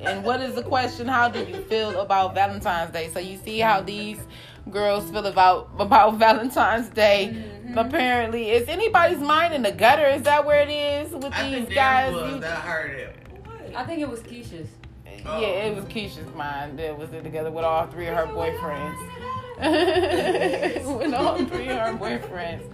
And 0.00 0.24
what 0.24 0.40
is 0.40 0.54
the 0.54 0.62
question? 0.62 1.06
How 1.06 1.28
do 1.28 1.38
you 1.44 1.62
feel 1.62 2.00
about 2.00 2.34
Valentine's 2.34 2.92
Day? 2.92 3.08
So 3.12 3.20
you 3.20 3.38
see 3.38 3.58
how 3.60 3.80
these 3.80 4.18
girls 4.70 5.08
feel 5.10 5.26
about 5.26 5.70
about 5.78 6.14
Valentine's 6.18 6.88
Day. 6.88 7.30
Mhm. 7.64 7.76
Apparently, 7.76 8.50
is 8.50 8.68
anybody's 8.68 9.18
mind 9.18 9.54
in 9.54 9.62
the 9.62 9.72
gutter? 9.72 10.06
Is 10.08 10.22
that 10.22 10.44
where 10.44 10.60
it 10.60 10.68
is 10.70 11.12
with 11.12 11.32
I 11.32 11.48
these 11.48 11.58
think 11.66 11.74
guys? 11.74 12.12
that 12.14 12.22
was 12.22 12.34
You- 12.34 12.40
that 12.40 12.58
heard 12.60 12.90
it. 12.92 13.16
I 13.76 13.84
think 13.84 14.00
it 14.00 14.08
was 14.08 14.20
Keisha's. 14.20 14.68
Oh. 15.26 15.40
yeah, 15.40 15.46
it 15.46 15.76
was 15.76 15.84
Keisha's 15.86 16.34
mind 16.34 16.78
that 16.78 16.96
was 16.98 17.12
it 17.12 17.22
together 17.22 17.50
with 17.50 17.64
all 17.64 17.86
three 17.86 18.06
of 18.08 18.16
her 18.16 18.26
boyfriends. 18.26 18.98
with 20.98 21.14
all 21.14 21.44
three 21.46 21.68
of 21.68 21.78
her 21.78 21.94
boyfriends 21.94 22.64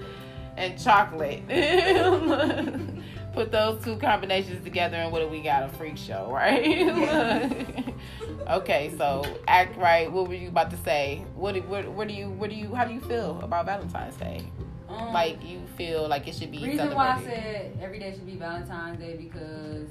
and 0.56 0.78
chocolate. 0.78 1.46
Put 3.32 3.52
those 3.52 3.82
two 3.84 3.96
combinations 3.96 4.64
together 4.64 4.96
and 4.96 5.12
what 5.12 5.20
do 5.20 5.28
we 5.28 5.40
got? 5.40 5.62
A 5.62 5.68
freak 5.68 5.96
show, 5.96 6.28
right? 6.32 7.84
okay, 8.50 8.92
so 8.98 9.24
act 9.46 9.76
right. 9.76 10.10
What 10.10 10.26
were 10.28 10.34
you 10.34 10.48
about 10.48 10.70
to 10.72 10.76
say? 10.78 11.24
What 11.36 11.54
do, 11.54 11.62
what, 11.62 11.88
what 11.88 12.08
do 12.08 12.14
you 12.14 12.30
what 12.30 12.50
do 12.50 12.56
you 12.56 12.74
how 12.74 12.84
do 12.84 12.92
you 12.92 13.00
feel 13.00 13.38
about 13.42 13.66
Valentine's 13.66 14.16
Day? 14.16 14.50
Um, 14.88 15.12
Like 15.12 15.44
you 15.44 15.60
feel 15.78 16.08
like 16.08 16.26
it 16.26 16.34
should 16.34 16.50
be 16.50 16.64
reason 16.64 16.92
why 16.94 17.10
I 17.10 17.22
said 17.22 17.78
every 17.80 18.00
day 18.00 18.12
should 18.12 18.26
be 18.26 18.34
Valentine's 18.36 18.98
Day 18.98 19.16
because, 19.16 19.86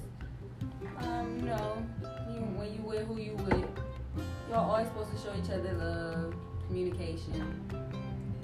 um, 0.97 1.37
you 1.39 1.45
know, 1.45 1.85
when 2.59 2.73
you 2.73 2.81
with 2.81 3.07
who 3.07 3.17
you 3.17 3.33
with, 3.35 3.65
you're 4.49 4.57
always 4.57 4.87
supposed 4.87 5.11
to 5.11 5.17
show 5.17 5.33
each 5.41 5.49
other 5.49 5.71
love, 5.73 6.35
communication, 6.67 7.63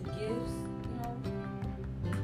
gifts, 0.06 0.54
you 0.86 0.96
know, 1.02 2.18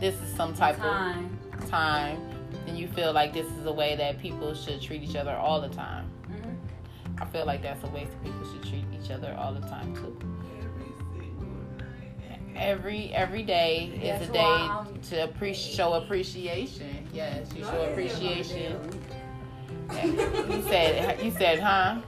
this 0.00 0.14
is 0.22 0.34
some 0.34 0.54
type 0.54 0.78
time. 0.78 1.38
of 1.52 1.68
time, 1.68 2.18
and 2.66 2.78
you 2.78 2.88
feel 2.88 3.12
like 3.12 3.34
this 3.34 3.46
is 3.46 3.66
a 3.66 3.72
way 3.72 3.96
that 3.96 4.18
people 4.18 4.54
should 4.54 4.80
treat 4.80 5.02
each 5.02 5.14
other 5.14 5.32
all 5.32 5.60
the 5.60 5.68
time. 5.68 6.06
hmm 6.26 7.20
I 7.20 7.26
feel 7.26 7.44
like 7.44 7.62
that's 7.62 7.84
a 7.84 7.88
way 7.88 8.04
that 8.04 8.24
people 8.24 8.50
should 8.50 8.62
treat 8.62 8.84
each 8.98 9.10
other 9.10 9.36
all 9.38 9.52
the 9.52 9.60
time 9.60 9.94
too. 9.94 10.18
Every 12.56 13.12
every 13.12 13.42
day 13.42 13.90
is 14.02 14.18
That's 14.18 14.30
a 14.30 14.32
day 14.32 14.70
to 15.10 15.24
appreciate 15.24 15.76
show 15.76 15.92
appreciation. 15.92 17.06
Yes, 17.12 17.52
you 17.54 17.62
show 17.62 17.82
appreciation. 17.82 18.97
You 19.90 20.62
said 20.68 21.22
you 21.22 21.30
said, 21.32 21.60
huh? 21.60 22.00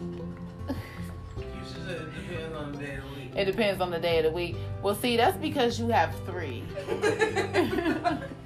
You 0.00 1.44
should 1.64 1.86
say 1.86 1.92
it 1.92 2.14
depends 2.14 2.56
on 2.56 2.72
the 2.72 2.78
day 2.78 2.94
of 2.96 3.02
the 3.02 3.10
week. 3.20 3.32
It 3.36 3.44
depends 3.44 3.80
on 3.80 3.90
the 3.90 3.98
day 3.98 4.18
of 4.18 4.24
the 4.24 4.30
week. 4.30 4.56
Well, 4.82 4.94
see, 4.94 5.16
that's 5.16 5.36
because 5.36 5.78
you 5.78 5.88
have 5.88 6.14
three. 6.26 6.64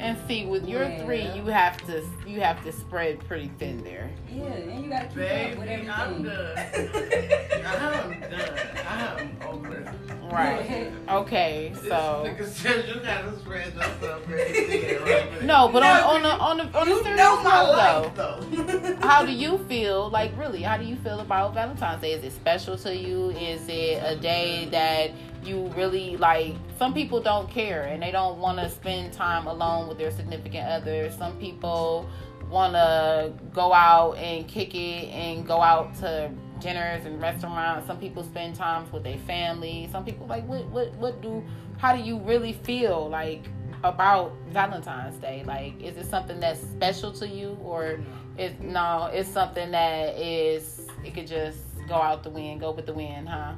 And 0.00 0.16
see, 0.26 0.46
with 0.46 0.66
your 0.66 0.84
Yeah. 0.88 1.04
three, 1.04 1.22
you 1.34 1.44
have 1.46 1.76
to 1.86 2.02
you 2.26 2.40
have 2.40 2.62
to 2.64 2.72
spread 2.72 3.18
pretty 3.28 3.50
thin 3.58 3.84
there. 3.84 4.10
Yeah, 4.32 4.44
and 4.44 4.84
you 4.84 4.90
gotta 4.90 5.06
keep 5.08 5.16
up 5.18 5.18
with 5.18 5.28
Baby, 5.28 5.50
everything. 5.52 5.90
I'm 5.90 6.22
done. 6.22 6.56
I'm 7.66 8.20
done. 8.20 8.58
I'm 8.88 9.36
over. 9.48 9.92
Right. 10.30 10.92
Okay. 11.08 11.72
So. 11.88 12.32
This 12.38 12.64
you 12.64 13.00
gotta 13.02 13.36
spread 13.40 13.74
yourself 13.74 14.28
right? 14.28 15.42
No, 15.42 15.68
but 15.68 15.82
on, 15.82 16.00
on 16.02 16.22
the 16.22 16.28
on 16.30 16.56
the 16.58 16.78
on 16.78 16.88
the 16.88 16.94
you 16.94 17.02
serious 17.02 17.18
know 17.18 17.42
my 17.42 17.62
note, 17.64 17.72
life 17.72 18.14
though, 18.14 18.40
though. 18.40 18.96
how 19.08 19.24
do 19.26 19.32
you 19.32 19.58
feel? 19.68 20.08
Like, 20.08 20.30
really, 20.38 20.62
how 20.62 20.76
do 20.76 20.84
you 20.84 20.96
feel 20.96 21.20
about 21.20 21.52
Valentine's 21.54 22.00
Day? 22.00 22.12
Is 22.12 22.24
it 22.24 22.32
special 22.32 22.78
to 22.78 22.94
you? 22.96 23.30
Is 23.30 23.68
it 23.68 24.02
a 24.04 24.16
day 24.16 24.66
that 24.70 25.10
you 25.44 25.68
really 25.76 26.16
like? 26.16 26.54
Some 26.78 26.94
people 26.94 27.20
don't 27.20 27.50
care 27.50 27.84
and 27.84 28.02
they 28.02 28.10
don't 28.10 28.38
want 28.38 28.58
to 28.58 28.68
spend 28.68 29.12
time 29.12 29.46
alone 29.46 29.88
with 29.88 29.98
their 29.98 30.10
significant 30.10 30.68
other. 30.68 31.10
Some 31.10 31.38
people 31.38 32.08
want 32.50 32.74
to 32.74 33.32
go 33.52 33.72
out 33.72 34.16
and 34.16 34.46
kick 34.48 34.74
it 34.74 35.08
and 35.08 35.46
go 35.46 35.60
out 35.60 35.94
to 35.96 36.30
dinners 36.60 37.06
and 37.06 37.20
restaurants. 37.20 37.86
Some 37.86 37.98
people 37.98 38.22
spend 38.22 38.56
times 38.56 38.92
with 38.92 39.04
their 39.04 39.18
family. 39.18 39.88
Some 39.92 40.04
people 40.04 40.26
like 40.26 40.46
what 40.46 40.66
what 40.66 40.92
what 40.94 41.22
do? 41.22 41.42
How 41.78 41.96
do 41.96 42.02
you 42.02 42.18
really 42.18 42.52
feel 42.52 43.08
like? 43.08 43.44
about 43.82 44.32
Valentine's 44.50 45.16
Day? 45.16 45.42
Like, 45.46 45.80
is 45.82 45.96
it 45.96 46.06
something 46.06 46.40
that's 46.40 46.60
special 46.60 47.12
to 47.12 47.26
you, 47.26 47.56
or 47.62 48.00
is 48.38 48.52
no? 48.60 49.10
It's 49.12 49.28
something 49.28 49.70
that 49.70 50.18
is 50.18 50.86
it 51.04 51.14
could 51.14 51.26
just 51.26 51.58
go 51.88 51.94
out 51.94 52.22
the 52.22 52.30
wind, 52.30 52.60
go 52.60 52.70
with 52.72 52.86
the 52.86 52.94
wind, 52.94 53.28
huh? 53.28 53.54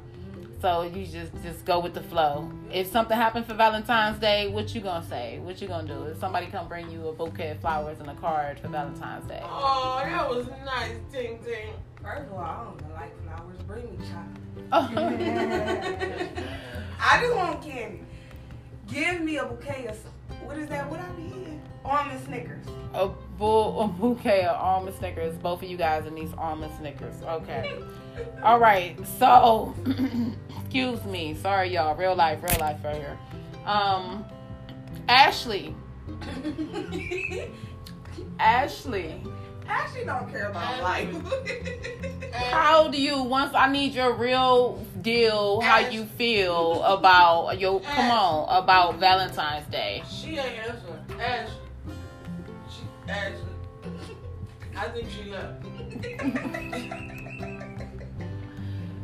So 0.63 0.83
you 0.83 1.05
just 1.05 1.33
just 1.43 1.65
go 1.65 1.81
with 1.81 1.93
the 1.93 2.01
flow. 2.01 2.49
If 2.71 2.87
something 2.87 3.17
happened 3.17 3.45
for 3.45 3.53
Valentine's 3.53 4.17
Day, 4.17 4.47
what 4.47 4.73
you 4.73 4.79
gonna 4.79 5.05
say? 5.05 5.39
What 5.39 5.61
you 5.61 5.67
gonna 5.67 5.85
do? 5.85 6.03
If 6.03 6.21
somebody 6.21 6.45
come 6.45 6.69
bring 6.69 6.89
you 6.89 7.09
a 7.09 7.11
bouquet 7.11 7.49
of 7.49 7.59
flowers 7.59 7.99
and 7.99 8.09
a 8.09 8.13
card 8.13 8.61
for 8.61 8.69
Valentine's 8.69 9.27
Day, 9.27 9.41
Oh, 9.43 9.99
that 10.01 10.29
was 10.29 10.47
nice, 10.63 10.95
Ting 11.11 11.37
Ting. 11.43 11.73
First 12.01 12.31
of 12.31 12.35
all, 12.35 12.39
I 12.39 12.63
don't 12.63 12.79
even 12.79 12.93
like 12.93 13.23
flowers. 13.25 13.61
Bring 13.67 13.83
me 13.83 13.97
oh. 14.71 14.87
chocolate. 14.87 16.31
oh, 16.31 16.43
I 17.01 17.19
just 17.19 17.35
want 17.35 17.61
candy. 17.61 17.99
Give 18.87 19.19
me 19.19 19.39
a 19.39 19.45
bouquet 19.45 19.87
of 19.87 19.97
what 20.45 20.57
is 20.57 20.69
that? 20.69 20.89
What 20.89 21.01
I 21.01 21.09
be 21.09 21.23
eating? 21.23 21.61
Almond 21.83 22.23
Snickers. 22.23 22.65
a, 22.93 23.09
bull, 23.37 23.81
a 23.81 23.87
bouquet 23.89 24.45
of 24.45 24.55
almond 24.55 24.95
Snickers. 24.95 25.35
Both 25.35 25.61
of 25.61 25.69
you 25.69 25.75
guys 25.75 26.05
in 26.05 26.15
these 26.15 26.31
almond 26.37 26.71
Snickers. 26.79 27.21
Okay. 27.21 27.79
All 28.43 28.59
right. 28.59 28.97
So, 29.19 29.73
excuse 30.61 31.03
me. 31.05 31.35
Sorry, 31.35 31.69
y'all. 31.73 31.95
Real 31.95 32.15
life, 32.15 32.43
real 32.43 32.59
life 32.59 32.83
right 32.83 32.95
here. 32.95 33.17
Um, 33.65 34.25
Ashley. 35.07 35.75
Ashley. 38.39 39.21
Ashley 39.67 40.03
don't 40.05 40.29
care 40.29 40.49
about 40.49 40.81
life. 40.83 41.09
How 42.51 42.87
do 42.89 43.01
you 43.01 43.23
once 43.23 43.53
I 43.55 43.71
need 43.71 43.93
your 43.93 44.13
real 44.13 44.85
deal 45.01 45.61
how 45.61 45.79
you 45.79 46.05
feel 46.05 46.83
about 46.83 47.59
your 47.59 47.79
come 47.81 48.11
on 48.11 48.63
about 48.63 48.99
Valentine's 48.99 49.67
Day. 49.67 50.03
She 50.09 50.37
ain't 50.37 50.67
answering. 50.67 51.21
Ashley. 51.21 51.55
She, 52.69 52.83
Ashley. 53.09 53.39
I 54.75 54.87
think 54.89 55.09
she 55.09 55.29
left. 55.29 55.63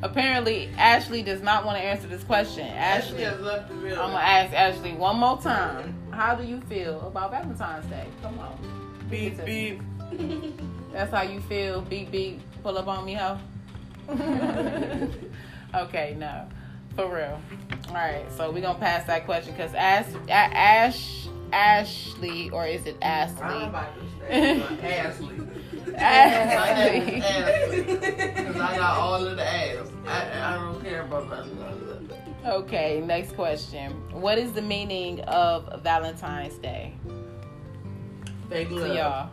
Apparently 0.01 0.69
Ashley 0.77 1.21
does 1.21 1.41
not 1.41 1.65
want 1.65 1.77
to 1.77 1.83
answer 1.83 2.07
this 2.07 2.23
question. 2.23 2.67
Ashley 2.67 3.23
Ashley 3.23 3.23
has 3.23 3.39
left 3.41 3.69
the 3.69 3.75
building. 3.75 3.91
I'm 3.91 4.11
gonna 4.11 4.17
ask 4.17 4.53
Ashley 4.53 4.93
one 4.93 5.17
more 5.17 5.41
time. 5.41 5.95
How 6.11 6.35
do 6.35 6.43
you 6.43 6.61
feel 6.61 7.01
about 7.01 7.31
Valentine's 7.31 7.85
Day? 7.87 8.07
Come 8.21 8.39
on. 8.39 9.05
Beep, 9.09 9.43
beep. 9.45 9.81
That's 10.93 11.11
how 11.11 11.23
you 11.23 11.41
feel. 11.41 11.81
Beep 11.81 12.11
beep. 12.11 12.39
Pull 12.63 12.77
up 12.77 12.87
on 12.87 13.05
me, 13.05 13.13
ho. 13.15 13.37
okay, 15.75 16.15
no, 16.17 16.47
for 16.95 17.13
real. 17.13 17.39
All 17.89 17.95
right, 17.95 18.25
so 18.31 18.51
we're 18.51 18.61
gonna 18.61 18.79
pass 18.79 19.05
that 19.05 19.25
question 19.25 19.53
because 19.53 19.73
Ash, 19.73 20.05
Ash, 20.29 21.27
Ashley 21.51 22.49
or 22.51 22.65
is 22.65 22.85
it 22.85 22.97
Ashley? 23.01 23.41
I'm 23.43 23.69
about 23.69 23.93
to 23.95 24.27
say 24.27 24.61
Ashley. 24.97 25.35
Ashley. 25.99 27.15
Because 27.15 28.55
I 28.55 28.75
got 28.77 28.97
all 28.97 29.25
of 29.25 29.35
the 29.37 29.43
ass. 29.43 29.87
I, 30.07 30.53
I 30.53 30.55
don't 30.55 30.81
care 30.83 31.01
about 31.01 31.29
that. 31.29 31.45
Okay, 32.45 33.01
next 33.01 33.33
question. 33.33 33.91
What 34.11 34.37
is 34.37 34.53
the 34.53 34.61
meaning 34.61 35.19
of 35.21 35.81
Valentine's 35.83 36.55
Day 36.55 36.93
Fake 38.49 38.69
to 38.69 38.75
love. 38.75 38.95
y'all? 38.95 39.29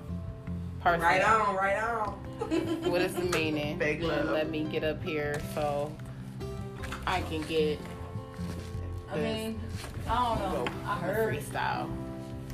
Personally, 0.80 1.06
Right 1.06 1.24
on, 1.24 1.56
right 1.56 1.82
on. 1.82 2.10
what 2.90 3.00
is 3.00 3.14
the 3.14 3.22
meaning? 3.22 3.78
Fake 3.78 4.02
love. 4.02 4.30
Let 4.30 4.50
me 4.50 4.64
get 4.64 4.84
up 4.84 5.02
here 5.02 5.40
so 5.54 5.92
I 7.06 7.22
can 7.22 7.42
get 7.42 7.78
I 9.10 9.16
mean, 9.18 9.60
I 10.08 10.36
don't 10.36 10.38
know. 10.40 10.66
I 10.84 10.96
heard 10.96 11.34
freestyle. 11.34 11.88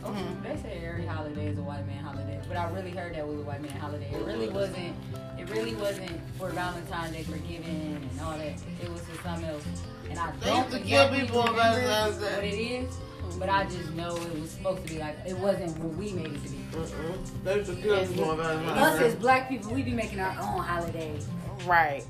Mhm. 0.02 0.42
they 0.42 0.56
say 0.62 0.82
every 0.86 1.06
holiday 1.06 1.46
is 1.48 1.58
a 1.58 1.62
white 1.62 1.86
man 1.86 2.02
holiday, 2.02 2.40
but 2.48 2.56
I 2.56 2.68
really 2.70 2.90
heard 2.90 3.14
that 3.14 3.26
was 3.26 3.38
a 3.38 3.42
white 3.42 3.62
man 3.62 3.72
holiday. 3.78 4.10
It 4.12 4.24
really 4.24 4.48
wasn't. 4.48 4.94
It 5.38 5.48
really 5.50 5.74
wasn't 5.74 6.20
for 6.38 6.50
Valentine's 6.50 7.12
Day 7.12 7.22
for 7.22 7.38
giving 7.38 7.96
and 8.10 8.20
all 8.20 8.36
that. 8.36 8.54
It 8.82 8.90
was 8.92 9.00
for 9.02 9.22
something 9.22 9.48
else. 9.48 9.64
And 10.10 10.18
I 10.18 10.30
They 10.40 10.46
don't 10.50 10.70
used 10.70 10.76
to 10.76 10.88
kill 10.88 11.08
people 11.08 11.40
on 11.40 11.54
Valentine's 11.56 12.16
Day. 12.18 12.34
what 12.34 12.44
it 12.44 12.54
is, 12.58 12.94
but 13.38 13.48
I 13.48 13.64
just 13.64 13.92
know 13.94 14.16
it 14.16 14.40
was 14.40 14.50
supposed 14.50 14.86
to 14.86 14.92
be 14.92 14.98
like 15.00 15.16
it 15.26 15.38
wasn't 15.38 15.78
what 15.78 15.94
we 15.94 16.12
made 16.12 16.26
it 16.32 16.42
to 16.44 16.48
be. 16.50 16.58
Mm-mm. 16.72 17.44
They 17.44 17.56
used 17.56 17.70
to 17.70 17.76
kill 17.76 18.06
people 18.06 18.30
on 18.30 18.40
Us 18.40 19.00
as 19.00 19.14
black 19.14 19.48
people, 19.48 19.72
we 19.72 19.82
be 19.82 19.92
making 19.92 20.20
our 20.20 20.30
own 20.40 20.62
holidays. 20.62 21.26
Right. 21.66 22.04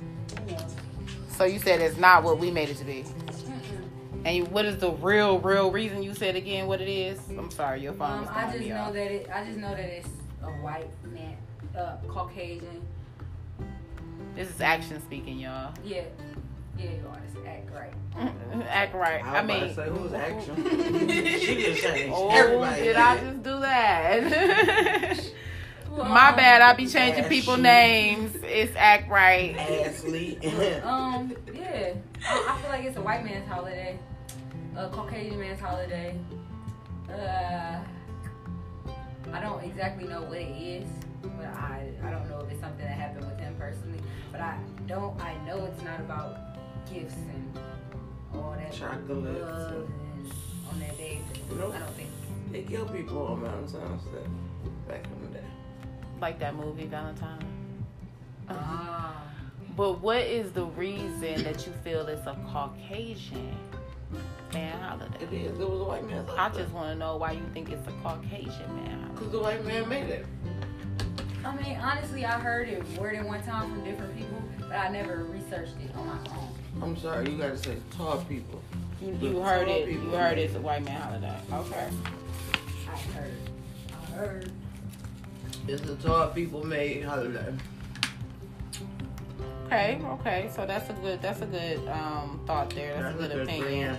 You 0.48 0.54
know. 0.54 0.66
So 1.36 1.44
you 1.44 1.58
said 1.58 1.80
it's 1.80 1.96
not 1.98 2.22
what 2.22 2.38
we 2.38 2.50
made 2.50 2.68
it 2.70 2.76
to 2.78 2.84
be. 2.84 3.04
And 4.24 4.48
what 4.48 4.64
is 4.64 4.78
the 4.78 4.90
real, 4.92 5.38
real 5.40 5.70
reason 5.70 6.02
you 6.02 6.14
said 6.14 6.36
again 6.36 6.66
what 6.66 6.80
it 6.80 6.88
is? 6.88 7.18
I'm 7.30 7.50
sorry, 7.50 7.80
your 7.82 7.92
phone 7.94 8.18
Um, 8.18 8.24
is 8.24 8.30
I 8.30 8.44
just 8.46 8.58
me 8.60 8.68
know 8.68 8.76
off. 8.76 8.92
that 8.92 9.10
it. 9.10 9.28
I 9.32 9.44
just 9.44 9.58
know 9.58 9.70
that 9.70 9.80
it's 9.80 10.08
a 10.42 10.46
white 10.62 10.88
man, 11.12 11.36
uh, 11.76 11.96
Caucasian. 12.08 12.82
This 14.36 14.48
is 14.48 14.60
action 14.60 15.00
speaking, 15.02 15.38
y'all. 15.38 15.74
Yeah, 15.84 16.02
yeah, 16.78 16.84
you 16.84 17.06
are. 17.10 17.20
Just 17.32 17.44
act 17.46 17.68
right. 17.74 17.92
Act 18.68 18.94
right. 18.94 19.22
I, 19.24 19.42
was 19.42 19.44
about 19.44 19.46
mean, 19.46 19.60
to 19.68 19.74
say, 19.74 19.88
who's 19.88 20.12
action? 20.12 20.56
she 21.40 21.54
just 21.64 21.82
changed. 21.82 22.14
oh, 22.16 22.30
Everybody. 22.30 22.82
did 22.82 22.96
I 22.96 23.18
just 23.18 23.42
do 23.42 23.60
that? 23.60 25.24
My 25.96 26.32
bad. 26.32 26.62
I 26.62 26.72
be 26.74 26.86
changing 26.86 27.24
people 27.24 27.52
Ashley. 27.54 27.62
names. 27.62 28.36
It's 28.42 28.72
act 28.76 29.10
right. 29.10 29.54
Ashley. 29.58 30.38
Um, 30.82 31.34
yeah. 31.52 31.92
I, 32.26 32.46
I 32.48 32.60
feel 32.62 32.70
like 32.70 32.84
it's 32.84 32.96
a 32.96 33.02
white 33.02 33.24
man's 33.24 33.46
holiday, 33.48 33.98
a 34.76 34.88
Caucasian 34.88 35.38
man's 35.38 35.60
holiday. 35.60 36.18
Uh, 37.08 37.80
I 39.32 39.40
don't 39.40 39.62
exactly 39.64 40.08
know 40.08 40.22
what 40.22 40.38
it 40.38 40.50
is, 40.50 40.88
but 41.22 41.46
I 41.46 41.90
I 42.02 42.10
don't 42.10 42.28
know 42.28 42.40
if 42.40 42.50
it's 42.50 42.60
something 42.60 42.84
that 42.84 42.96
happened 42.96 43.26
with 43.26 43.38
him 43.38 43.54
personally. 43.58 44.00
But 44.30 44.40
I 44.40 44.58
don't. 44.86 45.20
I 45.20 45.34
know 45.44 45.64
it's 45.66 45.82
not 45.82 46.00
about 46.00 46.38
gifts 46.92 47.14
and 47.14 47.58
all 48.34 48.54
that 48.56 48.72
Chocolates 48.72 49.40
love 49.40 49.90
and 50.16 50.32
on 50.70 50.80
that 50.80 50.96
day. 50.96 51.20
Nope. 51.56 51.74
I 51.74 51.78
don't 51.78 51.94
think. 51.94 52.08
they 52.50 52.62
kill 52.62 52.86
people 52.86 53.26
on 53.26 53.40
Valentine's 53.42 54.02
Day. 54.04 54.26
Back 54.88 55.04
in 55.04 55.32
the 55.32 55.38
day. 55.38 55.44
Like 56.20 56.38
that 56.38 56.54
movie 56.54 56.86
Valentine. 56.86 57.44
Ah. 58.48 59.22
But 59.76 60.00
what 60.00 60.20
is 60.20 60.52
the 60.52 60.66
reason 60.66 61.42
that 61.44 61.66
you 61.66 61.72
feel 61.84 62.06
it's 62.08 62.26
a 62.26 62.36
Caucasian 62.52 63.56
man 64.52 64.78
holiday? 64.80 65.24
It 65.24 65.32
is. 65.32 65.58
It 65.60 65.68
was 65.68 65.80
a 65.80 65.84
white 65.84 66.06
man's 66.06 66.28
I 66.36 66.48
just 66.50 66.72
want 66.72 66.88
to 66.90 66.94
know 66.96 67.16
why 67.16 67.32
you 67.32 67.42
think 67.52 67.70
it's 67.70 67.86
a 67.86 67.92
Caucasian 68.02 68.74
man 68.76 69.00
holiday. 69.00 69.12
Because 69.14 69.32
the 69.32 69.38
white 69.40 69.64
man 69.64 69.88
made 69.88 70.08
it. 70.08 70.26
I 71.44 71.56
mean, 71.56 71.76
honestly, 71.76 72.24
I 72.24 72.38
heard 72.38 72.68
it 72.68 72.84
worded 72.98 73.24
one 73.24 73.42
time 73.42 73.70
from 73.70 73.84
different 73.84 74.16
people, 74.16 74.42
but 74.60 74.72
I 74.72 74.88
never 74.88 75.24
researched 75.24 75.74
it 75.84 75.94
on 75.96 76.06
my 76.06 76.30
own. 76.30 76.48
I'm 76.82 76.96
sorry, 76.96 77.30
you 77.30 77.36
gotta 77.38 77.58
say 77.58 77.76
tall 77.96 78.18
people. 78.28 78.62
You, 79.00 79.16
The 79.18 79.26
you 79.26 79.40
heard 79.40 79.66
tall 79.66 79.76
it. 79.76 79.88
You 79.88 79.98
heard 80.10 80.38
it's 80.38 80.54
a 80.54 80.60
white 80.60 80.84
man 80.84 81.00
holiday. 81.00 81.36
Okay. 81.52 81.88
I 82.88 82.96
heard. 82.96 83.32
I 83.90 84.14
heard. 84.14 84.52
It's 85.66 85.82
a 85.88 85.96
tall 85.96 86.28
people 86.28 86.64
made 86.64 87.04
holiday. 87.04 87.52
Okay. 89.72 90.00
Okay. 90.04 90.50
So 90.54 90.66
that's 90.66 90.90
a 90.90 90.92
good. 90.94 91.22
That's 91.22 91.40
a 91.40 91.46
good 91.46 91.86
um, 91.88 92.40
thought 92.46 92.70
there. 92.70 93.02
That's, 93.02 93.14
a 93.14 93.18
good 93.18 93.32
three 93.32 93.42
opinion. 93.42 93.98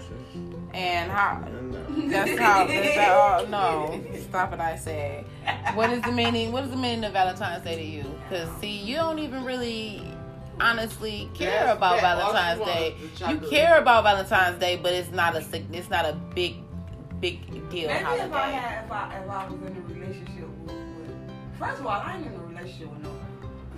And 0.73 1.11
how? 1.11 1.43
And, 1.45 1.75
uh, 2.09 2.09
That's 2.11 2.39
how. 2.39 2.67
That's 2.67 2.95
how. 2.95 3.45
No. 3.49 4.01
Stop 4.29 4.51
what 4.51 4.59
I 4.59 4.75
said. 4.75 5.25
What 5.73 5.89
is 5.91 6.01
the 6.03 6.11
meaning? 6.11 6.51
What 6.51 6.63
is 6.63 6.69
the 6.69 6.77
meaning 6.77 7.03
of 7.03 7.13
Valentine's 7.13 7.63
Day 7.63 7.75
to 7.75 7.83
you? 7.83 8.03
Because 8.29 8.49
see, 8.59 8.77
you 8.77 8.95
don't 8.95 9.19
even 9.19 9.43
really. 9.43 10.03
Honestly, 10.59 11.27
care 11.33 11.49
That's- 11.49 11.77
about 11.77 12.01
that- 12.01 12.17
Valentine's 12.17 12.59
wants 12.59 12.73
Day. 12.75 12.95
You 13.27 13.37
care 13.49 13.79
about 13.79 14.03
Valentine's 14.03 14.59
Day, 14.59 14.75
but 14.75 14.93
it's 14.93 15.11
not 15.11 15.35
a 15.35 15.43
it's 15.71 15.89
not 15.89 16.05
a 16.05 16.13
big, 16.35 16.57
big 17.19 17.41
deal 17.71 17.87
Maybe 17.87 18.03
if 18.03 18.31
I 18.31 18.49
had, 18.51 18.85
if 18.85 18.91
I, 18.91 19.17
if 19.17 19.29
I 19.31 19.49
was 19.49 19.61
in 19.61 19.75
a 19.75 19.81
relationship 19.81 20.47
with, 20.61 20.73
with 20.75 21.57
first 21.57 21.79
of 21.79 21.87
all, 21.87 21.99
I 21.99 22.17
ain't 22.17 22.27
in 22.27 22.33
a 22.33 22.43
relationship 22.45 22.91
with 22.91 23.01
nobody. 23.01 23.22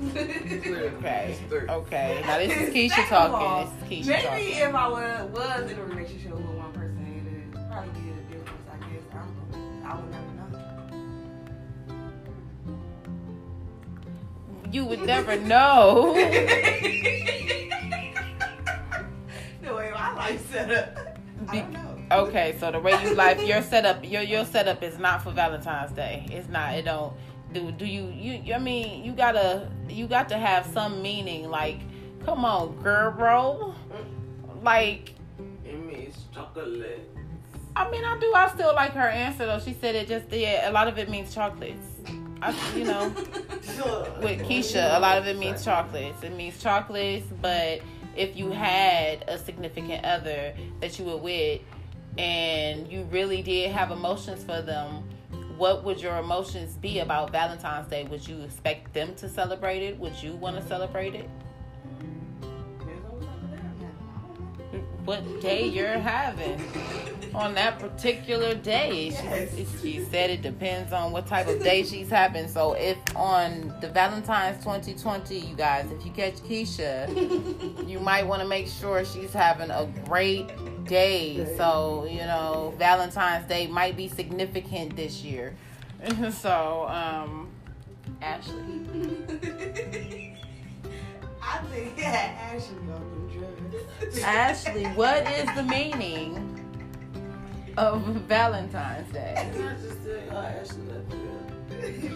Okay. 0.02 1.32
It's 1.32 1.40
three. 1.50 1.68
Okay. 1.70 2.22
Now 2.26 2.38
this 2.38 2.52
is 2.52 2.74
Keisha 2.74 2.90
Second 2.96 3.14
of 3.18 3.34
all, 3.34 3.64
talking. 3.64 3.66
This 3.66 3.72
is 3.82 4.06
Keisha 4.06 4.08
Maybe 4.08 4.52
talking. 4.52 4.70
if 4.70 4.76
I 4.76 4.88
was, 4.90 5.32
was 5.32 5.72
in 5.72 5.80
a 5.80 5.84
relationship 5.86 6.32
with 6.32 6.46
one 6.46 6.74
person, 6.74 7.52
it'd 7.54 7.72
probably 7.72 8.02
be 8.02 8.10
a 8.10 8.14
difference. 8.38 8.68
I 8.72 8.78
guess 8.78 9.04
I 9.12 9.14
don't 9.18 9.36
know. 9.52 9.88
I 9.88 9.96
would 9.96 10.12
never 10.12 10.32
know. 10.36 10.50
You 14.72 14.86
would 14.86 15.04
never 15.04 15.36
know. 15.38 16.14
the 19.62 19.74
way 19.74 19.92
my 19.94 20.14
life 20.16 20.52
set 20.52 20.72
up, 20.72 21.18
I 21.48 21.60
don't 21.60 21.72
know. 21.72 21.82
Okay, 22.12 22.56
so 22.60 22.72
the 22.72 22.80
way 22.80 22.92
you 23.04 23.16
life, 23.16 23.42
your 23.44 23.62
setup, 23.62 24.04
your 24.08 24.22
your 24.22 24.46
setup 24.46 24.84
is 24.84 25.00
not 25.00 25.24
for 25.24 25.32
Valentine's 25.32 25.92
Day. 25.94 26.28
It's 26.30 26.48
not. 26.50 26.76
It 26.76 26.84
don't. 26.86 27.14
Do 27.56 27.72
do 27.72 27.86
you 27.86 28.08
you? 28.08 28.54
I 28.54 28.60
mean, 28.60 29.06
you 29.06 29.14
gotta 29.14 29.72
you 29.88 30.08
got 30.08 30.28
to 30.28 30.38
have 30.38 30.66
some 30.66 31.02
meaning. 31.02 31.50
Like, 31.50 31.80
come 32.26 32.44
on, 32.44 32.76
girl. 32.84 33.14
Bro. 33.14 33.74
Like, 34.62 35.14
It 35.64 35.80
means 35.86 36.18
chocolate. 36.34 37.10
I 37.78 37.90
mean, 37.90 38.04
I 38.04 38.18
do. 38.20 38.34
I 38.34 38.50
still 38.50 38.76
like 38.76 38.92
her 38.92 39.08
answer 39.08 39.46
though. 39.46 39.60
She 39.60 39.74
said 39.74 39.96
it 39.96 40.10
just 40.10 40.26
yeah. 40.32 40.70
A 40.70 40.74
lot 40.74 40.90
of 40.90 40.98
it 40.98 41.10
means 41.10 41.34
chocolates. 41.34 41.88
I, 42.42 42.54
you 42.76 42.84
know, 42.84 43.08
with 44.22 44.42
Keisha, 44.42 44.98
a 44.98 45.00
lot 45.00 45.18
of 45.18 45.26
it 45.26 45.38
means 45.38 45.64
chocolates. 45.64 46.24
It 46.24 46.36
means 46.36 46.62
chocolates, 46.62 47.28
but 47.42 47.80
if 48.18 48.36
you 48.36 48.52
had 48.52 49.24
a 49.30 49.38
significant 49.38 50.04
other 50.04 50.54
that 50.82 51.00
you 51.00 51.06
were 51.06 51.18
with 51.18 51.62
and 52.18 52.92
you 52.92 53.04
really 53.04 53.42
did 53.42 53.72
have 53.72 53.92
emotions 53.92 54.44
for 54.44 54.62
them, 54.62 55.04
what 55.58 55.84
would 55.84 56.02
your 56.02 56.18
emotions 56.18 56.76
be 56.78 57.00
about 57.00 57.32
Valentine's 57.32 57.88
Day? 57.88 58.04
Would 58.06 58.28
you 58.28 58.42
expect 58.42 58.94
them 58.94 59.16
to 59.16 59.30
celebrate 59.30 59.84
it? 59.84 59.98
Would 60.00 60.22
you 60.22 60.34
want 60.36 60.58
to 60.58 60.68
celebrate 60.68 61.16
it? 61.16 61.30
What 65.06 65.40
day 65.40 65.68
you're 65.68 66.00
having 66.00 66.60
on 67.36 67.54
that 67.54 67.78
particular 67.78 68.56
day? 68.56 69.12
She, 69.56 69.66
she 69.80 70.04
said 70.06 70.32
it 70.32 70.42
depends 70.42 70.92
on 70.94 71.12
what 71.12 71.28
type 71.28 71.48
of 71.48 71.62
day 71.62 71.84
she's 71.84 72.10
having. 72.10 72.48
So 72.48 72.74
if 72.74 72.98
on 73.16 73.72
the 73.82 73.90
Valentine's 73.90 74.58
2020, 74.64 75.38
you 75.38 75.56
guys, 75.56 75.86
if 75.92 76.04
you 76.04 76.12
catch 76.12 76.38
Keisha, 76.38 77.88
you 77.88 78.00
might 78.00 78.26
want 78.26 78.42
to 78.42 78.48
make 78.48 78.68
sure 78.68 79.06
she's 79.06 79.32
having 79.32 79.70
a 79.70 79.86
great 80.06 80.50
day. 80.86 81.56
So 81.56 82.08
you 82.10 82.22
know, 82.22 82.74
Valentine's 82.80 83.48
Day 83.48 83.68
might 83.68 83.96
be 83.96 84.08
significant 84.08 84.96
this 84.96 85.22
year. 85.22 85.56
so, 86.32 86.88
um, 86.88 87.50
Ashley. 88.24 88.56
I 91.48 91.58
think 91.72 91.94
yeah, 91.96 92.52
Ashley 92.52 92.76
on 92.78 92.88
them 92.88 92.88
drugs. 92.88 93.15
Ashley, 94.24 94.86
what 94.88 95.28
is 95.28 95.46
the 95.56 95.64
meaning 95.64 96.42
of 97.78 98.02
Valentine's 98.28 99.12
Day? 99.12 99.34
And 99.38 99.70
I 99.70 99.74
just 99.76 100.04
said, 100.04 100.30
oh, 100.32 100.38
Ashley. 100.38 102.12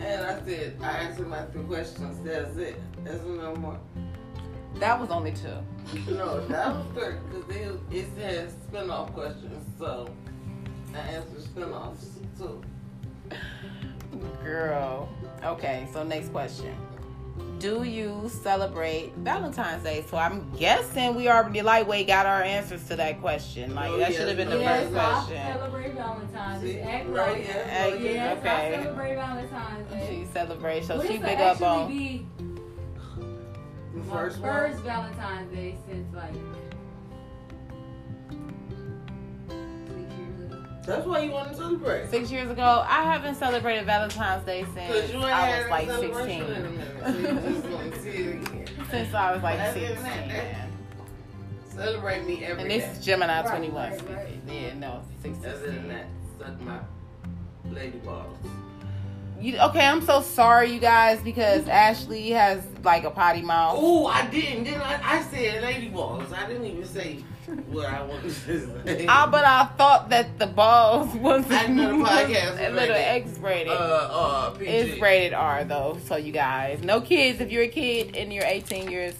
And 0.00 0.24
I 0.24 0.44
said, 0.44 0.76
I 0.80 1.04
him 1.12 1.28
my 1.28 1.42
three 1.46 1.64
questions. 1.64 2.24
That's 2.24 2.56
it. 2.56 2.80
That's 3.04 3.22
no 3.24 3.54
more. 3.56 3.78
That 4.76 5.00
was 5.00 5.10
only 5.10 5.32
two. 5.32 5.58
No, 6.12 6.46
that 6.46 6.74
was 6.74 6.86
good 6.94 7.18
because 7.48 7.80
it 7.90 8.06
says 8.16 8.54
spin-off 8.68 9.12
questions. 9.12 9.64
So 9.78 10.08
I 10.94 10.98
answered 10.98 11.42
spin-offs 11.42 12.06
too. 12.38 12.62
Girl. 14.42 15.08
Okay, 15.44 15.88
so 15.92 16.04
next 16.04 16.30
question. 16.30 16.74
Do 17.58 17.82
you 17.82 18.28
celebrate 18.42 19.12
Valentine's 19.16 19.82
Day? 19.82 20.04
So 20.08 20.16
I'm 20.16 20.48
guessing 20.56 21.14
we 21.14 21.28
already 21.28 21.62
lightweight 21.62 22.06
got 22.06 22.24
our 22.26 22.42
answers 22.42 22.86
to 22.88 22.96
that 22.96 23.20
question. 23.20 23.74
Like 23.74 23.90
Oh, 23.90 23.98
that 23.98 24.10
yeah. 24.12 24.16
should 24.16 24.28
have 24.28 24.36
been 24.36 24.50
the 24.50 24.58
yes, 24.58 24.84
first 24.84 24.96
I 24.96 25.12
question. 25.14 25.52
celebrate 25.58 25.94
Valentine's 25.94 26.62
See, 26.62 26.72
Day. 26.74 26.80
Act 26.82 27.08
right, 27.08 27.16
right. 27.28 27.44
yeah. 27.44 27.50
Act- 27.56 28.00
Yes, 28.00 28.38
okay. 28.38 28.48
I 28.78 28.82
celebrate 28.82 29.14
Valentine's 29.16 29.90
Day. 29.90 30.06
She 30.26 30.32
celebrates, 30.32 30.86
so 30.86 30.98
Well, 30.98 31.06
she 31.06 31.16
this 31.18 31.26
big 31.26 31.40
up 31.40 31.62
on. 31.62 31.88
be 31.88 32.26
The 33.94 34.04
first 34.04 34.38
one. 34.40 34.50
first 34.50 34.78
Valentine's 34.82 35.52
Day 35.52 35.76
since 35.88 36.14
like 36.14 36.34
That's 40.88 41.06
why 41.06 41.18
you 41.20 41.30
want 41.32 41.50
to 41.50 41.54
celebrate. 41.54 42.08
Six 42.08 42.30
years 42.32 42.50
ago, 42.50 42.82
I 42.88 43.02
haven't 43.02 43.34
celebrated 43.34 43.84
Valentine's 43.84 44.42
Day 44.46 44.64
since 44.74 45.12
you 45.12 45.18
I 45.20 45.60
was 45.60 45.70
like 45.70 45.90
16. 45.90 46.42
in 46.42 46.64
a 46.64 46.70
minute. 46.70 46.96
So 47.04 47.12
you 47.12 47.52
just 47.52 47.68
want 47.68 47.94
to 47.94 48.00
see 48.02 48.08
it 48.08 48.34
again. 48.48 48.64
Since 48.90 49.12
I 49.14 49.34
was 49.34 49.42
like 49.42 49.74
16. 49.74 49.98
Celebrate 51.68 52.26
me 52.26 52.42
every 52.42 52.62
And 52.62 52.70
day. 52.70 52.80
this 52.80 52.98
is 52.98 53.04
Gemini 53.04 53.42
Right, 53.42 53.48
21. 53.50 53.90
right, 53.90 54.08
right. 54.08 54.28
Yeah, 54.48 54.74
no, 54.74 55.02
16. 55.22 55.44
Other 55.44 55.58
than 55.66 55.88
that, 55.88 56.06
suck 56.38 56.58
my 56.62 56.78
lady 57.70 57.98
balls. 57.98 58.38
You, 59.38 59.58
okay, 59.58 59.86
I'm 59.86 60.00
so 60.00 60.22
sorry, 60.22 60.72
you 60.72 60.80
guys, 60.80 61.20
because 61.20 61.68
Ashley 61.68 62.30
has 62.30 62.64
like 62.82 63.04
a 63.04 63.10
potty 63.10 63.42
mouth. 63.42 63.76
Oh, 63.78 64.06
I 64.06 64.26
didn't. 64.28 64.64
Didn't 64.64 64.80
I? 64.80 65.18
I 65.18 65.22
said 65.24 65.62
lady 65.62 65.90
balls. 65.90 66.32
I 66.32 66.46
didn't 66.48 66.64
even 66.64 66.84
say 66.86 67.22
what 67.70 67.86
I 67.86 68.02
wanted 68.04 68.22
to 68.24 68.30
say. 68.86 69.06
Ah, 69.08 69.28
but 69.30 69.44
I 69.44 69.64
thought 69.76 70.10
that 70.10 70.38
the 70.38 70.46
balls 70.46 71.14
was, 71.16 71.50
I 71.50 71.66
know 71.66 71.98
the 71.98 72.04
podcast 72.04 72.50
was 72.52 72.60
a 72.60 72.70
little 72.70 72.94
rated. 72.94 73.28
X 73.28 73.38
rated. 73.38 73.68
uh, 73.68 73.74
uh, 73.74 74.50
PG. 74.50 74.70
It's 74.70 75.00
rated 75.00 75.32
R 75.34 75.64
though, 75.64 75.98
so 76.04 76.16
you 76.16 76.32
guys, 76.32 76.82
no 76.82 77.00
kids. 77.00 77.40
If 77.40 77.50
you're 77.50 77.64
a 77.64 77.68
kid 77.68 78.16
and 78.16 78.32
you're 78.32 78.44
18 78.44 78.90
years 78.90 79.14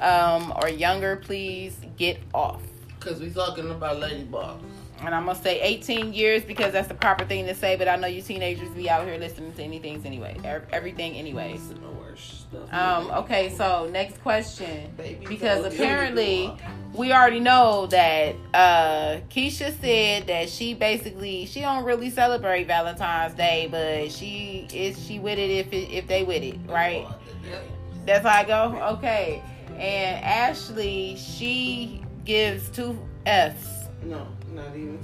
um, 0.00 0.52
or 0.62 0.68
younger, 0.68 1.16
please 1.16 1.76
get 1.96 2.18
off. 2.34 2.62
Cause 3.00 3.20
we're 3.20 3.30
talking 3.30 3.68
about 3.70 3.98
lady 3.98 4.24
balls. 4.24 4.62
And 5.04 5.14
I'm 5.14 5.26
gonna 5.26 5.38
say 5.38 5.60
18 5.60 6.12
years 6.12 6.44
because 6.44 6.72
that's 6.72 6.88
the 6.88 6.94
proper 6.94 7.24
thing 7.24 7.46
to 7.46 7.54
say. 7.54 7.76
But 7.76 7.88
I 7.88 7.96
know 7.96 8.06
you 8.06 8.22
teenagers 8.22 8.68
be 8.70 8.88
out 8.88 9.06
here 9.06 9.18
listening 9.18 9.52
to 9.54 9.62
anything 9.62 10.00
anyway, 10.04 10.36
ev- 10.44 10.66
everything 10.72 11.16
anyways. 11.16 11.68
That's 11.68 11.80
the 11.80 11.88
worst 11.90 12.40
stuff. 12.42 12.72
Um, 12.72 13.10
okay, 13.24 13.50
so 13.50 13.88
next 13.90 14.20
question. 14.22 14.94
Because 15.28 15.64
apparently 15.64 16.52
we 16.94 17.12
already 17.12 17.40
know 17.40 17.86
that 17.86 18.36
uh, 18.54 19.20
Keisha 19.30 19.78
said 19.80 20.26
that 20.28 20.48
she 20.48 20.74
basically 20.74 21.46
she 21.46 21.60
don't 21.60 21.84
really 21.84 22.10
celebrate 22.10 22.64
Valentine's 22.66 23.34
Day, 23.34 23.68
but 23.70 24.12
she 24.12 24.68
is 24.72 25.04
she 25.04 25.18
with 25.18 25.38
it 25.38 25.50
if 25.50 25.72
it, 25.72 25.90
if 25.90 26.06
they 26.06 26.22
with 26.22 26.42
it, 26.42 26.58
right? 26.68 27.06
That's 28.06 28.24
how 28.26 28.38
I 28.40 28.44
go. 28.44 28.94
Okay, 28.98 29.42
and 29.70 30.24
Ashley 30.24 31.16
she 31.16 32.02
gives 32.24 32.68
two 32.68 32.96
Fs. 33.26 33.88
No, 34.04 34.18
not 34.18 34.26
even 34.26 34.26
two. 34.26 34.41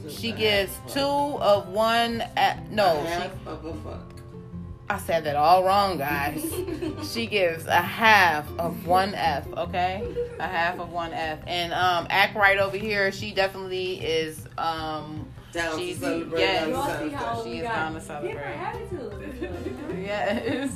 She 0.08 0.32
gives 0.32 0.72
two 0.88 1.00
fuck. 1.00 1.40
of 1.40 1.68
one. 1.68 2.22
At, 2.36 2.70
no, 2.70 3.00
A 3.00 3.04
she 3.04 3.10
half 3.12 3.46
of 3.46 3.64
a 3.64 3.74
fuck. 3.74 4.02
I 4.90 4.98
said 4.98 5.24
that 5.24 5.36
all 5.36 5.64
wrong, 5.64 5.98
guys. 5.98 6.42
she 7.12 7.26
gives 7.26 7.66
a 7.66 7.72
half 7.82 8.46
of 8.58 8.86
one 8.86 9.14
F, 9.14 9.46
okay? 9.54 10.02
A 10.38 10.46
half 10.46 10.78
of 10.80 10.90
one 10.90 11.12
F. 11.12 11.40
And 11.46 11.74
um 11.74 12.06
act 12.08 12.34
right 12.36 12.58
over 12.58 12.76
here, 12.78 13.12
she 13.12 13.32
definitely 13.32 13.96
is 14.00 14.46
um 14.56 15.28
Down 15.52 15.78
She's- 15.78 15.98
to 15.98 16.04
celebrate. 16.04 16.40
yes. 16.40 16.68
You 16.68 16.74
all 16.74 16.86
Valentine's 16.86 17.10
see 17.10 17.16
how 17.16 17.34
Day. 17.34 17.50
She 17.50 17.56
is 17.58 17.62
got 17.64 17.74
down 17.74 17.94
to 17.94 18.00
celebrate. 18.00 18.32
different 18.32 18.60
attitudes. 18.62 19.40
You 19.90 19.96
yes. 20.02 20.74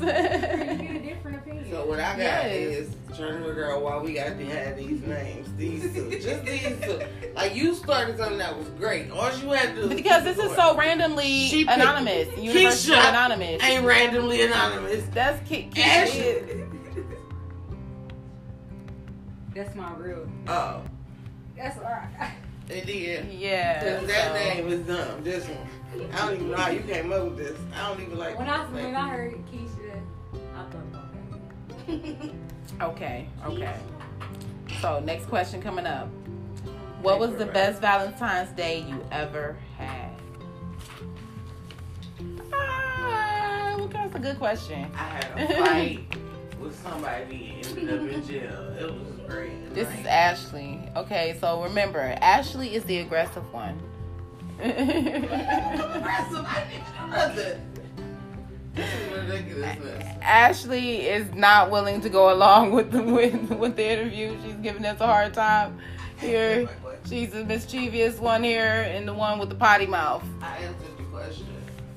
So 1.72 1.86
what 1.86 2.00
I 2.00 2.10
got 2.10 2.18
Yes. 2.18 2.52
is 2.52 2.94
trying 3.16 3.38
to 3.38 3.44
figure 3.48 3.72
out 3.72 3.80
why 3.80 3.96
we 3.96 4.12
got 4.12 4.36
to 4.38 4.44
have 4.44 4.76
these 4.76 5.00
names. 5.06 5.48
These 5.56 5.94
two. 5.94 6.10
Just 6.20 6.44
these 6.44 6.78
two. 6.82 7.00
Like 7.34 7.54
you 7.54 7.74
started 7.74 8.18
something 8.18 8.36
that 8.36 8.54
was 8.58 8.68
great. 8.78 9.10
All 9.10 9.34
you 9.38 9.48
had 9.52 9.74
to 9.76 9.88
do 9.88 9.94
because 9.94 10.22
this 10.22 10.36
is 10.36 10.54
so 10.54 10.76
randomly 10.76 11.46
She 11.48 11.62
anonymous. 11.66 12.28
Universally 12.36 12.96
Keisha 12.98 13.08
anonymous. 13.08 13.62
ain't 13.62 13.86
randomly 13.86 14.42
anonymous. 14.42 15.02
That's 15.14 15.40
Ke- 15.48 15.72
Keisha. 15.72 15.78
Ashley. 15.86 16.64
That's 19.54 19.74
my 19.74 19.94
real. 19.94 20.28
Oh. 20.48 20.82
That's 21.56 21.78
alright. 21.78 22.32
It 22.68 22.84
did. 22.84 23.32
Yeah. 23.32 23.98
Cause 23.98 24.06
that 24.08 24.28
so- 24.28 24.34
name 24.34 24.68
is 24.68 24.86
dumb. 24.86 25.24
This 25.24 25.46
one. 25.48 26.10
I 26.12 26.18
don't 26.26 26.34
even 26.34 26.50
know 26.50 26.56
how 26.58 26.70
you 26.70 26.80
came 26.80 27.10
up 27.14 27.24
with 27.24 27.38
this. 27.38 27.58
I 27.74 27.88
don't 27.88 28.02
even 28.02 28.18
like 28.18 28.38
When 28.38 28.48
I 28.50 28.58
when 28.66 28.94
I 28.94 29.08
heard 29.08 29.32
Keisha, 29.46 29.98
I 30.54 30.64
thought 30.64 30.74
about 30.74 30.92
that. 30.92 31.01
Okay, 32.80 33.28
okay. 33.44 33.76
So 34.80 34.98
next 35.00 35.26
question 35.26 35.60
coming 35.62 35.86
up. 35.86 36.08
What 37.02 37.18
was 37.20 37.34
the 37.36 37.46
best 37.46 37.80
Valentine's 37.80 38.50
Day 38.56 38.80
you 38.88 39.04
ever 39.12 39.56
had? 39.76 40.10
Ah, 42.52 43.74
well, 43.76 43.88
that's 43.88 44.14
a 44.14 44.18
good 44.18 44.38
question. 44.38 44.90
I 44.94 44.98
had 44.98 45.50
a 45.50 45.54
fight 45.64 46.00
with 46.60 46.74
somebody 46.82 47.56
and 47.62 47.78
ended 47.78 48.00
up 48.00 48.08
in 48.08 48.26
jail. 48.26 48.74
It 48.78 48.90
was 48.92 49.18
great. 49.28 49.74
This 49.74 49.88
Like, 49.88 50.00
is 50.00 50.06
Ashley. 50.06 50.80
Okay, 50.96 51.36
so 51.40 51.62
remember, 51.62 52.00
Ashley 52.20 52.74
is 52.74 52.84
the 52.84 52.98
aggressive 52.98 53.44
one. 53.52 53.80
aggressive. 54.60 56.44
I 56.46 56.64
didn't 56.70 57.10
know 57.10 57.71
Ashley 60.22 61.02
is 61.08 61.32
not 61.34 61.70
willing 61.70 62.00
to 62.00 62.08
go 62.08 62.32
along 62.32 62.72
with 62.72 62.90
the 62.90 63.02
with, 63.02 63.50
with 63.50 63.76
the 63.76 63.90
interview. 63.90 64.36
She's 64.44 64.54
giving 64.56 64.84
us 64.84 65.00
a 65.00 65.06
hard 65.06 65.34
time 65.34 65.78
here. 66.18 66.68
She's 67.08 67.30
the 67.32 67.44
mischievous 67.44 68.18
one 68.18 68.42
here 68.42 68.86
and 68.88 69.06
the 69.06 69.14
one 69.14 69.38
with 69.38 69.48
the 69.48 69.54
potty 69.54 69.86
mouth. 69.86 70.24
I 70.40 70.56
answered 70.58 70.96
the 70.96 71.02
question. 71.04 71.46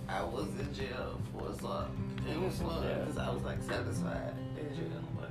I 0.10 0.24
was 0.24 0.48
in 0.60 0.74
jail 0.74 1.20
for 1.38 1.50
assault. 1.50 1.88
It 2.30 2.40
was 2.40 2.58
fun 2.60 2.82
because 2.82 3.18
I 3.18 3.30
was 3.32 3.44
like 3.44 3.62
satisfied 3.62 4.34
in 4.60 4.76
jail, 4.76 5.02
but 5.18 5.30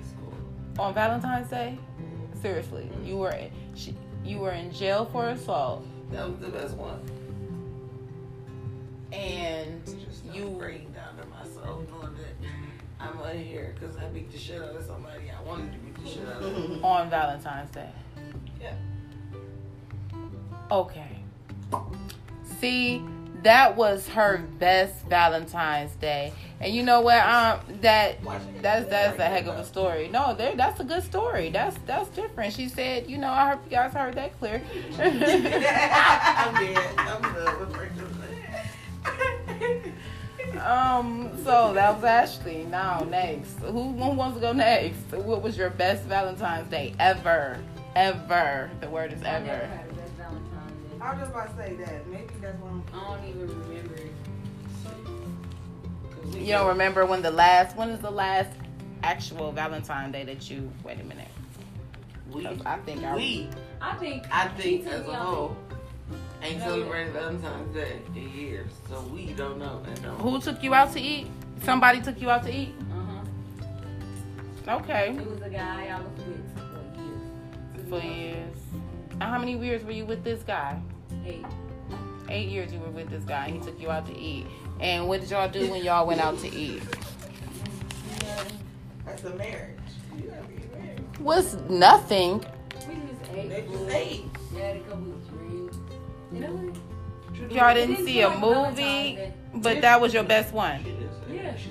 it's 0.00 0.12
cool. 0.20 0.82
On 0.84 0.94
Valentine's 0.94 1.48
Day? 1.50 1.76
Mm-hmm. 2.00 2.40
Seriously, 2.40 2.88
you 3.04 3.16
were 3.16 3.34
she, 3.74 3.94
you 4.24 4.38
were 4.38 4.52
in 4.52 4.72
jail 4.72 5.06
for 5.10 5.28
assault 5.30 5.84
That 6.12 6.28
was 6.28 6.38
the 6.38 6.48
best 6.48 6.74
one. 6.76 7.00
and 9.12 9.82
you 10.34 10.40
you 10.40 10.50
breaking 10.50 10.92
down 10.92 11.16
to 11.16 11.26
my 11.26 11.44
soul, 11.44 11.84
knowing 11.90 12.14
that 12.14 12.48
I'm 13.00 13.18
out 13.18 13.34
here 13.34 13.74
because 13.78 13.96
I 13.96 14.04
beat 14.08 14.30
the 14.30 14.38
shit 14.38 14.60
out 14.60 14.76
of 14.76 14.84
somebody. 14.84 15.30
I 15.30 15.42
wanted 15.42 15.72
to 15.72 15.78
beat 15.78 16.04
the 16.04 16.10
shit 16.10 16.28
out 16.28 16.42
of 16.42 16.84
on 16.84 17.10
Valentine's 17.10 17.70
Day. 17.70 17.90
Yeah. 18.60 18.74
Okay. 20.70 21.22
See, 22.60 23.02
that 23.42 23.76
was 23.76 24.08
her 24.08 24.38
best 24.58 25.06
Valentine's 25.06 25.94
Day. 25.96 26.32
And 26.60 26.74
you 26.74 26.82
know 26.82 27.00
what? 27.00 27.24
Um 27.24 27.60
that 27.80 28.18
that's 28.60 28.88
that's 28.88 29.18
a 29.18 29.24
heck 29.24 29.46
of 29.46 29.56
a 29.56 29.64
story. 29.64 30.08
No, 30.08 30.34
there 30.34 30.54
that's 30.54 30.80
a 30.80 30.84
good 30.84 31.02
story. 31.02 31.50
That's 31.50 31.76
that's 31.86 32.10
different. 32.10 32.52
She 32.52 32.68
said, 32.68 33.08
you 33.08 33.16
know, 33.18 33.30
I 33.30 33.50
hope 33.50 33.64
you 33.64 33.70
guys 33.70 33.92
heard 33.94 34.14
that 34.14 34.38
clear. 34.38 34.62
I'm 34.98 35.18
dead. 35.18 36.94
I'm 36.98 37.22
done 37.22 37.60
with 37.60 37.72
breaking 37.72 38.10
um, 40.64 41.30
so 41.44 41.72
that 41.74 41.94
was 41.96 42.04
Ashley. 42.04 42.64
Now 42.64 43.00
next. 43.08 43.58
Who, 43.60 43.92
who 43.92 44.10
wants 44.10 44.36
to 44.36 44.40
go 44.40 44.52
next? 44.52 45.12
What 45.12 45.42
was 45.42 45.56
your 45.56 45.70
best 45.70 46.04
Valentine's 46.04 46.68
Day 46.70 46.94
ever? 46.98 47.58
Ever. 47.96 48.70
The 48.80 48.88
word 48.88 49.12
is 49.12 49.22
ever. 49.22 49.46
had 49.46 49.88
a 49.90 49.94
best 49.94 50.12
Valentine's 50.12 50.82
Day. 50.82 50.98
I 51.00 51.10
was 51.10 51.20
just 51.20 51.30
about 51.32 51.56
to 51.56 51.62
say 51.62 51.74
that. 51.76 52.06
Maybe 52.08 52.34
that's 52.40 52.60
one. 52.60 52.82
I 52.92 53.16
don't 53.16 53.28
even 53.28 53.48
remember 53.48 53.94
it. 53.94 54.12
You 56.38 56.52
don't 56.52 56.68
remember 56.68 57.06
when 57.06 57.22
the 57.22 57.30
last 57.30 57.76
when 57.76 57.90
is 57.90 58.00
the 58.00 58.10
last 58.10 58.50
actual 59.02 59.52
Valentine's 59.52 60.12
Day 60.12 60.24
that 60.24 60.50
you 60.50 60.70
wait 60.84 61.00
a 61.00 61.04
minute. 61.04 61.28
We, 62.32 62.46
I 62.46 62.78
think 62.78 63.02
I 63.02 63.16
we, 63.16 63.48
I 63.80 63.94
think 63.96 64.24
I 64.30 64.48
think 64.48 64.86
as 64.86 65.06
a 65.06 65.14
whole, 65.14 65.56
ain't 66.42 66.58
No, 66.58 66.64
celebrated 66.66 67.12
Valentine's 67.12 67.74
Day 67.74 68.00
in 68.14 68.30
years, 68.30 68.70
so 68.88 69.00
we 69.12 69.32
don't 69.32 69.58
know 69.58 69.82
and 69.86 70.02
don't. 70.02 70.20
Who 70.20 70.40
took 70.40 70.62
you 70.62 70.74
out 70.74 70.92
to 70.92 71.00
eat? 71.00 71.26
Somebody 71.62 72.00
took 72.00 72.20
you 72.20 72.30
out 72.30 72.42
to 72.44 72.52
eat? 72.52 72.74
Uh-huh. 72.90 74.76
Okay. 74.76 75.10
It 75.16 75.30
was 75.30 75.42
a 75.42 75.50
guy 75.50 75.86
I 75.88 75.98
was 76.00 76.26
with 76.26 76.44
for 76.56 77.00
years. 77.00 77.88
For 77.88 78.06
years. 78.06 78.56
And 79.12 79.22
how 79.22 79.38
many 79.38 79.58
years 79.58 79.84
were 79.84 79.92
you 79.92 80.06
with 80.06 80.24
this 80.24 80.42
guy? 80.42 80.80
Eight. 81.26 81.44
Eight 82.28 82.48
years 82.48 82.72
you 82.72 82.78
were 82.78 82.90
with 82.90 83.10
this 83.10 83.24
guy. 83.24 83.50
He 83.50 83.58
took 83.58 83.78
you 83.80 83.90
out 83.90 84.06
to 84.06 84.16
eat. 84.16 84.46
And 84.80 85.08
what 85.08 85.20
did 85.20 85.30
y'all 85.30 85.48
do 85.50 85.70
when 85.70 85.84
y'all 85.84 86.06
went 86.06 86.20
out 86.20 86.38
to 86.38 86.48
eat? 86.48 86.82
That's 89.04 89.24
a 89.24 89.34
marriage. 89.34 89.76
You 90.16 90.30
gotta 90.30 90.42
be 90.44 90.78
married. 90.78 91.18
Was 91.18 91.56
nothing. 91.68 92.44
We 92.88 92.94
just 92.94 93.32
ate. 93.34 93.48
They 93.48 93.66
just 93.70 93.90
ate. 93.90 94.24
We 94.54 94.60
had 94.60 94.76
a 94.76 94.80
couple 94.80 95.19
Y'all 96.32 97.74
didn't 97.74 98.04
see 98.04 98.20
a 98.20 98.30
feel 98.30 98.38
like 98.38 98.40
Valentine's 98.40 99.18
movie, 99.18 99.32
but 99.54 99.80
that 99.80 100.00
was 100.00 100.14
your 100.14 100.22
best 100.24 100.52
one. 100.52 100.78
She 100.84 100.90
did 100.90 101.10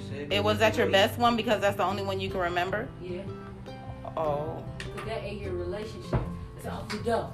say 0.10 0.27
Yeah. 0.30 0.38
It 0.38 0.44
was 0.44 0.60
that 0.60 0.77
your 0.77 0.88
best 0.88 1.18
one 1.18 1.36
because 1.36 1.61
that's 1.61 1.77
the 1.77 1.84
only 1.84 2.03
one 2.03 2.19
you 2.19 2.30
can 2.30 2.40
remember. 2.40 2.88
Yeah. 3.02 3.22
Oh, 4.18 4.64
Cause 4.80 5.06
that 5.06 5.23
eight 5.23 5.40
year 5.40 5.52
relationship 5.52 6.19
it's 6.57 6.68
off 6.68 6.90
the 6.90 6.98
door. 6.98 7.31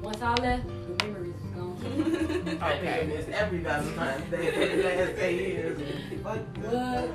Once 0.00 0.22
I 0.22 0.34
left, 0.34 0.66
the 0.66 1.04
memories 1.04 1.34
is 1.34 1.50
gone. 1.50 2.58
okay. 2.62 3.10
It's 3.12 3.28
every 3.30 3.58
Valentine's 3.58 4.30
Day 4.30 4.50
for 4.52 4.76
the 4.76 4.82
last 4.84 5.18
eight 5.18 5.48
years. 5.48 5.80
Fuck 6.22 6.38
What? 6.58 7.10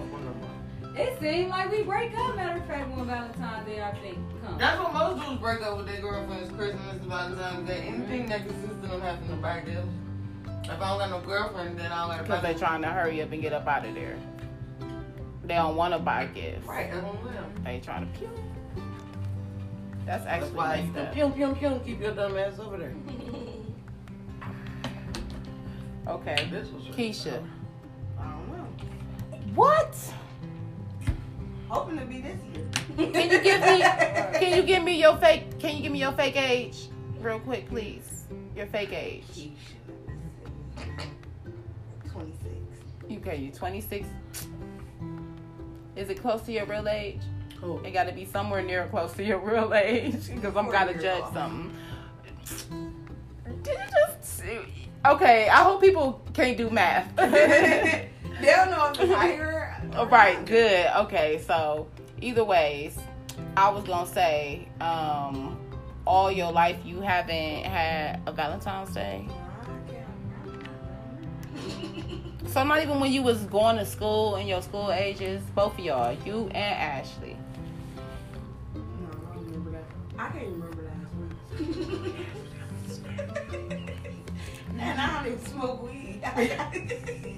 It 0.97 1.19
seemed 1.19 1.49
like 1.49 1.71
we 1.71 1.83
break 1.83 2.17
up. 2.17 2.35
Matter 2.35 2.59
of 2.59 2.65
fact, 2.65 2.89
one 2.89 3.05
Valentine's 3.05 3.67
Day, 3.67 3.81
I 3.83 3.91
think. 3.99 4.17
Come. 4.43 4.57
That's 4.57 4.79
what 4.79 4.93
most 4.93 5.23
dudes 5.27 5.39
break 5.39 5.61
up 5.61 5.77
with 5.77 5.85
their 5.85 6.01
girlfriends, 6.01 6.51
Christmas, 6.51 6.95
Valentine's 7.03 7.67
Day, 7.67 7.81
anything 7.87 8.25
that 8.29 8.47
consists 8.47 8.83
of 8.83 8.89
them 8.89 9.01
having 9.01 9.27
to 9.29 9.35
buy 9.35 9.59
gifts. 9.59 9.87
If 10.63 10.81
I 10.81 10.89
don't 10.89 10.97
got 10.97 11.09
no 11.11 11.21
girlfriend, 11.21 11.77
then 11.77 11.91
I 11.91 11.99
don't 11.99 12.09
got 12.09 12.17
to 12.17 12.23
Because 12.23 12.41
they're 12.41 12.67
trying 12.67 12.81
to 12.81 12.87
hurry 12.87 13.21
up 13.21 13.31
and 13.31 13.41
get 13.41 13.53
up 13.53 13.67
out 13.67 13.85
of 13.85 13.93
there. 13.93 14.17
They 15.43 15.53
don't 15.53 15.75
want 15.75 15.93
to 15.93 15.99
buy 15.99 16.25
gifts. 16.25 16.65
Right, 16.67 16.91
that's 16.91 17.05
on 17.05 17.23
them. 17.23 17.51
They 17.63 17.79
trying 17.79 18.11
to 18.11 18.19
pew. 18.19 18.29
That's 20.05 20.25
actually 20.25 20.49
That's 20.49 20.57
why 20.57 20.75
you 20.77 20.83
messed 20.83 20.95
can 20.95 21.07
up. 21.07 21.35
pew, 21.35 21.45
pew, 21.47 21.55
pew, 21.55 21.81
keep 21.85 22.01
your 22.01 22.13
dumb 22.15 22.37
ass 22.37 22.59
over 22.59 22.77
there. 22.77 22.95
Okay. 26.07 26.47
This 26.49 26.69
was 26.69 26.83
Keisha. 26.85 27.45
I 28.17 28.23
don't 28.31 28.47
know. 28.47 28.67
What? 29.55 29.93
Hoping 31.69 31.99
to 31.99 32.05
be 32.05 32.21
this 32.21 32.39
year. 32.53 33.11
Can 33.11 33.29
you 33.29 33.41
give 33.41 33.61
me 33.61 33.81
can 34.39 34.57
you 34.57 34.63
give 34.63 34.83
me 34.83 34.99
your 34.99 35.17
fake 35.17 35.59
can 35.59 35.75
you 35.75 35.83
give 35.83 35.91
me 35.91 35.99
your 35.99 36.13
fake 36.13 36.37
age 36.37 36.87
real 37.19 37.39
quick 37.39 37.67
please? 37.67 38.25
Your 38.55 38.67
fake 38.67 38.93
age. 38.93 39.25
Keisha. 39.33 39.75
26. 42.11 42.47
Okay, 43.11 43.35
you 43.37 43.51
26. 43.51 44.07
Is 45.95 46.09
it 46.09 46.21
close 46.21 46.41
to 46.43 46.51
your 46.51 46.65
real 46.65 46.87
age? 46.87 47.21
Cool. 47.59 47.83
It 47.83 47.91
got 47.91 48.05
to 48.05 48.13
be 48.13 48.25
somewhere 48.25 48.61
near 48.61 48.87
close 48.87 49.13
to 49.13 49.23
your 49.23 49.39
real 49.39 49.73
age 49.73 50.27
because 50.27 50.55
I'm 50.55 50.65
Four 50.65 50.71
gotta 50.73 50.93
judge 50.93 51.21
off. 51.21 51.33
something. 51.33 51.75
Did 53.63 53.73
you 53.73 53.85
just? 54.07 54.43
Okay, 55.05 55.49
I 55.49 55.63
hope 55.63 55.81
people 55.81 56.21
can't 56.33 56.57
do 56.57 56.69
math. 56.69 57.11
They'll 58.41 58.65
know 58.67 58.91
if 58.93 59.09
higher. 59.09 59.81
All 59.95 60.07
right, 60.09 60.45
good. 60.45 60.87
Okay, 60.97 61.41
so 61.45 61.87
either 62.21 62.43
ways, 62.43 62.97
I 63.55 63.69
was 63.69 63.83
gonna 63.83 64.07
say, 64.07 64.67
um, 64.81 65.59
all 66.05 66.31
your 66.31 66.51
life 66.51 66.77
you 66.85 67.01
haven't 67.01 67.65
had 67.65 68.21
a 68.25 68.31
Valentine's 68.31 68.93
Day. 68.93 69.27
So 72.47 72.63
not 72.63 72.81
even 72.81 73.01
when 73.01 73.11
you 73.11 73.23
was 73.23 73.43
going 73.45 73.75
to 73.75 73.85
school 73.85 74.37
in 74.37 74.47
your 74.47 74.61
school 74.61 74.91
ages, 74.91 75.41
both 75.53 75.77
of 75.77 75.83
y'all, 75.83 76.15
you 76.25 76.49
and 76.55 76.55
Ashley. 76.55 77.35
No, 78.73 78.81
I 79.11 79.35
don't 79.35 79.45
remember 79.45 79.71
that. 79.71 79.83
I 80.17 80.29
can't 80.29 80.47
remember 80.47 80.77
week. 82.01 82.15
and 84.79 85.01
I 85.01 85.23
don't 85.23 85.33
even 85.33 85.45
smoke 85.45 85.83
weed. 85.83 87.33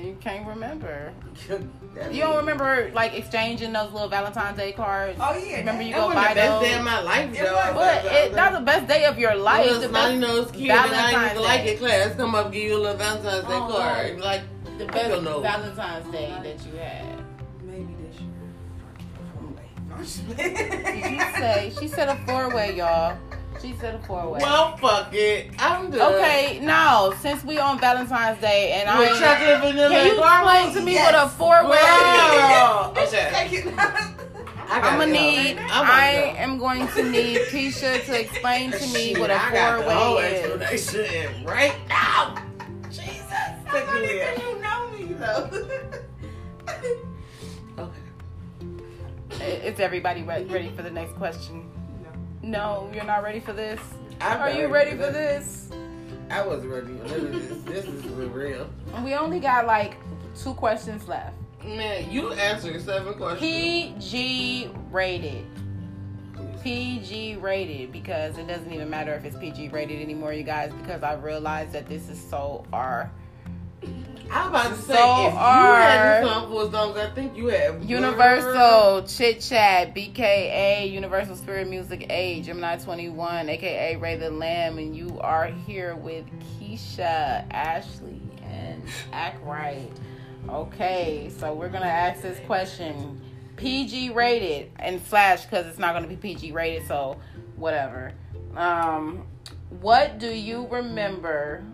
And 0.00 0.08
you 0.08 0.16
can't 0.18 0.46
remember. 0.46 1.12
You 2.10 2.20
don't 2.22 2.36
remember 2.38 2.90
like 2.94 3.12
exchanging 3.12 3.70
those 3.74 3.92
little 3.92 4.08
Valentine's 4.08 4.56
Day 4.56 4.72
cards? 4.72 5.18
Oh, 5.20 5.36
yeah, 5.36 5.58
Remember 5.58 5.82
you 5.82 5.92
That 5.92 5.98
go 5.98 6.06
wasn't 6.06 6.24
buy 6.24 6.28
the 6.30 6.34
best 6.36 6.50
those? 6.52 6.62
day 6.62 6.74
of 6.78 6.84
my 6.84 7.00
life, 7.02 7.30
It 7.34 7.38
though. 7.44 7.70
But 7.74 8.04
it, 8.06 8.32
that's 8.32 8.56
the 8.56 8.64
best 8.64 8.86
day 8.88 9.04
of 9.04 9.18
your 9.18 9.34
life. 9.34 9.66
Little 9.66 9.80
The 9.82 9.88
best, 9.90 10.54
kid 10.54 10.70
that 10.70 10.78
I 10.78 10.86
didn't 10.88 11.34
Valentine's 11.34 11.40
like 11.40 11.78
class 11.78 12.14
come 12.16 12.34
up 12.34 12.50
give 12.50 12.62
you 12.62 12.76
a 12.76 12.78
little 12.78 12.96
Valentine's 12.96 13.44
Day 13.46 13.52
Oh, 13.52 13.68
card. 13.76 14.16
no. 14.18 14.24
Like, 14.24 14.42
the 14.78 14.86
best. 14.86 15.22
Valentine's 15.42 16.10
Day 16.12 16.34
that 16.44 16.66
you 16.66 16.78
had. 16.78 17.04
Maybe 17.62 17.94
this 18.08 18.20
year. 18.22 18.30
No, 19.86 19.94
I'm 19.96 20.02
just 20.02 20.26
Did 20.34 21.10
you 21.12 21.20
say 21.36 21.72
she 21.78 21.88
said 21.88 22.08
a 22.08 22.16
four 22.24 22.48
way, 22.54 22.74
y'all? 22.74 23.18
She 23.60 23.74
said 23.74 23.94
a 23.96 23.98
four 24.06 24.30
way. 24.30 24.40
well, 24.40 24.76
fuck 24.78 25.12
it. 25.14 25.50
I'm 25.58 25.90
done. 25.90 26.14
okay, 26.14 26.60
now 26.62 27.12
since 27.20 27.44
we 27.44 27.58
on 27.58 27.78
Valentine's 27.78 28.40
Day 28.40 28.72
and 28.72 28.88
I 28.88 28.98
With 28.98 29.08
ain't- 29.10 29.18
chocolate 29.20 29.60
vanilla 29.60 29.90
can 29.90 30.06
you 30.06 30.18
explain 30.22 30.74
to 30.74 30.80
me 30.82 30.94
what 30.96 31.14
a 31.14 31.28
four 31.28 31.68
way 31.68 31.76
is? 31.76 32.38
Girl. 32.38 32.92
Okay. 32.96 33.30
Take 33.32 33.52
it. 33.66 33.74
I 34.72 34.80
I'm 34.80 34.98
gonna 35.00 35.06
go. 35.06 35.12
need. 35.12 35.58
I'm 35.58 35.68
I 35.84 36.12
gonna 36.14 36.32
go. 36.32 36.38
am 36.38 36.58
going 36.58 36.88
to 36.88 37.10
need 37.10 37.38
Keisha 37.48 38.04
to 38.06 38.20
explain 38.20 38.70
to 38.70 38.86
me 38.94 39.08
Shit, 39.14 39.18
what 39.18 39.30
a 39.30 39.34
I 39.34 39.50
got 39.52 39.84
the 39.84 39.90
whole 39.94 40.06
four 40.14 40.16
way 40.22 40.32
is. 40.34 40.62
explanation 40.62 41.44
right 41.44 41.74
now. 41.88 42.36
Jesus. 42.88 43.26
That's 43.28 43.72
Take 43.72 43.88
only 43.88 44.06
me 44.06 44.06
there. 44.14 44.38
you 44.38 44.60
know 44.62 44.88
me, 44.92 45.04
though. 45.14 45.50
Okay. 47.78 49.66
Is 49.66 49.80
everybody 49.80 50.22
ready 50.22 50.70
for 50.76 50.82
the 50.82 50.90
next 50.90 51.14
question? 51.14 51.68
No. 52.42 52.90
You're 52.94 53.04
not 53.04 53.22
ready 53.22 53.40
for 53.40 53.52
this. 53.52 53.80
I'm 54.20 54.40
Are 54.40 54.50
you 54.50 54.68
ready 54.68 54.90
for 54.90 55.10
this? 55.10 55.70
I 56.30 56.46
was 56.46 56.64
ready 56.64 56.96
for 56.98 57.08
this. 57.08 57.62
This 57.64 57.84
is 57.86 58.04
real. 58.06 58.68
We 59.04 59.14
only 59.14 59.40
got 59.40 59.66
like 59.66 59.96
two 60.36 60.54
questions 60.54 61.08
left. 61.08 61.34
Man, 61.64 62.10
you 62.10 62.32
answered 62.32 62.80
seven 62.82 63.14
questions. 63.14 63.40
PG 63.40 64.70
rated. 64.90 65.44
PG 66.62 67.36
rated 67.36 67.92
because 67.92 68.38
it 68.38 68.46
doesn't 68.46 68.72
even 68.72 68.88
matter 68.88 69.14
if 69.14 69.24
it's 69.24 69.36
PG 69.36 69.68
rated 69.68 70.00
anymore, 70.00 70.32
you 70.32 70.42
guys, 70.42 70.72
because 70.74 71.02
I 71.02 71.14
realized 71.14 71.72
that 71.72 71.88
this 71.88 72.08
is 72.08 72.20
so 72.20 72.64
R. 72.72 73.10
I'm 74.32 74.48
about 74.48 74.70
to 74.70 74.76
say, 74.82 74.94
So 74.94 75.26
if 75.26 75.32
you 75.32 75.38
had 75.38 76.24
song 76.24 76.50
for 76.50 76.62
as 76.62 76.72
long 76.72 76.96
as 76.96 77.10
I 77.10 77.10
think 77.14 77.36
you 77.36 77.48
had 77.48 77.82
Universal 77.82 79.04
Chit 79.08 79.40
Chat, 79.40 79.94
BKA, 79.94 80.90
Universal 80.90 81.36
Spirit 81.36 81.68
Music 81.68 82.06
Age, 82.10 82.46
Gemini 82.46 82.76
21, 82.76 83.48
aka 83.48 83.96
Ray 83.96 84.16
the 84.16 84.30
Lamb, 84.30 84.78
and 84.78 84.94
you 84.94 85.18
are 85.20 85.46
here 85.46 85.96
with 85.96 86.26
Keisha, 86.60 87.44
Ashley, 87.50 88.20
and 88.44 88.82
Act 89.12 89.44
Right. 89.44 89.90
Okay, 90.48 91.30
so 91.38 91.52
we're 91.52 91.68
gonna 91.68 91.86
ask 91.86 92.22
this 92.22 92.38
question 92.46 93.20
PG 93.56 94.10
rated 94.10 94.70
and 94.76 95.02
flash 95.02 95.44
because 95.44 95.66
it's 95.66 95.78
not 95.78 95.92
gonna 95.92 96.06
be 96.06 96.16
PG 96.16 96.52
rated, 96.52 96.86
so 96.86 97.18
whatever. 97.56 98.12
Um, 98.56 99.24
what 99.80 100.18
do 100.18 100.28
you 100.28 100.68
remember 100.68 101.64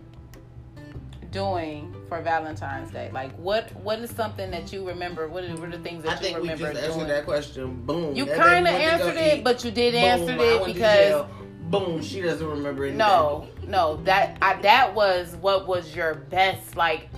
doing 1.31 1.93
for 2.07 2.21
Valentine's 2.21 2.91
Day? 2.91 3.09
Like, 3.13 3.35
what 3.37 3.73
what 3.83 3.99
is 3.99 4.09
something 4.11 4.51
that 4.51 4.71
you 4.71 4.87
remember? 4.87 5.27
What 5.27 5.43
are, 5.43 5.55
what 5.55 5.69
are 5.69 5.77
the 5.77 5.79
things 5.79 6.05
I 6.05 6.09
that 6.09 6.21
you 6.21 6.27
think 6.27 6.37
we 6.37 6.41
remember 6.43 6.73
just 6.73 6.83
answered 6.83 6.95
doing? 6.95 7.07
that 7.07 7.25
question. 7.25 7.81
Boom. 7.85 8.15
You 8.15 8.25
kind 8.25 8.67
of 8.67 8.73
baby 8.73 8.85
went 8.85 8.93
to 8.93 8.97
go 8.99 9.07
answered 9.09 9.21
it, 9.21 9.37
eat. 9.39 9.43
but 9.43 9.63
you 9.63 9.71
did 9.71 9.95
answer 9.95 10.31
I 10.31 10.43
it 10.43 10.65
because 10.65 11.25
boom, 11.69 12.01
she 12.01 12.21
doesn't 12.21 12.47
remember 12.47 12.83
anything. 12.83 12.97
no, 12.99 13.47
no, 13.67 13.97
that 14.03 14.37
I, 14.41 14.61
that 14.61 14.93
was 14.93 15.35
what 15.41 15.67
was 15.67 15.95
your 15.95 16.15
best 16.15 16.75
like 16.75 17.09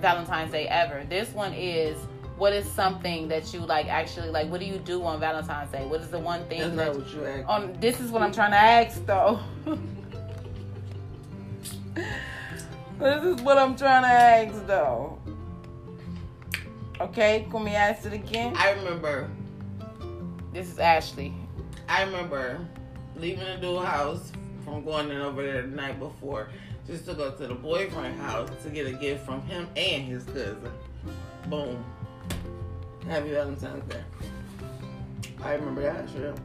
Valentine's 0.00 0.52
Day 0.52 0.68
ever. 0.68 1.04
This 1.08 1.30
one 1.32 1.52
is 1.54 1.96
what 2.36 2.52
is 2.52 2.66
something 2.66 3.28
that 3.28 3.54
you 3.54 3.60
like 3.60 3.86
actually 3.86 4.30
like? 4.30 4.48
What 4.50 4.60
do 4.60 4.66
you 4.66 4.78
do 4.78 5.04
on 5.04 5.20
Valentine's 5.20 5.70
Day? 5.70 5.86
What 5.86 6.00
is 6.00 6.08
the 6.08 6.18
one 6.18 6.44
thing 6.46 6.60
that's 6.60 6.76
that 6.76 6.86
not 6.88 6.96
what 6.96 7.14
you 7.14 7.24
asked. 7.24 7.48
on? 7.48 7.76
This 7.80 8.00
is 8.00 8.10
what 8.10 8.22
I'm 8.22 8.32
trying 8.32 8.50
to 8.50 8.56
ask 8.56 9.04
though. 9.06 9.40
this 13.02 13.24
is 13.24 13.42
what 13.42 13.58
I'm 13.58 13.76
trying 13.76 14.02
to 14.02 14.08
ask 14.08 14.66
though. 14.66 15.18
Okay, 17.00 17.46
can 17.50 17.64
we 17.64 17.70
ask 17.70 18.06
it 18.06 18.12
again? 18.12 18.54
I 18.56 18.70
remember. 18.72 19.28
This 20.52 20.70
is 20.70 20.78
Ashley. 20.78 21.34
I 21.88 22.02
remember 22.02 22.60
leaving 23.16 23.44
the 23.44 23.56
dual 23.56 23.80
house 23.80 24.32
from 24.64 24.84
going 24.84 25.10
in 25.10 25.20
over 25.20 25.42
there 25.42 25.62
the 25.62 25.68
night 25.68 25.98
before 25.98 26.50
just 26.86 27.06
to 27.06 27.14
go 27.14 27.30
to 27.30 27.46
the 27.46 27.54
boyfriend 27.54 28.20
house 28.20 28.50
to 28.62 28.70
get 28.70 28.86
a 28.86 28.92
gift 28.92 29.24
from 29.24 29.42
him 29.42 29.68
and 29.76 30.04
his 30.04 30.24
cousin. 30.24 30.72
Boom. 31.46 31.84
Happy 33.06 33.30
Valentine's 33.30 33.84
Day. 33.92 34.02
I 35.42 35.54
remember 35.54 35.82
that 35.82 36.08
shit. 36.10 36.38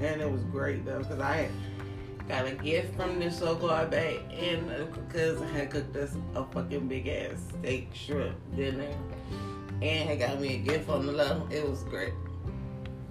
And 0.00 0.20
it 0.20 0.30
was 0.30 0.42
great 0.44 0.84
though, 0.84 0.98
because 0.98 1.20
I 1.20 1.36
had 1.36 1.50
got 2.28 2.46
a 2.46 2.52
gift 2.52 2.94
from 2.94 3.18
this 3.18 3.38
so-called 3.38 3.90
bae 3.90 4.20
and 4.30 4.68
the 4.68 4.86
cousin 5.12 5.48
had 5.48 5.70
cooked 5.70 5.96
us 5.96 6.14
a 6.34 6.44
fucking 6.44 6.86
big 6.86 7.08
ass 7.08 7.38
steak 7.58 7.88
shrimp 7.94 8.36
dinner. 8.54 8.86
And 9.80 10.08
had 10.08 10.18
got 10.18 10.40
me 10.40 10.54
a 10.54 10.58
gift 10.58 10.88
on 10.88 11.06
the 11.06 11.12
low. 11.12 11.46
It 11.50 11.68
was 11.68 11.84
great. 11.84 12.12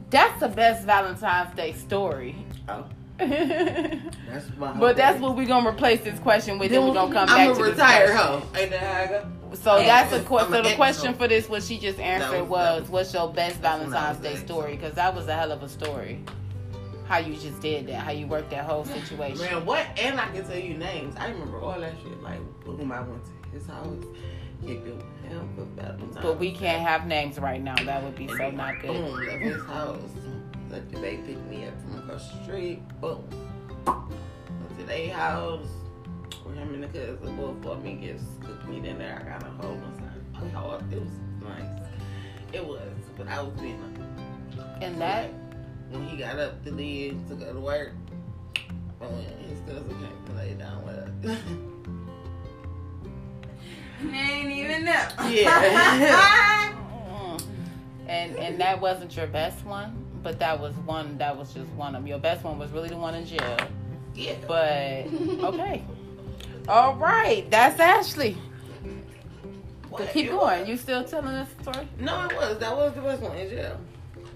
That's 0.09 0.39
the 0.39 0.49
best 0.49 0.85
Valentine's 0.85 1.55
Day 1.55 1.73
story. 1.73 2.35
Oh, 2.69 2.85
that's 3.17 4.49
my 4.57 4.73
But 4.73 4.95
that's 4.95 5.19
what 5.19 5.35
we're 5.35 5.47
gonna 5.47 5.69
replace 5.69 6.01
this 6.01 6.19
question 6.19 6.59
with. 6.59 6.71
Then 6.71 6.85
we're 6.87 6.93
gonna 6.93 7.13
come 7.13 7.27
back 7.27 7.37
I'm 7.49 7.55
to 7.55 7.63
this 7.63 7.71
retired 7.71 8.11
question. 8.11 8.41
hoe. 8.41 8.59
Ain't 8.59 8.71
that 8.71 8.79
how 8.81 9.01
I 9.01 9.07
go? 9.07 9.27
So 9.55 9.77
Yeah, 9.77 9.85
that's 9.85 10.13
a 10.13 10.23
question. 10.23 10.51
So 10.51 10.61
the 10.61 10.75
question 10.75 11.13
for 11.13 11.27
this, 11.27 11.49
what 11.49 11.63
she 11.63 11.79
just 11.79 11.99
answered 11.99 12.47
was- 12.47 12.81
was, 12.81 12.89
"What's 12.89 13.13
your 13.13 13.31
best 13.33 13.61
that's 13.61 13.79
when 13.81 13.93
I 13.93 13.99
Valentine's 14.13 14.19
Day 14.19 14.35
story?" 14.45 14.75
Because 14.75 14.93
that 14.95 15.15
was 15.15 15.27
a 15.27 15.33
hell 15.33 15.51
of 15.51 15.63
a 15.63 15.69
story. 15.69 16.19
How 17.07 17.19
you 17.19 17.35
just 17.35 17.61
did 17.61 17.87
that? 17.87 18.03
How 18.03 18.11
you 18.11 18.27
worked 18.27 18.49
that 18.49 18.65
whole 18.65 18.83
situation? 18.83 19.39
Man, 19.39 19.65
what? 19.65 19.87
And 19.97 20.19
I 20.19 20.29
can 20.31 20.45
tell 20.45 20.57
you 20.57 20.77
names. 20.77 21.15
I 21.17 21.29
remember 21.29 21.59
all 21.61 21.79
that 21.79 21.93
shit. 22.03 22.21
Like, 22.21 22.39
boom, 22.65 22.91
I 22.91 22.99
went 23.01 23.23
to 23.23 23.49
his 23.49 23.65
house. 23.65 24.03
kicked 24.65 24.87
it 24.87 24.95
with 24.95 25.55
for 25.55 25.63
Valentine's. 25.81 26.17
But 26.17 26.37
we 26.37 26.51
can't 26.51 26.81
have 26.81 27.07
names 27.07 27.39
right 27.39 27.61
now. 27.61 27.75
That 27.85 28.03
would 28.03 28.15
be 28.15 28.27
so 28.27 28.51
not 28.51 28.81
good. 28.81 28.91
Boom, 28.91 29.25
left 29.25 29.41
his 29.41 29.63
house. 29.65 30.01
Let 30.69 30.91
the 30.91 30.99
baby 30.99 31.23
pick 31.27 31.45
me 31.45 31.65
up 31.65 31.81
from 31.81 31.99
across 31.99 32.29
the 32.29 32.43
street. 32.43 32.81
Boom. 32.99 33.23
Went 33.85 34.79
to 34.79 34.85
their 34.85 35.13
house. 35.13 35.67
Where 36.43 36.55
him 36.55 36.73
and 36.73 36.83
the 36.83 36.87
cousin 36.87 37.37
both 37.37 37.61
bought 37.61 37.83
me 37.83 37.93
gifts, 37.93 38.25
cooked 38.41 38.67
me 38.67 38.81
dinner. 38.81 39.21
I 39.21 39.29
got 39.29 39.43
a 39.43 39.51
whole. 39.61 39.79
Oh, 40.55 40.79
it 40.91 40.99
was 40.99 41.09
nice. 41.41 41.89
It 42.51 42.65
was, 42.65 42.81
but 43.17 43.27
I 43.27 43.41
was 43.41 43.53
being 43.59 43.79
And 44.81 44.99
that 45.01 45.31
when 45.89 46.07
he 46.07 46.17
got 46.17 46.37
up 46.39 46.63
to 46.65 46.71
leave 46.71 47.17
to 47.29 47.35
go 47.35 47.53
to 47.53 47.59
work, 47.59 47.93
oh, 49.01 49.07
his 49.47 49.59
cousin 49.67 49.89
came 49.89 50.25
to 50.25 50.33
lay 50.33 50.53
down 50.53 50.83
with 50.85 50.95
us. 51.31 51.39
He 53.99 54.09
ain't 54.15 54.51
even 54.51 54.85
know. 54.85 55.07
Yeah. 55.27 56.73
And 58.07 58.37
and 58.37 58.57
that 58.61 58.79
wasn't 58.79 59.17
your 59.17 59.27
best 59.27 59.65
one, 59.65 59.93
but 60.23 60.39
that 60.39 60.57
was 60.61 60.73
one 60.85 61.17
that 61.17 61.35
was 61.35 61.53
just 61.53 61.67
one 61.71 61.93
of 61.93 62.01
them. 62.03 62.07
Your 62.07 62.19
best 62.19 62.41
one 62.45 62.57
was 62.57 62.71
really 62.71 62.87
the 62.87 62.95
one 62.95 63.13
in 63.15 63.25
jail. 63.25 63.57
yeah. 64.15 64.35
But 64.47 65.07
okay. 65.43 65.83
All 66.69 66.95
right, 66.95 67.49
that's 67.51 67.77
Ashley. 67.81 68.37
What? 69.89 70.03
But 70.03 70.13
keep 70.13 70.27
It 70.27 70.29
going. 70.31 70.59
was. 70.61 70.69
You 70.69 70.77
still 70.77 71.03
telling 71.03 71.27
us 71.35 71.49
the 71.57 71.71
story? 71.73 71.87
No, 71.99 72.27
it 72.27 72.35
was. 72.37 72.57
That 72.59 72.77
was 72.77 72.93
the 72.93 73.01
best 73.01 73.21
one 73.21 73.35
in 73.35 73.49
jail. 73.49 73.77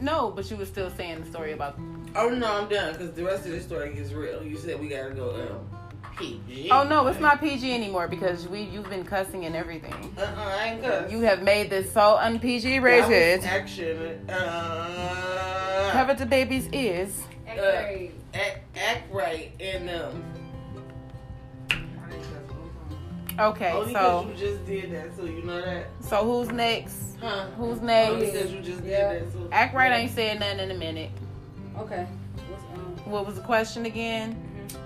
No, 0.02 0.32
but 0.32 0.50
you 0.50 0.58
were 0.58 0.66
still 0.66 0.90
saying 0.92 1.22
the 1.24 1.30
story 1.30 1.54
about. 1.54 1.78
Oh 2.16 2.30
no, 2.30 2.62
I'm 2.62 2.68
done 2.70 2.94
because 2.94 3.14
the 3.14 3.24
rest 3.24 3.46
of 3.46 3.52
the 3.52 3.62
story 3.62 3.94
is 3.98 4.14
real. 4.14 4.44
You 4.44 4.58
said 4.58 4.80
we 4.80 4.88
gotta 4.90 5.14
go 5.14 5.30
um, 5.36 5.80
PG. 6.18 6.70
Oh 6.72 6.84
no, 6.84 7.06
it's 7.08 7.20
not 7.20 7.40
PG 7.40 7.72
anymore 7.74 8.08
because 8.08 8.48
we 8.48 8.62
you've 8.64 8.90
been 8.90 9.06
cussing 9.06 9.46
and 9.46 9.56
everything. 9.56 10.14
Uh 10.18 10.22
uh 10.22 10.56
I 10.60 10.66
ain't 10.66 10.84
cuss. 10.84 11.12
You 11.12 11.22
have 11.22 11.44
made 11.44 11.70
this 11.70 11.92
so 11.94 12.18
un 12.18 12.40
PG 12.40 12.80
rated. 12.80 13.44
action. 13.44 14.28
Uh, 14.30 15.90
Cover 15.94 16.14
the 16.16 16.26
baby's 16.26 16.68
ears. 16.70 17.24
X-ray. 17.48 18.12
act, 18.34 18.78
act 18.78 19.14
right 19.14 19.52
and 19.60 19.90
um. 19.90 20.24
Okay, 23.42 23.72
only 23.72 23.94
so 23.94 24.28
you 24.30 24.36
just 24.36 24.66
did 24.68 24.92
that, 24.92 25.16
so 25.16 25.26
you 25.26 25.42
know 25.42 25.60
that, 25.60 25.88
so 26.00 26.24
who's 26.24 26.52
next? 26.52 27.18
huh? 27.20 27.48
Who's 27.58 27.80
Only 27.80 27.88
next? 27.88 28.32
because 28.32 28.54
you 28.54 28.62
just 28.62 28.84
Yeah. 28.84 29.14
did 29.14 29.28
that, 29.28 29.34
so 29.34 29.50
Act 29.52 29.74
right 29.74 29.92
ain't 29.92 30.12
saying 30.12 30.40
nothing 30.40 30.60
in 30.60 30.70
a 30.70 30.78
minute. 30.78 31.10
Okay. 31.80 32.06
What's 32.50 32.64
um? 33.08 33.12
What 33.12 33.26
was 33.26 33.36
the 33.36 33.42
question 33.42 33.88
again? 33.88 34.34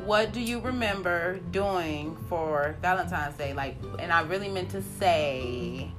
What 0.06 0.32
do 0.32 0.40
you 0.40 0.61
remember 0.61 1.40
doing 1.52 2.15
for 2.30 2.76
Valentine's 2.82 3.36
Day? 3.36 3.53
Like, 3.53 3.76
and 3.99 4.10
I 4.11 4.22
really 4.22 4.48
meant 4.49 4.69
to 4.69 4.82
say, 4.82 5.91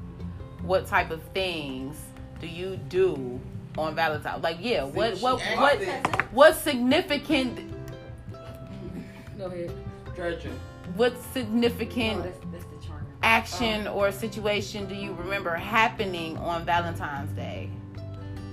what 0.62 0.87
type 0.87 1.11
of 1.11 1.23
things 1.35 1.99
do 2.41 2.47
you 2.47 2.77
do 2.89 3.39
on 3.77 3.95
Valentine's? 3.95 4.43
Like, 4.43 4.59
yeah, 4.61 4.85
what 4.85 5.19
she 5.19 5.23
what 5.23 5.43
what 5.59 5.78
what 6.33 6.57
significant 6.57 7.61
Go 9.39 9.45
ahead. 9.47 9.70
Stretching. 10.15 10.59
What 10.97 11.12
No, 11.14 11.20
significant 11.32 12.23
that's 12.23 12.39
that's 12.52 12.64
the 12.64 12.86
charm. 12.86 13.06
action 13.23 13.86
um, 13.86 13.94
or 13.97 14.10
situation 14.12 14.86
do 14.86 14.94
you 14.94 15.12
remember 15.14 15.55
happening 15.55 16.36
on 16.39 16.64
Valentine's 16.64 17.31
Day? 17.32 17.70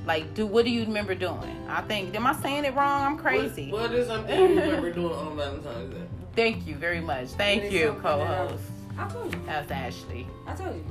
Like, 0.06 0.34
do 0.34 0.46
what 0.46 0.66
do 0.66 0.72
you 0.72 0.82
remember 0.82 1.16
doing? 1.16 1.66
I 1.70 1.82
think, 1.82 2.14
am 2.16 2.28
I 2.28 2.34
saying 2.42 2.66
it 2.66 2.76
wrong? 2.76 3.04
I'm 3.04 3.18
crazy. 3.18 3.72
What, 3.72 3.82
what 3.84 3.94
is 3.94 4.08
something 4.08 4.38
you 4.38 4.48
remember 4.60 4.92
doing 5.02 5.14
on 5.14 5.38
Valentine's 5.38 5.94
Day? 5.94 6.04
Thank 6.36 6.68
you 6.68 6.76
very 6.76 7.00
much. 7.00 7.30
Thank 7.30 7.72
you, 7.72 7.86
something 7.88 8.02
co-host. 8.02 8.64
I 8.98 9.08
told 9.08 9.34
you. 9.34 9.42
That's 9.46 9.72
Ashley. 9.72 10.28
I 10.48 10.54
told 10.56 10.76
you. 10.76 10.86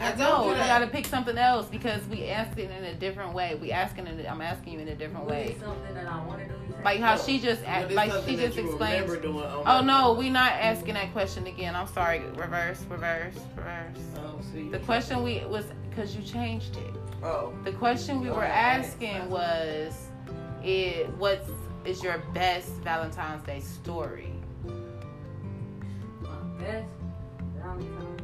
I 0.00 0.08
told 0.12 0.18
No, 0.18 0.44
you 0.44 0.50
you 0.50 0.54
that. 0.56 0.66
gotta 0.80 0.86
pick 0.90 1.06
something 1.06 1.38
else 1.38 1.66
because 1.68 2.02
we 2.08 2.26
asked 2.28 2.58
it 2.58 2.70
in 2.70 2.84
a 2.84 2.94
different 2.94 3.32
way. 3.34 3.56
We 3.60 3.72
asking 3.72 4.06
it. 4.06 4.26
I'm 4.28 4.40
asking 4.40 4.74
you 4.74 4.78
in 4.80 4.88
a 4.88 4.94
different 4.94 5.24
What 5.26 5.34
way. 5.34 5.56
something 5.60 5.94
that 5.94 6.06
I 6.06 6.24
want 6.26 6.40
to 6.62 6.68
do? 6.68 6.68
You 6.68 6.74
say? 6.78 6.84
Like 6.84 7.00
how 7.00 7.14
No. 7.16 7.22
she 7.22 7.38
just, 7.38 7.62
act, 7.66 7.90
is 7.90 7.96
like 7.96 8.12
she 8.26 8.36
just 8.36 8.56
you 8.56 8.66
explained. 8.68 9.08
remember 9.08 9.16
Oh 9.66 9.80
no, 9.82 10.14
Valentine's 10.14 10.18
we 10.18 10.30
not 10.30 10.52
asking 10.52 10.94
that 10.94 11.12
question 11.12 11.46
again. 11.46 11.74
I'm 11.74 11.86
sorry. 11.86 12.20
Reverse, 12.34 12.84
reverse, 12.88 13.34
reverse. 13.56 13.96
Oh, 14.18 14.40
see. 14.52 14.68
The 14.68 14.78
question 14.80 15.22
we 15.22 15.44
was 15.46 15.64
because 15.90 16.16
you 16.16 16.22
changed 16.22 16.76
it. 16.76 16.94
Oh. 17.22 17.52
The 17.64 17.72
question 17.72 18.20
we 18.20 18.30
were 18.30 18.44
asking 18.44 19.28
was, 19.30 20.08
it 20.62 21.08
what's 21.18 21.48
is 21.84 22.02
your 22.02 22.18
best 22.32 22.68
Valentine's 22.84 23.42
Day 23.44 23.60
story? 23.60 24.32
My 26.20 26.30
best 26.58 26.86
Valentine's 27.56 28.22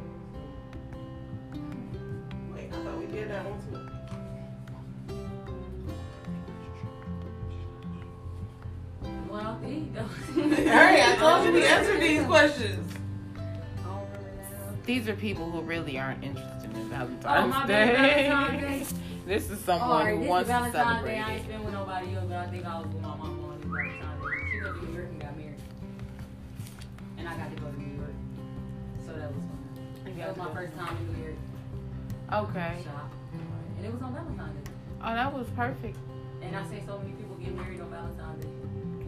Wait, 2.53 2.73
I 2.73 2.85
thought 2.85 2.99
we 2.99 3.07
did 3.07 3.31
that 3.31 3.45
one 3.45 3.61
too. 3.73 3.88
Well, 9.39 9.59
there 9.63 9.71
you 9.71 9.87
go. 9.95 10.03
Hurry, 10.71 11.01
I 11.03 11.15
told 11.17 11.47
you 11.47 11.53
we 11.53 11.65
answered 11.65 12.01
these 12.01 12.23
questions. 12.25 12.93
I 13.37 13.41
don't 13.85 14.01
remember 14.07 14.31
that. 14.51 14.85
These 14.85 15.09
are 15.09 15.15
people 15.15 15.49
who 15.51 15.61
really 15.61 15.97
aren't 15.99 16.25
interested 16.25 16.77
in 16.77 16.89
Valentine's 16.89 17.25
Oh, 17.27 17.47
my 17.61 17.67
Day. 17.67 18.27
Valentine's 18.29 18.93
Day. 18.93 18.99
This 19.27 19.45
is 19.51 19.59
Oh, 19.61 19.67
someone 19.67 19.89
alright, 19.91 20.15
who 20.15 20.21
this 20.23 20.29
wants 20.29 20.49
is 20.49 20.55
to 20.55 20.59
Valentine's 20.59 20.89
celebrate 20.89 21.13
Day. 21.13 21.21
I 21.21 21.31
ain't 21.35 21.41
it. 21.41 21.45
spent 21.45 21.65
with 21.65 21.75
nobody 21.75 22.15
else, 22.17 22.25
but 22.29 22.37
I 22.37 22.47
think 22.49 22.65
I 22.67 22.79
was 22.79 22.87
with 22.89 23.03
my 23.03 23.09
mama 23.17 23.25
on 23.25 23.61
Valentine's 23.61 24.23
Day. 24.23 24.51
She 24.51 24.61
went 24.61 24.75
to 24.81 24.87
New 24.87 24.95
York 24.95 25.09
and 25.13 25.21
got 25.23 25.37
married. 25.37 25.61
And 27.19 27.29
I 27.29 27.37
got 27.37 27.51
to 27.55 27.61
go 27.63 27.71
to 27.71 27.79
New 27.81 27.95
York. 27.97 28.15
So 29.07 29.13
that 29.13 29.29
was 29.31 29.45
fun. 30.03 30.13
You 30.13 30.15
That 30.19 30.29
was 30.31 30.37
my 30.39 30.53
first 30.55 30.77
time 30.77 30.97
in 30.97 31.13
New 31.15 31.23
York. 31.23 31.37
Okay. 32.51 32.83
Shop. 32.83 33.13
And 33.77 33.87
it 33.87 33.93
was 33.93 34.03
on 34.03 34.13
Valentine's 34.15 34.67
Day. 34.67 34.73
Oh, 35.05 35.15
that 35.15 35.33
was 35.33 35.47
perfect. 35.55 35.97
And 36.43 36.57
I 36.57 36.67
say 36.67 36.83
so 36.87 36.99
many 36.99 37.13
people 37.13 37.37
get 37.37 37.55
married 37.55 37.81
on 37.81 37.91
Valentine's 37.91 38.45
Day. 38.45 38.51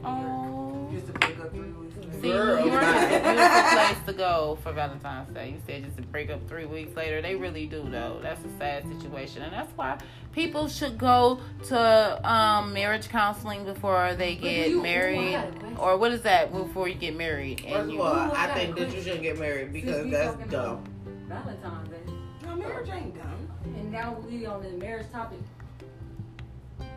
In 0.04 0.14
New 0.14 0.20
York. 0.20 0.50
Oh. 0.52 0.88
Just 0.92 1.06
to 1.06 1.12
pick 1.14 1.38
up 1.40 1.50
three 1.52 1.70
weeks 1.70 1.96
later. 1.96 2.12
See, 2.20 2.28
Girl. 2.32 2.64
New 2.64 2.70
York 2.72 2.82
a 2.82 3.08
beautiful 3.22 3.70
place 3.78 4.06
to 4.06 4.12
go 4.12 4.58
for 4.62 4.72
Valentine's 4.72 5.32
Day. 5.32 5.50
You 5.50 5.60
said 5.66 5.84
just 5.84 5.96
to 5.96 6.02
break 6.02 6.30
up 6.30 6.46
three 6.48 6.66
weeks 6.66 6.96
later. 6.96 7.22
They 7.22 7.34
really 7.36 7.66
do, 7.66 7.86
though. 7.88 8.18
That's 8.22 8.40
a 8.44 8.58
sad 8.58 8.84
situation. 8.88 9.42
And 9.42 9.52
that's 9.52 9.70
why 9.76 9.98
people 10.32 10.68
should 10.68 10.98
go 10.98 11.38
to 11.68 12.28
um, 12.30 12.72
marriage 12.72 13.08
counseling 13.08 13.64
before 13.64 14.14
they 14.14 14.34
get 14.34 14.70
you- 14.70 14.82
married. 14.82 15.18
ooh, 15.18 15.28
I 15.28 15.32
got 15.32 15.48
a 15.48 15.52
question. 15.58 15.76
Or 15.78 15.96
what 15.96 16.12
is 16.12 16.22
that 16.22 16.52
before 16.52 16.88
you 16.88 16.94
get 16.96 17.16
married? 17.16 17.60
First 17.60 17.72
And 17.72 17.82
of 17.88 17.90
you, 17.90 18.02
all, 18.02 18.14
Ooh, 18.14 18.32
I 18.32 18.50
I 18.50 18.54
think 18.54 18.76
that 18.76 18.92
you 18.94 19.02
shouldn't 19.02 19.22
get 19.22 19.38
married 19.38 19.72
because 19.72 20.10
that's 20.10 20.36
dumb. 20.50 20.84
Valentine's 21.28 21.88
Day. 21.88 21.96
No, 22.44 22.56
marriage 22.56 22.88
ain't 22.90 23.14
dumb. 23.16 23.48
And 23.76 23.92
now 23.92 24.16
we 24.28 24.44
on 24.46 24.62
the 24.62 24.70
marriage 24.70 25.06
topic. 25.12 25.38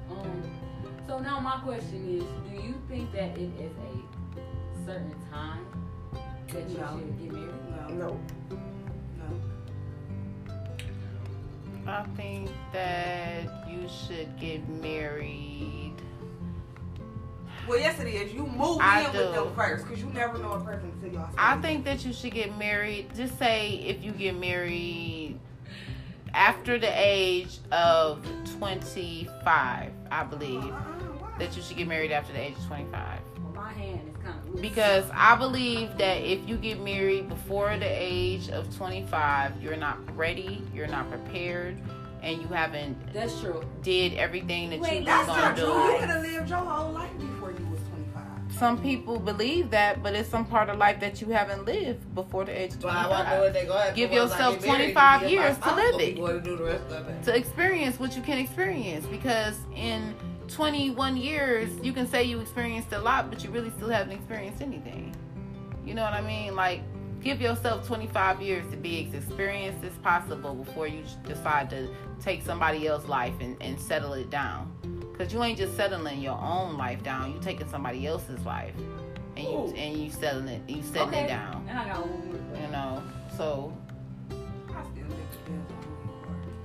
Um, 0.10 0.44
so 1.08 1.20
now 1.20 1.40
my 1.40 1.58
question 1.60 2.18
is, 2.20 2.24
do 2.50 2.62
you 2.68 2.76
think 2.88 3.12
that 3.14 3.38
it 3.38 3.50
is 3.60 3.72
a 3.78 4.86
certain 4.86 5.14
time 5.32 5.66
that 6.50 6.70
you 6.70 6.78
No. 6.78 6.98
should 6.98 7.20
get 7.20 7.32
married? 7.34 7.98
No. 7.98 8.20
No. 8.50 8.58
No. 11.86 11.92
I 11.92 12.04
think 12.16 12.50
that 12.72 13.68
you 13.70 13.88
should 14.08 14.38
get 14.40 14.68
married. 14.70 15.94
Well, 17.68 17.80
yes, 17.80 18.00
it 18.00 18.08
is. 18.08 18.34
You 18.34 18.46
move 18.46 18.78
I 18.82 19.06
in 19.06 19.12
do. 19.14 19.18
with 19.20 19.34
them 19.36 19.56
first, 19.56 19.86
cause 19.88 20.00
you 20.00 20.08
never 20.08 20.38
know 20.38 20.54
a 20.54 20.60
person 20.62 20.92
until 20.96 21.14
y'all. 21.20 21.30
I 21.38 21.60
think 21.62 21.86
that 21.86 22.04
you 22.06 22.12
should 22.14 22.34
get 22.34 22.58
married. 22.58 23.14
Just 23.16 23.38
say 23.40 23.76
if 23.86 24.04
you 24.04 24.12
get 24.12 24.38
married 24.38 25.40
after 26.34 26.78
the 26.80 26.92
age 26.96 27.58
of 27.72 28.26
25, 28.58 29.92
I 30.12 30.24
believe 30.24 30.74
that 31.40 31.56
you 31.56 31.62
should 31.62 31.78
get 31.78 31.88
married 31.88 32.12
after 32.12 32.34
the 32.34 32.40
age 32.40 32.56
of 32.58 32.66
25. 32.68 33.20
Well, 33.44 33.54
my 33.54 33.74
hand 33.74 34.02
is 34.10 34.24
kind 34.24 34.40
of 34.40 34.50
loose. 34.50 34.62
Because 34.62 35.06
I 35.14 35.36
believe 35.36 35.98
that 35.98 36.18
if 36.22 36.48
you 36.48 36.58
get 36.58 36.80
married 36.82 37.30
before 37.30 37.78
the 37.78 37.86
age 37.88 38.50
of 38.50 38.76
25, 38.78 39.62
you're 39.62 39.76
not 39.78 39.98
ready, 40.18 40.62
you're 40.74 40.88
not 40.88 41.10
prepared, 41.10 41.78
and 42.22 42.42
you 42.42 42.48
haven't 42.48 42.96
that's 43.14 43.40
true. 43.42 43.64
did 43.82 44.14
everything 44.14 44.70
that 44.70 44.80
Wait, 44.80 45.00
you 45.00 45.06
That's 45.06 45.28
was 45.28 45.38
not 45.38 45.56
gonna 45.58 45.72
true. 45.72 45.84
You 45.84 45.92
do. 45.94 46.00
could 46.00 46.10
have 46.10 46.24
lived 46.24 46.50
your 46.50 46.60
whole 46.60 46.92
life 46.94 47.12
Some 48.64 48.82
people 48.82 49.20
believe 49.20 49.72
that, 49.72 50.02
but 50.02 50.16
it's 50.16 50.30
some 50.30 50.46
part 50.46 50.70
of 50.70 50.78
life 50.78 51.02
that 51.02 51.20
you 51.20 51.28
haven't 51.28 51.66
lived 51.66 52.16
before 52.16 52.46
the 52.46 52.58
age 52.58 52.72
of 52.72 52.80
But 52.80 52.92
I 52.94 53.04
know 53.04 53.10
25. 53.10 53.40
what 53.42 53.54
they 53.54 53.66
go 53.66 53.74
ahead. 53.74 53.94
Give 53.94 54.14
yourself 54.14 54.60
get 54.62 54.66
25 54.66 55.22
me 55.24 55.32
years 55.32 55.58
to 55.58 55.76
live 55.76 56.00
it. 56.00 56.16
To 56.16 56.40
do 56.40 56.56
the 56.56 56.64
rest 56.64 56.90
of 56.90 57.10
it. 57.10 57.24
to 57.24 57.36
experience 57.36 58.00
what 58.00 58.16
you 58.16 58.22
can 58.22 58.38
experience 58.38 59.06
because 59.08 59.58
in 59.76 60.16
21 60.48 61.18
years 61.18 61.72
you 61.84 61.92
can 61.92 62.08
say 62.08 62.24
you 62.24 62.40
experienced 62.40 62.94
a 62.94 63.00
lot 63.00 63.30
but 63.30 63.44
you 63.44 63.50
really 63.50 63.70
still 63.72 63.90
haven't 63.90 64.14
experienced 64.14 64.62
anything 64.62 65.14
you 65.86 65.94
know 65.94 66.04
what 66.04 66.14
i 66.14 66.22
mean 66.22 66.56
like 66.56 66.82
give 67.22 67.42
yourself 67.42 67.86
25 67.86 68.42
years 68.42 68.64
to 68.72 68.78
be 68.78 69.06
as 69.08 69.14
experienced 69.24 69.84
as 69.84 69.94
possible 70.04 70.54
before 70.56 70.88
you 70.88 71.04
decide 71.26 71.70
to 71.70 71.90
take 72.22 72.42
somebody 72.42 72.88
else's 72.88 73.10
life 73.10 73.34
and, 73.42 73.62
and 73.62 73.80
settle 73.80 74.14
it 74.14 74.30
down 74.30 74.72
because 75.24 75.34
you 75.34 75.42
ain't 75.42 75.58
just 75.58 75.78
settling 75.78 76.20
your 76.20 76.38
own 76.38 76.78
life 76.78 77.02
down 77.02 77.32
you 77.32 77.40
taking 77.40 77.68
somebody 77.70 78.06
else's 78.06 78.46
life 78.46 78.74
and 79.38 79.46
you 79.48 79.74
and 79.78 79.98
you 79.98 80.12
settling 80.12 80.50
it 80.50 80.70
you 80.70 80.84
setting 80.84 81.08
okay. 81.08 81.24
it 81.24 81.28
down 81.30 81.66
And 81.70 81.80
I 81.80 81.86
got 81.88 82.06
one 82.06 82.28
more 82.28 82.36
question. 82.36 82.66
you 82.66 82.72
know 82.72 83.04
so 83.38 83.78
I 84.70 84.84
still 84.92 85.06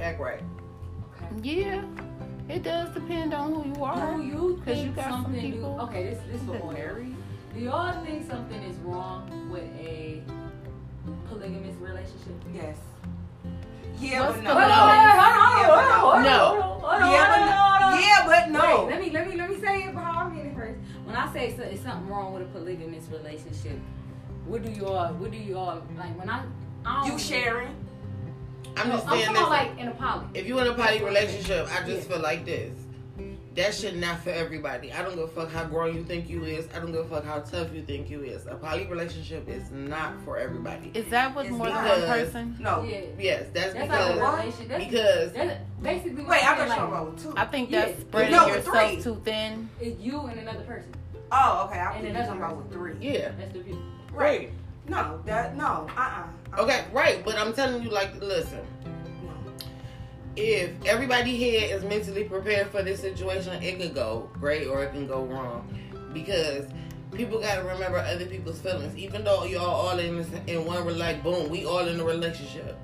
Act 0.00 0.20
right. 0.20 0.42
Okay. 1.16 1.60
Yeah, 1.62 1.84
it 2.48 2.62
does 2.62 2.94
depend 2.94 3.34
on 3.34 3.52
who 3.52 3.68
you 3.76 3.84
are. 3.84 4.16
Do 4.16 4.22
you 4.22 4.62
'Cause 4.64 4.74
think 4.76 4.86
you 4.86 4.92
got 4.92 5.10
some 5.10 5.22
something? 5.24 5.40
do, 5.40 5.52
people 5.52 5.80
okay, 5.82 6.04
this 6.10 6.18
this 6.30 6.40
for 6.42 6.52
that 6.52 6.62
all 6.62 6.68
y'all. 6.68 6.72
married. 6.72 7.16
Do 7.54 7.60
y'all 7.60 8.04
think 8.04 8.28
something 8.30 8.62
is 8.62 8.76
wrong 8.78 9.50
with 9.50 9.64
a 9.80 10.22
polygamous 11.28 11.74
relationship? 11.76 12.34
Yes. 12.54 12.78
Yeah, 14.00 14.26
but 14.26 14.36
the 14.36 14.42
no. 14.42 14.56
Wait, 14.56 14.66
wait, 14.66 14.72
hold 15.98 16.14
on, 16.14 16.22
No. 16.22 16.38
hold 16.38 16.58
on, 16.58 16.80
hold 16.80 17.02
on, 17.02 17.10
Yeah, 17.10 17.24
hold 17.24 17.48
on, 17.48 17.48
hold 17.48 17.82
on. 17.82 17.92
but 17.92 18.00
yeah, 18.00 18.26
but 18.26 18.50
no. 18.50 18.84
Wait, 18.86 18.90
let 18.90 19.00
me 19.00 19.10
let 19.10 19.28
me 19.28 19.36
let 19.36 19.50
me 19.50 19.60
say 19.60 19.82
it 19.84 19.94
how 19.94 20.12
I 20.26 20.28
mean 20.30 20.46
it 20.46 20.54
first. 20.54 20.78
When 21.04 21.16
I 21.16 21.32
say 21.32 21.54
so, 21.56 21.62
it's 21.62 21.82
something 21.82 22.06
wrong 22.08 22.32
with 22.32 22.42
a 22.42 22.46
polygamous 22.46 23.04
relationship, 23.10 23.78
what 24.46 24.62
do 24.64 24.70
y'all 24.70 25.12
what 25.14 25.30
do 25.30 25.38
y'all 25.38 25.82
like 25.96 26.18
when 26.18 26.30
I 26.30 26.42
I 26.84 27.02
don't 27.06 27.12
You 27.12 27.18
sharing? 27.18 27.74
I'm 28.76 28.88
No, 28.88 28.94
just 28.96 29.08
I'm 29.08 29.12
saying 29.14 29.26
talking 29.26 29.34
this. 29.34 29.42
about 29.42 29.50
like 29.50 29.78
in 29.78 29.88
a 29.88 29.90
poly. 29.92 30.26
if 30.34 30.46
you 30.46 30.58
in 30.60 30.66
a 30.68 30.74
poly 30.74 31.02
relationship, 31.02 31.66
I 31.72 31.84
just 31.86 32.08
Yeah. 32.08 32.14
feel 32.14 32.22
like 32.22 32.44
this. 32.44 32.74
That 33.58 33.74
shit 33.74 33.96
not 33.96 34.20
for 34.22 34.30
everybody. 34.30 34.92
I 34.92 35.02
don't 35.02 35.16
give 35.16 35.24
a 35.24 35.26
fuck 35.26 35.50
how 35.50 35.64
grown 35.64 35.92
you 35.96 36.04
think 36.04 36.28
you 36.30 36.44
is. 36.44 36.68
I 36.72 36.78
don't 36.78 36.92
give 36.92 37.04
a 37.04 37.08
fuck 37.08 37.24
how 37.24 37.40
tough 37.40 37.74
you 37.74 37.82
think 37.82 38.08
you 38.08 38.22
is. 38.22 38.46
A 38.46 38.54
poly 38.54 38.86
relationship 38.86 39.48
is 39.48 39.68
not 39.72 40.14
for 40.24 40.38
everybody. 40.38 40.92
Is 40.94 41.10
that 41.10 41.34
with 41.34 41.50
more 41.50 41.66
than 41.66 41.74
one 41.74 42.02
person? 42.02 42.56
No. 42.60 42.84
Yeah. 42.84 43.00
Yes, 43.18 43.46
that's, 43.52 43.74
That's 43.74 43.88
because 43.88 44.16
like 44.16 44.16
a 44.16 44.30
relationship. 44.42 44.68
That's, 44.68 44.84
because 44.84 45.32
that's 45.32 45.60
basically 45.82 46.22
what 46.22 46.28
Wait, 46.28 46.44
I 46.46 46.52
I'm 46.52 46.56
thought 46.56 46.68
saying, 46.68 46.80
you 46.82 46.86
were 46.86 46.92
like, 46.94 47.02
about 47.08 47.18
two. 47.18 47.34
I 47.36 47.44
think 47.46 47.70
Yeah. 47.72 47.84
that's 47.86 48.00
spreading 48.02 48.30
No, 48.30 48.46
with 48.46 48.56
yourself 48.66 48.90
three. 48.92 49.02
too 49.02 49.20
thin. 49.24 49.68
it's 49.80 50.00
you 50.00 50.20
and 50.20 50.38
another 50.38 50.60
person. 50.62 50.94
Oh, 51.32 51.66
okay. 51.68 51.80
I 51.80 51.92
And 51.94 51.94
think 51.94 52.02
you're 52.04 52.10
another 52.22 52.26
talking 52.26 52.42
about 52.42 52.56
with 52.58 52.72
three. 52.72 52.94
yeah, 53.00 53.32
That's 53.40 53.52
the 53.54 53.62
view. 53.64 53.82
right. 54.12 54.52
No, 54.86 55.20
that 55.26 55.56
no. 55.56 55.88
Uh 55.96 56.00
uh 56.00 56.60
Okay, 56.62 56.84
right. 56.92 57.22
But 57.24 57.36
I'm 57.36 57.52
telling 57.52 57.82
you, 57.82 57.90
like, 57.90 58.22
listen. 58.22 58.60
If 60.40 60.84
everybody 60.86 61.34
here 61.34 61.74
is 61.76 61.82
mentally 61.82 62.22
prepared 62.22 62.68
for 62.68 62.80
this 62.80 63.00
situation, 63.00 63.60
it 63.60 63.80
could 63.80 63.92
go 63.92 64.30
great 64.34 64.68
or 64.68 64.84
it 64.84 64.92
can 64.92 65.08
go 65.08 65.24
wrong. 65.24 65.68
Because 66.12 66.66
people 67.12 67.40
gotta 67.40 67.64
remember 67.64 67.98
other 67.98 68.24
people's 68.24 68.60
feelings. 68.60 68.96
Even 68.96 69.24
though 69.24 69.44
y'all 69.44 69.66
all 69.66 69.98
in 69.98 70.18
this, 70.18 70.28
in 70.46 70.64
one 70.64 70.84
we're 70.86 70.92
like 70.92 71.24
boom, 71.24 71.48
we 71.48 71.66
all 71.66 71.88
in 71.88 71.98
a 71.98 72.04
relationship. 72.04 72.78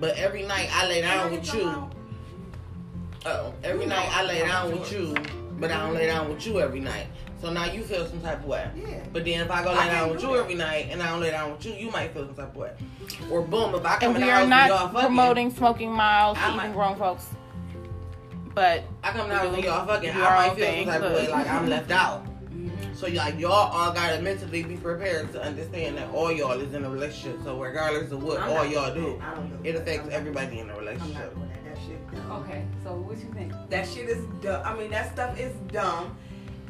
But 0.00 0.16
every 0.16 0.44
night 0.44 0.70
I 0.72 0.88
lay 0.88 1.02
down 1.02 1.32
with 1.32 1.54
you. 1.54 1.90
Oh, 3.26 3.54
every 3.62 3.84
night 3.84 4.08
I 4.10 4.24
lay 4.24 4.38
down 4.38 4.72
with 4.72 4.90
you, 4.90 5.14
but 5.60 5.70
I 5.70 5.78
don't 5.78 5.94
lay 5.94 6.06
down 6.06 6.30
with 6.30 6.46
you 6.46 6.58
every 6.58 6.80
night. 6.80 7.06
So 7.42 7.52
now 7.52 7.66
you 7.66 7.82
feel 7.82 8.06
some 8.06 8.22
type 8.22 8.38
of 8.38 8.46
way. 8.46 8.70
Yeah. 8.74 9.04
But 9.12 9.26
then 9.26 9.40
if 9.42 9.50
I 9.50 9.62
go 9.62 9.72
lay 9.74 9.88
down 9.88 10.10
with 10.10 10.22
you 10.22 10.36
every 10.36 10.54
night 10.54 10.88
and 10.90 11.02
I 11.02 11.10
don't 11.10 11.20
lay 11.20 11.32
down 11.32 11.52
with 11.52 11.66
you, 11.66 11.74
you 11.74 11.90
might 11.90 12.14
feel 12.14 12.24
some 12.24 12.34
type 12.34 12.48
of 12.48 12.56
way. 12.56 12.72
Or 13.30 13.42
boom, 13.42 13.74
if 13.74 13.84
I 13.84 13.96
come 13.98 14.08
And 14.14 14.16
in 14.16 14.22
we 14.22 14.26
the 14.26 14.30
are 14.30 14.34
house 14.34 14.42
and 14.42 14.50
y'all 14.50 14.68
not 14.68 14.92
fucking, 14.92 15.00
promoting 15.06 15.50
smoking 15.54 15.90
miles 15.92 16.38
I 16.38 16.50
to 16.50 16.56
might- 16.56 16.64
even 16.64 16.76
grown 16.76 16.96
folks. 16.96 17.26
But 18.54 18.84
I 19.02 19.12
come 19.12 19.28
down 19.30 19.52
when 19.52 19.62
y'all 19.62 19.86
fucking, 19.86 20.10
I 20.10 20.20
our 20.20 20.48
might 20.48 20.56
feel 20.56 20.66
thing, 20.66 20.84
some 20.86 20.92
type 21.00 21.02
of 21.02 21.12
look. 21.12 21.22
way 21.22 21.28
like 21.28 21.48
I'm 21.50 21.68
left 21.68 21.90
out. 22.02 22.26
So 22.94 23.06
like 23.08 23.38
y'all 23.40 23.50
all 23.52 23.92
gotta 23.92 24.20
mentally 24.20 24.62
be 24.62 24.76
prepared 24.76 25.32
to 25.32 25.42
understand 25.42 25.96
that 25.96 26.10
all 26.12 26.30
y'all 26.30 26.60
is 26.60 26.72
in 26.74 26.84
a 26.84 26.90
relationship. 26.90 27.40
So 27.42 27.58
regardless 27.60 28.12
of 28.12 28.22
what 28.22 28.40
I'm 28.40 28.50
all 28.50 28.66
y'all 28.66 28.94
do, 28.94 29.18
don't 29.34 29.58
it 29.64 29.74
affects 29.76 30.08
I'm- 30.08 30.12
everybody 30.12 30.58
in 30.60 30.68
the 30.68 30.74
I'm 30.74 30.84
not 30.84 30.92
relationship. 30.92 31.34
doing 31.34 31.48
that. 31.48 31.64
That 31.64 31.78
shit. 31.86 32.30
Okay, 32.30 32.64
so 32.84 32.92
what 32.94 33.16
you 33.18 33.32
think? 33.32 33.52
That 33.70 33.88
shit 33.88 34.08
is 34.10 34.24
dumb. 34.42 34.62
I 34.64 34.74
mean, 34.76 34.90
that 34.90 35.12
stuff 35.14 35.40
is 35.40 35.54
dumb. 35.72 36.14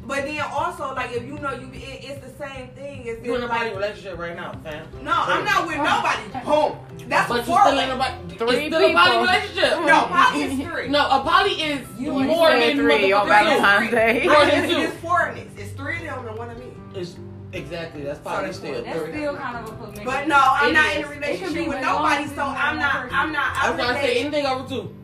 But 0.05 0.25
then 0.25 0.41
also, 0.41 0.93
like, 0.95 1.11
if 1.13 1.23
you 1.23 1.39
know 1.39 1.51
you, 1.53 1.69
it, 1.73 2.03
it's 2.03 2.19
the 2.25 2.33
same 2.45 2.67
thing. 2.69 3.03
It's 3.05 3.25
You 3.25 3.35
in 3.35 3.43
a 3.43 3.45
like, 3.45 3.57
poly 3.61 3.69
relationship 3.71 4.17
right 4.17 4.35
now, 4.35 4.51
fam. 4.63 4.85
no, 5.01 5.11
I'm 5.15 5.45
not 5.45 5.65
with 5.65 5.77
nobody. 5.77 6.23
Boom. 6.45 7.07
That's 7.09 7.29
but 7.29 7.37
you 7.37 7.43
four 7.43 7.61
still 7.61 7.79
in 7.79 7.89
a 7.89 7.95
poly. 7.97 8.35
Three 8.37 8.65
it's 8.65 8.75
still 8.75 8.89
a 8.89 8.93
poly 8.93 9.09
people. 9.11 9.21
relationship. 9.21 9.71
No, 9.85 10.01
poly 10.11 10.43
is 10.43 10.67
three. 10.67 10.87
No, 10.89 11.05
a 11.07 11.19
poly 11.23 11.51
is 11.51 11.87
You 11.97 12.11
more 12.19 12.49
than 12.51 12.75
three 12.77 13.11
on 13.13 13.27
motherfucking 13.27 13.61
Valentine's 13.61 13.89
two. 13.89 13.95
Day. 13.95 14.27
More 14.27 14.35
I 14.37 14.49
than 14.51 14.69
two. 14.69 14.77
it's 14.79 14.95
four 14.97 15.27
in 15.29 15.37
it. 15.37 15.47
It's 15.57 15.71
three 15.71 16.07
of 16.09 16.15
them 16.17 16.27
and 16.27 16.37
one 16.37 16.49
of 16.49 16.57
me. 16.57 16.65
It's, 16.95 17.15
exactly, 17.53 18.03
that's 18.03 18.19
poly 18.19 18.45
that's 18.45 18.57
still. 18.57 18.83
That's 18.83 18.99
three. 18.99 19.11
still 19.13 19.35
kind 19.37 19.57
of 19.57 19.69
a 19.71 19.75
polygamous. 19.77 20.05
But 20.05 20.27
no, 20.27 20.35
I'm 20.37 20.69
It 20.69 20.73
not 20.73 20.91
is. 20.91 20.97
in 20.97 21.03
a 21.05 21.07
relationship 21.07 21.55
with 21.59 21.67
with 21.69 21.81
nobody, 21.81 22.25
one 22.25 22.27
so 22.29 22.35
person, 22.35 22.57
I'm 22.59 22.77
not. 22.79 23.11
I'm 23.13 23.31
not 23.31 23.53
That's 23.55 23.77
why 23.79 23.83
I 23.85 24.01
say 24.01 24.19
obligated. 24.19 24.25
anything 24.25 24.45
over 24.47 24.67
two. 24.69 24.95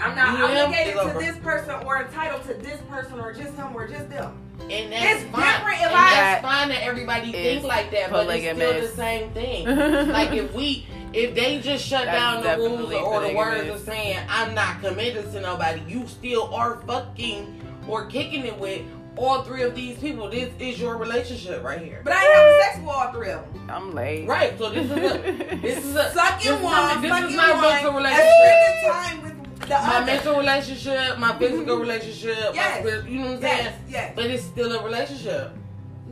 I'm 0.00 0.16
not 0.16 0.38
You 0.38 0.44
and 0.46 0.54
him 0.56 0.64
obligated 0.66 0.94
to 1.12 1.18
this 1.18 1.38
person 1.44 1.86
or 1.86 2.02
entitled 2.02 2.42
to 2.44 2.54
this 2.54 2.80
person 2.90 3.20
or 3.20 3.32
just 3.32 3.54
him 3.54 3.74
or 3.74 3.86
just 3.86 4.08
them. 4.10 4.36
And 4.70 4.92
that's 4.92 5.22
It's 5.22 5.30
fine. 5.30 5.42
different 5.42 5.80
if 5.80 5.86
and 5.86 5.94
I- 5.94 6.10
that's 6.10 6.42
fine 6.42 6.68
that 6.68 6.82
everybody 6.82 7.32
thinks 7.32 7.64
like 7.64 7.90
that, 7.92 8.10
but 8.10 8.28
it's 8.30 8.56
still 8.56 8.80
the 8.80 8.88
same 8.88 9.30
thing. 9.30 9.66
like 10.12 10.32
if 10.32 10.52
we 10.54 10.86
if 11.12 11.34
they 11.34 11.60
just 11.60 11.84
shut 11.86 12.06
That's 12.06 12.18
down 12.18 12.42
the 12.42 12.56
rules 12.56 12.92
or 12.94 13.20
the 13.20 13.34
words 13.34 13.68
of 13.68 13.80
saying 13.80 14.18
I'm 14.28 14.54
not 14.54 14.80
committed 14.80 15.30
to 15.32 15.40
nobody, 15.40 15.82
you 15.86 16.06
still 16.06 16.52
are 16.54 16.76
fucking 16.86 17.60
or 17.86 18.06
kicking 18.06 18.46
it 18.46 18.58
with 18.58 18.82
all 19.16 19.42
three 19.42 19.62
of 19.62 19.74
these 19.74 19.98
people. 19.98 20.30
This 20.30 20.50
is 20.58 20.80
your 20.80 20.96
relationship 20.96 21.62
right 21.62 21.80
here. 21.80 22.00
But 22.02 22.14
I 22.14 22.24
ain't 22.24 22.34
having 22.34 22.60
sex 22.62 22.78
with 22.78 22.88
all 22.88 23.12
three 23.12 23.30
of 23.30 23.52
them. 23.52 23.70
I'm 23.70 23.94
late. 23.94 24.26
Right. 24.26 24.56
So 24.58 24.70
this 24.70 24.86
is 24.86 24.90
a 24.92 25.56
this 25.60 25.84
is 25.84 25.90
a 25.90 25.94
this 25.94 26.14
Sucking 26.14 26.52
is 26.52 26.62
one, 26.62 27.02
this 27.02 27.10
sucking 27.10 27.28
is 27.30 27.36
not 27.36 27.54
one, 27.56 27.62
mental 27.62 27.88
and 27.88 27.96
relationship. 27.98 28.90
time 28.90 29.22
with 29.22 29.31
the 29.62 29.74
My 29.74 29.96
other. 29.96 30.06
mental 30.06 30.36
relationship, 30.38 31.18
my 31.18 31.36
physical 31.38 31.74
mm-hmm. 31.74 31.80
relationship, 31.80 32.54
Yes. 32.54 32.80
spirit, 32.80 33.08
you 33.08 33.18
know 33.20 33.26
what 33.26 33.34
I'm 33.36 33.40
saying? 33.42 33.64
Yes, 33.64 33.74
yes. 33.88 34.12
But 34.16 34.26
it's 34.26 34.44
still 34.44 34.72
a 34.72 34.82
relationship. 34.84 35.52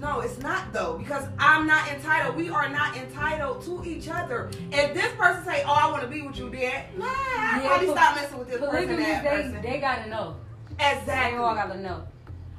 No, 0.00 0.20
it's 0.20 0.38
not 0.38 0.72
though, 0.72 0.96
because 0.96 1.24
I'm 1.38 1.66
not 1.66 1.86
entitled. 1.90 2.34
We 2.34 2.48
are 2.48 2.70
not 2.70 2.96
entitled 2.96 3.62
to 3.66 3.84
each 3.84 4.08
other. 4.08 4.50
If 4.72 4.94
this 4.94 5.12
person 5.12 5.44
say, 5.44 5.62
"Oh, 5.66 5.72
I 5.74 5.90
want 5.90 6.02
to 6.02 6.08
be 6.08 6.22
with 6.22 6.38
you," 6.38 6.48
then 6.48 6.72
nah, 6.96 7.04
I 7.06 7.60
Yeah, 7.62 7.68
probably 7.68 7.86
but 7.88 7.96
stop 7.98 8.16
messing 8.16 8.38
with 8.38 8.48
this 8.48 8.60
person. 8.60 8.96
That 8.96 9.22
they, 9.22 9.28
person. 9.28 9.62
they 9.62 9.78
gotta 9.78 10.08
know. 10.08 10.36
Exactly. 10.78 11.32
They 11.32 11.36
all 11.36 11.54
gotta 11.54 11.78
know. 11.78 12.02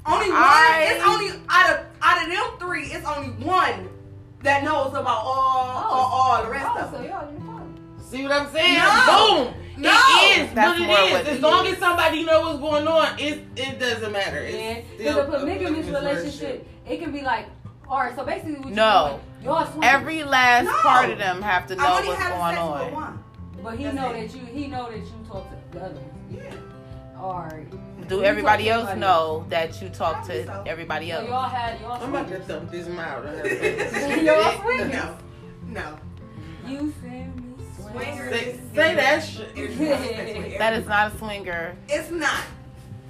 Only 0.06 0.30
one. 0.30 0.38
I- 0.38 0.88
It's 0.92 1.04
only 1.04 1.30
out 1.50 1.70
of 1.72 1.86
out 2.04 2.22
of 2.24 2.30
them 2.30 2.60
three. 2.60 2.86
It's 2.86 3.08
only 3.08 3.30
one 3.44 3.90
that 4.44 4.64
knows 4.64 4.90
about 4.90 5.08
all 5.08 5.26
oh. 5.26 5.90
all, 5.90 6.36
all 6.38 6.44
the 6.44 6.50
rest 6.52 6.68
oh, 6.70 6.80
of 6.80 6.92
so 6.92 6.98
them. 6.98 7.06
y'all 7.10 7.28
in 7.28 7.36
the 7.36 7.42
poly. 7.42 7.66
See 8.08 8.24
what 8.24 8.32
I'm 8.34 8.52
saying? 8.52 8.78
No. 8.78 9.46
Boom. 9.52 9.61
No. 9.78 9.90
It 9.90 10.40
is 10.50 10.54
That's 10.54 10.80
what 10.80 10.88
more 10.88 10.98
it 11.00 11.12
what 11.12 11.22
is. 11.22 11.28
it 11.28 11.34
As 11.36 11.40
long 11.42 11.66
is. 11.66 11.74
as 11.74 11.80
somebody 11.80 12.24
know 12.24 12.42
what's 12.42 12.60
going 12.60 12.88
on, 12.88 13.20
it 13.20 13.42
it 13.56 13.80
doesn't 13.80 14.12
matter. 14.12 14.40
It's 14.44 14.56
Yeah, 15.00 15.14
because 15.14 15.18
a 15.18 15.24
polygamous 15.40 15.86
polygamous 15.86 15.88
relationship, 15.88 16.68
it 16.88 17.00
can 17.00 17.12
be 17.12 17.22
like, 17.22 17.46
all 17.90 18.00
right. 18.00 18.16
So 18.16 18.24
basically, 18.26 18.56
what 18.56 18.74
No. 18.74 19.20
you 19.40 19.44
doing, 19.44 19.56
y'all 19.56 19.66
swinging. 19.66 19.84
Every 19.90 20.24
last 20.24 20.66
No. 20.66 20.74
part 20.82 21.10
of 21.10 21.18
them 21.18 21.42
have 21.42 21.68
to 21.68 21.76
know 21.76 21.84
what's 22.06 22.24
going 22.28 22.58
on. 22.58 23.24
but 23.64 23.78
he 23.78 23.84
That's 23.86 23.96
know 23.96 24.12
it. 24.12 24.28
that 24.30 24.36
you, 24.38 24.46
he 24.46 24.68
know 24.68 24.90
that 24.90 24.98
you 24.98 25.14
talk 25.28 25.48
to 25.50 25.78
the 25.78 25.86
other. 25.86 26.02
Yeah. 26.30 26.42
All 27.20 27.48
right. 27.52 27.68
Do 28.08 28.24
everybody 28.24 28.68
else 28.70 28.90
everybody 28.90 29.00
know 29.00 29.46
that 29.50 29.82
you 29.82 29.88
talk 29.90 30.26
to 30.28 30.46
so. 30.46 30.64
everybody 30.66 31.10
So 31.12 31.18
else? 31.18 31.28
y'all 31.30 31.48
had 31.50 31.80
y'all 31.80 31.92
I'm 32.04 32.10
about 32.10 32.28
to 32.28 32.44
swingers. 32.44 32.48
thump 32.48 32.72
this 32.72 32.88
mouth. 32.88 33.24
Y'all 34.24 34.62
swingers. 34.62 34.92
No. 34.94 35.18
No. 35.68 35.98
You 36.68 36.78
send 37.02 37.11
me 37.11 37.11
Swinger 37.92 38.32
say, 38.32 38.60
say 38.76 38.96
that 38.96 39.20
shit. 39.24 39.50
It's 39.56 39.80
not 39.80 40.00
sex 40.00 40.38
with 40.38 40.58
That 40.58 40.74
is 40.74 40.88
not 40.88 41.14
a 41.14 41.18
swinger. 41.18 41.76
It's 41.90 42.12
not. 42.12 42.44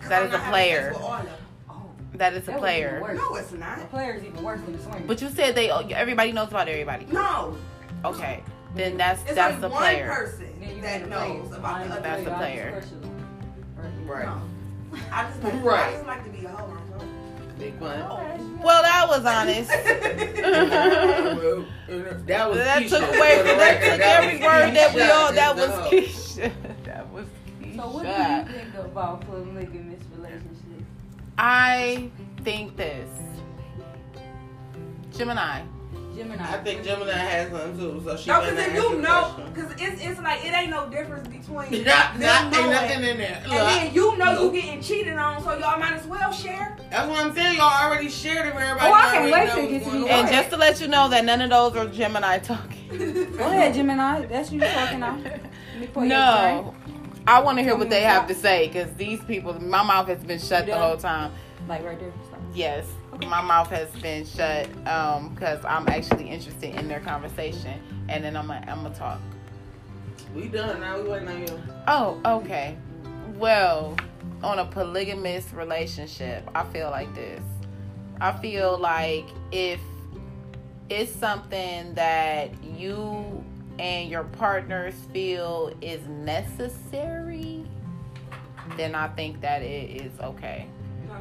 That 0.08 0.24
is, 0.24 0.34
I'm 0.34 0.40
is 0.42 0.48
a 0.48 0.50
player. 0.50 0.82
sex 0.84 0.96
with 0.98 1.04
all 1.06 1.14
of 1.14 1.26
them. 1.26 1.36
Oh, 1.70 1.90
That 2.16 2.34
is 2.34 2.44
a 2.44 2.46
that 2.52 2.60
player. 2.60 3.14
No, 3.16 3.36
it's 3.36 3.52
not. 3.52 3.80
The 3.80 3.86
player 3.86 4.14
is 4.16 4.24
even 4.24 4.44
worse 4.44 4.62
than 4.62 4.74
the 4.74 4.80
swinger. 4.84 5.06
But 5.08 5.22
you 5.22 5.30
said 5.30 5.56
they 5.56 5.70
everybody 5.70 6.32
knows 6.32 6.48
about 6.50 6.68
everybody. 6.68 7.06
No. 7.12 7.56
Okay, 8.04 8.44
then 8.76 8.98
that's 8.98 9.22
It's 9.24 9.36
that's 9.36 9.56
only 9.56 9.62
the 9.62 9.70
one 9.70 9.82
player. 9.82 10.08
person 10.10 10.48
Then 10.60 10.82
that 10.82 11.10
knows 11.10 11.48
player. 11.50 11.60
about 11.60 11.76
I 11.76 11.80
the 11.80 11.84
ain't 11.84 11.92
other. 11.94 12.02
That's 12.02 12.24
the 12.24 12.32
player. 12.32 12.84
Right. 14.06 14.26
No. 14.26 14.42
I 15.12 15.24
just 15.30 15.44
like, 15.44 15.64
Right. 15.64 15.88
I 15.88 15.92
just 15.94 16.06
like 16.08 16.24
to 16.26 16.30
be 16.32 16.46
a 16.46 16.50
hoe. 16.50 16.78
I'm 17.62 17.70
sorry. 17.70 17.72
Big 17.72 17.80
fun. 17.80 18.02
Oh, 18.10 18.60
well, 18.64 18.82
that 18.84 19.06
was 19.08 19.26
honest. 19.26 19.70
that 22.28 22.50
was 22.50 22.58
that 22.58 22.84
Keisha, 22.84 22.90
took 22.90 23.04
away 23.16 23.38
the 23.38 23.44
from 23.44 23.58
that 23.58 23.82
took 23.82 23.98
That 24.00 24.24
every 24.24 24.38
was 24.38 24.46
word 24.46 24.76
that 24.76 24.94
we 24.96 25.02
all. 25.02 25.34
That 25.34 25.58
is 25.58 25.70
was. 25.70 25.78
Keisha. 25.90 26.52
That 26.86 27.12
was 27.12 27.26
Keisha. 27.62 27.76
So 27.76 27.88
what 27.90 28.04
do 28.04 28.10
you 28.10 28.44
think 28.60 28.74
about 28.76 29.22
polygamous 29.22 30.04
relationships? 30.16 30.86
I 31.38 32.10
think 32.44 32.78
this. 32.78 33.10
Gemini. 35.18 35.62
Gemini. 36.16 36.44
I 36.44 36.58
think 36.58 36.84
Gemini 36.84 37.12
has 37.14 37.52
one 37.52 37.78
too, 37.78 38.02
so 38.04 38.18
she 38.18 38.30
No, 38.30 38.42
better 38.42 38.56
because 38.56 38.68
if 38.68 38.74
answer 38.76 38.90
you 38.96 39.02
know, 39.02 39.36
because 39.54 39.72
it's, 39.78 40.04
it's 40.06 40.22
like 40.22 40.46
it 40.46 40.54
ain't 40.54 40.70
no 40.70 40.90
difference 40.90 41.28
between 41.28 41.84
Not, 41.86 42.20
them 42.20 42.20
not, 42.20 42.56
ain't 42.58 42.70
nothing 42.72 43.04
in 43.04 43.18
there. 43.18 43.42
and 43.44 43.52
Look, 43.52 43.60
then 43.60 43.94
you 43.94 44.18
know 44.18 44.34
Nope. 44.34 44.54
you 44.56 44.62
getting 44.62 44.82
cheated 44.82 45.18
on, 45.18 45.44
so 45.44 45.58
y'all 45.58 45.80
might 45.80 45.94
as 45.94 46.06
well 46.08 46.32
share. 46.32 46.78
That's 46.90 47.10
what 47.10 47.20
I'm 47.26 47.34
saying. 47.36 47.58
Y'all 47.58 47.84
already 47.86 48.10
shared 48.10 48.48
it 48.48 48.56
with 48.56 48.64
everybody. 48.64 48.92
Oh, 48.92 48.94
I 48.94 49.12
can't 49.12 49.32
wait 49.32 49.48
know 49.48 49.56
to 49.56 49.68
get 49.72 49.84
to 49.84 49.90
going 49.90 50.02
you. 50.02 50.08
And 50.08 50.28
just 50.28 50.50
to 50.52 50.58
let 50.58 50.82
you 50.82 50.88
know 50.88 51.10
that 51.10 51.26
none 51.26 51.42
of 51.42 51.50
those 51.50 51.76
are 51.76 51.88
Gemini 51.88 52.40
talking. 52.40 52.78
Go 53.38 53.48
ahead, 53.50 53.74
Gemini. 53.74 54.26
That's 54.26 54.52
you 54.52 54.60
talking 54.60 55.00
now. 55.00 55.18
Let 55.24 55.42
me 55.80 55.88
pull 55.88 56.04
your 56.04 56.10
No. 56.10 56.76
I 57.28 57.40
want 57.42 57.58
to 57.60 57.64
hear 57.64 57.76
what 57.76 57.90
they 57.90 58.02
have 58.02 58.28
to 58.28 58.36
say 58.36 58.68
because 58.68 58.92
these 58.96 59.24
people, 59.26 59.54
my 59.62 59.84
mouth 59.84 60.08
has 60.08 60.24
been 60.24 60.40
shut 60.40 60.66
the 60.66 60.76
whole 60.78 60.98
time. 60.98 61.32
Like 61.68 61.84
right 61.86 62.00
there. 62.00 62.12
Stop. 62.28 62.40
Yes, 62.54 62.86
my 63.28 63.42
mouth 63.42 63.70
has 63.70 63.90
been 64.02 64.26
shut 64.26 64.68
um, 64.88 65.34
because 65.34 65.64
I'm 65.66 65.88
actually 65.88 66.30
interested 66.30 66.76
in 66.76 66.88
their 66.88 67.00
conversation, 67.00 67.80
and 68.10 68.24
then 68.24 68.36
I'm 68.36 68.48
gonna 68.48 68.66
I'm 68.68 68.84
gonna 68.84 68.96
talk. 68.96 69.20
We 70.36 70.48
done 70.48 70.80
now. 70.80 71.02
We 71.02 71.10
waiting 71.10 71.28
on 71.28 71.42
you. 71.42 71.64
Oh, 71.88 72.20
okay. 72.26 72.78
Well, 73.36 73.98
on 74.44 74.60
a 74.60 74.66
polygamous 74.66 75.54
relationship, 75.54 76.50
I 76.56 76.64
feel 76.66 76.90
like 76.90 77.14
this. 77.16 77.42
I 78.20 78.32
feel 78.34 78.78
like 78.78 79.26
if 79.52 79.80
it's 80.90 81.12
something 81.12 81.94
that 81.96 82.52
you 82.64 83.44
and 83.80 84.10
your 84.10 84.26
partners 84.26 84.94
feel 85.12 85.74
is 85.82 86.06
necessary, 86.08 87.66
then 88.78 88.94
I 88.94 89.08
think 89.10 89.42
that 89.42 89.62
it 89.62 90.02
is 90.02 90.20
okay. 90.20 90.68
No, 91.08 91.16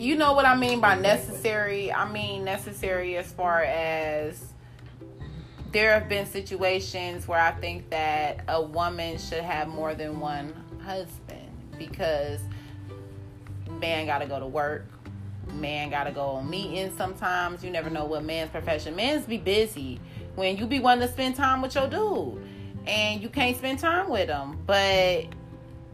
You 0.00 0.16
know 0.16 0.32
what 0.32 0.46
I 0.46 0.56
mean 0.56 0.80
by 0.80 0.94
necessary? 0.94 1.92
I 1.92 2.10
mean 2.10 2.42
necessary 2.42 3.18
as 3.18 3.30
far 3.30 3.62
as 3.64 4.54
there 5.72 5.92
have 5.92 6.08
been 6.08 6.24
situations 6.24 7.28
where 7.28 7.38
I 7.38 7.50
think 7.50 7.90
that 7.90 8.40
a 8.48 8.62
woman 8.62 9.18
should 9.18 9.44
have 9.44 9.68
more 9.68 9.94
than 9.94 10.18
one 10.18 10.54
husband 10.82 11.50
because 11.76 12.40
man 13.78 14.06
got 14.06 14.20
to 14.20 14.26
go 14.26 14.40
to 14.40 14.46
work. 14.46 14.86
Man 15.52 15.90
got 15.90 16.04
to 16.04 16.12
go 16.12 16.28
on 16.28 16.48
meetings 16.48 16.96
sometimes. 16.96 17.62
You 17.62 17.68
never 17.68 17.90
know 17.90 18.06
what 18.06 18.24
man's 18.24 18.50
profession. 18.50 18.96
Men's 18.96 19.26
be 19.26 19.36
busy 19.36 20.00
when 20.34 20.56
you 20.56 20.66
be 20.66 20.80
wanting 20.80 21.06
to 21.06 21.12
spend 21.12 21.36
time 21.36 21.60
with 21.60 21.74
your 21.74 21.88
dude 21.88 22.42
and 22.86 23.20
you 23.20 23.28
can't 23.28 23.54
spend 23.54 23.78
time 23.78 24.08
with 24.08 24.30
him. 24.30 24.60
But 24.66 25.26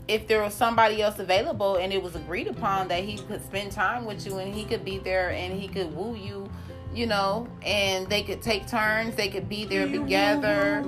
if 0.09 0.27
there 0.29 0.43
was 0.43 0.55
somebody 0.55 1.03
else 1.03 1.19
available 1.19 1.77
and 1.77 1.93
it 1.93 2.03
was 2.03 2.15
agreed 2.15 2.47
upon 2.47 2.89
that 2.89 3.05
he 3.05 3.19
could 3.19 3.45
spend 3.45 3.73
time 3.73 4.05
with 4.05 4.25
you 4.27 4.39
and 4.39 4.55
he 4.55 4.65
could 4.65 4.85
be 4.85 4.99
there 4.99 5.31
and 5.31 5.59
he 5.59 5.67
could 5.69 5.95
woo 5.97 6.15
you, 6.15 6.49
you 6.95 7.07
know, 7.07 7.49
and 7.63 8.09
they 8.09 8.23
could 8.23 8.41
take 8.41 8.69
turns, 8.69 9.17
they 9.17 9.29
could 9.29 9.49
be 9.49 9.65
there 9.65 9.89
together, 9.89 10.83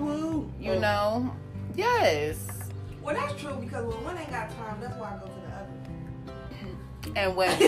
you 0.60 0.76
know. 0.76 1.34
Yes. 1.74 2.46
Well, 3.02 3.14
that's 3.14 3.40
true 3.40 3.54
because 3.54 3.84
when 3.86 4.04
one 4.04 4.18
ain't 4.18 4.30
got 4.30 4.50
time, 4.50 4.80
that's 4.80 4.96
why 4.98 5.14
I 5.14 5.18
go 5.18 5.26
to 5.26 5.32
the 5.32 5.48
other. 5.56 5.72
And 7.16 7.36
when 7.36 7.50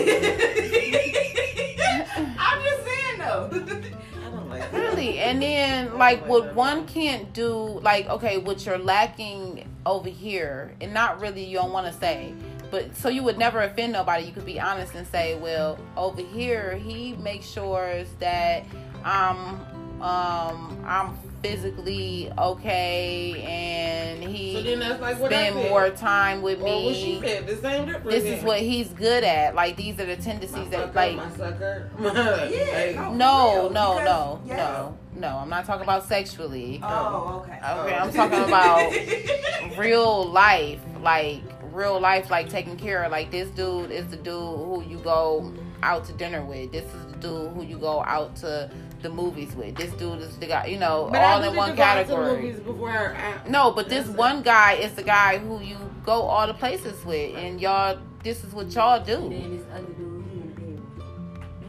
I'm 2.37 2.61
just 2.61 2.85
saying 2.85 3.17
though. 3.19 3.49
Like 4.51 4.71
really? 4.73 5.19
and 5.19 5.41
then 5.41 5.97
like 5.97 6.27
what 6.27 6.53
one 6.53 6.85
can't 6.85 7.31
do 7.33 7.79
like 7.81 8.07
okay 8.09 8.37
what 8.37 8.65
you're 8.65 8.77
lacking 8.77 9.67
over 9.85 10.09
here 10.09 10.75
and 10.81 10.93
not 10.93 11.21
really 11.21 11.43
you 11.43 11.57
don't 11.57 11.71
want 11.71 11.87
to 11.87 11.93
say 11.93 12.33
but 12.69 12.95
so 12.95 13.09
you 13.09 13.21
would 13.23 13.37
never 13.37 13.59
offend 13.63 13.91
nobody. 13.91 14.23
You 14.23 14.31
could 14.31 14.45
be 14.45 14.59
honest 14.59 14.95
and 14.95 15.05
say 15.07 15.37
well 15.39 15.79
over 15.97 16.21
here 16.21 16.75
he 16.75 17.13
makes 17.13 17.45
sure 17.45 18.03
that 18.19 18.63
i'm 19.03 19.59
um 20.03 20.83
i'm 20.85 21.17
physically 21.41 22.31
okay 22.37 23.41
and 23.47 24.23
he 24.23 24.53
So 24.55 24.61
then 24.61 24.79
that's 24.79 25.01
like 25.01 25.19
what 25.19 25.33
I 25.33 25.37
spend 25.37 25.55
said. 25.55 25.69
more 25.69 25.89
time 25.89 26.41
with 26.43 26.59
Or 26.61 26.85
what 26.85 26.95
she 26.95 27.19
me 27.19 27.27
said, 27.27 27.47
the 27.47 27.55
same 27.57 27.85
difference. 27.87 28.09
this 28.09 28.23
then. 28.23 28.33
is 28.37 28.43
what 28.43 28.59
he's 28.59 28.89
good 28.89 29.23
at 29.23 29.55
like 29.55 29.75
these 29.75 29.99
are 29.99 30.05
the 30.05 30.17
tendencies 30.17 30.53
my 30.55 30.63
that 30.65 30.93
sucker, 30.93 30.93
like 30.93 31.15
my 31.17 31.29
sucker. 31.37 31.89
Yeah, 31.99 32.47
Hey, 32.47 32.93
no. 32.95 33.11
no 33.13 33.53
real, 33.53 33.69
no 33.71 33.93
because- 34.03 34.05
no 34.05 34.55
no 34.55 34.97
no 35.19 35.37
i'm 35.37 35.49
not 35.49 35.65
talking 35.65 35.83
about 35.83 36.07
sexually 36.07 36.79
Oh, 36.83 37.43
okay. 37.43 37.57
Okay, 37.57 37.95
Oh. 37.95 37.99
I'm 37.99 38.13
talking 38.13 38.43
about 38.43 39.77
real 39.77 40.25
life, 40.29 40.79
like 41.01 41.41
real 41.73 41.99
life, 41.99 42.29
like 42.29 42.49
taking 42.49 42.75
care 42.77 43.03
of. 43.03 43.11
Like 43.11 43.31
this 43.31 43.49
dude 43.51 43.91
is 43.91 44.05
the 44.07 44.17
dude 44.17 44.35
who 44.35 44.83
you 44.87 44.97
go 44.97 45.53
out 45.83 46.03
to 46.05 46.13
dinner 46.13 46.43
with. 46.43 46.71
This 46.71 46.83
is 46.85 47.05
the 47.11 47.17
dude 47.17 47.51
who 47.53 47.63
you 47.63 47.77
go 47.77 48.03
out 48.03 48.35
to 48.37 48.69
the 49.01 49.09
movies 49.09 49.55
with. 49.55 49.75
This 49.75 49.91
dude 49.93 50.19
is 50.21 50.37
the 50.37 50.47
guy, 50.47 50.65
you 50.67 50.77
know, 50.79 51.07
But 51.11 51.19
I 51.21 51.33
all 51.33 51.43
in 51.43 51.55
one 51.55 51.69
to 51.71 51.75
to 51.75 51.81
category. 52.09 52.41
movies 52.41 52.59
Before 52.61 52.89
I, 53.15 53.47
No, 53.49 53.71
but 53.71 53.89
this 53.89 54.05
That's 54.05 54.15
it. 54.15 54.17
one 54.19 54.41
guy 54.41 54.73
is 54.73 54.93
the 54.93 55.03
guy 55.03 55.37
who 55.39 55.59
you 55.61 55.77
go 56.05 56.21
all 56.23 56.47
the 56.47 56.53
places 56.53 57.03
with, 57.05 57.35
and 57.35 57.59
y'all, 57.61 57.97
this 58.23 58.43
is 58.43 58.53
what 58.53 58.71
y'all 58.73 58.97
And 58.97 59.05
do. 59.05 59.61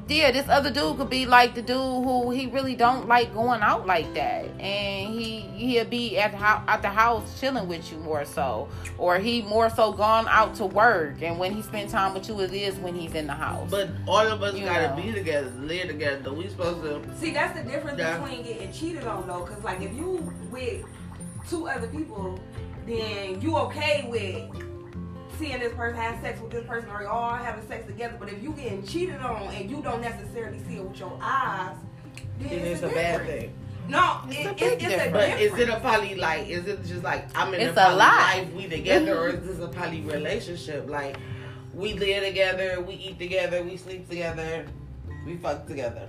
Yeah, 0.09 0.31
this 0.31 0.47
other 0.49 0.70
dude 0.70 0.99
could 0.99 1.09
be 1.09 1.24
like 1.24 1.55
the 1.55 1.62
dude 1.62 1.77
who 1.79 2.31
he 2.33 2.47
really 2.47 2.74
don't 2.77 3.09
like 3.09 3.33
going 3.33 3.62
out 3.62 3.87
like 3.87 4.12
that, 4.15 4.45
and 4.61 5.15
he 5.15 5.41
he'll 5.55 5.87
be 5.87 6.19
at 6.19 6.35
how 6.35 6.62
at 6.69 6.83
the 6.83 6.89
house 6.91 7.41
chilling 7.41 7.66
with 7.66 7.91
you 7.91 7.97
more 7.99 8.24
so, 8.27 8.69
or 8.99 9.19
he 9.19 9.41
more 9.43 9.70
so 9.70 9.91
gone 9.93 10.27
out 10.29 10.55
to 10.57 10.66
work, 10.66 11.23
and 11.23 11.39
when 11.39 11.55
he 11.55 11.62
spend 11.62 11.89
time 11.89 12.12
with 12.12 12.29
you, 12.29 12.39
it 12.41 12.53
is 12.53 12.74
when 12.77 12.95
he's 12.95 13.15
in 13.15 13.27
the 13.27 13.33
house. 13.33 13.70
But 13.70 13.89
all 14.07 14.27
of 14.27 14.43
us 14.43 14.55
You 14.55 14.66
gotta 14.66 14.95
know. 14.95 15.03
be 15.03 15.12
together, 15.12 15.51
live 15.61 15.87
together. 15.89 16.33
We 16.33 16.49
supposed 16.49 16.83
to. 16.83 17.16
See, 17.19 17.31
that's 17.31 17.57
the 17.59 17.65
difference 17.65 17.99
Yeah. 17.99 18.19
between 18.19 18.43
getting 18.43 18.73
cheated 18.73 19.07
on 19.07 19.27
though, 19.27 19.47
because 19.47 19.65
like 19.65 19.81
if 19.81 19.95
you 19.95 20.31
with 20.51 20.85
two 21.49 21.69
other 21.69 21.87
people, 21.89 22.39
then 22.87 23.41
you 23.41 23.57
okay 23.57 24.07
with 24.11 24.62
seeing 25.43 25.59
this 25.59 25.74
person 25.74 26.01
have 26.01 26.20
sex 26.20 26.40
with 26.40 26.52
this 26.52 26.64
person 26.66 26.89
or 26.90 27.02
y'all 27.02 27.35
having 27.35 27.66
sex 27.66 27.86
together. 27.86 28.16
But 28.19 28.28
if 28.31 28.43
you 28.43 28.52
getting 28.52 28.86
cheated 28.86 29.16
on 29.16 29.52
and 29.52 29.69
you 29.70 29.82
don't 29.82 30.01
necessarily 30.01 30.60
see 30.69 30.77
it 30.77 30.85
with 30.85 30.98
your 30.98 31.19
eyes, 31.20 31.77
then 32.39 32.48
Then 32.48 32.59
it's, 32.60 32.82
it's 32.82 32.93
a 32.93 32.94
bad 32.94 33.27
thing. 33.27 33.52
No, 33.89 34.20
It's 34.28 34.39
it, 34.39 34.47
a 34.47 34.51
it's, 34.51 34.60
big 34.60 34.73
it's 34.74 34.85
a 34.85 34.89
difference. 34.89 35.12
But 35.12 35.40
is 35.40 35.59
it 35.59 35.69
a 35.69 35.81
poly 35.81 36.14
like? 36.14 36.48
Is 36.48 36.66
it 36.66 36.85
just 36.85 37.02
like 37.02 37.27
I'm 37.36 37.52
in 37.55 37.60
It's 37.60 37.77
a 37.77 37.81
a 37.81 37.85
poly 37.86 37.97
lie. 37.97 38.35
life, 38.44 38.52
we 38.52 38.69
together, 38.69 39.19
or 39.19 39.28
is 39.31 39.44
this 39.47 39.59
a 39.59 39.69
poly 39.69 40.02
relationship? 40.02 40.89
Like 40.89 41.16
we 41.74 41.94
live 41.94 42.23
together, 42.24 42.81
we 42.81 42.94
eat 42.94 43.19
together, 43.19 43.62
we 43.64 43.77
sleep 43.77 44.09
together, 44.09 44.66
we 45.27 45.36
fuck 45.36 45.66
together. 45.66 46.09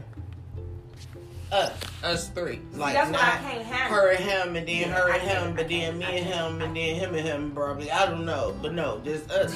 Us, 1.53 1.71
us 2.03 2.30
three. 2.30 2.61
Like 2.73 2.95
that's 2.95 3.11
not 3.11 3.21
what 3.21 3.30
I 3.30 3.38
can't 3.38 3.65
handle. 3.65 3.95
her 3.99 4.11
and 4.11 4.23
him, 4.23 4.55
and 4.55 4.67
then 4.67 4.75
Yeah, 4.75 4.88
her 4.88 5.11
and 5.11 5.21
him, 5.21 5.55
but 5.55 5.69
then 5.69 5.97
me 5.99 6.05
and 6.05 6.25
him, 6.25 6.61
and 6.63 6.75
then 6.75 6.95
him 6.95 7.13
and 7.13 7.27
him, 7.27 7.51
probably. 7.51 7.91
I 7.91 8.07
don't 8.07 8.25
know, 8.25 8.55
but 8.59 8.73
no, 8.73 8.99
just 9.05 9.30
us. 9.30 9.53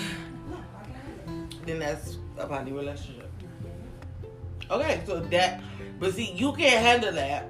No, 0.48 0.58
I 0.80 0.84
can't 0.86 1.28
handle 1.28 1.60
Then 1.66 1.80
that's 1.80 2.18
a 2.38 2.46
poly 2.46 2.72
relationship. 2.72 3.32
Okay, 4.70 5.02
so 5.08 5.22
that, 5.22 5.62
but 6.00 6.14
see, 6.14 6.34
you 6.34 6.54
can't 6.54 6.86
handle 6.86 7.14
that. 7.14 7.50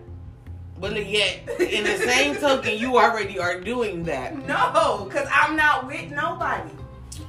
But 0.79 1.05
yet, 1.05 1.39
in 1.59 1.83
the 1.83 1.97
same 1.97 2.35
token, 2.39 2.77
you 2.77 2.97
already 2.97 3.39
are 3.39 3.59
doing 3.59 4.03
that. 4.03 4.37
No, 4.47 5.05
because 5.09 5.27
I'm 5.33 5.57
not 5.57 5.87
with 5.87 6.09
nobody. 6.11 6.69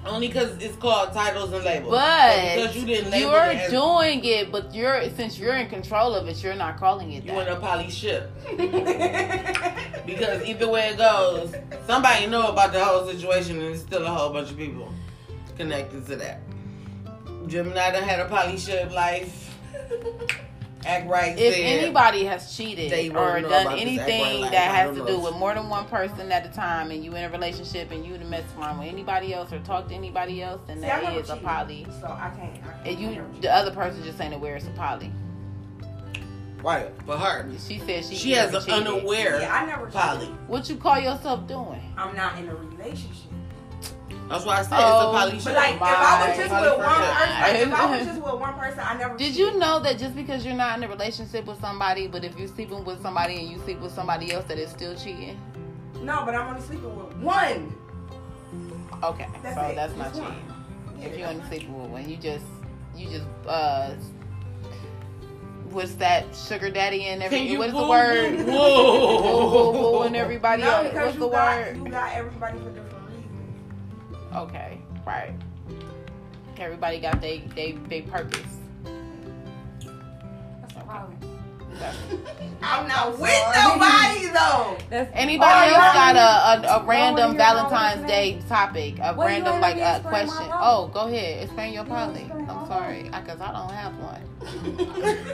Only 0.07 0.29
because 0.29 0.57
it's 0.63 0.77
called 0.77 1.13
titles 1.13 1.53
and 1.53 1.65
labels. 1.65 1.91
but 1.93 2.55
because 2.55 2.77
you 2.77 2.87
didn't 2.87 3.11
label 3.11 3.31
you're 3.31 3.51
it 3.51 3.71
doing 3.71 4.25
it, 4.25 4.53
but 4.53 4.75
you're 4.75 5.09
since 5.11 5.39
you're 5.39 5.57
in 5.57 5.69
control 5.69 6.15
of 6.15 6.29
it, 6.29 6.43
you're 6.43 6.55
not 6.55 6.79
calling 6.79 7.13
it 7.13 7.25
you 7.25 7.33
that. 7.33 7.49
a 7.49 7.57
poly 7.57 7.91
ship. 7.91 8.31
Because 10.07 10.43
either 10.45 10.69
way 10.69 10.89
it 10.89 10.97
goes, 10.99 11.55
somebody 11.87 12.27
know 12.27 12.49
about 12.49 12.73
the 12.73 12.83
whole 12.83 13.07
situation, 13.07 13.57
and 13.57 13.67
there's 13.67 13.83
still 13.83 14.07
a 14.07 14.09
whole 14.09 14.33
bunch 14.33 14.51
of 14.51 14.57
people 14.57 14.91
connected 15.57 16.07
to 16.07 16.17
that. 16.17 16.41
Gemini 17.47 17.91
done 17.91 18.03
had 18.05 18.21
a 18.21 18.29
poly 18.29 18.57
ship 18.57 18.91
life. 18.93 19.55
Act 20.87 21.09
right. 21.09 21.37
if 21.37 21.55
said, 21.55 21.61
anybody 21.61 22.25
has 22.25 22.57
cheated 22.57 22.91
They 22.93 23.09
or 23.11 23.41
done 23.41 23.77
anything 23.79 24.43
right 24.43 24.51
that 24.53 24.75
has 24.75 24.97
to 24.97 25.05
do 25.05 25.19
with 25.19 25.35
more 25.35 25.53
than 25.55 25.69
one 25.69 25.87
person 25.87 26.31
at 26.31 26.47
a 26.47 26.51
time 26.51 26.91
and 26.93 27.05
you 27.05 27.15
in 27.17 27.25
a 27.25 27.29
relationship 27.31 27.91
and 27.91 28.07
you 28.07 28.17
done 28.17 28.31
mess 28.31 28.45
around 28.59 28.79
with 28.79 28.89
anybody 28.89 29.35
else 29.35 29.53
or 29.53 29.59
talk 29.61 29.89
to 29.89 29.95
anybody 29.95 30.41
else 30.43 30.61
then 30.67 30.81
See, 30.81 30.87
I 30.87 31.01
that 31.01 31.15
a 31.31 31.37
poly 31.37 31.87
So 32.01 32.07
I 32.07 32.31
can't. 32.37 32.65
I 32.65 32.73
can't 32.85 32.87
and 32.87 32.99
you 33.35 33.41
the 33.41 33.53
other 33.53 33.73
person 33.73 34.03
just 34.05 34.21
ain't 34.21 34.35
aware 34.35 34.55
it's 34.57 34.67
a 34.67 34.71
poly 34.71 35.11
right 36.63 36.91
for 37.07 37.17
her. 37.17 37.49
she 37.67 37.79
said 37.81 38.05
she 38.05 38.15
She 38.17 38.31
has 38.33 38.53
never 38.53 38.65
an 38.65 38.71
cheated. 38.85 38.87
unaware 38.95 39.41
Yeah, 39.41 39.55
I 39.55 39.67
never 39.67 39.87
poly. 39.87 40.27
what 40.47 40.69
you 40.69 40.77
call 40.77 40.99
yourself 40.99 41.47
doing 41.49 41.83
I'm 41.97 42.15
not 42.17 42.39
in 42.39 42.49
a 42.49 42.55
relationship. 42.55 43.28
That's 44.29 44.45
why 44.45 44.59
I 44.59 44.63
said 44.63 44.79
Oh, 44.79 44.89
it's 44.89 45.03
a 45.03 45.19
poly 45.19 45.41
ship. 45.41 45.45
But 45.45 45.55
like, 45.55 45.75
if 45.77 45.83
I 45.83 46.29
was 46.29 46.37
My 46.37 46.37
just 46.37 46.51
with 46.53 46.79
one 46.79 46.79
God. 46.79 47.17
person, 47.17 47.57
if 47.69 47.75
I 47.75 47.97
was 47.97 48.07
just 48.07 48.23
with 48.23 48.41
one 48.41 48.55
person, 48.55 48.81
I 48.81 48.95
never. 48.99 49.17
did 49.17 49.37
you 49.37 49.59
know 49.59 49.81
that 49.81 49.99
just 49.99 50.15
because 50.15 50.45
you're 50.45 50.55
not 50.55 50.77
in 50.77 50.85
a 50.85 50.89
relationship 50.89 51.47
with 51.47 51.61
somebody 51.61 52.07
but 52.09 52.25
if 52.25 52.39
you're 52.39 52.49
sleeping 52.49 52.85
with 52.85 53.01
somebody 53.01 53.37
and 53.41 53.49
you 53.49 53.59
sleep 53.61 53.81
with 53.81 53.93
somebody 53.93 54.33
else 54.33 54.45
that 54.47 54.59
is 54.59 54.71
still 54.71 54.95
cheating 54.95 55.39
No, 56.03 56.23
but 56.27 56.35
I'm 56.35 56.49
only 56.49 56.61
sleeping 56.61 56.95
with 56.95 57.17
one. 57.17 57.75
okay 59.03 59.27
That's 59.43 59.55
so 59.57 59.63
it. 59.63 59.75
that's 59.77 59.97
not 59.97 60.09
Just 60.09 60.21
one. 60.21 60.33
cheating 60.33 61.13
if 61.13 61.19
you're 61.19 61.29
only 61.29 61.45
sleep 61.47 61.69
with 61.71 61.91
one, 61.91 62.09
you 62.09 62.17
just 62.17 62.45
you 62.97 63.09
just 63.09 63.27
uh 63.47 63.95
what's 65.71 65.95
that 65.97 66.25
sugar 66.35 66.71
daddy 66.71 67.05
and 67.05 67.21
Can 67.23 67.33
every 67.33 67.49
you 67.53 67.59
what 67.59 67.69
is 67.69 67.75
the 67.75 67.87
word? 67.87 68.37
boo- 68.39 68.45
Boo, 68.45 68.53
Whoa. 68.53 69.73
boo, 69.73 69.79
boo, 69.99 70.03
and 70.03 70.17
everybody 70.17 70.63
no, 70.63 70.69
else. 70.71 70.89
because 70.89 71.05
What's 71.07 71.15
you 71.15 71.21
the 71.21 71.29
got 71.29 71.57
word? 71.59 71.77
you 71.77 71.89
got 71.91 72.13
everybody 72.15 72.59
for 72.59 72.65
different 72.65 72.77
reasons. 72.77 72.88
Okay, 74.39 74.81
right. 75.07 75.33
Everybody 76.59 77.01
got 77.01 77.21
they 77.21 77.41
they 77.57 77.73
they 77.89 78.03
purpose. 78.03 78.59
That's 80.61 80.77
a 80.77 80.81
problem. 80.81 81.19
I'm 82.63 82.89
not 82.89 83.15
I'm 83.15 83.21
with 83.21 83.31
sorry. 83.31 83.57
nobody 83.57 84.27
though. 84.29 84.79
That's 84.91 85.11
Anybody 85.15 85.71
else 85.75 85.95
yeah. 85.95 85.95
got 85.95 86.17
a, 86.17 86.69
a, 86.69 86.81
a 86.81 86.85
random 86.87 87.37
Valentine's 87.37 88.07
Day 88.07 88.41
topic? 88.49 88.99
A 89.01 89.15
Well, 89.15 89.31
you 89.31 89.45
random 89.45 89.61
like 89.61 89.77
a 89.77 89.79
me 89.79 89.83
explain 89.83 90.27
my 90.27 90.35
question? 90.35 90.49
Oh, 90.53 90.89
go 90.93 91.01
ahead. 91.09 91.45
Explain 91.45 91.75
your 91.75 91.85
You 91.85 91.91
poly. 91.91 92.21
explain 92.23 92.47
I'm 92.49 92.59
role. 92.59 92.67
sorry, 92.67 93.05
because 93.05 93.41
I 93.41 93.53
don't 93.53 93.73
have 93.73 93.99
one. 93.99 94.23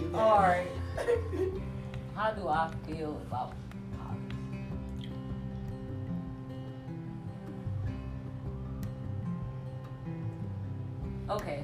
Alright. 0.14 0.68
How 2.14 2.32
do 2.32 2.48
I 2.48 2.70
feel 2.86 3.20
about 3.26 3.54
Okay. 11.30 11.62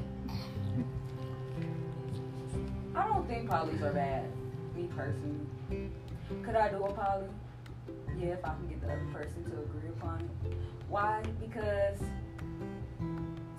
I 2.95 3.07
don't 3.09 3.27
think 3.27 3.49
polys 3.49 3.83
are 3.83 3.93
bad, 3.93 4.25
me 4.77 4.89
personally. 4.95 5.91
Could 6.45 6.55
I 6.55 6.69
do 6.69 6.85
a 6.85 6.93
poly? 6.93 7.27
Yeah, 8.19 8.29
if 8.29 8.45
I 8.45 8.49
can 8.55 8.69
get 8.69 8.81
the 8.81 8.87
other 8.93 9.07
person 9.13 9.45
to 9.45 9.51
agree 9.51 9.89
upon 9.89 10.21
it. 10.21 10.57
Why? 10.89 11.23
Because 11.41 11.99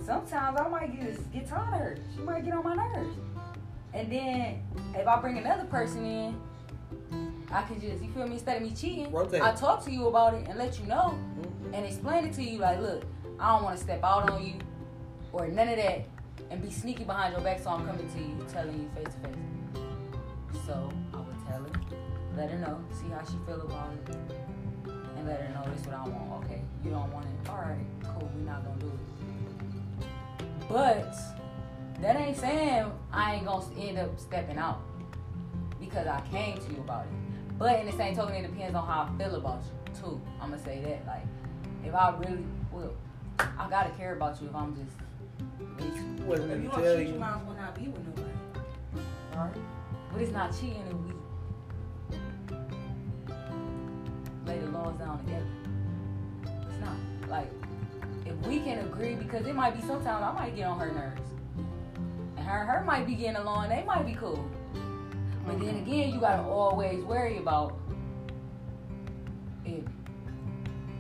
sometimes 0.04 0.60
I 0.60 0.68
might 0.68 0.96
get 1.00 1.32
get 1.34 1.48
tired 1.48 1.74
of 1.74 1.80
her. 1.80 1.98
She 2.16 2.22
might 2.22 2.46
get 2.46 2.54
on 2.54 2.64
my 2.64 2.76
nerves. 2.76 3.18
And 3.94 4.12
then 4.12 4.62
if 4.94 5.08
I 5.08 5.20
bring 5.20 5.38
another 5.38 5.66
person 5.66 6.06
in, 6.06 6.42
I 7.52 7.64
can 7.64 7.80
just 7.80 8.04
you 8.04 8.12
feel 8.12 8.26
me 8.28 8.34
instead 8.34 8.58
of 8.58 8.64
me 8.64 8.74
cheating. 8.76 9.12
Rotate. 9.12 9.42
I 9.42 9.54
talk 9.54 9.84
to 9.86 9.92
you 9.92 10.08
about 10.08 10.34
it 10.36 10.48
and 10.48 10.58
let 10.58 10.80
you 10.80 10.86
know 10.86 11.18
Mhm. 11.40 11.74
and 11.74 11.86
explain 11.86 12.26
it 12.26 12.34
to 12.34 12.44
you 12.44 12.60
like, 12.60 12.80
look, 12.80 13.04
I 13.40 13.54
don't 13.54 13.64
want 13.64 13.78
to 13.78 13.84
step 13.84 14.04
out 14.04 14.30
on 14.30 14.44
you 14.46 14.54
or 15.36 15.50
none 15.50 15.68
of 15.68 15.76
that 15.76 16.08
and 16.50 16.62
be 16.62 16.72
sneaky 16.72 17.04
behind 17.04 17.34
your 17.34 17.42
back 17.42 17.60
so 17.60 17.72
I'm 17.72 17.86
coming 17.86 18.10
to 18.10 18.20
you 18.20 18.46
telling 18.52 18.80
you 18.80 18.90
face 18.96 19.14
to 19.14 19.28
face. 19.28 20.66
So 20.66 20.90
I 21.14 21.18
would 21.18 21.46
tell 21.46 21.62
her, 21.62 21.98
let 22.38 22.50
her 22.50 22.58
know, 22.58 22.80
see 22.92 23.10
how 23.10 23.22
she 23.26 23.36
feel 23.46 23.62
about 23.62 23.92
it. 23.92 24.16
And 25.18 25.28
let 25.28 25.42
her 25.42 25.54
know 25.54 25.70
this 25.72 25.82
is 25.82 25.88
what 25.88 25.96
I 25.98 26.08
want. 26.08 26.46
Okay, 26.46 26.62
you 26.86 26.92
don't 26.92 27.12
want 27.12 27.26
it. 27.26 27.50
Alright, 27.50 27.86
cool, 28.04 28.32
we're 28.34 28.50
not 28.50 28.64
gonna 28.64 28.80
do 28.80 28.88
it. 28.88 30.08
But 30.70 31.14
that 32.02 32.16
ain't 32.16 32.38
saying 32.38 32.90
I 33.12 33.36
ain't 33.36 33.46
gonna 33.46 33.66
end 33.78 33.98
up 33.98 34.18
stepping 34.18 34.58
out. 34.58 34.82
Because 35.82 36.08
I 36.08 36.22
came 36.32 36.58
to 36.58 36.72
you 36.72 36.80
about 36.80 37.04
it. 37.04 37.60
But 37.60 37.82
in 37.82 37.86
the 37.86 37.92
same 37.92 38.16
token, 38.16 38.36
it 38.36 38.48
depends 38.48 38.74
on 38.74 38.88
how 38.88 39.10
I 39.14 39.18
feel 39.18 39.36
about 39.36 39.64
you 39.64 40.02
too. 40.02 40.22
I'm 40.42 40.52
gonna 40.52 40.64
say 40.64 40.82
that. 40.82 41.06
Like, 41.06 41.26
if 41.86 41.94
I 41.94 42.16
really 42.18 42.46
well, 42.72 42.94
I 43.40 43.70
gotta 43.70 43.90
care 43.92 44.16
about 44.16 44.42
you 44.42 44.48
if 44.48 44.56
I'm 44.56 44.74
just 44.76 44.96
way 45.80 45.90
too 45.90 46.26
Wasn't 46.26 46.52
If 46.52 46.64
you 46.64 46.70
gonna 46.70 46.84
tell 46.84 46.98
cheat, 46.98 47.08
you 47.08 47.14
you. 47.14 47.20
might 47.20 47.36
as 47.38 47.44
well 47.46 47.56
not 47.56 47.76
be 47.76 47.88
with 47.88 48.06
nobody. 48.08 48.32
Alright. 49.36 49.56
But 50.12 50.22
it's 50.22 50.32
not 50.32 50.52
cheating 50.54 50.84
if 50.88 50.96
we 50.96 51.14
lay 54.46 54.60
the 54.60 54.68
laws 54.68 54.98
down 54.98 55.20
together. 55.20 55.48
It's 56.70 56.80
not. 56.80 56.96
Like, 57.30 57.52
if 58.26 58.36
we 58.48 58.60
can 58.60 58.80
agree, 58.80 59.16
because 59.16 59.46
it 59.46 59.56
might 59.56 59.76
be 59.76 59.82
sometimes 59.82 60.24
I 60.24 60.32
might 60.32 60.56
get 60.56 60.68
on 60.68 60.80
her 60.80 60.92
nerves. 60.92 61.32
And 62.38 62.46
her 62.46 62.66
her 62.66 62.84
might 62.84 63.06
be 63.06 63.16
getting 63.16 63.38
along, 63.38 63.70
they 63.70 63.84
might 63.84 64.06
be 64.06 64.14
cool. 64.14 64.50
But 65.46 65.60
then 65.60 65.76
mm-hmm. 65.76 65.92
again, 65.92 66.14
you 66.14 66.20
gotta 66.20 66.44
always 66.44 67.04
worry 67.04 67.38
about 67.38 67.78
if 69.64 69.84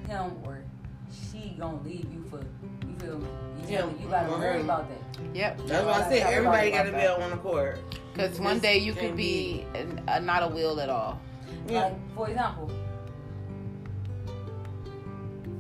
him 0.08 0.32
or 0.44 0.64
she 1.12 1.56
gonna 1.58 1.82
leave 1.84 2.08
you 2.14 2.24
for 2.30 2.40
you 2.40 2.65
feel 3.06 3.20
me? 3.20 3.28
You, 3.62 3.68
feel 3.68 3.88
me? 3.88 4.04
you 4.04 4.10
gotta 4.10 4.28
Him 4.28 4.34
or 4.34 4.40
worry 4.40 4.54
mm-hmm. 4.56 4.64
about 4.66 4.90
that. 4.90 5.36
Yep. 5.36 5.62
That's 5.68 5.86
why 5.86 5.92
I 6.06 6.10
said 6.10 6.34
everybody 6.34 6.72
got 6.72 6.84
to 6.84 6.92
be 6.92 7.06
on 7.06 7.22
one 7.22 7.32
accord. 7.32 7.80
Because 8.14 8.40
one 8.40 8.60
day 8.60 8.78
you 8.78 8.94
could 8.94 9.16
be 9.16 9.66
a, 9.76 10.16
a, 10.16 10.20
not 10.20 10.44
a 10.44 10.48
wheel 10.48 10.80
at 10.80 10.90
all. 10.90 11.20
Yeah. 11.68 11.86
Like, 11.86 12.16
for 12.16 12.30
example, 12.30 12.72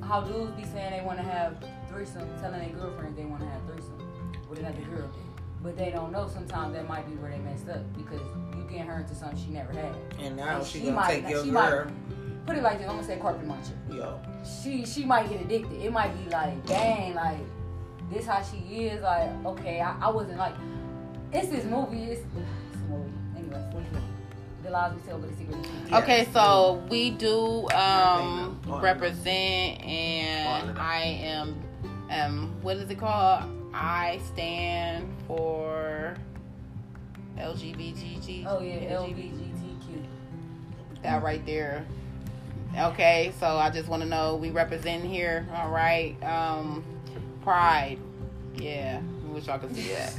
how 0.02 0.22
dudes 0.22 0.52
be 0.56 0.64
saying 0.64 0.92
they 0.92 1.06
want 1.06 1.18
to 1.18 1.24
have 1.24 1.58
threesome, 1.90 2.28
telling 2.40 2.60
their 2.60 2.70
girlfriends 2.80 3.18
they 3.18 3.26
want 3.26 3.42
to 3.42 3.48
have 3.48 3.62
threesome 3.66 3.98
with 4.50 4.60
another 4.60 4.82
girl, 4.82 5.10
but 5.64 5.78
they 5.78 5.90
don't 5.90 6.12
know 6.12 6.28
sometimes 6.32 6.74
that 6.76 6.88
might 6.88 7.08
be 7.10 7.16
where 7.16 7.32
they 7.32 7.40
messed 7.40 7.68
up 7.70 7.82
because 7.98 8.22
you 8.56 8.64
getting 8.70 8.86
her 8.86 9.00
into 9.00 9.16
something 9.16 9.38
she 9.44 9.50
never 9.52 9.74
had. 9.74 9.96
And 10.20 10.38
now 10.38 10.58
And 10.58 10.66
she, 10.66 10.80
she 10.80 10.86
gonna 10.86 10.96
might- 10.96 11.22
take 11.22 11.30
your 11.30 11.44
she 11.44 11.52
might- 11.52 11.70
girl. 11.70 11.88
Put 12.46 12.58
it 12.58 12.64
like 12.64 12.78
this, 12.78 12.88
I'm 12.88 12.96
gonna 12.96 13.08
say 13.08 13.18
carpet 13.18 13.48
muncher. 13.48 13.74
Yo. 13.90 14.20
She 14.62 14.86
she 14.86 15.04
might 15.06 15.30
get 15.30 15.42
addicted. 15.42 15.82
It 15.82 15.92
might 15.92 16.10
be 16.24 16.30
like, 16.30 16.66
dang, 16.66 17.16
like 17.16 17.40
this 18.12 18.26
how 18.28 18.42
she 18.44 18.58
is. 18.86 19.02
Like, 19.02 19.30
okay, 19.46 19.82
I, 19.82 19.98
I 20.00 20.10
wasn't 20.10 20.38
like, 20.38 20.54
it's 21.34 21.50
this 21.50 21.66
movie. 21.66 22.04
It's, 22.04 22.22
it's 22.22 22.76
a 22.76 22.92
movie. 22.92 23.12
Anyway, 23.36 23.64
the 24.64 24.70
lies 24.70 24.94
we 24.94 25.02
tell, 25.08 25.18
but 25.18 25.32
the 25.32 25.38
secret. 25.38 25.58
is 25.60 25.66
kept. 25.68 25.90
Yeah. 25.92 25.98
Okay, 26.00 26.28
so 26.34 26.84
we 26.90 27.10
do 27.12 27.64
um, 27.64 27.70
I 27.74 28.52
think 28.64 28.74
I'm- 28.76 28.84
represent, 28.84 29.82
and. 29.84 30.78
I 30.78 31.02
am, 31.02 31.60
um, 32.12 32.56
what 32.62 32.78
is 32.78 32.90
it 32.92 33.00
called? 33.00 33.44
I 33.74 34.20
stand 34.34 35.12
for 35.28 36.16
LGBTQ. 37.38 38.46
Oh 38.48 38.62
yeah, 38.62 38.96
LGBTQ. 38.98 40.06
That 41.04 41.24
right 41.24 41.46
there. 41.46 41.86
Okay, 42.78 43.32
so 43.40 43.48
I 43.48 43.70
just 43.70 43.88
want 43.88 44.04
to 44.04 44.10
know 44.10 44.36
we 44.36 44.50
represent 44.52 45.04
here. 45.04 45.48
All 45.56 45.70
right. 45.70 46.22
Um, 46.24 46.84
pride. 47.44 47.98
Yeah, 48.56 49.02
wish 49.28 49.48
y'all 49.48 49.60
could 49.60 49.74
see 49.76 49.90
that. 49.94 50.14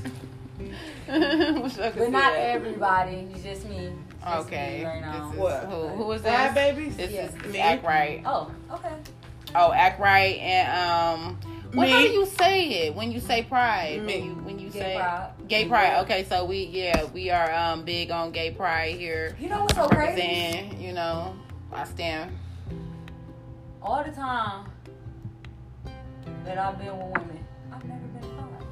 wish 0.59 1.77
y'all 1.77 1.91
could 1.91 1.99
But 1.99 2.05
see 2.07 2.11
not 2.11 2.33
that. 2.33 2.39
everybody. 2.55 3.29
It's 3.33 3.43
just 3.43 3.69
me. 3.69 3.87
It's 3.87 4.25
just 4.25 4.47
Okay. 4.47 4.79
me 4.81 4.85
right 4.85 5.01
now. 5.01 5.29
This 5.29 5.33
is, 5.33 5.39
What? 5.39 5.65
Who, 5.65 5.89
who 5.89 6.13
is 6.13 6.23
that? 6.23 6.55
this? 6.55 6.75
babies? 6.75 6.97
This 6.97 7.11
Yeah. 7.13 7.25
is 7.47 7.53
Me? 7.53 7.59
act 7.59 7.85
right. 7.85 8.23
Oh, 8.25 8.51
okay. 8.73 8.93
Oh, 9.55 9.73
act 9.73 10.01
right 10.01 10.39
and 10.39 10.69
um. 11.27 11.39
What, 11.73 11.89
Me? 11.89 11.93
how 11.93 12.01
do 12.01 12.09
you 12.09 12.25
say 12.27 12.87
it 12.87 12.95
when 12.95 13.11
you 13.13 13.21
say 13.21 13.43
pride? 13.43 14.03
Me. 14.03 14.21
When 14.21 14.25
you 14.25 14.35
when 14.45 14.59
you 14.59 14.71
Gay 14.71 14.79
say 14.81 14.95
pride. 14.97 15.31
gay 15.49 15.65
pride? 15.69 15.99
Okay, 16.05 16.25
so 16.25 16.45
we 16.47 16.65
yeah 16.65 17.05
we 17.05 17.29
are 17.31 17.53
um 17.53 17.85
big 17.85 18.11
on 18.11 18.31
gay 18.33 18.51
pride 18.51 18.97
here. 18.97 19.37
You 19.39 19.49
know 19.51 19.63
what's 19.63 19.75
so 19.75 19.87
crazy? 19.89 20.21
Represent, 20.23 20.79
you 20.81 20.93
know, 20.93 21.35
I 21.73 21.85
stand. 21.85 22.33
All 23.87 24.03
the 24.03 24.11
time 24.11 24.69
that 26.45 26.59
I've 26.59 26.77
been 26.77 26.87
with 26.99 27.07
women, 27.19 27.45
I've 27.73 27.85
never 27.85 28.01
been 28.09 28.23
to 28.23 28.29
Pride. 28.29 28.67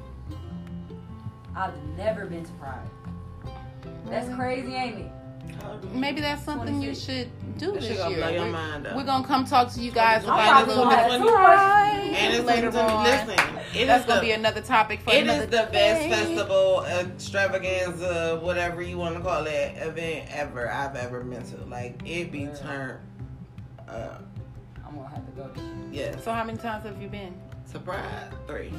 I've 1.55 1.83
never 1.97 2.25
been 2.25 2.43
to 2.43 2.51
Pride. 2.53 2.87
That's 4.07 4.33
crazy, 4.35 4.73
ain't 4.73 4.99
it? 4.99 5.11
Maybe 5.93 6.19
that's 6.19 6.43
something 6.43 6.81
you 6.81 6.93
should 6.93 7.29
do 7.57 7.67
That 7.67 7.75
this 7.75 7.85
shit 7.87 7.97
gonna 7.97 8.09
year. 8.17 8.29
your 8.29 8.39
We're- 8.41 8.51
mind 8.51 8.87
up. 8.87 8.95
We're 8.97 9.05
gonna 9.05 9.25
come 9.25 9.45
talk 9.45 9.71
to 9.71 9.79
you 9.81 9.91
guys 9.91 10.23
I'm 10.25 10.33
about 10.33 10.65
probably 10.65 10.73
it. 10.73 10.77
gonna 10.77 10.95
have 10.97 11.07
Twenty- 11.07 11.23
too 11.25 11.33
much. 11.33 12.19
And 12.19 12.33
it's 12.33 12.45
later 12.45 12.71
later 12.71 12.79
on. 12.81 13.03
Listen, 13.05 13.29
it 13.73 13.85
That's 13.85 14.01
is 14.01 14.07
gonna 14.07 14.19
the, 14.19 14.25
be 14.27 14.31
another 14.33 14.61
topic 14.61 14.99
for 15.01 15.11
It 15.13 15.23
another 15.23 15.43
is 15.45 15.49
the 15.49 15.69
best 15.71 16.09
festival, 16.09 16.83
extravaganza, 16.83 18.39
whatever 18.43 18.81
you 18.81 18.97
want 18.97 19.15
to 19.15 19.21
call 19.21 19.45
it, 19.45 19.77
event 19.77 20.27
ever 20.31 20.69
I've 20.69 20.97
ever 20.97 21.21
been 21.23 21.43
to. 21.51 21.57
Like 21.69 22.01
it 22.05 22.33
be 22.33 22.47
turned. 22.47 22.99
Uh, 23.87 24.17
I'm 25.37 25.43
gonna 25.43 25.47
have 25.47 25.53
to 25.55 25.61
go 25.61 25.61
this 25.89 25.93
year. 25.97 26.11
yes. 26.13 26.23
So 26.23 26.31
how 26.31 26.43
many 26.43 26.57
times 26.57 26.85
have 26.85 27.01
you 27.01 27.07
been? 27.07 27.33
Surprise. 27.65 28.03
Three. 28.47 28.71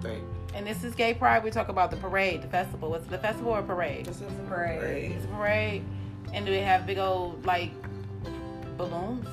Three. 0.00 0.18
And 0.54 0.66
this 0.66 0.82
is 0.84 0.94
Gay 0.94 1.14
Pride. 1.14 1.44
We 1.44 1.50
talk 1.50 1.68
about 1.68 1.90
the 1.90 1.96
parade, 1.96 2.42
the 2.42 2.48
festival. 2.48 2.90
What's 2.90 3.06
the 3.06 3.18
festival 3.18 3.52
or 3.52 3.62
parade? 3.62 4.06
This 4.06 4.16
is 4.16 4.22
a 4.22 4.42
Parade. 4.48 5.12
It's 5.12 5.24
a 5.24 5.28
parade. 5.28 5.84
And 6.32 6.44
do 6.46 6.52
they 6.52 6.62
have 6.62 6.86
big 6.86 6.98
old 6.98 7.44
like 7.46 7.70
balloons? 8.76 9.26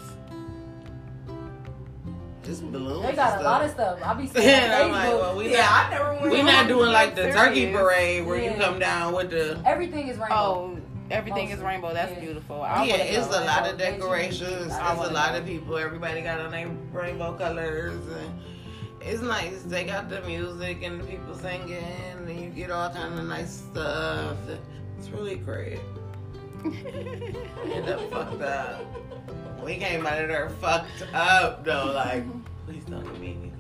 Just 2.44 2.70
balloons. 2.72 3.06
They 3.06 3.14
got 3.14 3.34
and 3.34 3.42
a 3.42 3.44
lot 3.44 3.64
of 3.64 3.72
stuff. 3.72 3.98
stuff. 4.00 4.10
I 4.10 4.14
be 4.22 4.28
seeing 4.34 4.48
And 4.48 4.74
on 4.74 4.82
I'm 4.82 4.92
like, 4.92 5.20
well, 5.22 5.38
we 5.38 5.52
Yeah, 5.52 5.58
not. 5.64 5.86
I 5.86 5.90
never 5.90 6.14
went. 6.14 6.32
We 6.32 6.44
not 6.44 6.68
doing 6.68 6.92
like 6.92 7.16
the 7.16 7.32
turkey 7.32 7.72
parade 7.74 8.26
where 8.26 8.42
you 8.42 8.52
come 8.58 8.80
down 8.80 9.14
with 9.14 9.32
the. 9.32 9.60
Everything 9.66 10.08
is 10.08 10.18
rainbow. 10.18 10.36
Oh, 10.36 10.80
everything 11.12 11.50
is 11.50 11.60
rainbow. 11.60 11.94
That's 11.94 12.14
Yeah. 12.14 12.20
beautiful. 12.20 12.62
I 12.62 12.86
yeah, 12.86 12.96
it's 12.96 13.28
a 13.28 13.42
lot 13.46 13.68
of 13.70 13.78
decorations. 13.78 14.72
I 14.74 14.94
It's 14.94 15.10
a 15.10 15.14
lot 15.14 15.36
of 15.36 15.46
people. 15.46 15.78
Everybody 15.78 16.22
got 16.22 16.40
on 16.40 16.52
their 16.52 16.68
rainbow 16.92 17.34
colors, 17.34 17.94
and 17.94 18.40
it's 19.02 19.22
nice. 19.22 19.64
They 19.64 19.84
got 19.86 20.10
the 20.10 20.22
music 20.22 20.84
and 20.84 21.00
the 21.02 21.06
people 21.06 21.36
singing, 21.36 21.78
and 22.18 22.30
you 22.40 22.50
get 22.50 22.72
all 22.72 22.90
kind 22.90 23.18
of 23.18 23.26
nice 23.26 23.52
stuff. 23.72 24.38
It's 24.98 25.10
really 25.10 25.36
great. 25.36 25.80
End 26.66 27.88
up 27.90 28.10
fucked 28.12 28.42
up. 28.42 28.84
We 29.64 29.78
came 29.78 30.06
out 30.06 30.22
of 30.22 30.28
there 30.28 30.50
fucked 30.62 31.04
up 31.14 31.64
though. 31.64 31.92
Like, 31.94 32.24
please 32.66 32.84
don't 32.86 33.04
give 33.04 33.20
me 33.20 33.28
anything 33.28 33.52
else. 33.52 33.57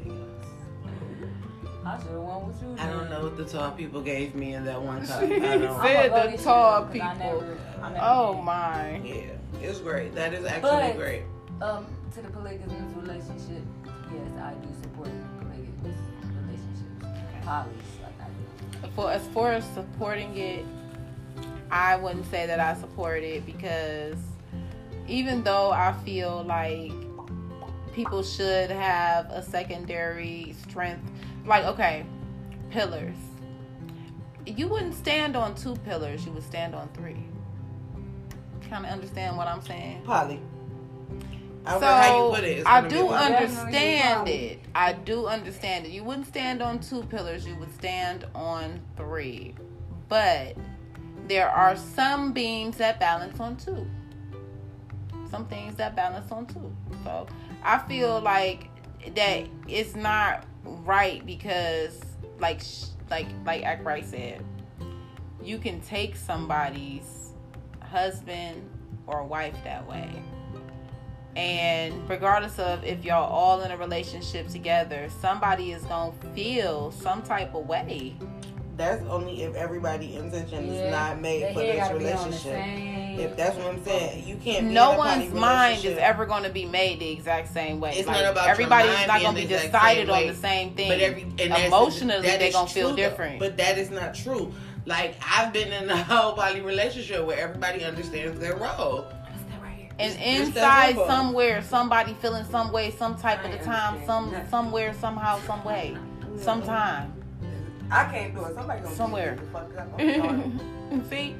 I 1.87 1.97
should 1.99 2.07
have 2.11 2.19
went 2.21 2.43
with 2.47 2.61
you. 2.61 2.75
I 2.79 2.87
don't 2.87 3.09
know 3.09 3.23
what 3.23 3.37
the 3.37 3.45
tall 3.45 3.71
people 3.71 4.01
gave 4.01 4.35
me 4.35 4.53
in 4.55 4.65
that 4.65 4.81
one 4.81 5.05
cup. 5.07 5.21
I 5.21 5.27
She 5.27 5.39
don't. 5.39 5.63
I'ma 5.63 5.83
said 5.83 6.11
the 6.25 6.31
this 6.31 6.43
tall 6.43 6.79
year, 6.93 7.01
'cause 7.03 7.09
I 7.09 7.13
people. 7.15 7.41
never- 7.41 7.57
I 7.81 7.89
never 7.91 7.99
Oh 8.05 8.33
been. 8.33 8.43
my. 8.45 8.97
Yeah, 9.03 9.15
it's 9.61 9.79
great. 9.79 10.13
That 10.15 10.33
is 10.33 10.45
actually 10.45 10.69
But- 10.71 10.97
great. 10.97 11.23
Um, 11.61 11.85
to 12.13 12.21
the 12.21 12.29
polygamous 12.29 12.95
relationship, 12.95 13.63
yes, 13.85 14.31
I 14.41 14.53
do 14.53 14.67
support 14.83 15.09
polygamous 15.39 15.97
relationships. 16.41 17.45
Polys, 17.45 18.03
like 18.03 18.21
I 18.21 18.85
do. 18.85 18.91
For 18.95 19.11
as 19.11 19.25
far 19.29 19.53
as 19.53 19.63
supporting 19.73 20.37
it, 20.37 20.65
I 21.71 21.95
wouldn't 21.95 22.29
say 22.29 22.45
that 22.47 22.59
I 22.59 22.75
support 22.79 23.23
it 23.23 23.45
because 23.45 24.17
even 25.07 25.43
though 25.43 25.71
I 25.71 25.93
feel 26.05 26.43
like 26.43 26.91
people 27.93 28.21
should 28.21 28.69
have 28.69 29.25
a 29.31 29.41
secondary 29.41 30.53
strength, 30.67 31.09
like 31.47 31.65
okay, 31.65 32.05
pillars. 32.69 33.15
you 34.45 34.67
wouldn't 34.67 34.93
stand 34.93 35.35
on 35.35 35.55
two 35.55 35.75
pillars. 35.77 36.25
You 36.25 36.31
would 36.33 36.43
stand 36.43 36.75
on 36.75 36.89
three. 36.93 37.23
Kind 38.69 38.85
of 38.85 38.91
understand 38.91 39.37
what 39.37 39.47
I'm 39.47 39.61
saying? 39.61 40.01
Polly. 40.03 40.41
I 41.65 41.71
don't 41.71 41.81
so 41.81 41.87
how 41.87 42.27
you 42.27 42.35
put 42.35 42.43
it. 42.45 42.65
I 42.65 42.81
do 42.81 42.95
be 42.95 43.01
like- 43.01 43.33
understand 43.33 44.27
it. 44.29 44.59
I 44.73 44.93
do 44.93 45.27
understand 45.27 45.85
it. 45.85 45.89
You 45.89 46.03
wouldn't 46.03 46.27
stand 46.27 46.61
on 46.61 46.79
two 46.79 47.03
pillars. 47.03 47.45
You 47.45 47.55
would 47.57 47.73
stand 47.75 48.25
on 48.33 48.79
three. 48.95 49.53
But 50.07 50.55
there 51.27 51.49
are 51.49 51.75
some 51.75 52.31
beams 52.31 52.77
that 52.77 52.99
balance 52.99 53.39
on 53.39 53.57
two. 53.57 53.85
Some 55.29 55.45
things 55.47 55.75
that 55.75 55.95
balance 55.95 56.31
on 56.31 56.45
two. 56.45 56.73
So 57.03 57.27
I 57.63 57.79
feel 57.79 58.21
like 58.21 58.69
that 59.15 59.47
it's 59.67 59.95
not 59.95 60.45
right 60.85 61.25
because, 61.25 61.99
like, 62.39 62.61
like, 63.09 63.27
like 63.45 63.63
Akrai 63.63 64.03
said, 64.03 64.43
you 65.43 65.57
can 65.57 65.79
take 65.81 66.15
somebody's 66.15 67.31
husband 67.81 68.69
or 69.05 69.23
wife 69.23 69.55
that 69.63 69.87
way. 69.87 70.09
And 71.35 72.09
regardless 72.09 72.57
of 72.57 72.83
if 72.83 73.05
y'all 73.05 73.31
all 73.31 73.61
in 73.61 73.71
a 73.71 73.77
relationship 73.77 74.47
together, 74.47 75.07
somebody 75.21 75.71
is 75.71 75.83
gonna 75.83 76.11
feel 76.33 76.91
some 76.91 77.21
type 77.21 77.53
of 77.53 77.67
way. 77.67 78.15
That's 78.77 79.03
only 79.09 79.41
if 79.43 79.55
everybody 79.55 80.15
intention 80.15 80.65
is 80.69 80.77
Yeah. 80.77 80.91
not 80.91 81.19
made 81.19 81.43
The 81.43 81.53
for 81.53 81.59
this 81.61 81.77
gotta 81.77 81.97
be 81.97 82.11
on 82.11 82.29
the 82.29 82.37
relationship. 82.37 83.19
If 83.19 83.35
that's 83.35 83.55
what 83.57 83.65
I'm 83.73 83.83
saying, 83.83 84.27
you 84.27 84.35
can't. 84.35 84.67
Be 84.67 84.73
No 84.73 84.91
in 84.91 84.99
a 84.99 85.01
poly 85.01 85.19
one's 85.29 85.33
mind 85.33 85.83
is 85.85 85.97
ever 85.97 86.25
gonna 86.27 86.49
be 86.51 86.65
made 86.65 86.99
the 86.99 87.09
exact 87.11 87.51
same 87.51 87.79
way. 87.79 87.93
It's 87.95 88.07
like, 88.07 88.21
not 88.21 88.31
about 88.31 88.43
your 88.43 88.51
everybody's 88.51 88.93
mind 88.93 89.07
not 89.07 89.13
being 89.15 89.25
gonna 89.27 89.39
be 89.39 89.45
the 89.47 89.55
exact 89.55 89.73
decided 89.73 90.01
same 90.07 90.09
on 90.11 90.21
way. 90.21 90.29
the 90.29 90.35
same 90.35 90.73
thing. 90.75 90.89
But 90.89 90.99
every 90.99 91.21
and 91.23 91.65
Emotionally, 91.65 92.27
that 92.27 92.39
they 92.39 92.49
is 92.49 92.53
gonna 92.53 92.67
feel 92.69 92.89
true, 92.89 92.95
though. 93.03 93.09
different. 93.09 93.39
But 93.39 93.57
that 93.57 93.79
is 93.79 93.89
not 93.89 94.13
true. 94.13 94.53
Like 94.85 95.15
I've 95.27 95.51
been 95.51 95.73
in 95.73 95.89
a 95.89 95.97
whole 96.03 96.33
poly 96.33 96.61
relationship 96.61 97.25
where 97.25 97.39
everybody 97.39 97.83
understands 97.83 98.39
their 98.39 98.55
role. 98.55 99.05
and 99.99 100.11
It's- 100.11 100.17
it's 100.21 100.53
that 100.53 100.89
inside 100.91 101.07
somewhere, 101.07 101.63
somebody 101.63 102.13
feeling 102.21 102.45
some 102.51 102.71
way, 102.71 102.91
some 102.91 103.15
type 103.17 103.43
of 103.43 103.51
the 103.51 103.57
time, 103.57 103.99
some 104.05 104.31
somewhere, 104.51 104.93
somehow, 105.01 105.39
some 105.47 105.63
way, 105.65 105.97
sometime. 106.39 107.13
I 107.91 108.03
can't 108.05 108.35
do 108.35 108.43
it. 108.45 108.53
Somebody 108.55 108.81
gonna 108.81 108.95
Somewhere. 108.95 109.35
me 109.35 109.41
the 109.41 109.51
fuck 109.51 109.77
up. 109.77 111.09
See, 111.09 111.35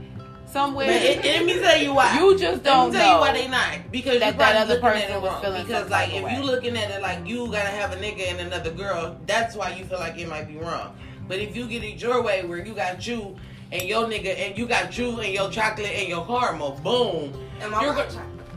somewhere. 0.46 0.88
But 0.88 0.96
it, 1.02 1.24
let 1.26 1.46
me 1.46 1.60
tell 1.60 1.78
you 1.78 1.94
why. 1.94 2.20
You 2.20 2.38
just 2.38 2.64
don't 2.64 2.92
Let 2.92 2.94
me 2.94 3.00
tell 3.00 3.08
you 3.08 3.14
know. 3.14 3.20
why 3.20 3.34
they 3.34 3.48
not. 3.48 3.92
Because 3.92 4.20
that 4.20 4.34
you 4.34 4.40
that 4.40 4.56
other 4.56 4.80
person 4.80 5.12
it 5.12 5.22
was 5.22 5.32
wrong. 5.32 5.42
feeling 5.42 5.66
Because 5.66 5.90
like 5.90 6.10
if 6.14 6.24
of 6.24 6.32
you 6.32 6.38
way. 6.40 6.44
looking 6.44 6.78
at 6.78 6.92
it 6.92 7.02
like 7.02 7.26
you 7.28 7.46
gotta 7.48 7.70
have 7.70 7.92
a 7.92 7.98
nigga 7.98 8.32
and 8.32 8.40
another 8.40 8.72
girl, 8.72 9.20
that's 9.26 9.56
why 9.56 9.70
you 9.76 9.86
feel 9.86 10.00
like 10.00 10.18
it 10.18 10.30
might 10.30 10.48
be 10.48 10.58
wrong. 10.58 10.96
But 11.28 11.40
if 11.40 11.56
you 11.56 11.68
get 11.68 11.84
it 11.84 12.02
your 12.02 12.22
way, 12.24 12.46
where 12.46 12.66
you 12.66 12.74
got 12.74 13.06
you 13.06 13.36
and 13.72 13.84
your 13.84 14.06
nigga 14.06 14.38
and 14.38 14.58
you 14.58 14.66
got 14.66 14.98
you 14.98 15.20
and 15.20 15.34
your 15.34 15.50
chocolate 15.50 15.92
and 15.92 16.08
your 16.08 16.26
caramel, 16.26 16.80
boom. 16.84 17.34
Am 17.62 17.74
I 17.74 17.84
You're 17.84 17.96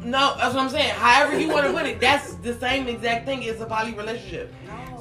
no, 0.05 0.35
that's 0.39 0.55
what 0.55 0.63
I'm 0.65 0.71
saying. 0.71 0.95
However 0.95 1.39
you 1.39 1.49
want 1.49 1.67
to 1.67 1.73
put 1.73 1.85
it, 1.85 2.01
that's 2.01 2.35
the 2.37 2.55
same 2.59 2.89
exact 2.89 3.27
thing 3.27 3.43
It's 3.43 3.61
a 3.61 3.67
poly 3.67 3.93
relationship. 3.93 4.53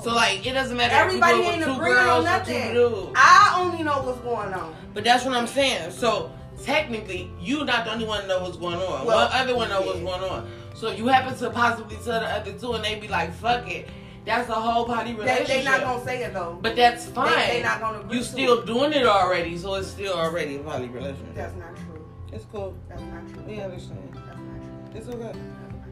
So 0.02 0.14
like 0.14 0.46
it 0.46 0.54
doesn't 0.54 0.78
matter 0.78 0.96
Everybody 0.96 1.40
if 1.40 1.46
you 1.46 1.52
ain't 1.52 1.64
agreeing 1.78 1.98
on 1.98 2.24
nothing. 2.24 3.12
I 3.16 3.56
only 3.60 3.84
know 3.84 4.02
what's 4.02 4.20
going 4.22 4.54
on. 4.54 4.76
But 4.94 5.04
that's 5.04 5.26
what 5.26 5.36
I'm 5.36 5.48
saying. 5.48 5.92
So 5.92 6.32
technically, 6.64 7.30
you're 7.40 7.66
not 7.66 7.86
the 7.86 7.94
only 7.94 8.06
one 8.06 8.22
to 8.22 8.28
know 8.28 8.42
what's 8.42 8.58
going 8.58 8.76
on. 8.78 9.06
Well, 9.06 9.28
one 9.28 9.42
other 9.42 9.56
one 9.56 9.70
know 9.70 9.82
what's 9.82 10.00
going 10.00 10.24
on. 10.24 10.50
So 10.74 10.92
you 10.92 11.08
happen 11.08 11.38
to 11.40 11.50
possibly 11.50 11.98
tell 11.98 12.20
the 12.22 12.28
other 12.28 12.54
two, 12.54 12.74
and 12.74 12.84
they 12.84 13.00
be 13.00 13.10
like, 13.10 13.34
"Fuck 13.34 13.70
it," 13.70 13.90
that's 14.24 14.48
a 14.50 14.54
whole 14.54 14.86
They, 14.86 15.14
relationship. 15.14 15.48
they 15.48 15.64
not 15.66 15.82
gonna 15.82 16.04
say 16.06 16.24
it 16.24 16.34
though. 16.34 16.58
but 16.62 16.76
that's 16.78 17.06
fine. 17.08 17.36
They, 17.36 17.58
they 17.58 17.64
not 17.64 17.82
gonna 17.82 18.00
agree 18.00 18.18
you 18.18 18.24
still 18.24 18.60
it. 18.60 18.66
doing 18.66 18.94
it 18.94 19.06
already, 19.06 19.58
so 19.58 19.74
it's 19.76 19.90
still 19.90 20.14
already 20.14 20.56
a 20.56 20.60
poly 20.60 20.88
relationship. 20.88 21.36
That's 21.36 21.56
not 21.58 21.76
true. 21.76 22.06
it's 22.32 22.46
cool. 22.46 22.76
That's 22.88 23.02
not 23.02 23.28
true. 23.28 23.44
We 23.46 23.60
understand. 23.60 24.00
That's 24.14 24.28
not 24.28 24.38
true. 24.38 24.96
It's 24.96 25.08
okay. 25.10 25.24
That's 25.24 25.38
not 25.38 25.84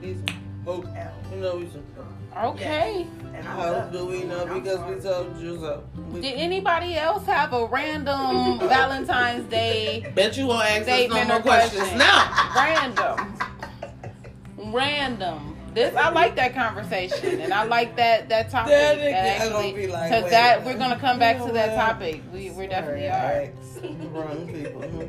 true. 0.00 0.08
Easy. 0.10 0.24
Hope. 0.64 0.86
L. 0.96 1.12
You 1.34 1.40
know 1.40 1.56
we 1.56 1.64
should. 1.66 1.82
Okay. 2.36 3.06
And 3.34 3.44
How 3.44 3.80
do 3.92 4.06
we 4.06 4.24
know? 4.24 4.46
Because 4.46 4.78
we 4.94 5.00
told 5.00 5.36
you 5.38 5.58
so. 5.58 5.82
We- 6.10 6.20
Did 6.20 6.34
anybody 6.34 6.96
else 6.96 7.24
have 7.26 7.52
a 7.52 7.66
random 7.66 8.58
Valentine's 8.60 9.48
Day 9.50 10.10
Bet 10.14 10.36
you 10.36 10.46
won't 10.46 10.66
ask 10.68 10.88
us 10.88 11.08
no 11.08 11.24
more 11.24 11.40
questions 11.40 11.80
question? 11.82 11.98
now. 11.98 12.52
Random. 12.54 13.34
Random. 14.72 15.48
This 15.74 15.94
I 15.96 16.10
like 16.10 16.36
that 16.36 16.54
conversation 16.54 17.40
and 17.40 17.52
I 17.54 17.62
like 17.64 17.96
that 17.96 18.28
that 18.28 18.50
topic. 18.50 18.72
That 18.72 18.98
That 18.98 19.40
nigga- 19.40 19.46
I'm 19.46 19.52
gonna 19.52 19.66
actually, 19.68 19.86
be 19.86 19.90
like, 19.90 20.10
cause 20.10 20.22
wait, 20.24 20.30
that 20.30 20.64
we're 20.66 20.76
gonna 20.76 20.98
come 20.98 21.18
back 21.18 21.38
to 21.38 21.50
that 21.52 21.70
what? 21.70 21.76
topic. 21.86 22.22
We 22.32 22.50
we 22.50 22.66
definitely 22.66 23.08
are. 23.08 23.48
Wrong 24.12 24.46
people. 24.46 25.08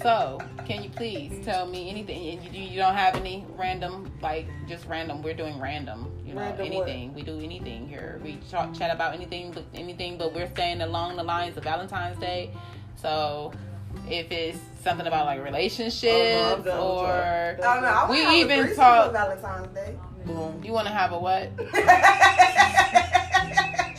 So, 0.00 0.38
can 0.66 0.82
you 0.82 0.90
please 0.90 1.44
tell 1.44 1.66
me 1.66 1.90
anything? 1.90 2.42
You, 2.52 2.62
you 2.62 2.76
don't 2.78 2.94
have 2.94 3.14
any 3.16 3.46
random, 3.56 4.10
like 4.22 4.46
just 4.68 4.86
random. 4.86 5.22
We're 5.22 5.34
doing 5.34 5.60
random. 5.60 6.10
You 6.24 6.34
know, 6.34 6.40
Random 6.40 6.70
what? 6.72 6.88
anything. 6.88 7.14
We 7.14 7.22
do 7.22 7.38
anything 7.40 7.88
here. 7.88 8.20
We 8.24 8.38
talk, 8.50 8.74
chat 8.74 8.94
about 8.94 9.14
anything, 9.14 9.52
but 9.52 9.64
anything. 9.74 10.16
But 10.18 10.34
we're 10.34 10.48
staying 10.50 10.80
along 10.80 11.16
the 11.16 11.22
lines 11.22 11.56
of 11.56 11.64
Valentine's 11.64 12.18
Day. 12.18 12.50
So, 12.96 13.52
if 14.08 14.30
it's 14.30 14.58
something 14.82 15.06
about 15.06 15.26
like 15.26 15.42
relationships 15.44 16.12
Oh, 16.12 16.18
no, 16.48 16.54
I'm 16.56 16.62
down 16.62 16.76
with 16.78 16.86
or 16.86 17.12
I 17.12 17.56
don't. 17.60 17.84
I 17.84 18.10
We 18.10 18.18
have 18.24 18.34
even 18.34 18.58
threesome 18.64 18.76
talk- 18.76 19.06
for 19.06 19.12
Valentine's 19.12 19.68
Day. 19.74 19.96
Boom. 20.26 20.62
you 20.64 20.72
want 20.72 20.86
to 20.86 20.92
have 20.92 21.12
a 21.12 21.18
what? 21.18 21.50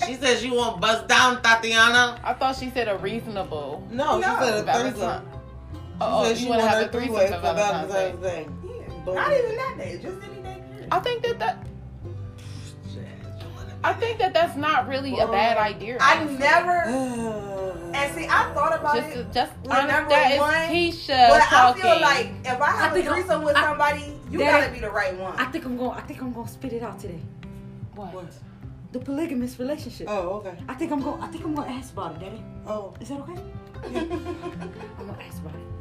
She 0.05 0.13
says 0.13 0.45
you 0.45 0.53
won't 0.53 0.79
bust 0.79 1.07
down 1.07 1.41
Tatiana. 1.41 2.19
I 2.23 2.33
thought 2.33 2.55
she 2.57 2.69
said 2.69 2.87
a 2.87 2.95
reasonable. 2.99 3.87
No, 3.89 4.17
she 4.21 4.23
said 4.27 4.59
a 4.59 4.63
Valentine. 4.63 4.91
threesome. 4.93 5.34
Oh, 6.01 6.23
oh, 6.23 6.23
she 6.23 6.27
said 6.29 6.37
you 6.39 6.43
she 6.45 6.49
want 6.49 6.61
to 6.61 6.67
have 6.67 6.85
a 6.87 6.91
threesome 6.91 7.07
three-way 7.15 7.27
for 7.27 7.39
Valentine's 7.39 7.91
Day? 7.93 8.15
Day. 8.21 8.47
Yeah. 8.63 9.03
Boom. 9.05 9.15
Not 9.15 9.31
even 9.33 9.55
that 9.55 9.75
day. 9.77 9.99
Just 10.01 10.17
any 10.23 10.41
day. 10.43 10.63
period. 10.71 10.87
I 10.91 10.99
think 10.99 11.23
that 11.23 11.39
that. 11.39 11.67
I 13.83 13.93
think 13.93 14.17
that 14.17 14.33
that's 14.33 14.57
not 14.57 14.87
really 14.87 15.19
a 15.19 15.27
bad 15.27 15.57
idea. 15.57 15.97
I 16.01 16.13
actually. 16.15 16.37
never. 16.39 16.71
and 16.71 17.95
And 17.95 18.15
see, 18.15 18.25
I 18.25 18.51
thought 18.55 18.73
about 18.79 18.95
just, 18.95 19.15
it. 19.15 19.31
just 19.31 19.51
With 19.61 19.71
honest, 19.71 19.87
number 19.87 20.09
that 20.09 20.31
is 20.31 20.39
one, 20.39 20.53
Keisha 20.73 21.29
But 21.29 21.53
I 21.53 21.73
feel 21.73 22.01
like 22.01 22.31
if 22.43 22.59
I 22.61 22.71
have 22.71 22.81
I 22.81 22.87
a 22.87 22.93
think 22.95 23.05
I'm- 23.07 23.13
threesome 23.15 23.43
with 23.43 23.55
I- 23.55 23.61
somebody, 23.63 24.13
you 24.31 24.39
Daddy- 24.39 24.61
gotta 24.61 24.73
be 24.73 24.79
the 24.79 24.89
right 24.89 25.15
one. 25.15 25.37
I 25.39 25.45
think 25.45 25.65
I'm 25.65 25.77
going. 25.77 25.91
I 25.91 26.01
think 26.01 26.19
I'm 26.19 26.33
going 26.33 26.47
to 26.47 26.51
spit 26.51 26.73
it 26.73 26.81
out 26.81 26.99
today. 26.99 27.19
what? 27.93 28.11
The 28.91 28.99
polygamous 28.99 29.59
relationship. 29.59 30.07
Oh, 30.09 30.29
okay. 30.41 30.57
I 30.67 30.73
think 30.73 30.91
I'm 30.91 31.01
going. 31.03 31.21
I 31.21 31.27
think 31.27 31.45
I'm 31.45 31.53
going 31.53 31.67
to 31.67 31.73
ask 31.75 31.93
about 31.93 32.15
it, 32.15 32.19
Daddy. 32.21 32.43
Oh. 32.65 32.93
Is 32.99 33.09
that 33.09 33.19
okay? 33.19 33.39
I'm 33.85 33.93
going 33.93 35.15
to 35.19 35.23
ask 35.25 35.37
about 35.43 35.53
it. 35.55 35.74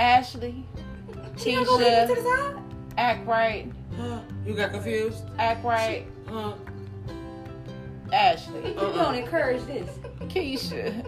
Ashley, 0.00 0.64
She 1.36 1.52
gonna 1.52 1.66
go 1.66 1.76
to 1.78 1.84
the 1.84 1.90
Keisha, 2.20 2.24
side? 2.54 2.62
act 2.96 3.26
right, 3.26 3.70
Huh. 3.98 4.20
You 4.46 4.54
got 4.54 4.72
confused? 4.72 5.24
act 5.38 5.62
right. 5.62 6.06
Huh? 6.26 6.54
Ashley, 8.12 8.68
You 8.70 8.74
don't 8.74 9.14
encourage 9.14 9.62
this. 9.66 9.90
Keisha. 10.22 11.04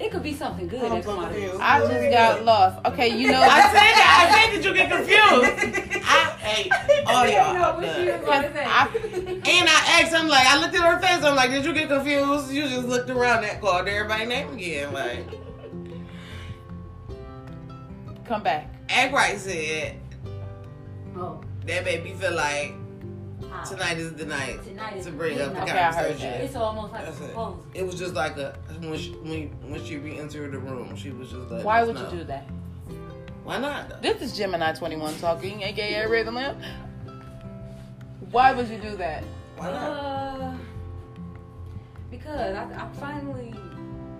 It 0.00 0.10
could 0.10 0.22
be 0.22 0.34
something 0.34 0.66
good 0.66 0.82
I'm 0.82 0.90
that 0.96 1.04
so 1.04 1.10
come 1.14 1.24
out 1.24 1.30
of 1.30 1.36
confused. 1.36 1.60
I 1.60 1.80
just 1.86 2.10
got 2.10 2.44
lost. 2.44 2.86
Okay, 2.86 3.08
you 3.16 3.30
know. 3.30 3.40
I 3.42 3.60
said 3.60 3.72
that. 3.74 4.10
I 4.18 4.50
said 4.50 4.56
that 4.56 4.64
you 4.64 4.74
get 4.74 4.90
confused. 4.90 6.02
I, 6.04 6.30
hey, 6.40 6.70
all 7.06 7.26
y'all. 7.28 7.54
know 7.54 7.76
what 7.86 7.94
she 7.96 8.10
was 8.10 8.20
about 8.22 8.42
to 8.42 8.52
say. 8.52 8.64
I, 8.66 8.88
And 9.48 9.68
I 9.68 10.00
asked 10.02 10.12
him, 10.12 10.26
like, 10.28 10.44
I 10.46 10.58
looked 10.60 10.74
at 10.74 10.80
her 10.82 10.98
face. 10.98 11.22
I'm 11.22 11.36
like, 11.36 11.50
did 11.50 11.64
you 11.64 11.72
get 11.72 11.88
confused? 11.88 12.50
You 12.50 12.68
just 12.68 12.88
looked 12.88 13.10
around 13.10 13.42
that 13.42 13.60
called 13.60 13.86
everybody 13.86 14.26
name 14.26 14.54
again. 14.54 14.92
Like, 14.92 15.24
come 18.32 18.42
back. 18.42 18.66
Act 18.88 19.12
Right 19.12 19.38
said 19.38 19.96
Oh, 21.14 21.38
that 21.66 21.84
made 21.84 22.02
me 22.02 22.14
feel 22.14 22.32
like 22.32 22.72
how? 23.50 23.62
tonight 23.64 23.98
is 23.98 24.14
the 24.14 24.24
night 24.24 24.64
Tonight 24.64 24.96
is 24.96 25.04
to 25.04 25.12
bring 25.12 25.38
up 25.38 25.52
the 25.52 25.62
Okay, 25.62 25.72
I 25.72 25.92
heard 25.92 25.94
conversation. 26.06 26.30
that. 26.30 26.40
It's 26.40 26.56
almost 26.56 26.92
like 26.94 27.02
a 27.02 27.04
That's 27.06 27.20
it. 27.20 27.24
proposal. 27.26 27.66
It 27.74 27.82
was 27.86 27.94
just 27.98 28.14
like 28.14 28.38
a 28.38 28.56
when 28.80 28.98
she, 28.98 29.10
when 29.10 29.48
when 29.70 29.84
she 29.84 29.98
re-entered 29.98 30.52
the 30.52 30.58
room, 30.58 30.96
she 30.96 31.10
was 31.10 31.28
just 31.30 31.50
like, 31.50 31.62
Why 31.62 31.82
would 31.84 31.98
you 31.98 32.06
do 32.10 32.24
that? 32.24 32.48
Why 33.44 33.58
not? 33.58 34.00
This 34.00 34.22
is 34.22 34.34
Gemini 34.34 34.72
21 34.72 35.18
talking, 35.18 35.62
aka 35.62 36.06
Ray 36.06 36.22
the 36.22 36.32
Lamb. 36.32 36.56
Why 38.30 38.52
would 38.54 38.68
you 38.68 38.78
do 38.78 38.96
that? 38.96 39.22
Why 39.58 39.70
not? 39.70 39.90
Uh, 39.90 40.54
because 42.10 42.56
I, 42.56 42.64
I 42.84 42.88
finally 42.98 43.52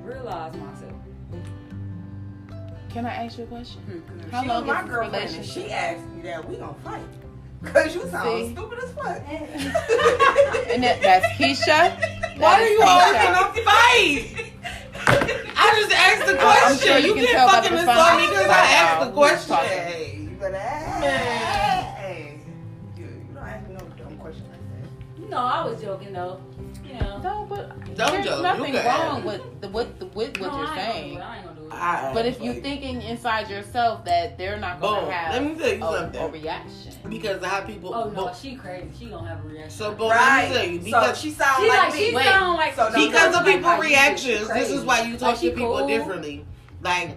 realized 0.05 0.56
myself. 0.56 0.91
Can 2.93 3.06
I 3.06 3.24
ask 3.24 3.39
you 3.39 3.44
a 3.44 3.47
question? 3.47 3.81
Hmm. 3.82 4.31
How 4.31 4.43
she 4.43 4.48
long 4.48 4.66
was 4.66 4.74
my 4.74 4.81
is 4.81 4.85
this 4.86 4.90
girlfriend 4.94 5.14
and 5.14 5.32
relationship? 5.32 5.64
she 5.66 5.73
asked 5.73 6.06
me 6.10 6.23
that 6.23 6.48
we 6.48 6.56
gonna 6.56 6.74
fight. 6.85 7.02
Cause 7.64 7.94
you 7.94 8.06
sound 8.09 8.28
See? 8.48 8.52
stupid 8.52 8.78
as 8.81 8.93
fuck. 8.93 9.23
And 9.28 10.82
that, 10.82 11.01
that's 11.01 11.27
Keisha. 11.39 11.97
Why 12.39 12.60
are 12.60 12.66
you 12.69 12.82
always 12.82 13.16
Keisha. 13.16 13.32
gonna 13.32 13.62
fight? 13.64 14.52
I 15.56 15.81
just 15.81 15.93
asked 15.97 16.27
the 16.27 16.39
I- 16.39 16.43
I'm 16.43 16.77
question. 16.77 16.89
sure 16.89 16.98
you 16.98 17.06
you 17.09 17.14
can 17.14 17.24
can't 17.24 17.36
tell 17.36 17.48
fucking 17.48 17.73
response. 17.73 17.98
insult 17.98 18.20
me 18.20 18.27
because 18.28 18.48
I 18.48 18.60
asked 18.73 19.06
the 19.06 19.12
question. 19.12 19.56
Hey, 19.56 20.19
you 20.23 20.36
better 20.36 20.56
ask. 20.56 21.01
Man. 21.01 21.94
Hey, 21.97 22.39
you, 22.97 23.05
you 23.05 23.09
don't 23.35 23.43
ask 23.44 23.69
me 23.69 23.74
no 23.74 23.81
dumb 24.05 24.16
question 24.19 24.44
like 24.51 24.60
that. 25.23 25.31
No, 25.31 25.36
I 25.39 25.64
was 25.64 25.81
joking 25.81 26.12
though. 26.12 26.40
You 26.85 26.94
know. 27.01 27.19
No, 27.23 27.47
but 27.48 27.69
Don't 27.94 27.97
there's 27.97 28.24
joke. 28.27 28.36
You 28.39 28.43
nothing 28.43 28.74
wrong 28.74 29.24
with 29.24 29.60
the 29.60 29.69
with 29.69 29.98
the 30.01 30.06
with 30.06 30.39
what 30.40 30.51
No, 30.52 30.59
you're 30.59 30.66
I 30.66 30.81
ain't 30.81 30.93
saying. 30.94 31.19
Gonna 31.73 31.81
do 31.81 31.81
it. 31.81 31.82
I 31.82 31.94
ain't 31.94 32.03
gonna 32.03 32.03
do 32.03 32.09
it. 32.09 32.11
I- 32.11 32.15
But 32.15 32.27
if 32.27 32.40
you're 32.40 32.55
thinking 32.62 33.03
inside 33.03 33.51
yourself 33.51 34.05
that 34.05 34.39
they're 34.39 34.59
not 34.59 34.81
going 34.81 35.07
to 35.07 35.12
have 35.12 35.32
Let 35.35 35.44
me 35.44 35.55
tell 35.59 35.73
you 35.74 35.85
a, 35.85 35.99
something. 36.01 36.23
a 36.23 36.28
reaction, 36.28 36.93
because 37.09 37.36
of 37.36 37.44
how 37.44 37.61
people. 37.62 37.94
Oh 37.94 38.09
no, 38.11 38.27
boom. 38.27 38.31
she 38.40 38.55
crazy. 38.57 38.89
She 38.99 39.07
gonna 39.07 39.28
have 39.28 39.44
a 39.44 39.49
reaction. 39.49 39.70
So, 39.70 39.94
boom, 39.94 40.11
Right. 40.11 40.49
let 40.51 40.51
me 40.51 40.55
tell 40.55 40.66
you 40.66 40.78
so 40.81 40.85
because 41.01 41.20
she 41.20 41.31
sounds 41.31 41.69
like, 41.69 41.78
like 41.78 41.93
me. 41.94 41.99
she 42.11 42.15
Wait. 42.15 42.24
sound 42.24 42.57
like 42.57 42.74
So 42.74 42.89
no, 42.89 43.07
because 43.07 43.32
no, 43.32 43.39
of 43.40 43.47
like 43.47 43.57
people 43.57 43.77
reactions, 43.78 44.49
this 44.49 44.70
is 44.70 44.85
why 44.85 45.03
you 45.03 45.16
talk 45.16 45.36
she 45.36 45.51
to 45.51 45.57
people 45.57 45.78
cool. 45.78 45.86
differently. 45.86 46.44
Like, 46.82 47.16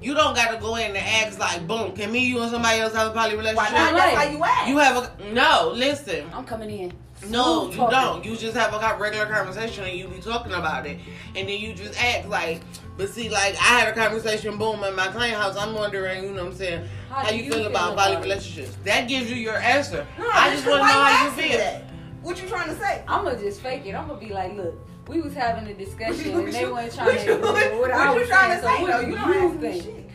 you 0.00 0.14
don't 0.14 0.34
gotta 0.34 0.58
go 0.58 0.76
in 0.76 0.86
and 0.88 0.96
ask 0.96 1.38
like, 1.38 1.66
boom, 1.66 1.92
can 1.92 2.10
me, 2.10 2.20
you, 2.26 2.40
and 2.42 2.50
somebody 2.50 2.80
else 2.80 2.92
have 2.94 3.08
a 3.08 3.10
poly 3.14 3.36
relationship? 3.36 3.56
Why 3.56 3.90
relationship? 3.90 3.94
not? 3.94 4.14
That's 4.14 4.16
how 4.16 4.30
you 4.32 4.44
act. 4.44 4.68
You 4.68 4.78
have 4.78 4.96
a 4.96 5.32
no. 5.32 5.72
Listen, 5.74 6.26
I'm 6.34 6.44
coming 6.44 6.70
in. 6.70 6.92
no, 7.28 7.70
you 7.70 7.76
talking. 7.76 7.90
don't. 7.98 8.24
You 8.24 8.36
just 8.36 8.56
have 8.56 8.74
a 8.74 8.98
regular 9.00 9.26
conversation 9.26 9.84
and 9.84 9.96
you 9.96 10.08
be 10.08 10.20
talking 10.20 10.52
about 10.52 10.86
it, 10.86 10.98
and 11.36 11.48
then 11.48 11.58
you 11.60 11.72
just 11.74 12.02
act 12.02 12.28
like. 12.28 12.60
But 12.96 13.08
see, 13.08 13.28
like 13.30 13.54
I 13.54 13.80
had 13.80 13.88
a 13.88 13.92
conversation, 13.94 14.58
boom, 14.58 14.84
in 14.84 14.94
my 14.94 15.08
client 15.08 15.36
house. 15.36 15.56
I'm 15.56 15.74
wondering, 15.74 16.24
you 16.24 16.30
know 16.32 16.44
what 16.44 16.52
I'm 16.52 16.58
saying, 16.58 16.88
how, 17.10 17.28
do 17.28 17.36
you, 17.36 17.50
feel, 17.52 17.66
about 17.66 17.96
poly 17.96 18.16
relationships? 18.16 18.76
That 18.84 19.08
gives 19.08 19.30
you 19.30 19.36
your 19.36 19.56
answer. 19.56 20.06
No, 20.18 20.28
I 20.32 20.50
just 20.54 20.66
want 20.66 20.82
to 20.82 20.86
know 20.86 20.92
how 20.92 21.24
you 21.24 21.30
asking 21.30 21.48
feel. 21.50 21.58
that. 21.58 21.84
What 22.22 22.42
you 22.42 22.48
trying 22.48 22.68
to 22.68 22.76
say? 22.78 23.02
I'm 23.08 23.24
gonna 23.24 23.38
just 23.40 23.60
fake 23.62 23.86
it. 23.86 23.94
I'm 23.94 24.06
gonna 24.08 24.20
be 24.20 24.32
like, 24.32 24.54
look, 24.54 24.74
we 25.08 25.20
was 25.20 25.34
having 25.34 25.66
a 25.68 25.74
discussion 25.74 26.34
and 26.38 26.52
they 26.52 26.64
weren't 26.66 26.72
what 26.74 26.92
trying 26.94 27.18
to 27.18 27.24
you- 27.24 27.32
agree 27.34 27.50
with 27.50 27.72
what 27.72 27.80
what 27.80 27.90
I 27.92 28.12
you 28.12 28.20
was 28.20 28.28
trying 28.28 28.60
to 28.60 28.66
say? 28.66 28.76
So 28.78 28.86
No, 28.86 28.92
what 28.92 29.06
you 29.06 29.12
do 29.12 29.16
don't 29.16 29.28
you 29.34 29.40
ask 29.48 29.54
me 29.60 29.70
think? 29.70 29.84
shit. 29.84 30.06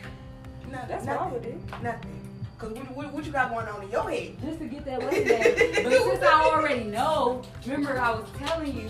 No, 0.72 0.78
That's 0.88 1.06
what 1.06 1.16
I 1.16 1.24
nothing. 1.24 1.32
would 1.32 1.42
do. 1.42 1.82
Nothing. 1.82 2.14
Cause 2.58 2.72
what, 2.72 2.96
what, 2.96 3.12
what 3.12 3.24
you 3.26 3.30
got 3.30 3.50
going 3.50 3.66
on 3.68 3.82
in 3.84 3.90
your 3.90 4.10
head? 4.10 4.36
Just 4.44 4.58
to 4.58 4.64
get 4.66 4.84
that 4.86 4.98
way 5.10 5.22
there. 5.22 5.82
But 5.84 5.92
since 5.92 6.22
I 6.24 6.42
already 6.44 6.84
know, 6.84 7.42
remember 7.64 8.00
I 8.00 8.10
was 8.12 8.24
telling 8.38 8.76
you, 8.76 8.88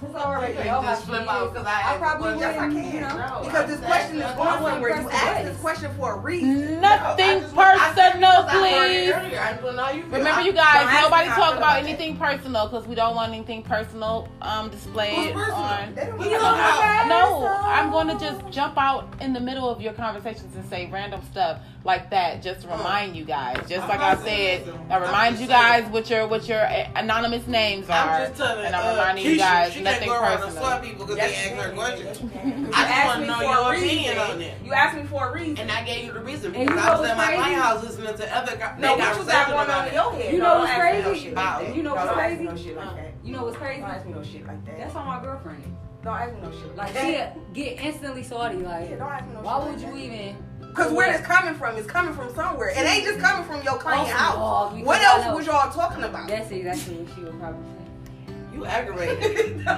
since 0.00 0.14
I 0.14 0.20
already 0.24 0.54
You 0.54 0.64
know 0.64 0.82
just 0.82 1.04
flip 1.04 1.22
is, 1.22 1.28
out 1.28 1.54
'cause 1.54 1.66
I 1.66 1.94
I 1.94 1.98
probably 1.98 2.32
the 2.34 2.38
Yes, 2.40 2.56
I 2.58 2.66
wouldn't, 2.66 2.84
can. 2.84 2.94
you 2.94 3.00
know. 3.00 3.16
No, 3.16 3.40
because 3.44 3.66
this 3.68 3.80
question 3.80 4.16
is 4.16 4.22
saying- 4.24 4.36
going 4.36 4.48
that's 4.50 4.64
somewhere. 4.64 4.96
You 4.96 5.02
what 5.04 5.14
asked 5.14 5.44
this 5.44 5.58
question 5.60 5.90
for 5.98 6.12
a 6.14 6.16
reason. 6.18 6.80
nothing 6.80 7.26
No, 7.26 7.40
just- 7.40 7.54
personal, 7.54 8.42
because 8.42 8.54
I 8.54 8.70
heard 8.70 8.90
it 8.90 8.90
please. 8.90 9.10
earlier. 9.12 9.40
I 9.40 9.50
just 9.52 9.62
wanna 9.62 9.76
know 9.76 9.84
how 9.84 9.90
you. 9.92 10.02
Remember, 10.04 10.40
you 10.42 10.52
guys, 10.52 10.74
Don't 10.90 11.02
nobody 11.02 11.24
me 11.24 11.30
how 11.30 11.34
I 11.34 11.36
talk 11.36 11.56
about 11.56 11.56
about 11.58 11.76
anything 11.84 12.16
personal 12.16 12.66
because 12.68 12.86
we 12.86 12.94
don't 12.94 13.14
want 13.14 13.32
anything 13.32 13.62
personal 13.62 14.28
um 14.42 14.68
displayed 14.70 15.32
Who's 15.32 15.44
personal? 15.44 15.54
on. 15.62 15.94
They 15.94 16.04
don't 16.06 16.20
You 16.20 16.30
know 16.30 16.38
don't 16.38 16.54
about 16.54 17.06
know. 17.08 17.40
No, 17.40 17.46
I'm 17.64 17.90
going 17.90 18.08
to 18.08 18.18
just 18.18 18.48
jump 18.50 18.78
out 18.78 19.06
in 19.20 19.32
the 19.32 19.40
middle 19.40 19.68
of 19.68 19.80
your 19.80 19.92
conversations 19.92 20.54
and 20.56 20.68
say 20.68 20.88
random 20.92 21.20
stuff 21.30 21.58
like 21.82 22.10
that, 22.10 22.42
just 22.42 22.60
to 22.62 22.68
remind 22.68 23.16
you 23.16 23.24
guys. 23.24 23.56
Just 23.68 23.82
I'm 23.84 23.88
like 23.88 24.00
I 24.00 24.16
said. 24.22 24.68
I 24.90 24.98
remind 24.98 25.38
you 25.38 25.46
guys 25.46 25.80
saying. 25.82 25.92
what 25.92 26.10
your 26.10 26.26
what 26.28 26.46
your 26.48 26.60
anonymous 26.60 27.46
names 27.46 27.88
are, 27.88 27.92
I'm 27.94 28.26
just 28.28 28.38
telling 28.38 28.66
and 28.66 28.76
I'm 28.76 28.86
uh, 28.86 28.90
reminding 28.90 29.24
Keisha, 29.24 29.30
you 29.30 29.38
guys 29.38 29.72
she 29.72 29.80
nothing 29.82 29.98
can't 30.08 30.10
go 30.10 30.20
around 30.20 30.32
and 30.32 30.42
personal. 30.42 30.62
swat 30.62 30.82
people 30.82 31.06
because 31.06 31.16
Yes, 31.16 31.30
they 31.30 31.50
ask 31.54 31.64
her 31.66 31.72
questions. 31.72 32.18
I 32.18 32.50
just 32.60 32.76
asked 32.76 33.06
want 33.06 33.20
to 33.20 33.26
know 33.26 33.40
your 33.40 33.72
opinion 33.74 34.10
reason. 34.18 34.18
on 34.30 34.40
it. 34.42 34.54
You 34.64 34.72
asked 34.74 34.96
me 34.98 35.04
for 35.04 35.28
a 35.28 35.32
reason. 35.32 35.58
And 35.58 35.70
I 35.70 35.84
gave 35.84 36.04
you 36.04 36.12
the 36.12 36.20
reason 36.20 36.54
And 36.54 36.68
because 36.68 36.84
you 36.84 36.86
I 36.86 36.90
was 36.90 37.00
what's 37.00 37.10
at 37.12 37.16
my 37.16 37.24
crazy? 37.26 37.38
client 37.42 37.62
house 37.62 37.82
listening 37.82 38.14
to 38.16 38.36
other 38.36 38.56
guys. 38.56 38.78
no, 38.78 38.96
what 38.96 39.16
you 39.18 39.24
got 39.24 39.46
going 39.48 39.70
on 39.70 39.88
in 39.88 39.94
your 39.94 40.12
head? 40.12 40.32
You 40.34 40.38
know 40.40 40.58
what's 40.58 40.70
ask 40.70 40.92
me 40.94 40.98
no 41.02 41.08
crazy? 41.10 41.20
shit 41.24 41.32
About 41.32 41.58
like 41.62 41.66
that. 41.68 41.76
You 41.76 41.82
know 41.82 41.94
what's 41.94 42.06
don't 42.10 42.18
ask 42.20 42.30
me 42.30 42.36
crazy? 42.36 42.44
no 42.44 42.56
shit 42.62 42.76
like 42.76 42.96
that. 42.96 43.14
You 43.24 43.32
know 43.32 43.44
what's 43.44 43.56
crazy? 43.56 43.80
Don't 43.80 43.90
ask 43.90 44.06
me 44.06 44.12
no 44.12 44.22
shit 44.22 44.46
like 44.46 44.64
that. 44.66 44.78
That's 44.78 44.92
how 44.94 45.04
my 45.04 45.22
girlfriend 45.22 45.62
is. 45.64 45.70
Don't 46.04 46.16
ask 46.16 46.34
me 46.34 46.40
no 46.42 46.50
shit 46.50 46.76
Like 46.76 46.94
like 46.94 47.04
she 47.06 47.12
that. 47.12 47.54
get 47.54 47.80
instantly 47.80 48.22
salty. 48.22 48.56
Like, 48.56 48.90
Yeah, 48.90 48.96
don't 48.96 49.12
ask 49.12 49.26
me 49.26 49.32
no 49.34 49.40
why 49.40 49.58
shit 49.60 49.64
would 49.72 49.82
like 49.82 50.02
you 50.04 50.10
that. 50.10 50.14
even? 50.18 50.44
Cause 50.80 50.92
where 50.92 51.12
it's 51.12 51.26
coming 51.26 51.54
from, 51.54 51.76
it's 51.76 51.86
coming 51.86 52.14
from 52.14 52.34
somewhere. 52.34 52.68
It 52.70 52.78
ain't 52.78 53.04
just 53.04 53.18
coming 53.20 53.44
from 53.46 53.62
your 53.62 53.76
client 53.78 54.00
Also, 54.00 54.12
house. 54.14 54.34
dog, 54.74 54.82
What 54.84 55.00
else 55.02 55.36
was 55.36 55.46
y'all 55.46 55.70
talking 55.72 56.02
about? 56.04 56.26
That's 56.28 56.50
exactly 56.50 56.94
what 56.96 57.14
she 57.14 57.20
would 57.22 57.38
probably 57.38 57.64
say. 57.64 58.34
You 58.54 58.64
aggravated. 58.66 59.66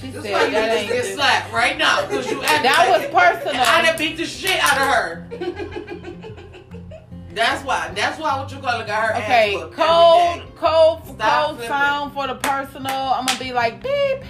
She 0.00 0.08
That's 0.10 0.24
said 0.26 0.32
why 0.32 0.44
you 0.46 0.50
that 0.52 0.66
just 0.68 0.78
ain't. 0.78 0.88
get 0.92 1.04
slapped 1.14 1.52
right 1.52 1.76
now 1.78 2.00
because 2.02 2.30
you 2.30 2.40
That 2.40 2.86
was 2.88 3.02
personal. 3.14 3.54
And 3.54 3.62
I 3.62 3.82
done 3.86 3.98
beat 3.98 4.16
the 4.16 4.24
shit 4.24 4.58
out 4.62 4.78
of 4.78 4.86
her. 4.88 5.26
That's 7.34 7.62
why. 7.64 7.90
That's 7.94 8.18
why 8.18 8.38
what 8.40 8.50
you 8.50 8.58
call 8.58 8.80
it 8.80 8.86
got 8.86 9.08
her 9.10 9.16
Okay, 9.22 9.54
ass 9.54 9.60
whooped 9.62 9.74
code, 9.76 10.30
every 10.30 10.40
day. 10.40 10.46
Stop 10.56 11.46
code 11.46 11.56
flipping. 11.56 11.68
sound 11.68 12.12
for 12.14 12.26
the 12.26 12.34
personal. 12.36 12.90
I'm 12.92 13.26
gonna 13.26 13.38
be 13.38 13.52
like 13.52 13.82
beep. 13.82 14.24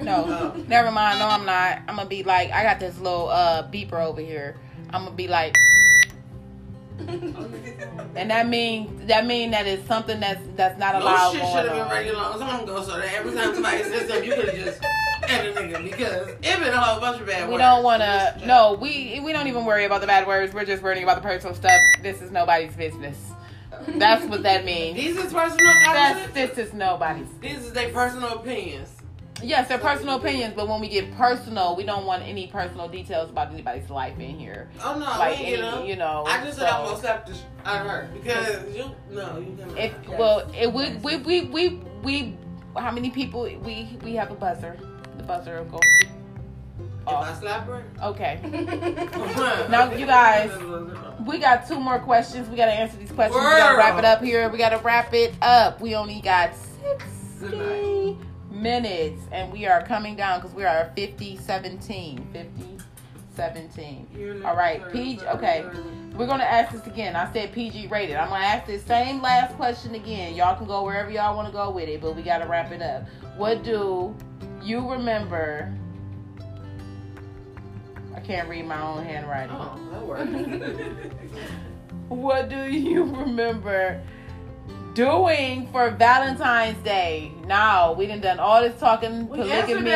No, 0.00 0.24
Oh. 0.56 0.62
never 0.66 0.90
mind. 0.90 1.18
No, 1.18 1.28
I'm 1.28 1.44
not. 1.44 1.82
I'm 1.88 1.96
gonna 1.96 2.08
be 2.08 2.22
like, 2.22 2.50
I 2.52 2.62
got 2.62 2.80
this 2.80 2.98
little 2.98 3.28
uh 3.28 3.68
beeper 3.70 4.02
over 4.04 4.20
here. 4.22 4.56
I'm 4.90 5.04
gonna 5.04 5.16
be 5.16 5.28
like, 5.28 5.56
and 6.98 8.30
that 8.30 8.48
mean 8.48 9.06
that 9.06 9.26
mean 9.26 9.50
that 9.50 9.66
it's 9.66 9.86
something 9.86 10.18
that's 10.20 10.40
that's 10.56 10.78
not 10.78 10.94
allowed 10.94 11.32
shit 11.32 11.40
should 11.42 11.64
have 11.64 11.70
been 11.72 11.80
on. 11.82 11.90
ready 11.90 12.08
a 12.08 12.12
long 12.14 12.62
ago 12.62 12.82
so 12.82 12.96
that 12.98 13.12
every 13.14 13.34
time 13.34 13.52
somebody 13.54 13.82
says 13.82 14.08
something, 14.08 14.24
you 14.24 14.34
could 14.34 14.48
have 14.48 14.64
just 14.64 14.80
ended 15.28 15.56
a 15.56 15.60
nigga 15.60 15.82
because 15.90 16.28
it 16.28 16.40
been 16.42 16.72
a 16.72 16.80
whole 16.80 17.00
bunch 17.00 17.20
of 17.20 17.26
bad 17.26 17.46
We 17.48 17.54
words. 17.54 17.62
don't 17.62 17.82
want 17.84 18.02
to. 18.02 18.42
No, 18.46 18.78
we 18.80 19.20
we 19.20 19.32
don't 19.32 19.46
even 19.48 19.64
worry 19.66 19.84
about 19.84 20.00
the 20.00 20.06
bad 20.06 20.26
words. 20.26 20.54
We're 20.54 20.64
just 20.64 20.82
worrying 20.82 21.02
about 21.02 21.16
the 21.16 21.28
personal 21.28 21.54
stuff. 21.54 21.80
This 22.02 22.22
is 22.22 22.30
nobody's 22.30 22.74
business. 22.74 23.16
That's 23.88 24.24
what 24.26 24.42
that 24.44 24.64
means. 24.64 24.96
These 24.96 25.16
is 25.18 25.32
personal 25.32 25.74
That's 25.84 26.32
this 26.32 26.56
is 26.56 26.72
nobody's. 26.72 27.26
These 27.40 27.58
is 27.58 27.72
their 27.72 27.90
personal 27.92 28.38
opinions. 28.38 28.88
Yes, 29.42 29.68
they're 29.68 29.78
personal 29.78 30.16
opinions, 30.16 30.54
but 30.56 30.66
when 30.66 30.80
we 30.80 30.88
get 30.88 31.14
personal, 31.16 31.76
we 31.76 31.84
don't 31.84 32.06
want 32.06 32.22
any 32.22 32.46
personal 32.46 32.88
details 32.88 33.28
about 33.30 33.52
anybody's 33.52 33.90
life 33.90 34.18
in 34.18 34.38
here. 34.38 34.68
Oh 34.82 34.98
no, 34.98 35.04
Like 35.04 35.38
we 35.38 35.44
any, 35.44 35.62
ain't 35.62 35.86
you 35.86 35.96
know. 35.96 36.24
I 36.26 36.42
just 36.42 36.58
said 36.58 36.68
I'm 36.68 36.84
so- 36.86 36.90
gonna 36.92 37.00
slap 37.00 37.26
the 37.26 37.34
sh- 37.34 37.40
out 37.64 37.82
of 37.84 37.90
her 37.90 38.08
because 38.14 38.74
you 38.76 38.90
no, 39.10 39.38
you 39.38 39.54
cannot. 39.58 39.78
If 39.78 40.08
well, 40.18 40.50
it 40.58 40.72
would 40.72 41.02
we 41.04 41.16
we 41.18 41.42
we 41.44 41.80
we 42.02 42.36
how 42.76 42.90
many 42.90 43.10
people 43.10 43.42
we 43.42 43.98
we 44.02 44.14
have 44.14 44.30
a 44.30 44.34
buzzer. 44.34 44.78
The 45.18 45.22
buzzer 45.24 45.62
will 45.62 45.70
go. 45.78 45.80
if 46.00 46.08
I 47.06 47.12
off. 47.12 47.38
slap 47.40 47.66
her, 47.66 47.84
Okay. 48.02 48.40
Now, 49.70 49.92
you 49.92 50.06
guys, 50.06 50.50
We 51.26 51.38
got 51.38 51.68
two 51.68 51.78
more 51.78 51.98
questions. 51.98 52.48
We 52.48 52.56
gotta 52.56 52.72
answer 52.72 52.96
these 52.96 53.12
questions. 53.12 53.38
We 53.44 53.50
gotta 53.50 53.76
wrap 53.76 53.98
it 53.98 54.04
up 54.04 54.22
here. 54.22 54.48
We 54.48 54.56
gotta 54.58 54.78
wrap 54.78 55.12
it 55.14 55.34
up. 55.42 55.80
We 55.80 55.94
only 55.94 56.20
got 56.20 56.52
Good 56.82 57.02
60 57.50 58.18
minutes 58.56 59.22
and 59.32 59.52
we 59.52 59.66
are 59.66 59.82
coming 59.82 60.16
down 60.16 60.40
because 60.40 60.54
we 60.54 60.64
are 60.64 60.90
50 60.96 61.36
17. 61.36 62.28
50 62.32 62.78
17. 63.34 64.42
All 64.44 64.56
right, 64.56 64.90
pg 64.92 65.22
Okay, 65.26 65.64
we're 66.16 66.26
gonna 66.26 66.44
ask 66.44 66.72
this 66.72 66.86
again. 66.86 67.14
I 67.14 67.30
said 67.32 67.52
PG 67.52 67.88
rated. 67.88 68.16
I'm 68.16 68.30
gonna 68.30 68.44
ask 68.44 68.66
this 68.66 68.82
same 68.82 69.20
last 69.20 69.54
question 69.56 69.94
again. 69.94 70.34
Y'all 70.34 70.56
can 70.56 70.66
go 70.66 70.84
wherever 70.84 71.10
y'all 71.10 71.36
want 71.36 71.48
to 71.48 71.52
go 71.52 71.70
with 71.70 71.88
it, 71.88 72.00
but 72.00 72.16
we 72.16 72.22
gotta 72.22 72.46
wrap 72.46 72.72
it 72.72 72.80
up. 72.80 73.04
What 73.36 73.62
do 73.62 74.14
you 74.62 74.90
remember? 74.90 75.72
I 78.14 78.20
can't 78.20 78.48
read 78.48 78.66
my 78.66 78.80
own 78.80 79.04
handwriting. 79.04 79.54
Oh, 79.54 79.78
that 79.92 80.06
worked. 80.06 81.12
What 82.08 82.48
do 82.48 82.70
you 82.70 83.02
remember 83.02 84.00
doing 84.96 85.68
for 85.70 85.90
Valentine's 85.90 86.82
Day? 86.82 87.30
No, 87.46 87.94
we 87.96 88.06
done 88.06 88.20
done 88.20 88.40
all 88.40 88.62
this 88.62 88.80
talking 88.80 89.28
We 89.28 89.36
polygamy. 89.36 89.90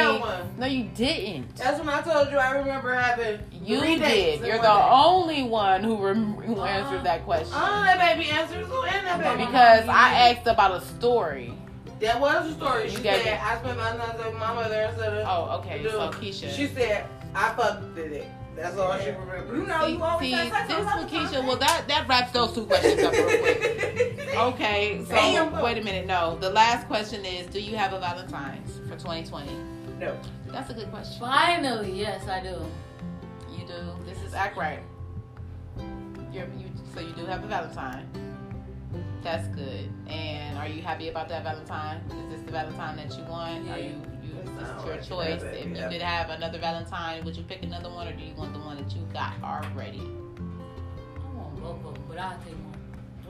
No, 0.59 0.67
you 0.67 0.85
didn't. 0.95 1.57
That's 1.57 1.81
when 1.81 1.89
I 1.89 2.03
told 2.03 2.31
you 2.31 2.37
I 2.37 2.53
remember 2.53 2.95
having 2.95 3.41
You 3.65 3.81
did. 3.81 4.41
You're 4.41 4.59
the 4.59 4.62
day. 4.62 4.89
only 4.91 5.43
one 5.43 5.83
who 5.83 5.97
rem- 5.97 6.35
who 6.35 6.57
uh-huh. 6.57 6.65
answered 6.65 7.05
that 7.05 7.25
question. 7.25 7.55
Oh, 7.57 7.83
that 7.83 7.99
baby 7.99 8.29
answers. 8.29 8.67
Who 8.67 8.83
and 8.83 9.07
that 9.07 9.19
baby? 9.19 9.47
Because 9.47 9.89
uh-huh. 9.89 9.91
I 9.91 10.31
asked 10.31 10.47
about 10.47 10.83
a 10.83 10.85
story. 10.85 11.55
That 12.01 12.20
was 12.20 12.51
a 12.51 12.55
story. 12.55 12.91
She 12.91 12.97
said 12.97 13.27
it- 13.27 13.43
I 13.43 13.59
spent 13.59 13.79
my 13.79 13.97
nights 13.97 14.23
with 14.23 14.35
my 14.35 14.55
mother 14.55 14.83
instead 14.83 15.15
of. 15.15 15.27
Uh, 15.27 15.31
oh, 15.31 15.59
okay. 15.61 15.83
So 15.83 16.11
Keisha. 16.11 16.55
She 16.55 16.67
said 16.67 17.07
I 17.35 17.55
fucked 17.55 17.95
with 17.95 18.12
it. 18.12 18.29
That's 18.61 18.77
all 18.77 18.99
she 18.99 19.11
remembers. 19.11 19.59
You 19.59 19.67
know, 19.67 19.87
see, 19.87 19.93
you 19.93 20.03
always 20.03 20.29
see 20.29 20.33
have 20.33 20.49
sex 20.53 20.69
this 20.69 20.87
on 20.87 20.99
with 21.03 21.11
Keisha. 21.11 21.47
Well, 21.47 21.57
that 21.57 21.85
that 21.89 22.07
wraps 22.07 22.33
those 22.33 22.55
two 22.55 22.67
questions 22.67 23.03
up 23.03 23.13
real 23.13 23.27
quick. 23.27 24.17
Okay, 24.31 25.05
so 25.07 25.15
Damn. 25.15 25.61
wait 25.61 25.77
a 25.77 25.83
minute. 25.83 26.07
No, 26.07 26.39
the 26.39 26.51
last 26.51 26.87
question 26.87 27.25
is: 27.25 27.47
Do 27.49 27.61
you 27.61 27.77
have 27.77 27.93
a 27.93 27.99
Valentine's 27.99 28.79
for 28.89 28.97
2020? 28.97 29.53
No. 29.99 30.17
That's 30.47 30.71
a 30.71 30.75
good 30.75 30.91
question. 30.91 31.21
Finally, 31.21 31.93
yes, 31.93 32.27
I 32.29 32.41
do. 32.41 32.65
You 33.51 33.67
do. 33.67 34.05
This 34.07 34.23
is 34.23 34.33
act 34.35 34.57
right. 34.57 34.81
You're, 36.33 36.47
you 36.57 36.71
so 36.95 37.01
you 37.01 37.13
do 37.15 37.27
have 37.27 37.43
a 37.43 37.49
Valentine. 37.49 38.07
That's 39.23 39.49
good. 39.49 39.91
And 40.07 40.57
are 40.59 40.69
you 40.69 40.81
happy 40.81 41.09
about 41.09 41.29
that 41.29 41.43
Valentine? 41.43 42.01
Is 42.11 42.37
this 42.37 42.47
the 42.47 42.53
Valentine 42.53 42.97
that 42.97 43.19
you 43.19 43.25
want? 43.25 43.69
Are 43.71 43.79
you 43.79 44.01
you 44.44 44.51
It 44.51 44.59
this 44.59 44.69
is 44.69 44.85
your 44.85 44.97
choice? 45.19 45.43
that, 45.43 45.55
If 45.60 45.67
you 45.69 45.75
yeah. 45.77 45.89
did 45.89 46.02
have 46.02 46.31
another 46.31 46.59
Valentine, 46.59 47.25
would 47.25 47.36
you 47.36 47.43
pick 47.44 47.62
another 47.62 47.91
one 47.91 48.07
or 48.09 48.12
do 48.12 48.23
you 48.25 48.35
want 48.35 48.52
the 48.52 48.60
one 48.60 48.77
that 48.77 48.93
you 48.94 49.02
got 49.12 49.33
already? 49.43 50.01
I 50.01 51.36
want 51.36 51.60
both 51.62 51.85
of 51.86 51.94
them, 51.94 52.05
but 52.09 52.19
I'll 52.19 52.39
take 52.39 52.55
one. 52.55 52.67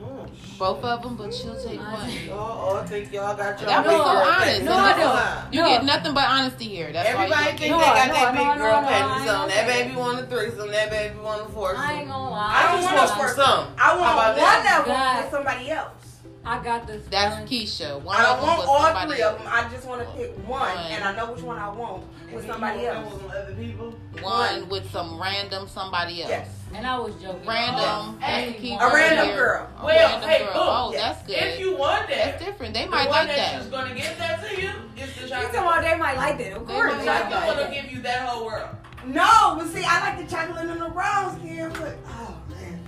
Mm. 0.01 0.57
Both 0.57 0.83
of 0.83 1.03
them, 1.03 1.15
but 1.15 1.31
she'll 1.31 1.55
take 1.63 1.79
one. 1.79 2.09
see. 2.09 2.25
Y'all 2.27 2.39
all 2.39 2.83
think 2.83 3.13
y'all 3.13 3.37
got 3.37 3.59
your 3.61 3.69
That 3.69 3.83
big 3.83 3.93
was 3.93 4.01
so 4.01 4.09
honest. 4.17 4.43
panties 4.43 4.63
No, 4.65 4.73
on. 4.73 4.79
I 4.79 4.97
don't. 4.97 5.53
You 5.53 5.61
No. 5.61 5.67
get 5.69 5.83
nothing 5.85 6.13
but 6.15 6.23
honesty 6.27 6.65
here. 6.65 6.91
That's 6.91 7.07
Everybody 7.09 7.31
why 7.31 7.51
you 7.51 7.57
think 7.59 7.69
No, 7.71 7.77
they 7.79 7.85
got 7.85 8.07
no, 8.07 8.13
that 8.13 8.33
no, 8.33 8.39
big 8.39 8.47
no, 8.47 8.55
girl 8.65 8.81
no, 8.81 8.87
I 8.87 8.91
panties 8.91 9.21
ain't 9.21 9.29
on. 9.29 9.35
gonna 9.37 9.53
That 9.53 9.67
say 9.69 9.83
baby 9.83 9.95
want 9.95 10.19
a 10.19 10.23
threesome. 10.25 10.71
That 10.71 10.89
baby 10.89 11.19
want 11.19 11.41
a 11.41 11.53
foursome. 11.53 11.81
I 11.85 11.93
ain't 11.93 12.07
gonna 12.09 12.29
lie. 12.31 12.49
I 12.49 12.61
don't 12.71 12.81
just 12.81 12.85
want 12.85 12.97
want 12.97 13.05
a 13.05 13.13
some 13.13 13.19
foursome. 13.45 13.75
I 13.77 13.89
want 13.99 14.15
one 14.17 14.35
that? 14.41 14.79
of 14.81 14.85
them 14.87 15.23
with 15.23 15.31
somebody 15.31 15.69
else. 15.69 16.10
I 16.43 16.63
got 16.63 16.87
this. 16.87 17.05
That's 17.11 17.35
feeling. 17.49 17.65
Keisha. 17.67 18.01
One 18.01 18.17
I 18.17 18.23
don't 18.23 18.41
want 18.41 18.67
all 18.67 18.81
somebody 18.81 19.11
three 19.11 19.21
of 19.21 19.37
them. 19.37 19.47
I 19.47 19.69
just 19.69 19.87
want 19.87 20.01
to 20.01 20.07
pick 20.15 20.35
one, 20.47 20.59
One. 20.61 20.77
and 20.89 21.03
I 21.03 21.15
know 21.15 21.31
which 21.33 21.43
one 21.43 21.59
I 21.59 21.69
want 21.69 22.03
with 22.33 22.47
somebody 22.47 22.87
else. 22.87 23.13
you 23.13 23.19
with 23.27 23.31
other 23.35 23.53
people. 23.53 23.93
One 24.21 24.67
with 24.69 24.89
some 24.91 25.21
random 25.21 25.67
somebody 25.67 26.21
else. 26.23 26.31
Yes. 26.31 26.49
And 26.73 26.87
I 26.87 26.97
was 26.97 27.13
joking. 27.21 27.47
Random. 27.47 27.77
Oh, 27.79 28.17
hey, 28.21 28.51
That's 28.51 28.63
Keisha 28.63 28.91
a 28.91 28.95
random 28.95 29.25
here. 29.27 29.35
girl. 29.35 29.69
A 29.81 29.85
Well, 29.85 30.09
random 30.09 30.29
hey, 30.29 30.39
girl. 30.39 30.53
boom. 30.53 30.61
Oh, 30.65 30.89
Yes. 30.93 31.01
that's 31.01 31.27
good. 31.27 31.35
If 31.35 31.59
you 31.59 31.77
want 31.77 32.07
that, 32.07 32.17
that's 32.17 32.43
different. 32.45 32.73
They 32.73 32.85
the 32.85 32.89
might 32.89 33.07
one 33.09 33.17
like 33.19 33.27
that's 33.27 33.51
that. 33.51 33.57
just 33.59 33.71
gonna 33.71 33.93
give 33.93 34.17
that 34.17 34.43
to 34.49 34.61
you 34.61 34.69
is 34.97 35.15
the 35.15 35.21
You 35.21 35.27
chocolate. 35.29 35.53
talking 35.53 35.59
about 35.59 35.81
they 35.83 35.95
might 35.97 36.17
like 36.17 36.37
that? 36.39 36.53
Of 36.53 36.67
They 36.67 36.73
course. 36.73 36.91
might 36.93 36.97
The 36.97 37.03
they 37.03 37.09
like 37.09 37.21
chocolate 37.29 37.39
might 37.57 37.63
wanna 37.65 37.75
give 37.81 37.91
you 37.91 38.01
that 38.01 38.19
whole 38.27 38.45
world. 38.45 38.69
No, 39.05 39.55
but 39.57 39.67
see, 39.67 39.83
I 39.83 39.99
like 40.09 40.27
the 40.27 40.33
chocolate 40.35 40.65
and 40.69 40.81
the 40.81 40.89
brown 40.89 41.37
skin, 41.39 41.69
but 41.73 41.97
oh 42.07 42.27
man, 42.29 42.30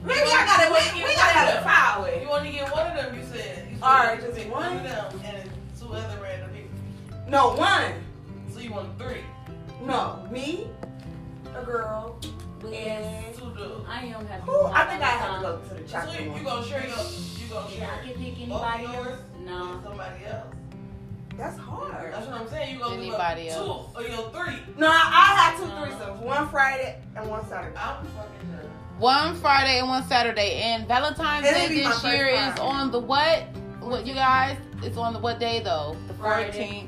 maybe 0.03 0.29
I 0.29 0.45
gotta 0.45 0.71
we, 0.71 1.03
we 1.03 1.15
gotta 1.15 1.33
have 1.37 1.59
a 1.59 1.63
file 1.63 2.07
You 2.07 2.19
with. 2.21 2.29
want 2.29 2.45
to 2.45 2.51
get 2.51 2.71
one 2.71 2.87
of 2.87 2.95
them? 2.95 3.15
You 3.15 3.23
said. 3.25 3.67
You 3.69 3.75
said 3.75 3.83
All 3.83 3.97
right, 3.97 4.21
just 4.21 4.35
pick 4.37 4.51
one? 4.51 4.63
one 4.75 4.77
of 4.77 4.83
them 4.83 5.21
and 5.25 5.49
two 5.79 5.93
other 5.93 6.19
random 6.21 6.49
people. 6.51 6.69
No 7.27 7.53
one. 7.55 7.93
So 8.53 8.59
you 8.59 8.71
want 8.71 8.97
three, 8.99 9.21
No, 9.83 10.27
me, 10.31 10.67
a 11.55 11.63
girl, 11.63 12.19
But 12.59 12.73
and 12.73 13.35
two 13.35 13.51
dudes. 13.55 13.85
I 13.89 14.05
am 14.05 14.25
happy. 14.27 14.43
who? 14.45 14.65
I 14.67 14.85
think 14.85 15.01
I 15.01 15.05
have 15.05 15.35
to 15.37 15.41
go 15.41 15.57
to 15.57 15.81
the 15.83 15.87
So 15.89 16.11
you, 16.19 16.33
you 16.35 16.43
gonna 16.43 16.65
share 16.65 16.81
your, 16.87 16.89
you 16.97 17.47
gonna 17.49 17.69
Yeah, 17.71 17.77
share 17.79 17.89
I 17.91 18.07
can 18.07 18.13
pick 18.23 18.39
anybody 18.39 18.85
of 18.85 18.93
else. 18.95 19.05
yours 19.07 19.19
No. 19.45 19.81
somebody 19.83 20.25
else. 20.25 20.45
That's 21.35 21.57
hard. 21.57 22.13
That's 22.13 22.27
what 22.27 22.41
I'm 22.41 22.47
saying. 22.47 22.73
You 22.75 22.79
gonna 22.79 22.95
Anybody 23.01 23.43
give 23.45 23.53
up 23.53 23.59
else? 23.59 23.87
two 23.93 23.99
or 23.99 24.03
your 24.03 24.29
three. 24.29 24.59
No, 24.77 24.87
I, 24.87 24.91
I 24.93 25.35
have 25.41 25.57
two 25.57 25.65
threesomes. 25.65 26.01
Uh-huh. 26.13 26.23
One 26.25 26.47
Friday 26.49 27.01
and 27.15 27.27
one 27.29 27.47
Saturday. 27.49 27.75
I'm 27.75 28.05
fucking 28.05 28.51
done. 28.51 28.69
One 29.03 29.35
Friday 29.35 29.79
and 29.79 29.89
one 29.89 30.07
Saturday. 30.07 30.61
And 30.61 30.87
Valentine's 30.87 31.45
It'll 31.45 31.67
Day 31.67 31.83
this 31.83 32.03
year 32.05 32.27
is 32.27 32.57
on 32.57 32.89
the 32.89 32.99
what? 32.99 33.43
What 33.81 34.07
you 34.07 34.13
guys? 34.13 34.57
It's 34.81 34.95
on 34.95 35.11
the 35.11 35.19
what 35.19 35.41
day 35.41 35.59
though? 35.59 35.97
The 36.07 36.13
14th. 36.13 36.87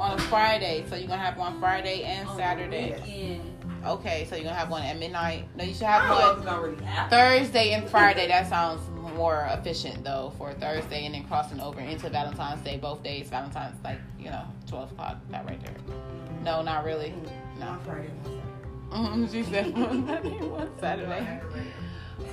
On 0.00 0.18
a 0.18 0.22
Friday. 0.22 0.84
So 0.90 0.96
you're 0.96 1.06
gonna 1.06 1.22
have 1.22 1.38
one 1.38 1.60
Friday 1.60 2.02
and 2.02 2.28
On 2.28 2.36
Saturday. 2.36 3.00
weekend. 3.06 3.64
Okay, 3.86 4.26
so 4.28 4.34
you're 4.34 4.46
gonna 4.46 4.56
have 4.56 4.70
one 4.70 4.82
at 4.82 4.98
midnight. 4.98 5.44
No, 5.56 5.62
you 5.62 5.72
should 5.72 5.84
have 5.84 6.08
don't 6.08 6.10
know 6.10 6.16
if 6.16 6.24
one 6.24 6.36
it's 6.38 6.46
gonna 6.46 6.62
really 6.62 6.84
happen. 6.84 7.10
Thursday 7.16 7.74
and 7.74 7.88
Friday. 7.88 8.26
That 8.26 8.48
sounds 8.48 8.80
more 9.16 9.46
efficient 9.52 10.02
though 10.02 10.32
for 10.38 10.54
Thursday 10.54 11.06
and 11.06 11.14
then 11.14 11.22
crossing 11.28 11.60
over 11.60 11.78
into 11.78 12.10
Valentine's 12.10 12.64
Day. 12.64 12.76
Both 12.76 13.04
days, 13.04 13.28
Valentine's 13.28 13.76
like 13.84 14.00
you 14.18 14.30
know 14.30 14.42
12 14.66 14.90
o'clock. 14.90 15.18
That 15.30 15.46
right 15.46 15.64
there. 15.64 15.76
No, 16.42 16.60
not 16.60 16.84
really. 16.84 17.10
Mm, 17.10 17.60
no. 17.60 17.78
Friday 17.84 18.10
and 18.94 19.04
one 19.04 19.28
Saturday. 19.28 19.32
Mhm, 19.32 19.32
she 19.32 19.42
said 19.50 20.50
one 20.50 20.70
Saturday. 20.80 21.40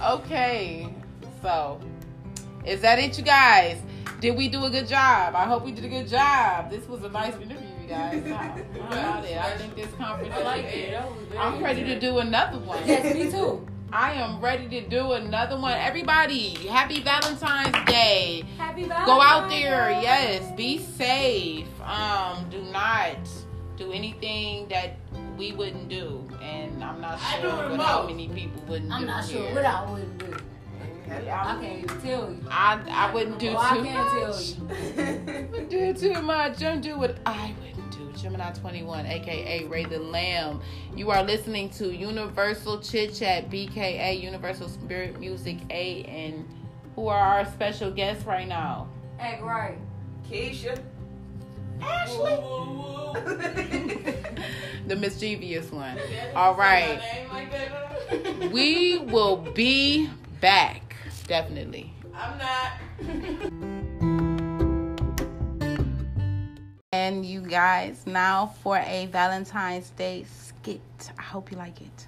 Okay, 0.01 0.87
so 1.41 1.79
is 2.65 2.81
that 2.81 2.99
it, 2.99 3.17
you 3.17 3.23
guys? 3.23 3.81
Did 4.19 4.37
we 4.37 4.49
do 4.49 4.65
a 4.65 4.69
good 4.69 4.87
job? 4.87 5.33
I 5.35 5.45
hope 5.45 5.63
we 5.65 5.71
did 5.71 5.85
a 5.85 5.89
good 5.89 6.07
job. 6.07 6.69
This 6.69 6.87
was 6.87 7.03
a 7.03 7.09
nice 7.09 7.33
interview, 7.35 7.67
you 7.81 7.87
guys. 7.87 8.21
How 8.27 8.35
how 8.35 8.99
about 9.19 9.25
it? 9.25 9.37
I 9.37 9.57
think 9.57 9.75
this 9.75 9.87
conference. 9.97 10.33
I 10.35 10.43
like 10.43 10.65
it. 10.65 10.91
That 10.91 11.09
was 11.09 11.25
very 11.27 11.39
I'm 11.39 11.63
ready 11.63 11.83
to 11.85 11.99
do 11.99 12.19
another 12.19 12.59
one. 12.59 12.79
Yes, 12.85 13.13
me 13.13 13.31
too. 13.31 13.65
I 13.91 14.13
am 14.13 14.39
ready 14.39 14.67
to 14.69 14.87
do 14.87 15.13
another 15.13 15.57
one. 15.59 15.71
Everybody, 15.73 16.53
happy 16.67 17.01
Valentine's 17.01 17.75
Day. 17.89 18.43
Happy 18.57 18.83
Valentine's 18.83 19.05
Go 19.07 19.21
out 19.21 19.49
there, 19.49 19.87
Day. 19.89 20.01
yes. 20.03 20.51
Be 20.55 20.77
safe. 20.79 21.65
Um, 21.81 22.47
do 22.51 22.61
not 22.61 23.17
do 23.77 23.91
anything 23.91 24.67
that 24.67 24.97
we 25.39 25.53
wouldn't 25.53 25.87
do, 25.89 26.27
and 26.43 26.83
I'm 26.83 26.99
not 27.01 27.17
I 27.19 27.39
sure 27.41 27.51
do 27.63 27.69
the 27.69 27.77
what 27.77 27.87
how 27.87 28.03
many 28.05 28.27
people 28.27 28.61
wouldn't 28.67 28.89
do. 28.89 28.95
I'm 28.95 29.01
do 29.01 29.07
not 29.07 29.25
sure 29.25 29.41
here. 29.45 29.55
what 29.55 29.65
I 29.65 29.89
wouldn't 29.91 30.17
do. 30.19 30.37
I 31.09 31.21
Yeah, 31.21 31.59
can't 31.59 31.83
even 31.83 32.01
tell 32.01 32.29
you. 32.29 32.45
I 32.51 32.79
I 32.91 33.13
wouldn't 33.13 33.39
do 33.39 33.55
I 33.57 33.77
too 33.77 33.83
can't 33.83 34.13
much. 34.27 34.53
tell 34.55 35.05
you. 35.05 35.47
Wouldn't 35.51 35.69
do 35.69 35.93
too 35.93 36.21
much. 36.21 36.59
Don't 36.59 36.81
do 36.81 36.99
what 36.99 37.17
I 37.25 37.55
wouldn't 37.61 37.91
do. 37.91 38.11
Gemini 38.21 38.51
21, 38.51 39.05
aka 39.05 39.63
Ray 39.65 39.85
the 39.85 39.97
Lamb. 39.99 40.61
You 40.95 41.09
are 41.09 41.23
listening 41.23 41.69
to 41.71 41.89
Universal 41.95 42.81
Chit 42.81 43.15
Chat, 43.15 43.49
BKA, 43.49 44.19
Universal 44.21 44.67
Spirit 44.67 45.19
Music 45.19 45.57
8, 45.69 46.05
and 46.07 46.45
who 46.95 47.07
are 47.07 47.17
our 47.19 47.45
special 47.45 47.89
guests 47.91 48.25
right 48.25 48.47
now? 48.47 48.89
Act 49.19 49.41
right. 49.41 49.77
Keisha. 50.29 50.77
Ashley. 51.81 52.37
Woo, 52.37 52.73
woo, 52.75 53.13
woo. 53.13 54.13
The 54.87 54.95
mischievous 54.95 55.71
one. 55.71 55.97
All 56.35 56.55
right. 56.55 56.99
like. 57.31 58.51
We 58.51 58.97
will 58.97 59.37
be 59.37 60.09
back, 60.41 60.95
definitely. 61.27 61.93
I'm 62.15 62.37
not. 62.39 63.69
And 66.91 67.25
you 67.25 67.41
guys, 67.41 68.05
now 68.05 68.53
for 68.61 68.77
a 68.77 69.07
Valentine's 69.07 69.89
Day 69.91 70.25
skit. 70.27 70.81
I 71.17 71.21
hope 71.21 71.51
you 71.51 71.57
like 71.57 71.81
it. 71.81 72.07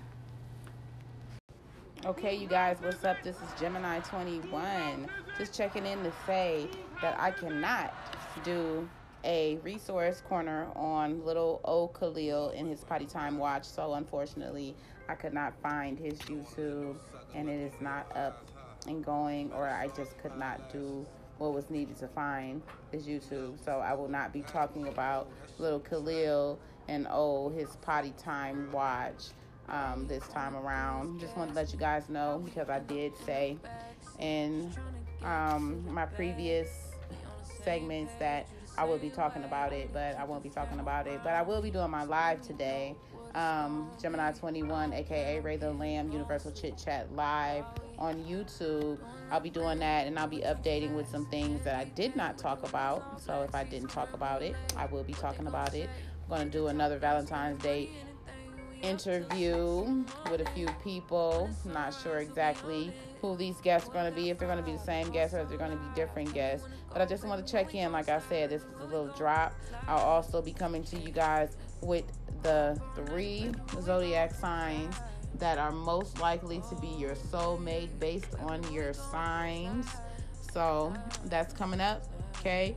Okay, 2.06 2.35
you 2.35 2.48
guys, 2.48 2.77
what's 2.82 3.03
up? 3.03 3.17
This 3.24 3.35
is 3.35 3.59
Gemini 3.59 4.00
21. 4.00 5.08
Just 5.38 5.53
checking 5.56 5.85
in 5.85 6.03
to 6.03 6.11
say 6.25 6.67
that 7.01 7.19
I 7.19 7.32
cannot 7.32 7.93
do 8.43 8.88
a 9.24 9.58
resource 9.64 10.22
corner 10.22 10.67
on 10.75 11.24
little 11.25 11.61
O 11.66 11.88
Khalil 11.88 12.50
in 12.50 12.67
his 12.67 12.83
potty 12.83 13.06
time 13.06 13.38
watch. 13.38 13.66
So, 13.66 13.93
unfortunately, 13.93 14.75
I 15.08 15.16
could 15.16 15.33
not 15.33 15.53
find 15.61 15.98
his 15.98 16.19
YouTube 16.19 16.95
and 17.35 17.50
it 17.50 17.59
is 17.59 17.74
not 17.80 18.16
up 18.16 18.45
and 18.88 19.03
going, 19.03 19.51
or 19.53 19.67
I 19.67 19.88
just 19.95 20.17
could 20.19 20.38
not 20.38 20.72
do 20.72 21.06
what 21.38 21.53
was 21.53 21.69
needed 21.69 21.98
to 22.00 22.08
find 22.08 22.61
his 22.91 23.06
YouTube. 23.06 23.64
So, 23.64 23.80
I 23.80 23.93
will 23.93 24.09
not 24.09 24.33
be 24.33 24.41
talking 24.41 24.88
about 24.88 25.30
little 25.59 25.80
Khalil 25.80 26.59
and 26.88 27.08
oh, 27.09 27.50
his 27.50 27.75
potty 27.77 28.14
time 28.17 28.72
watch 28.72 29.30
um, 29.69 30.08
this 30.08 30.27
time 30.27 30.56
around. 30.56 31.19
Just 31.19 31.38
want 31.38 31.51
to 31.51 31.56
let 31.56 31.72
you 31.72 31.80
guys 31.80 32.09
know 32.09 32.41
because 32.43 32.69
I 32.69 32.80
did 32.80 33.14
say 33.25 33.58
in 34.19 34.72
um, 35.24 35.85
my 35.93 36.06
previous 36.06 36.67
segments 37.64 38.14
that 38.19 38.48
I 38.81 38.83
will 38.83 38.97
be 38.97 39.11
talking 39.11 39.43
about 39.43 39.73
it, 39.73 39.91
but 39.93 40.17
I 40.17 40.23
won't 40.23 40.41
be 40.41 40.49
talking 40.49 40.79
about 40.79 41.05
it. 41.05 41.21
But 41.23 41.33
I 41.33 41.43
will 41.43 41.61
be 41.61 41.69
doing 41.69 41.91
my 41.91 42.03
live 42.03 42.41
today. 42.41 42.95
Um, 43.35 43.91
Gemini 44.01 44.31
21, 44.31 44.91
aka 44.91 45.39
Ray 45.39 45.55
the 45.55 45.71
Lamb, 45.71 46.11
Universal 46.11 46.53
Chit 46.53 46.81
Chat 46.83 47.13
Live 47.15 47.63
on 47.99 48.23
YouTube. 48.23 48.97
I'll 49.29 49.39
be 49.39 49.51
doing 49.51 49.77
that 49.77 50.07
and 50.07 50.17
I'll 50.17 50.27
be 50.27 50.39
updating 50.39 50.95
with 50.95 51.07
some 51.07 51.27
things 51.27 51.63
that 51.63 51.75
I 51.75 51.83
did 51.83 52.15
not 52.15 52.39
talk 52.39 52.67
about. 52.67 53.21
So 53.21 53.43
if 53.43 53.53
I 53.53 53.65
didn't 53.65 53.89
talk 53.89 54.13
about 54.13 54.41
it, 54.41 54.55
I 54.75 54.87
will 54.87 55.03
be 55.03 55.13
talking 55.13 55.45
about 55.45 55.75
it. 55.75 55.87
I'm 56.23 56.37
going 56.37 56.49
to 56.49 56.49
do 56.49 56.65
another 56.65 56.97
Valentine's 56.97 57.61
Day 57.61 57.87
interview 58.81 60.03
with 60.31 60.41
a 60.41 60.49
few 60.55 60.67
people. 60.83 61.51
Not 61.65 61.93
sure 62.01 62.17
exactly 62.17 62.91
who 63.22 63.35
these 63.35 63.58
guests 63.61 63.88
are 63.90 63.93
going 63.93 64.06
to 64.06 64.11
be, 64.11 64.30
if 64.30 64.40
they're 64.40 64.48
going 64.48 64.59
to 64.59 64.66
be 64.66 64.74
the 64.74 64.83
same 64.83 65.09
guests 65.11 65.35
or 65.35 65.41
if 65.41 65.50
they're 65.50 65.58
going 65.58 65.72
to 65.72 65.77
be 65.77 65.95
different 65.95 66.33
guests. 66.33 66.67
But 66.91 67.01
I 67.01 67.06
just 67.06 67.24
want 67.24 67.45
to 67.45 67.51
check 67.51 67.74
in. 67.75 67.91
Like 67.91 68.09
I 68.09 68.19
said, 68.19 68.50
this 68.50 68.64
is 68.64 68.67
a 68.82 68.85
little 68.85 69.08
drop. 69.09 69.53
I'll 69.88 70.00
also 70.00 70.41
be 70.41 70.53
coming 70.53 70.83
to 70.85 71.00
you 71.00 71.11
guys 71.11 71.56
with 71.82 72.06
the 72.43 72.80
three 72.95 73.51
zodiac 73.82 74.33
signs 74.33 74.95
that 75.35 75.58
are 75.58 75.72
most 75.72 76.19
likely 76.19 76.61
to 76.69 76.75
be 76.82 76.88
your 76.88 77.16
soulmate 77.16 77.90
based 78.00 78.35
on 78.40 78.61
your 78.74 78.93
signs. 78.93 79.88
So 80.51 80.93
that's 81.25 81.53
coming 81.53 81.80
up. 81.80 82.03
Okay. 82.40 82.75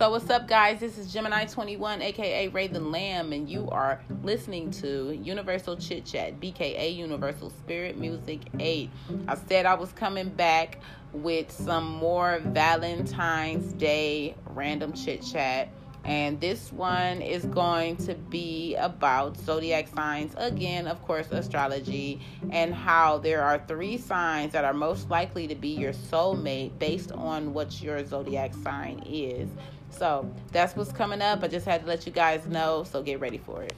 So 0.00 0.08
what's 0.08 0.30
up, 0.30 0.48
guys? 0.48 0.80
This 0.80 0.96
is 0.96 1.12
Gemini 1.12 1.44
21, 1.44 2.00
aka 2.00 2.48
Ray 2.48 2.68
the 2.68 2.80
Lamb, 2.80 3.34
and 3.34 3.46
you 3.46 3.68
are 3.68 4.00
listening 4.22 4.70
to 4.70 5.12
Universal 5.12 5.76
Chit 5.76 6.06
Chat, 6.06 6.40
BKA 6.40 6.96
Universal 6.96 7.50
Spirit 7.50 7.98
Music 7.98 8.40
8. 8.58 8.88
I 9.28 9.34
said 9.34 9.66
I 9.66 9.74
was 9.74 9.92
coming 9.92 10.30
back 10.30 10.78
with 11.12 11.50
some 11.50 11.86
more 11.86 12.40
Valentine's 12.46 13.74
Day 13.74 14.36
random 14.46 14.94
chit 14.94 15.20
chat. 15.22 15.68
And 16.02 16.40
this 16.40 16.72
one 16.72 17.20
is 17.20 17.44
going 17.44 17.98
to 17.98 18.14
be 18.14 18.74
about 18.76 19.36
zodiac 19.36 19.86
signs, 19.88 20.32
again, 20.38 20.86
of 20.86 21.02
course, 21.02 21.30
astrology, 21.30 22.22
and 22.50 22.74
how 22.74 23.18
there 23.18 23.42
are 23.42 23.62
three 23.68 23.98
signs 23.98 24.54
that 24.54 24.64
are 24.64 24.72
most 24.72 25.10
likely 25.10 25.46
to 25.48 25.54
be 25.54 25.68
your 25.68 25.92
soulmate 25.92 26.78
based 26.78 27.12
on 27.12 27.52
what 27.52 27.82
your 27.82 28.02
zodiac 28.06 28.54
sign 28.64 29.02
is. 29.04 29.50
So 29.90 30.32
that's 30.52 30.74
what's 30.76 30.92
coming 30.92 31.20
up. 31.20 31.42
I 31.42 31.48
just 31.48 31.66
had 31.66 31.82
to 31.82 31.86
let 31.86 32.06
you 32.06 32.12
guys 32.12 32.46
know. 32.46 32.84
So 32.84 33.02
get 33.02 33.20
ready 33.20 33.38
for 33.38 33.62
it. 33.62 33.74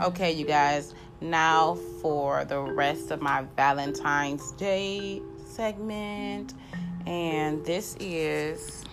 Okay, 0.00 0.32
you 0.32 0.44
guys, 0.44 0.94
now 1.20 1.76
for 2.00 2.44
the 2.44 2.58
rest 2.58 3.12
of 3.12 3.22
my 3.22 3.44
Valentine's 3.56 4.50
Day 4.52 5.22
segment. 5.46 6.54
And 7.06 7.64
this 7.64 7.96
is 8.00 8.84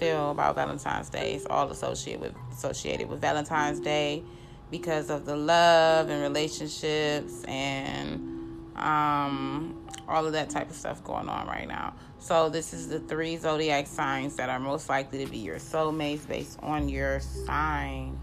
still 0.00 0.30
about 0.30 0.54
Valentine's 0.54 1.10
Day. 1.10 1.34
It's 1.34 1.44
all 1.44 1.70
associated 1.70 2.22
with 2.22 2.34
associated 2.50 3.10
with 3.10 3.20
Valentine's 3.20 3.80
Day 3.80 4.24
because 4.70 5.10
of 5.10 5.26
the 5.26 5.36
love 5.36 6.08
and 6.08 6.22
relationships 6.22 7.44
and 7.44 8.14
um, 8.76 9.86
all 10.08 10.24
of 10.24 10.32
that 10.32 10.48
type 10.48 10.70
of 10.70 10.76
stuff 10.76 11.04
going 11.04 11.28
on 11.28 11.46
right 11.46 11.68
now. 11.68 11.92
So 12.18 12.48
this 12.48 12.72
is 12.72 12.88
the 12.88 13.00
three 13.00 13.36
zodiac 13.36 13.86
signs 13.86 14.36
that 14.36 14.48
are 14.48 14.58
most 14.58 14.88
likely 14.88 15.22
to 15.22 15.30
be 15.30 15.36
your 15.36 15.56
soulmates 15.56 16.26
based 16.26 16.58
on 16.62 16.88
your 16.88 17.20
sign. 17.20 18.18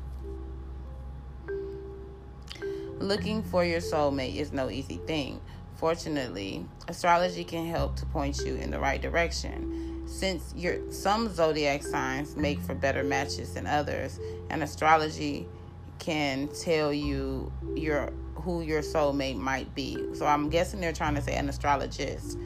Looking 2.97 3.43
for 3.43 3.64
your 3.64 3.81
soulmate 3.81 4.38
is 4.38 4.51
no 4.51 4.72
easy 4.72 4.97
thing. 5.06 5.39
Fortunately, 5.75 6.65
astrology 6.88 7.43
can 7.43 7.67
help 7.67 7.97
to 7.97 8.06
point 8.07 8.39
you 8.39 8.56
in 8.56 8.72
the 8.72 8.80
right 8.80 8.99
direction. 8.99 9.86
Since 10.08 10.53
your 10.56 10.92
some 10.92 11.34
zodiac 11.34 11.84
signs 11.84 12.36
make 12.36 12.60
for 12.61 12.74
better 12.74 13.03
matches 13.03 13.53
than 13.53 13.68
others, 13.68 14.19
and 14.50 14.64
astrology 14.64 15.48
can 16.00 16.48
tell 16.48 16.94
you 16.94 17.52
your 17.76 18.11
who 18.36 18.61
your 18.61 18.82
soulmate 18.82 19.38
might 19.38 19.74
be. 19.76 19.98
So 20.14 20.26
I'm 20.26 20.50
guessing 20.50 20.80
they're 20.80 20.94
trying 20.94 21.16
to 21.16 21.22
say 21.22 21.36
an 21.36 21.50
astrologist. 21.50 22.38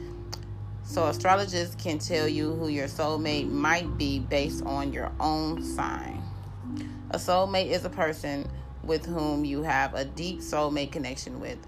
So 0.82 1.06
astrologists 1.06 1.76
can 1.76 1.98
tell 1.98 2.26
you 2.26 2.52
who 2.54 2.68
your 2.68 2.88
soulmate 2.88 3.48
might 3.48 3.96
be 3.96 4.18
based 4.18 4.64
on 4.64 4.92
your 4.92 5.12
own 5.20 5.62
sign. 5.62 6.22
A 7.10 7.18
soulmate 7.18 7.70
is 7.70 7.84
a 7.84 7.90
person 7.90 8.48
with 8.82 9.06
whom 9.06 9.44
you 9.44 9.62
have 9.62 9.94
a 9.94 10.04
deep 10.04 10.40
soulmate 10.40 10.90
connection 10.90 11.40
with. 11.40 11.58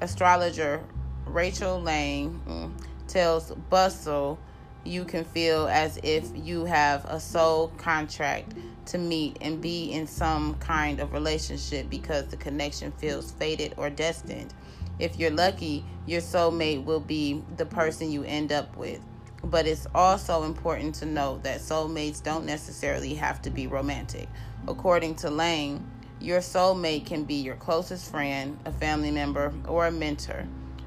Astrologer 0.00 0.82
Rachel 1.26 1.80
Lang 1.80 2.40
mm, 2.46 2.72
tells 3.06 3.52
Bustle 3.70 4.38
you 4.84 5.04
can 5.04 5.24
feel 5.24 5.66
as 5.68 5.98
if 6.02 6.30
you 6.34 6.64
have 6.64 7.04
a 7.06 7.18
soul 7.18 7.68
contract 7.78 8.54
to 8.86 8.98
meet 8.98 9.38
and 9.40 9.60
be 9.60 9.92
in 9.92 10.06
some 10.06 10.54
kind 10.56 11.00
of 11.00 11.12
relationship 11.12 11.88
because 11.88 12.26
the 12.26 12.36
connection 12.36 12.92
feels 12.92 13.32
fated 13.32 13.74
or 13.76 13.90
destined. 13.90 14.52
If 14.98 15.18
you're 15.18 15.30
lucky, 15.30 15.84
your 16.06 16.20
soulmate 16.20 16.84
will 16.84 17.00
be 17.00 17.42
the 17.56 17.66
person 17.66 18.10
you 18.10 18.24
end 18.24 18.52
up 18.52 18.76
with. 18.76 19.00
But 19.42 19.66
it's 19.66 19.86
also 19.94 20.44
important 20.44 20.94
to 20.96 21.06
note 21.06 21.42
that 21.42 21.60
soulmates 21.60 22.22
don't 22.22 22.46
necessarily 22.46 23.14
have 23.14 23.42
to 23.42 23.50
be 23.50 23.66
romantic. 23.66 24.28
According 24.68 25.16
to 25.16 25.30
Lang, 25.30 25.84
your 26.20 26.40
soulmate 26.40 27.04
can 27.06 27.24
be 27.24 27.34
your 27.34 27.56
closest 27.56 28.10
friend, 28.10 28.58
a 28.64 28.72
family 28.72 29.10
member, 29.10 29.52
or 29.66 29.86
a 29.86 29.90
mentor. 29.90 30.46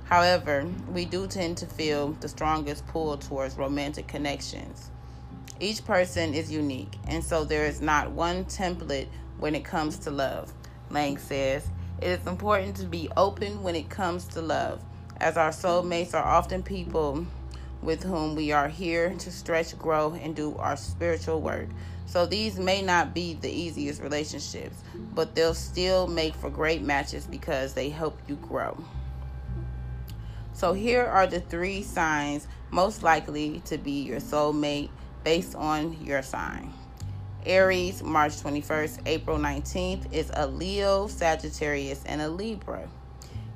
However, 0.09 0.65
we 0.89 1.03
do 1.03 1.27
tend 1.27 1.57
to 1.57 1.65
feel 1.65 2.13
the 2.13 2.29
strongest 2.29 2.87
pull 2.87 3.17
towards 3.17 3.57
romantic 3.57 4.07
connections. 4.07 4.89
Each 5.59 5.83
person 5.83 6.33
is 6.33 6.49
unique, 6.49 6.93
and 7.07 7.21
so 7.21 7.43
there 7.43 7.65
is 7.65 7.81
not 7.81 8.11
one 8.11 8.45
template 8.45 9.09
when 9.37 9.53
it 9.53 9.65
comes 9.65 9.97
to 9.99 10.11
love. 10.11 10.53
Lang 10.89 11.17
says, 11.17 11.67
It 12.01 12.07
is 12.07 12.25
important 12.25 12.77
to 12.77 12.85
be 12.85 13.09
open 13.17 13.61
when 13.63 13.75
it 13.75 13.89
comes 13.89 14.25
to 14.27 14.41
love, 14.41 14.81
as 15.17 15.35
our 15.35 15.49
soulmates 15.49 16.13
are 16.13 16.23
often 16.23 16.63
people 16.63 17.27
with 17.81 18.03
whom 18.03 18.33
we 18.33 18.53
are 18.53 18.69
here 18.69 19.13
to 19.15 19.29
stretch, 19.29 19.77
grow, 19.77 20.13
and 20.13 20.33
do 20.33 20.55
our 20.55 20.77
spiritual 20.77 21.41
work. 21.41 21.67
So 22.05 22.25
these 22.25 22.57
may 22.57 22.81
not 22.81 23.13
be 23.13 23.33
the 23.33 23.51
easiest 23.51 24.01
relationships, 24.01 24.77
but 25.13 25.35
they'll 25.35 25.53
still 25.53 26.07
make 26.07 26.33
for 26.33 26.49
great 26.49 26.81
matches 26.81 27.27
because 27.27 27.73
they 27.73 27.89
help 27.89 28.17
you 28.29 28.35
grow. 28.37 28.77
So 30.57 30.73
here 30.73 31.05
are 31.05 31.27
the 31.27 31.39
three 31.39 31.83
signs 31.83 32.47
most 32.71 33.03
likely 33.03 33.61
to 33.65 33.77
be 33.77 34.01
your 34.01 34.19
soulmate 34.19 34.89
based 35.23 35.53
on 35.53 36.03
your 36.03 36.23
sign. 36.23 36.73
Aries, 37.45 38.01
March 38.01 38.31
21st, 38.37 39.01
April 39.05 39.37
19th 39.37 40.11
is 40.11 40.31
a 40.33 40.47
Leo, 40.47 41.05
Sagittarius, 41.05 42.03
and 42.07 42.23
a 42.23 42.27
Libra. 42.27 42.89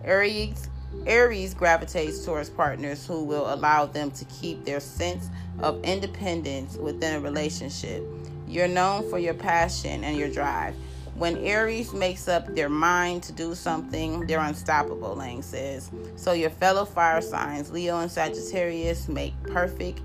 Aries 0.03 0.69
Aries 1.07 1.55
gravitates 1.55 2.23
towards 2.23 2.51
partners 2.51 3.07
who 3.07 3.23
will 3.23 3.51
allow 3.51 3.87
them 3.87 4.11
to 4.11 4.25
keep 4.25 4.63
their 4.63 4.79
sense 4.79 5.27
of 5.57 5.83
independence 5.83 6.77
within 6.77 7.15
a 7.15 7.19
relationship. 7.19 8.03
You're 8.47 8.67
known 8.67 9.09
for 9.09 9.17
your 9.17 9.33
passion 9.33 10.03
and 10.03 10.17
your 10.17 10.29
drive. 10.29 10.75
When 11.21 11.37
Aries 11.37 11.93
makes 11.93 12.27
up 12.27 12.55
their 12.55 12.67
mind 12.67 13.21
to 13.21 13.31
do 13.31 13.53
something, 13.53 14.25
they're 14.25 14.39
unstoppable, 14.39 15.13
Lang 15.13 15.43
says. 15.43 15.91
So 16.15 16.31
your 16.31 16.49
fellow 16.49 16.83
fire 16.83 17.21
signs, 17.21 17.71
Leo 17.71 17.99
and 17.99 18.09
Sagittarius, 18.09 19.07
make 19.07 19.35
perfect 19.43 20.01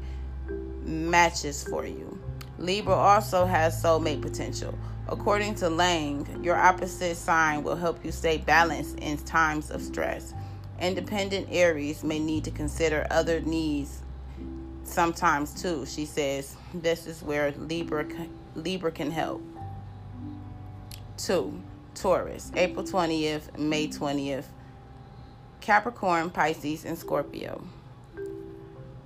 matches 0.83 1.67
for 1.67 1.87
you. 1.87 2.21
Libra 2.59 2.93
also 2.93 3.47
has 3.47 3.83
soulmate 3.83 4.21
potential. 4.21 4.79
According 5.09 5.55
to 5.55 5.71
Lang, 5.71 6.45
your 6.45 6.57
opposite 6.57 7.17
sign 7.17 7.63
will 7.63 7.77
help 7.77 8.05
you 8.05 8.13
stay 8.13 8.37
balanced 8.37 8.99
in 8.99 9.17
times 9.17 9.71
of 9.71 9.81
stress. 9.81 10.35
Independent 10.83 11.49
Aries 11.51 12.05
may 12.05 12.19
need 12.19 12.45
to 12.45 12.51
consider 12.51 13.07
other 13.11 13.41
needs 13.41 14.03
sometimes 14.85 15.63
too. 15.63 15.87
She 15.87 16.05
says 16.05 16.57
this 16.75 17.07
is 17.07 17.23
where 17.23 17.53
Libra 17.53 18.05
Libra 18.55 18.93
can 18.93 19.11
help. 19.11 19.41
2. 21.19 21.63
Taurus, 21.95 22.53
April 22.55 22.85
20th, 22.85 23.59
May 23.59 23.89
20th. 23.89 24.45
Capricorn, 25.61 26.31
Pisces, 26.31 26.85
and 26.85 26.97
Scorpio. 26.97 27.63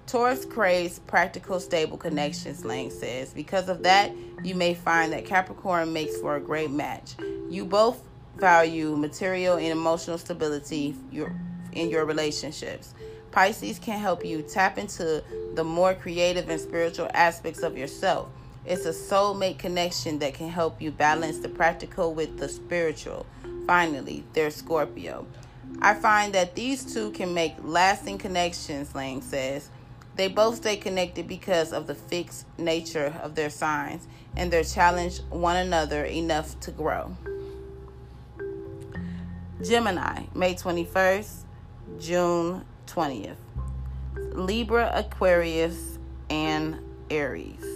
Taurus 0.07 0.45
craves 0.45 0.99
practical, 0.99 1.61
stable 1.61 1.97
connections, 1.97 2.65
Lang 2.65 2.91
says. 2.91 3.33
Because 3.33 3.69
of 3.69 3.85
that, 3.85 4.11
you 4.43 4.57
may 4.57 4.75
find 4.75 5.13
that 5.13 5.25
Capricorn 5.25 5.93
makes 5.93 6.17
for 6.19 6.35
a 6.35 6.41
great 6.41 6.71
match. 6.71 7.15
You 7.49 7.65
both 7.65 8.03
value 8.37 8.97
material 8.97 9.57
and 9.57 9.69
emotional 9.69 10.19
stability 10.19 10.97
in 11.73 11.91
your 11.91 12.05
relationships. 12.05 12.93
Pisces 13.31 13.79
can 13.79 14.01
help 14.01 14.25
you 14.25 14.43
tap 14.43 14.79
into 14.79 15.23
the 15.55 15.63
more 15.63 15.95
creative 15.95 16.49
and 16.49 16.61
spiritual 16.61 17.09
aspects 17.15 17.63
of 17.63 17.79
yourself. 17.79 18.29
It's 18.65 18.85
a 18.85 18.91
soulmate 18.91 19.59
connection 19.59 20.19
that 20.19 20.35
can 20.35 20.49
help 20.49 20.83
you 20.83 20.91
balance 20.91 21.39
the 21.39 21.49
practical 21.49 22.15
with 22.15 22.39
the 22.39 22.49
spiritual. 22.49 23.27
Finally, 23.67 24.25
there's 24.35 24.57
Scorpio. 24.57 25.27
I 25.81 25.95
find 25.95 26.35
that 26.35 26.57
these 26.57 26.93
two 26.93 27.11
can 27.13 27.33
make 27.33 27.55
lasting 27.63 28.19
connections, 28.19 28.95
Lang 28.95 29.23
says. 29.23 29.71
They 30.17 30.29
both 30.29 30.57
stay 30.57 30.77
connected 30.77 31.27
because 31.27 31.73
of 31.73 31.87
the 31.87 31.95
fixed 31.95 32.47
nature 32.59 33.15
of 33.23 33.35
their 33.35 33.49
signs 33.49 34.07
and 34.37 34.51
they 34.51 34.63
challenge 34.63 35.21
one 35.31 35.57
another 35.57 36.05
enough 36.05 36.59
to 36.61 36.71
grow. 36.71 37.17
Gemini, 39.63 40.25
May 40.35 40.55
21st, 40.55 41.45
June 41.99 42.65
20th. 42.87 43.37
Libra, 44.35 44.91
Aquarius, 44.95 45.99
and 46.29 46.79
Aries. 47.11 47.70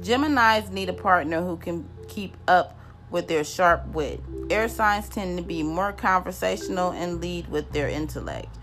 Geminis 0.00 0.70
need 0.70 0.88
a 0.88 0.92
partner 0.92 1.42
who 1.42 1.56
can 1.56 1.88
keep 2.06 2.36
up 2.46 2.78
with 3.10 3.28
their 3.28 3.44
sharp 3.44 3.86
wit. 3.88 4.20
Air 4.50 4.68
signs 4.68 5.08
tend 5.08 5.38
to 5.38 5.44
be 5.44 5.62
more 5.62 5.92
conversational 5.92 6.90
and 6.92 7.20
lead 7.20 7.48
with 7.48 7.72
their 7.72 7.88
intellect, 7.88 8.56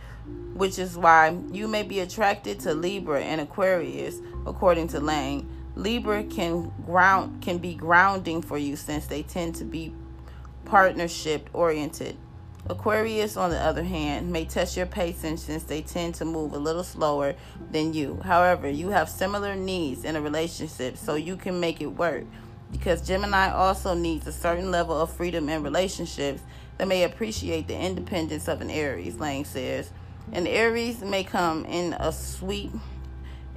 which 0.54 0.80
is 0.80 0.98
why 0.98 1.38
you 1.52 1.68
may 1.68 1.84
be 1.84 2.00
attracted 2.00 2.60
to 2.62 2.74
Libra 2.74 3.22
and 3.22 3.42
Aquarius, 3.42 4.20
according 4.46 4.88
to 4.90 5.00
Lang. 5.00 5.50
Libra 5.76 6.24
can 6.24 6.72
ground 6.86 7.42
can 7.42 7.58
be 7.58 7.76
grounding 7.76 8.42
for 8.42 8.58
you 8.58 8.78
since 8.78 9.08
they 9.08 9.24
tend 9.24 9.56
to 9.56 9.66
be 9.66 9.94
partnership 10.64 11.50
oriented 11.52 12.18
Aquarius, 12.68 13.38
on 13.38 13.52
the 13.52 13.60
other 13.60 13.84
hand, 13.84 14.32
may 14.32 14.44
test 14.44 14.76
your 14.76 14.88
patience 14.88 15.44
since 15.44 15.64
they 15.64 15.82
tend 15.82 16.16
to 16.16 16.26
move 16.26 16.54
a 16.54 16.58
little 16.58 16.84
slower 16.84 17.36
than 17.72 17.94
you. 17.94 18.20
However, 18.24 18.68
you 18.68 18.90
have 18.90 19.08
similar 19.08 19.56
needs 19.56 20.04
in 20.04 20.16
a 20.16 20.22
relationship, 20.22 20.98
so 20.98 21.14
you 21.14 21.36
can 21.38 21.60
make 21.60 21.80
it 21.80 21.88
work. 21.88 22.24
Because 22.72 23.06
Gemini 23.06 23.52
also 23.52 23.94
needs 23.94 24.26
a 24.26 24.32
certain 24.32 24.72
level 24.72 25.00
of 25.00 25.12
freedom 25.14 25.48
in 25.48 25.62
relationships 25.62 26.42
that 26.78 26.88
may 26.88 27.04
appreciate 27.04 27.68
the 27.68 27.78
independence 27.78 28.48
of 28.48 28.62
an 28.62 28.72
Aries, 28.72 29.20
Lang 29.20 29.46
says. 29.46 29.92
An 30.32 30.48
Aries 30.48 31.02
may 31.02 31.24
come 31.24 31.66
in 31.66 31.94
a 31.94 32.12
sweep 32.12 32.72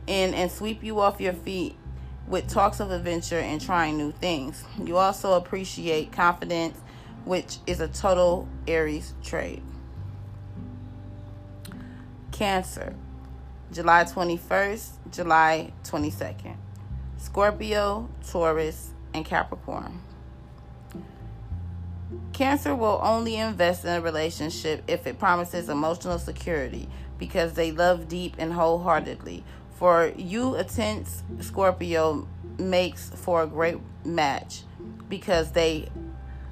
in 0.07 0.35
and 0.35 0.51
sweep 0.51 0.85
you 0.85 1.01
off 1.01 1.20
your 1.20 1.33
feet 1.33 1.77
with 2.27 2.47
talks 2.47 2.78
of 2.78 2.91
adventure 2.91 3.39
and 3.39 3.61
trying 3.61 3.97
new 3.97 4.12
things. 4.12 4.65
You 4.83 4.99
also 4.99 5.33
appreciate 5.33 6.12
confidence 6.12 6.78
which 7.28 7.58
is 7.66 7.78
a 7.81 7.89
total 7.89 8.48
Aries 8.66 9.12
trait. 9.23 9.62
Cancer, 12.32 12.94
July 13.70 14.05
21st, 14.05 14.89
July 15.12 15.70
22nd. 15.84 16.57
Scorpio, 17.18 18.08
Taurus, 18.26 18.92
and 19.12 19.26
Capricorn. 19.26 20.00
Cancer 22.32 22.74
will 22.74 22.98
only 23.02 23.36
invest 23.36 23.84
in 23.84 23.90
a 23.90 24.00
relationship 24.00 24.82
if 24.89 25.07
it 25.07 25.18
promises 25.18 25.68
emotional 25.68 26.18
security 26.18 26.89
because 27.18 27.52
they 27.52 27.73
love 27.73 28.08
deep 28.08 28.36
and 28.39 28.55
wholeheartedly. 28.55 29.44
For 29.74 30.15
you, 30.16 30.55
a 30.55 30.65
tense 30.65 31.23
Scorpio 31.40 32.26
makes 32.58 33.10
for 33.10 33.42
a 33.42 33.47
great 33.47 33.76
match 34.02 34.62
because 35.10 35.52
they 35.52 35.89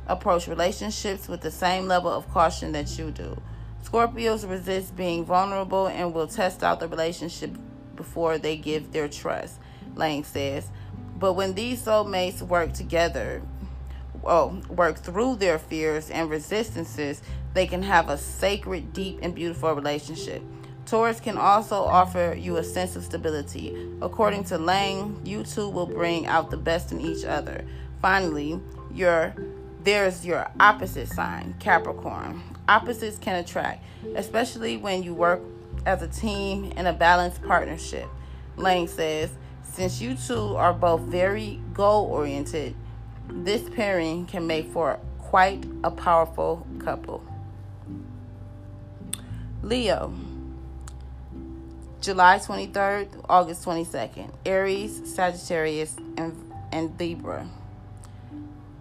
approach 0.07 0.49
relationships 0.49 1.29
with 1.29 1.41
the 1.41 1.51
same 1.51 1.87
level 1.87 2.11
of 2.11 2.29
caution 2.31 2.73
that 2.73 2.99
you 2.99 3.11
do. 3.11 3.41
Scorpios 3.85 4.49
resist 4.49 4.97
being 4.97 5.25
vulnerable 5.25 5.87
and 5.87 6.13
will 6.13 6.27
test 6.27 6.63
out 6.63 6.81
the 6.81 6.89
relationship 6.89 7.51
before 7.95 8.39
they 8.39 8.57
give 8.57 8.93
their 8.93 9.09
trust, 9.09 9.59
Lang 9.95 10.25
says. 10.25 10.69
But 11.19 11.35
when 11.35 11.55
these 11.55 11.83
soulmates 11.83 12.43
work 12.43 12.73
together, 12.73 13.43
oh, 14.25 14.61
work 14.69 14.99
through 14.99 15.37
their 15.37 15.59
fears 15.59 16.11
and 16.11 16.29
resistances, 16.29 17.23
they 17.55 17.67
can 17.67 17.83
have 17.83 18.11
a 18.11 18.19
sacred, 18.19 18.93
deep, 18.93 19.21
and 19.23 19.35
beautiful 19.35 19.73
relationship. 19.73 20.43
Taurus 20.85 21.19
can 21.19 21.37
also 21.37 21.83
offer 21.83 22.37
you 22.39 22.59
a 22.59 22.65
sense 22.65 22.95
of 22.95 23.05
stability. 23.05 23.75
According 24.01 24.45
to 24.45 24.59
Lang, 24.59 25.21
you 25.25 25.43
two 25.43 25.69
will 25.69 25.87
bring 25.87 26.27
out 26.27 26.51
the 26.51 26.57
best 26.57 26.93
in 26.93 27.01
each 27.01 27.25
other. 27.25 27.65
Finally, 28.01 28.61
your 28.93 29.35
there's 29.87 30.27
your 30.27 30.51
opposite 30.59 31.09
sign, 31.09 31.55
Capricorn. 31.61 32.43
Opposites 32.69 33.19
can 33.19 33.37
attract, 33.37 33.85
especially 34.17 34.77
when 34.77 35.05
you 35.05 35.15
work 35.15 35.41
as 35.87 36.03
a 36.03 36.09
team 36.09 36.73
in 36.73 36.89
a 36.89 36.93
balanced 36.93 37.41
partnership. 37.45 38.09
Lang 38.57 38.89
says, 38.89 39.31
since 39.63 40.01
you 40.01 40.17
two 40.17 40.57
are 40.57 40.73
both 40.73 41.03
very 41.03 41.61
goal 41.73 42.07
oriented, 42.07 42.75
this 43.29 43.63
pairing 43.71 44.27
can 44.27 44.45
make 44.45 44.73
for 44.73 44.99
quite 45.19 45.65
a 45.85 45.91
powerful 45.93 46.67
couple. 46.81 47.23
Leo, 49.63 50.13
July 52.01 52.39
23rd, 52.39 53.25
August 53.29 53.65
22nd, 53.65 54.33
Aries, 54.45 55.15
Sagittarius, 55.15 55.97
and, 56.17 56.53
and 56.73 56.99
Libra. 56.99 57.49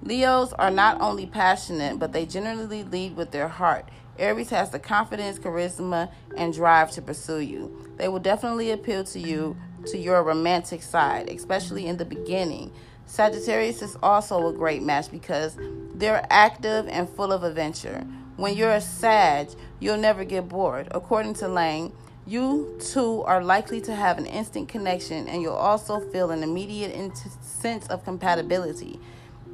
Leos 0.06 0.54
are 0.54 0.70
not 0.70 1.02
only 1.02 1.26
passionate, 1.26 1.98
but 1.98 2.14
they 2.14 2.28
generally 2.28 2.84
lead 2.84 3.16
with 3.16 3.32
their 3.32 3.48
heart. 3.48 3.90
Aries 4.20 4.52
has 4.52 4.70
the 4.70 4.78
confidence, 4.78 5.40
charisma, 5.40 6.12
and 6.38 6.54
drive 6.54 6.92
to 6.92 7.02
pursue 7.02 7.40
you. 7.40 7.92
They 7.98 8.08
will 8.08 8.20
definitely 8.20 8.70
appeal 8.70 9.04
to 9.06 9.20
you 9.20 9.58
to 9.88 9.98
your 9.98 10.22
romantic 10.22 10.84
side, 10.84 11.28
especially 11.30 11.88
in 11.88 11.98
the 11.98 12.06
beginning. 12.06 12.72
Sagittarius 13.08 13.82
is 13.82 13.98
also 14.04 14.48
a 14.48 14.54
great 14.54 14.84
match 14.84 15.10
because 15.12 15.58
they're 15.96 16.26
active 16.30 16.88
and 16.88 17.10
full 17.10 17.32
of 17.32 17.44
adventure. 17.44 18.06
When 18.38 18.56
you're 18.56 18.74
a 18.74 18.82
Sag, 18.82 19.50
you'll 19.80 19.98
never 19.98 20.24
get 20.24 20.48
bored. 20.48 20.88
According 20.92 21.34
to 21.36 21.48
Lang, 21.48 21.92
you 22.28 22.78
two 22.80 23.24
are 23.24 23.44
likely 23.44 23.82
to 23.82 23.96
have 23.96 24.20
an 24.20 24.28
instant 24.28 24.70
connection 24.70 25.28
and 25.28 25.42
you'll 25.42 25.54
also 25.54 26.00
feel 26.00 26.30
an 26.30 26.44
immediate 26.44 27.18
sense 27.42 27.88
of 27.88 28.04
compatibility. 28.04 29.00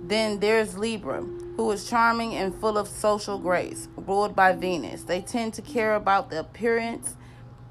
Then 0.03 0.39
there's 0.39 0.77
Libra, 0.77 1.21
who 1.21 1.71
is 1.71 1.89
charming 1.89 2.33
and 2.35 2.53
full 2.55 2.77
of 2.77 2.88
social 2.88 3.38
grace, 3.38 3.88
ruled 3.95 4.35
by 4.35 4.53
Venus. 4.53 5.03
They 5.03 5.21
tend 5.21 5.53
to 5.53 5.61
care 5.61 5.95
about 5.95 6.30
the 6.30 6.39
appearance, 6.39 7.15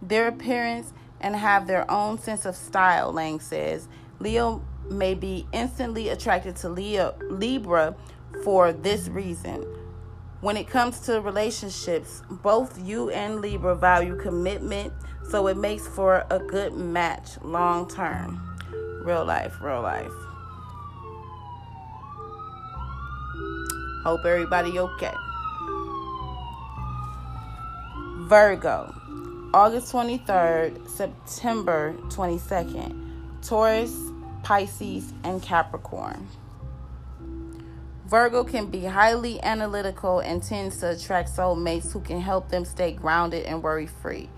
their 0.00 0.28
appearance, 0.28 0.92
and 1.20 1.36
have 1.36 1.67
their 1.67 1.91
own 1.91 2.18
sense 2.18 2.47
of 2.47 2.57
style, 2.57 3.12
Lang 3.12 3.41
says. 3.41 3.89
Leo 4.20 4.62
may 4.91 5.15
be 5.15 5.47
instantly 5.52 6.09
attracted 6.09 6.57
to 6.57 6.68
Leo, 6.68 7.15
Libra 7.28 7.94
for 8.44 8.73
this 8.73 9.09
reason. 9.09 9.67
When 10.41 10.57
it 10.57 10.68
comes 10.68 11.00
to 11.00 11.20
relationships, 11.20 12.23
both 12.31 12.81
you 12.83 13.10
and 13.10 13.41
Libra 13.41 13.75
value 13.75 14.17
commitment, 14.17 14.92
so 15.28 15.49
it 15.49 15.57
makes 15.59 15.86
for 15.86 16.25
a 16.31 16.39
good 16.39 16.73
match 16.73 17.41
long 17.42 17.89
term. 17.89 18.41
Real 19.05 19.25
life, 19.25 19.60
real 19.60 19.83
life. 19.83 20.30
Hope 24.05 24.25
everybody 24.25 24.78
okay. 24.78 25.15
Virgo, 28.28 28.94
August 29.52 29.93
23rd, 29.93 30.89
September 30.89 31.94
22nd. 32.09 33.10
Taurus, 33.43 33.97
Pisces, 34.43 35.12
and 35.25 35.43
Capricorn. 35.43 36.28
Virgo 38.07 38.44
can 38.44 38.67
be 38.67 38.85
highly 38.85 39.43
analytical 39.43 40.19
and 40.20 40.43
tends 40.43 40.78
to 40.78 40.91
attract 40.91 41.31
soulmates 41.31 41.93
who 41.93 42.01
can 42.01 42.20
help 42.20 42.49
them 42.49 42.65
stay 42.65 42.93
grounded 42.93 43.47
and 43.47 43.62
worry 43.62 43.86
free. 43.86 44.28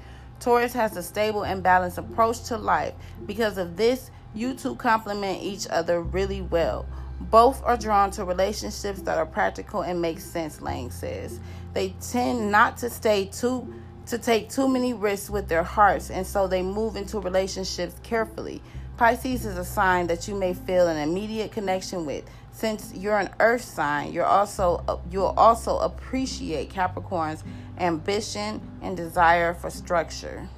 Taurus 0.41 0.73
has 0.75 0.97
a 0.97 1.03
stable 1.03 1.45
and 1.45 1.63
balanced 1.63 1.99
approach 1.99 2.45
to 2.45 2.59
life. 2.59 2.95
Because 3.27 3.59
of 3.59 3.77
this, 3.77 4.11
you 4.35 4.55
two 4.55 4.77
complement 4.77 5.43
each 5.43 5.67
other 5.69 6.03
really 6.03 6.43
well. 6.43 6.87
Both 7.31 7.63
are 7.65 7.77
drawn 7.77 8.11
to 8.13 8.25
relationships 8.25 9.01
that 9.03 9.19
are 9.19 9.27
practical 9.27 9.83
and 9.83 10.01
make 10.01 10.21
sense, 10.21 10.61
Lang 10.61 10.91
says. 10.91 11.41
They 11.73 11.95
tend 12.01 12.51
not 12.51 12.77
to 12.79 12.91
stay 12.91 13.27
too 13.27 13.73
to 14.07 14.19
take 14.19 14.51
too 14.51 14.67
many 14.67 14.93
risks 14.93 15.31
with 15.31 15.49
their 15.49 15.63
hearts, 15.63 16.11
and 16.11 16.27
so 16.27 16.49
they 16.49 16.61
move 16.61 16.97
into 16.97 17.21
relationships 17.21 17.95
carefully. 18.03 18.61
Pisces 18.97 19.47
is 19.47 19.57
a 19.57 19.65
sign 19.65 20.09
that 20.09 20.27
you 20.27 20.35
may 20.35 20.55
feel 20.55 20.89
an 20.89 20.97
immediate 20.97 21.53
connection 21.53 22.05
with. 22.05 22.25
Since 22.51 22.93
you're 22.95 23.19
an 23.19 23.31
earth 23.41 23.63
sign, 23.63 24.13
you're 24.13 24.27
also 24.27 25.01
you'll 25.11 25.35
also 25.37 25.79
appreciate 25.79 26.71
Capricorn's 26.71 27.45
ambition 27.79 28.61
and 28.83 28.97
desire 28.97 29.55
for 29.55 29.71
structure. 29.71 30.49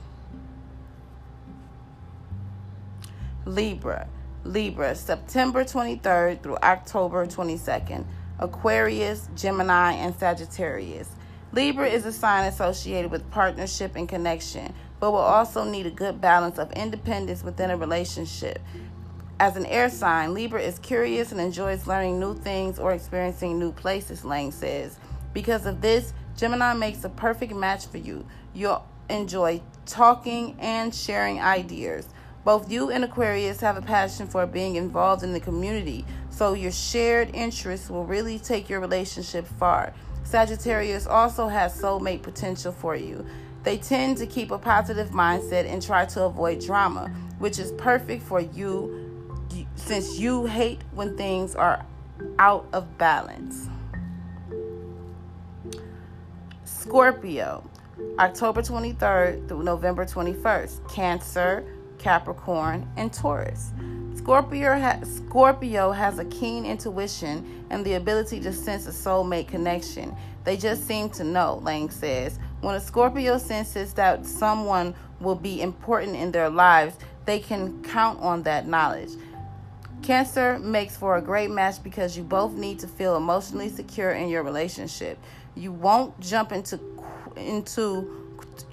Libra. 3.44 4.08
Libra, 4.44 4.94
September 4.94 5.64
23rd 5.64 6.42
through 6.42 6.56
October 6.56 7.26
22nd. 7.26 8.04
Aquarius, 8.38 9.28
Gemini, 9.36 9.92
and 9.92 10.14
Sagittarius. 10.16 11.08
Libra 11.52 11.86
is 11.86 12.04
a 12.04 12.12
sign 12.12 12.46
associated 12.46 13.10
with 13.10 13.30
partnership 13.30 13.94
and 13.94 14.08
connection, 14.08 14.74
but 15.00 15.12
will 15.12 15.18
also 15.18 15.64
need 15.64 15.86
a 15.86 15.90
good 15.90 16.20
balance 16.20 16.58
of 16.58 16.72
independence 16.72 17.44
within 17.44 17.70
a 17.70 17.76
relationship. 17.76 18.60
As 19.38 19.56
an 19.56 19.64
air 19.66 19.88
sign, 19.88 20.34
Libra 20.34 20.60
is 20.60 20.78
curious 20.80 21.32
and 21.32 21.40
enjoys 21.40 21.86
learning 21.86 22.20
new 22.20 22.34
things 22.34 22.78
or 22.78 22.92
experiencing 22.92 23.58
new 23.58 23.72
places, 23.72 24.24
Lang 24.24 24.50
says. 24.50 24.98
Because 25.32 25.64
of 25.64 25.80
this, 25.80 26.12
Gemini 26.36 26.74
makes 26.74 27.04
a 27.04 27.08
perfect 27.08 27.54
match 27.54 27.86
for 27.86 27.98
you. 27.98 28.26
You'll 28.52 28.84
enjoy 29.08 29.62
talking 29.86 30.56
and 30.58 30.94
sharing 30.94 31.40
ideas. 31.40 32.08
Both 32.44 32.70
you 32.70 32.90
and 32.90 33.02
Aquarius 33.04 33.60
have 33.60 33.78
a 33.78 33.82
passion 33.82 34.26
for 34.26 34.46
being 34.46 34.76
involved 34.76 35.22
in 35.22 35.32
the 35.32 35.40
community, 35.40 36.04
so 36.28 36.52
your 36.52 36.72
shared 36.72 37.34
interests 37.34 37.88
will 37.88 38.04
really 38.04 38.38
take 38.38 38.68
your 38.68 38.80
relationship 38.80 39.46
far. 39.46 39.94
Sagittarius 40.24 41.06
also 41.06 41.48
has 41.48 41.80
soulmate 41.80 42.22
potential 42.22 42.70
for 42.70 42.96
you. 42.96 43.24
They 43.62 43.78
tend 43.78 44.18
to 44.18 44.26
keep 44.26 44.50
a 44.50 44.58
positive 44.58 45.10
mindset 45.10 45.64
and 45.64 45.82
try 45.82 46.04
to 46.06 46.24
avoid 46.24 46.60
drama, 46.60 47.08
which 47.38 47.58
is 47.58 47.72
perfect 47.72 48.22
for 48.22 48.40
you 48.40 49.00
since 49.74 50.18
you 50.18 50.44
hate 50.44 50.82
when 50.92 51.16
things 51.16 51.54
are 51.54 51.86
out 52.38 52.66
of 52.74 52.98
balance. 52.98 53.68
Scorpio, 56.64 57.68
October 58.18 58.60
23rd 58.60 59.48
through 59.48 59.62
November 59.62 60.04
21st. 60.04 60.92
Cancer, 60.92 61.64
Capricorn, 62.04 62.86
and 62.98 63.10
Taurus. 63.10 63.72
Scorpio, 64.14 64.78
ha- 64.78 65.00
Scorpio 65.04 65.90
has 65.90 66.18
a 66.18 66.26
keen 66.26 66.66
intuition 66.66 67.64
and 67.70 67.82
the 67.82 67.94
ability 67.94 68.40
to 68.40 68.52
sense 68.52 68.86
a 68.86 68.90
soulmate 68.90 69.48
connection. 69.48 70.14
They 70.44 70.58
just 70.58 70.86
seem 70.86 71.08
to 71.10 71.24
know, 71.24 71.62
Lang 71.62 71.88
says. 71.88 72.38
When 72.60 72.74
a 72.74 72.80
Scorpio 72.80 73.38
senses 73.38 73.94
that 73.94 74.26
someone 74.26 74.94
will 75.18 75.34
be 75.34 75.62
important 75.62 76.16
in 76.16 76.30
their 76.30 76.50
lives, 76.50 76.96
they 77.24 77.38
can 77.38 77.82
count 77.82 78.20
on 78.20 78.42
that 78.42 78.68
knowledge. 78.68 79.12
Cancer 80.02 80.58
makes 80.58 80.98
for 80.98 81.16
a 81.16 81.22
great 81.22 81.50
match 81.50 81.82
because 81.82 82.18
you 82.18 82.22
both 82.22 82.52
need 82.52 82.78
to 82.80 82.86
feel 82.86 83.16
emotionally 83.16 83.70
secure 83.70 84.10
in 84.10 84.28
your 84.28 84.42
relationship. 84.42 85.18
You 85.54 85.72
won't 85.72 86.20
jump 86.20 86.52
into 86.52 86.78
into 87.34 88.24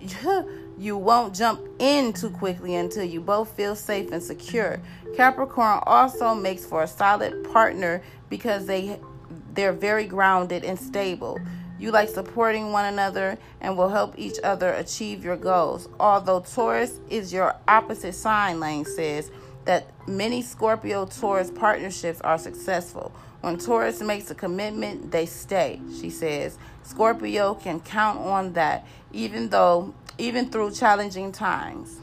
you 0.81 0.97
won't 0.97 1.35
jump 1.35 1.61
in 1.77 2.11
too 2.11 2.31
quickly 2.31 2.73
until 2.73 3.03
you 3.03 3.21
both 3.21 3.55
feel 3.55 3.75
safe 3.75 4.11
and 4.11 4.21
secure. 4.21 4.81
Capricorn 5.15 5.79
also 5.85 6.33
makes 6.33 6.65
for 6.65 6.81
a 6.81 6.87
solid 6.87 7.43
partner 7.53 8.01
because 8.29 8.65
they 8.65 8.99
they're 9.53 9.73
very 9.73 10.07
grounded 10.07 10.63
and 10.63 10.79
stable. 10.79 11.39
You 11.77 11.91
like 11.91 12.09
supporting 12.09 12.71
one 12.71 12.85
another 12.85 13.37
and 13.59 13.77
will 13.77 13.89
help 13.89 14.15
each 14.17 14.39
other 14.43 14.73
achieve 14.73 15.23
your 15.23 15.37
goals. 15.37 15.87
Although 15.99 16.39
Taurus 16.39 16.99
is 17.09 17.31
your 17.31 17.55
opposite 17.67 18.13
sign, 18.13 18.59
Lang 18.59 18.85
says, 18.85 19.29
that 19.65 19.91
many 20.07 20.41
Scorpio 20.41 21.05
Taurus 21.05 21.51
partnerships 21.51 22.21
are 22.21 22.37
successful. 22.37 23.11
When 23.41 23.57
Taurus 23.57 24.01
makes 24.01 24.31
a 24.31 24.35
commitment, 24.35 25.11
they 25.11 25.25
stay, 25.25 25.81
she 25.99 26.09
says. 26.09 26.57
Scorpio 26.83 27.55
can 27.55 27.79
count 27.81 28.19
on 28.19 28.53
that 28.53 28.85
even 29.13 29.49
though 29.49 29.93
even 30.21 30.51
through 30.51 30.69
challenging 30.71 31.31
times. 31.31 31.99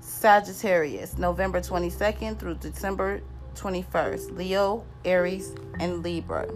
Sagittarius, 0.00 1.16
November 1.16 1.60
22nd 1.60 2.36
through 2.36 2.56
December 2.56 3.22
21st. 3.54 4.36
Leo, 4.36 4.84
Aries, 5.04 5.54
and 5.78 6.02
Libra. 6.02 6.48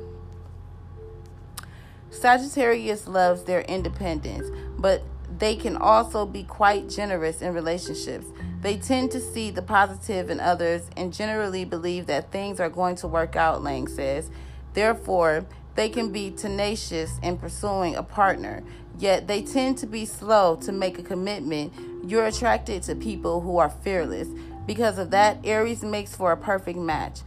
Sagittarius 2.10 3.06
loves 3.06 3.44
their 3.44 3.60
independence, 3.62 4.50
but 4.76 5.04
they 5.38 5.54
can 5.54 5.76
also 5.76 6.26
be 6.26 6.42
quite 6.42 6.88
generous 6.88 7.40
in 7.40 7.54
relationships. 7.54 8.26
They 8.60 8.76
tend 8.76 9.12
to 9.12 9.20
see 9.20 9.52
the 9.52 9.62
positive 9.62 10.30
in 10.30 10.40
others 10.40 10.90
and 10.96 11.12
generally 11.12 11.64
believe 11.64 12.06
that 12.06 12.32
things 12.32 12.58
are 12.58 12.70
going 12.70 12.96
to 12.96 13.08
work 13.08 13.36
out, 13.36 13.62
Lang 13.62 13.86
says. 13.86 14.30
Therefore, 14.72 15.46
they 15.76 15.88
can 15.88 16.10
be 16.10 16.30
tenacious 16.30 17.18
in 17.22 17.38
pursuing 17.38 17.96
a 17.96 18.02
partner, 18.02 18.62
yet 18.98 19.26
they 19.26 19.42
tend 19.42 19.78
to 19.78 19.86
be 19.86 20.04
slow 20.04 20.56
to 20.56 20.72
make 20.72 20.98
a 20.98 21.02
commitment. 21.02 21.72
You're 22.06 22.26
attracted 22.26 22.82
to 22.84 22.94
people 22.94 23.40
who 23.40 23.58
are 23.58 23.70
fearless. 23.70 24.28
Because 24.66 24.98
of 24.98 25.10
that, 25.10 25.38
Aries 25.44 25.82
makes 25.82 26.14
for 26.14 26.32
a 26.32 26.36
perfect 26.36 26.78
match. 26.78 27.20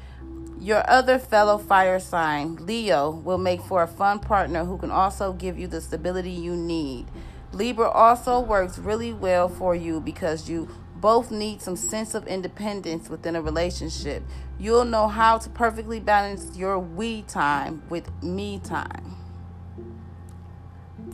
Your 0.60 0.90
other 0.90 1.20
fellow 1.20 1.58
fire 1.58 2.00
sign, 2.00 2.56
Leo, 2.66 3.12
will 3.12 3.38
make 3.38 3.62
for 3.62 3.84
a 3.84 3.88
fun 3.88 4.20
partner 4.20 4.66
who 4.66 4.78
can 4.78 4.90
also 4.90 5.34
give 5.34 5.58
you 5.58 5.68
the 5.68 5.82
stability 5.82 6.32
you 6.32 6.56
need. 6.56 7.06
Libra 7.54 7.90
also 7.90 8.40
works 8.40 8.78
really 8.80 9.14
well 9.14 9.48
for 9.48 9.76
you 9.76 10.02
because 10.02 10.50
you 10.50 10.68
both 10.96 11.30
need 11.30 11.62
some 11.62 11.76
sense 11.76 12.16
of 12.16 12.28
independence 12.28 13.08
within 13.08 13.36
a 13.36 13.42
relationship. 13.42 14.24
You'll 14.60 14.86
know 14.86 15.08
how 15.08 15.38
to 15.38 15.50
perfectly 15.50 16.00
balance 16.00 16.58
your 16.58 16.80
we 16.80 17.22
time 17.24 17.84
with 17.90 18.12
me 18.24 18.60
time. 18.60 19.17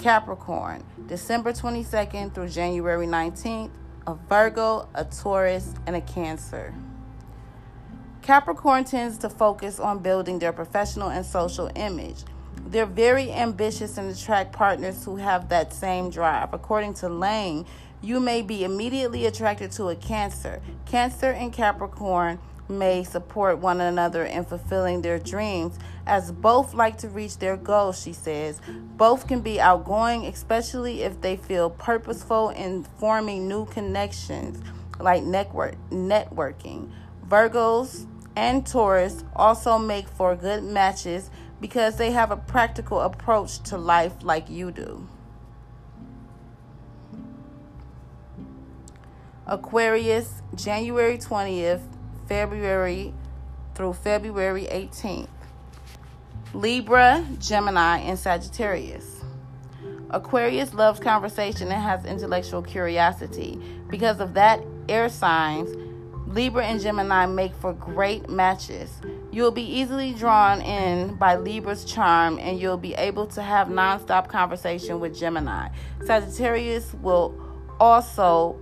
Capricorn, 0.03 0.83
December 1.07 1.53
22nd 1.53 2.35
through 2.35 2.49
January 2.49 3.07
19th, 3.07 3.69
a 4.06 4.14
Virgo, 4.14 4.90
a 4.93 5.06
Taurus, 5.06 5.73
and 5.88 5.95
a 5.95 6.01
Cancer. 6.01 6.73
Capricorn 8.22 8.83
tends 8.83 9.17
to 9.19 9.30
focus 9.30 9.80
on 9.80 9.99
building 9.99 10.40
their 10.40 10.51
professional 10.51 11.07
and 11.07 11.25
social 11.25 11.72
image. 11.75 12.17
They're 12.67 12.85
very 12.85 13.32
ambitious 13.32 13.98
and 13.98 14.11
attract 14.11 14.51
partners 14.51 15.06
who 15.06 15.15
have 15.15 15.48
that 15.48 15.72
same 15.72 16.09
drive. 16.09 16.53
According 16.53 16.95
to 16.95 17.07
Lang, 17.07 17.65
you 18.01 18.19
may 18.19 18.41
be 18.41 18.65
immediately 18.65 19.25
attracted 19.25 19.72
to 19.72 19.88
a 19.88 19.95
Cancer. 19.95 20.61
Cancer 20.85 21.32
and 21.32 21.53
Capricorn 21.53 22.40
may 22.77 23.03
support 23.03 23.59
one 23.59 23.79
another 23.79 24.25
in 24.25 24.43
fulfilling 24.43 25.01
their 25.01 25.19
dreams, 25.19 25.77
as 26.05 26.31
both 26.31 26.73
like 26.73 26.97
to 26.99 27.07
reach 27.07 27.37
their 27.37 27.55
goals, 27.55 28.01
she 28.01 28.13
says. 28.13 28.59
Both 28.97 29.27
can 29.27 29.41
be 29.41 29.59
outgoing, 29.59 30.25
especially 30.25 31.03
if 31.03 31.21
they 31.21 31.37
feel 31.37 31.69
purposeful 31.69 32.49
in 32.49 32.83
forming 32.83 33.47
new 33.47 33.65
connections, 33.65 34.61
like 34.99 35.23
network 35.23 35.75
networking. 35.89 36.91
Virgos 37.27 38.07
and 38.35 38.65
Taurus 38.65 39.23
also 39.35 39.77
make 39.77 40.07
for 40.07 40.35
good 40.35 40.63
matches 40.63 41.29
because 41.61 41.97
they 41.97 42.11
have 42.11 42.31
a 42.31 42.37
practical 42.37 42.99
approach 42.99 43.59
to 43.59 43.77
life 43.77 44.13
like 44.23 44.49
you 44.49 44.71
do. 44.71 45.07
Aquarius, 49.45 50.41
January 50.55 51.17
20th, 51.17 51.81
February 52.33 53.13
through 53.75 53.93
February 53.93 54.67
18th. 54.71 55.27
Libra, 56.55 57.23
Gemini, 57.37 57.99
and 57.99 58.17
Sagittarius. 58.17 59.21
Aquarius 60.09 60.73
loves 60.73 60.99
conversation 60.99 61.71
and 61.71 61.79
has 61.79 62.05
intellectual 62.05 62.63
curiosity. 62.63 63.59
Because 63.87 64.19
of 64.19 64.33
that, 64.33 64.63
air 64.89 65.09
signs, 65.09 65.77
Libra 66.25 66.65
and 66.65 66.81
Gemini 66.81 67.27
make 67.27 67.53
for 67.53 67.71
great 67.73 68.27
matches. 68.27 68.89
You'll 69.31 69.51
be 69.51 69.61
easily 69.61 70.13
drawn 70.13 70.59
in 70.59 71.13
by 71.13 71.35
Libra's 71.35 71.85
charm 71.85 72.39
and 72.39 72.59
you'll 72.59 72.77
be 72.77 72.95
able 72.95 73.27
to 73.27 73.43
have 73.43 73.67
nonstop 73.67 74.27
conversation 74.27 74.99
with 74.99 75.15
Gemini. 75.15 75.69
Sagittarius 76.03 76.95
will 76.95 77.39
also 77.79 78.59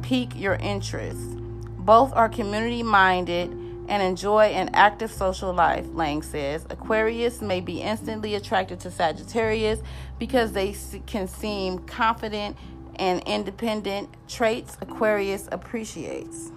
pique 0.00 0.34
your 0.34 0.54
interest. 0.54 1.40
Both 1.80 2.12
are 2.12 2.28
community 2.28 2.82
minded 2.82 3.50
and 3.88 4.02
enjoy 4.02 4.44
an 4.44 4.70
active 4.74 5.10
social 5.10 5.52
life, 5.52 5.86
Lang 5.92 6.22
says. 6.22 6.66
Aquarius 6.68 7.40
may 7.40 7.60
be 7.60 7.80
instantly 7.80 8.34
attracted 8.34 8.80
to 8.80 8.90
Sagittarius 8.90 9.80
because 10.18 10.52
they 10.52 10.76
can 11.06 11.26
seem 11.26 11.78
confident 11.80 12.56
and 12.96 13.22
independent, 13.26 14.10
traits 14.28 14.76
Aquarius 14.82 15.48
appreciates. 15.50 16.52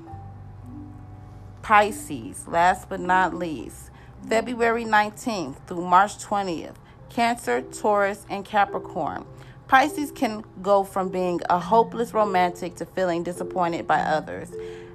Pisces, 1.61 2.45
last 2.48 2.90
but 2.90 3.00
not 3.00 3.34
least, 3.34 3.92
February 4.27 4.84
19th 4.84 5.56
through 5.66 5.88
March 5.88 6.18
20th, 6.18 6.76
Cancer, 7.10 7.61
Taurus, 7.61 8.26
and 8.30 8.43
Capricorn. 8.43 9.26
Pisces 9.69 10.11
can 10.11 10.43
go 10.61 10.84
from 10.84 11.08
being 11.08 11.40
a 11.50 11.58
hopeless 11.58 12.14
romantic 12.14 12.76
to 12.76 12.85
feeling 12.85 13.24
disappointed 13.24 13.88
by 13.88 14.02
others. 14.02 14.52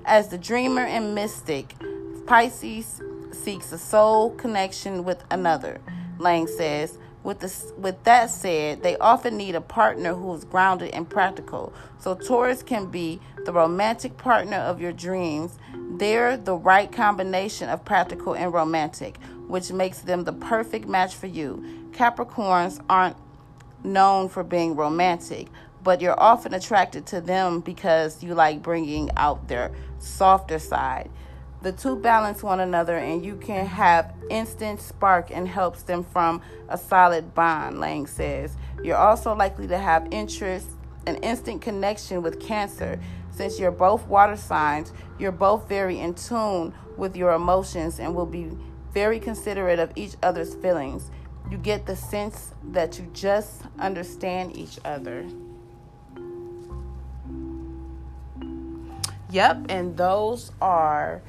As 0.08 0.28
the 0.28 0.38
dreamer 0.38 0.86
and 0.86 1.14
mystic, 1.14 1.74
Pisces 2.26 3.02
seeks 3.30 3.70
a 3.72 3.76
soul 3.76 4.30
connection 4.30 5.04
with 5.04 5.22
another. 5.30 5.82
Lang 6.18 6.46
says, 6.46 6.96
with, 7.22 7.40
the, 7.40 7.72
with 7.76 8.02
that 8.04 8.30
said, 8.30 8.82
they 8.82 8.96
often 8.96 9.36
need 9.36 9.54
a 9.54 9.60
partner 9.60 10.14
who 10.14 10.34
is 10.34 10.44
grounded 10.44 10.94
and 10.94 11.10
practical. 11.10 11.74
So, 11.98 12.14
Taurus 12.14 12.62
can 12.62 12.86
be 12.86 13.20
the 13.44 13.52
romantic 13.52 14.16
partner 14.16 14.56
of 14.56 14.80
your 14.80 14.92
dreams. 14.92 15.58
They're 15.98 16.38
the 16.38 16.56
right 16.56 16.90
combination 16.90 17.68
of 17.68 17.84
practical 17.84 18.34
and 18.34 18.50
romantic, 18.50 19.18
which 19.46 19.70
makes 19.72 19.98
them 19.98 20.24
the 20.24 20.32
perfect 20.32 20.88
match 20.88 21.16
for 21.16 21.26
you. 21.26 21.62
Capricorns 21.90 22.82
aren't 22.88 23.16
known 23.84 24.30
for 24.30 24.42
being 24.42 24.74
romantic, 24.74 25.48
but 25.84 26.00
you're 26.00 26.18
often 26.18 26.54
attracted 26.54 27.06
to 27.06 27.20
them 27.20 27.60
because 27.60 28.22
you 28.22 28.34
like 28.34 28.62
bringing 28.62 29.10
out 29.16 29.48
their 29.48 29.70
softer 29.98 30.58
side. 30.58 31.10
The 31.60 31.72
two 31.72 31.96
balance 31.96 32.42
one 32.42 32.60
another, 32.60 32.96
and 32.96 33.24
you 33.24 33.36
can 33.36 33.66
have 33.66 34.14
instant 34.30 34.80
spark 34.80 35.30
and 35.30 35.48
helps 35.48 35.82
them 35.82 36.04
from 36.04 36.40
a 36.68 36.78
solid 36.78 37.34
bond, 37.34 37.80
Lang 37.80 38.06
says. 38.06 38.56
You're 38.82 38.96
also 38.96 39.34
likely 39.34 39.66
to 39.68 39.78
have 39.78 40.06
interest, 40.12 40.68
an 41.06 41.16
instant 41.16 41.62
connection 41.62 42.22
with 42.22 42.40
Cancer. 42.40 43.00
Since 43.30 43.58
you're 43.58 43.72
both 43.72 44.06
water 44.06 44.36
signs, 44.36 44.92
you're 45.18 45.32
both 45.32 45.68
very 45.68 45.98
in 45.98 46.14
tune 46.14 46.72
with 46.96 47.16
your 47.16 47.32
emotions 47.32 47.98
and 47.98 48.14
will 48.14 48.26
be 48.26 48.50
very 48.92 49.18
considerate 49.18 49.78
of 49.78 49.92
each 49.96 50.14
other's 50.22 50.54
feelings 50.54 51.10
you 51.50 51.56
get 51.56 51.86
the 51.86 51.96
sense 51.96 52.52
that 52.72 52.98
you 52.98 53.08
just 53.12 53.62
understand 53.78 54.56
each 54.56 54.78
other. 54.84 55.26
Yep, 59.30 59.66
and 59.68 59.96
those 59.96 60.52
are 60.60 61.20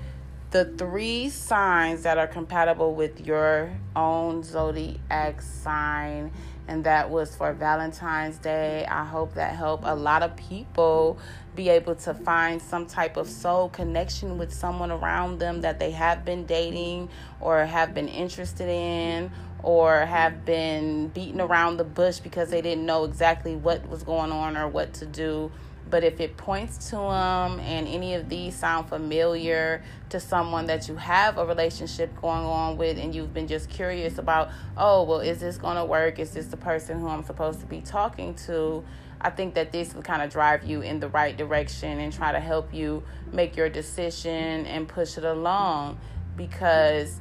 the 0.51 0.65
three 0.65 1.29
signs 1.29 2.03
that 2.03 2.17
are 2.17 2.27
compatible 2.27 2.95
with 2.95 3.25
your 3.25 3.71
own 3.95 4.43
zodiac 4.43 5.41
sign 5.41 6.31
and 6.69 6.83
that 6.83 7.09
was 7.09 7.35
for 7.35 7.51
Valentine's 7.51 8.37
Day. 8.37 8.85
I 8.85 9.03
hope 9.03 9.33
that 9.33 9.55
helped 9.55 9.85
a 9.85 9.95
lot 9.95 10.21
of 10.21 10.35
people 10.37 11.17
be 11.55 11.67
able 11.67 11.95
to 11.95 12.13
find 12.13 12.61
some 12.61 12.85
type 12.85 13.17
of 13.17 13.27
soul 13.27 13.69
connection 13.69 14.37
with 14.37 14.53
someone 14.53 14.91
around 14.91 15.39
them 15.39 15.61
that 15.61 15.79
they 15.79 15.89
have 15.91 16.23
been 16.23 16.45
dating 16.45 17.09
or 17.41 17.65
have 17.65 17.95
been 17.95 18.07
interested 18.07 18.69
in 18.69 19.31
or 19.63 20.05
have 20.05 20.45
been 20.45 21.07
beaten 21.07 21.41
around 21.41 21.77
the 21.77 21.83
bush 21.83 22.19
because 22.19 22.51
they 22.51 22.61
didn't 22.61 22.85
know 22.85 23.03
exactly 23.03 23.55
what 23.55 23.89
was 23.89 24.03
going 24.03 24.31
on 24.31 24.55
or 24.55 24.67
what 24.67 24.93
to 24.93 25.07
do. 25.07 25.51
But 25.89 26.03
if 26.03 26.19
it 26.19 26.37
points 26.37 26.89
to 26.89 26.95
them 26.95 27.59
and 27.59 27.87
any 27.87 28.13
of 28.13 28.29
these 28.29 28.55
sound 28.55 28.89
familiar 28.89 29.83
to 30.09 30.19
someone 30.19 30.67
that 30.67 30.87
you 30.87 30.95
have 30.97 31.37
a 31.37 31.45
relationship 31.45 32.15
going 32.21 32.45
on 32.45 32.77
with 32.77 32.97
and 32.97 33.13
you've 33.13 33.33
been 33.33 33.47
just 33.47 33.69
curious 33.69 34.17
about, 34.17 34.49
oh, 34.77 35.03
well, 35.03 35.19
is 35.19 35.39
this 35.39 35.57
going 35.57 35.77
to 35.77 35.85
work? 35.85 36.19
Is 36.19 36.31
this 36.31 36.47
the 36.47 36.57
person 36.57 36.99
who 36.99 37.07
I'm 37.07 37.23
supposed 37.23 37.59
to 37.61 37.65
be 37.65 37.81
talking 37.81 38.35
to? 38.45 38.83
I 39.21 39.29
think 39.29 39.55
that 39.55 39.71
this 39.71 39.93
would 39.95 40.05
kind 40.05 40.21
of 40.21 40.29
drive 40.29 40.63
you 40.63 40.81
in 40.81 40.99
the 40.99 41.09
right 41.09 41.35
direction 41.35 41.99
and 41.99 42.13
try 42.13 42.31
to 42.31 42.39
help 42.39 42.73
you 42.73 43.03
make 43.31 43.57
your 43.57 43.67
decision 43.67 44.65
and 44.65 44.87
push 44.87 45.17
it 45.17 45.25
along 45.25 45.99
because 46.37 47.19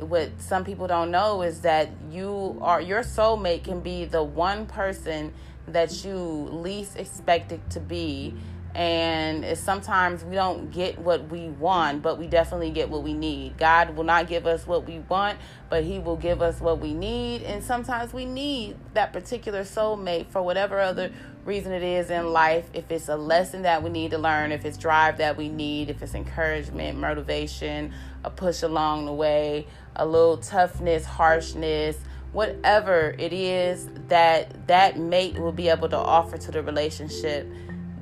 what 0.00 0.30
some 0.40 0.64
people 0.64 0.86
don't 0.86 1.10
know 1.10 1.42
is 1.42 1.62
that 1.62 1.88
you 2.10 2.58
are 2.60 2.80
your 2.80 3.00
soulmate 3.00 3.64
can 3.64 3.80
be 3.80 4.04
the 4.04 4.22
one 4.22 4.66
person 4.66 5.32
that 5.72 6.04
you 6.04 6.16
least 6.16 6.96
expect 6.96 7.52
it 7.52 7.70
to 7.70 7.80
be 7.80 8.34
and 8.74 9.58
sometimes 9.58 10.22
we 10.22 10.36
don't 10.36 10.70
get 10.70 10.98
what 10.98 11.28
we 11.30 11.48
want, 11.48 12.02
but 12.02 12.18
we 12.18 12.26
definitely 12.26 12.70
get 12.70 12.90
what 12.90 13.02
we 13.02 13.12
need. 13.12 13.56
God 13.58 13.96
will 13.96 14.04
not 14.04 14.28
give 14.28 14.46
us 14.46 14.68
what 14.68 14.86
we 14.86 15.00
want, 15.00 15.38
but 15.70 15.84
He 15.84 15.98
will 15.98 16.16
give 16.16 16.42
us 16.42 16.60
what 16.60 16.78
we 16.78 16.92
need. 16.94 17.42
And 17.42 17.64
sometimes 17.64 18.12
we 18.12 18.24
need 18.24 18.76
that 18.94 19.12
particular 19.12 19.62
soulmate 19.62 20.28
for 20.28 20.42
whatever 20.42 20.78
other 20.80 21.10
reason 21.44 21.72
it 21.72 21.82
is 21.82 22.10
in 22.10 22.30
life. 22.32 22.68
If 22.74 22.92
it's 22.92 23.08
a 23.08 23.16
lesson 23.16 23.62
that 23.62 23.82
we 23.82 23.90
need 23.90 24.10
to 24.12 24.18
learn, 24.18 24.52
if 24.52 24.64
it's 24.64 24.76
drive 24.76 25.16
that 25.16 25.36
we 25.36 25.48
need, 25.48 25.90
if 25.90 26.02
it's 26.02 26.14
encouragement, 26.14 26.98
motivation, 26.98 27.92
a 28.22 28.30
push 28.30 28.62
along 28.62 29.06
the 29.06 29.14
way, 29.14 29.66
a 29.96 30.06
little 30.06 30.36
toughness, 30.36 31.04
harshness, 31.04 31.96
whatever 32.38 33.16
it 33.18 33.32
is 33.32 33.88
that 34.06 34.68
that 34.68 34.96
mate 34.96 35.36
will 35.38 35.50
be 35.50 35.68
able 35.68 35.88
to 35.88 35.96
offer 35.96 36.38
to 36.38 36.52
the 36.52 36.62
relationship 36.62 37.50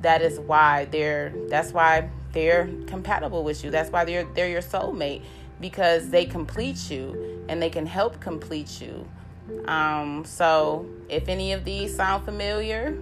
that 0.03 0.21
is 0.21 0.39
why 0.39 0.85
they're 0.85 1.33
that's 1.49 1.71
why 1.71 2.07
they're 2.33 2.69
compatible 2.85 3.43
with 3.43 3.63
you. 3.63 3.71
That's 3.71 3.89
why 3.89 4.05
they're 4.05 4.27
they're 4.35 4.47
your 4.47 4.61
soulmate 4.61 5.23
because 5.59 6.09
they 6.09 6.25
complete 6.25 6.91
you 6.91 7.43
and 7.49 7.59
they 7.59 7.71
can 7.71 7.87
help 7.87 8.19
complete 8.19 8.79
you. 8.79 9.07
Um, 9.67 10.23
so 10.23 10.85
if 11.09 11.29
any 11.29 11.53
of 11.53 11.65
these 11.65 11.95
sound 11.95 12.23
familiar, 12.23 12.95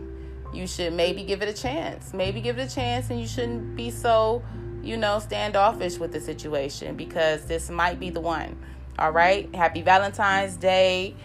you 0.53 0.67
should 0.67 0.93
maybe 0.93 1.23
give 1.23 1.41
it 1.41 1.49
a 1.49 1.53
chance. 1.53 2.13
Maybe 2.13 2.39
give 2.39 2.57
it 2.59 2.71
a 2.71 2.73
chance, 2.73 3.09
and 3.09 3.19
you 3.19 3.27
shouldn't 3.27 3.75
be 3.75 3.91
so, 3.91 4.41
you 4.81 4.95
know, 4.95 5.19
standoffish 5.19 5.97
with 5.97 6.13
the 6.13 6.21
situation 6.21 6.95
because 6.95 7.45
this 7.45 7.69
might 7.69 7.99
be 7.99 8.09
the 8.09 8.21
one. 8.21 8.55
All 8.97 9.11
right. 9.11 9.53
Happy 9.55 9.81
Valentine's 9.81 10.57
Day. 10.57 11.15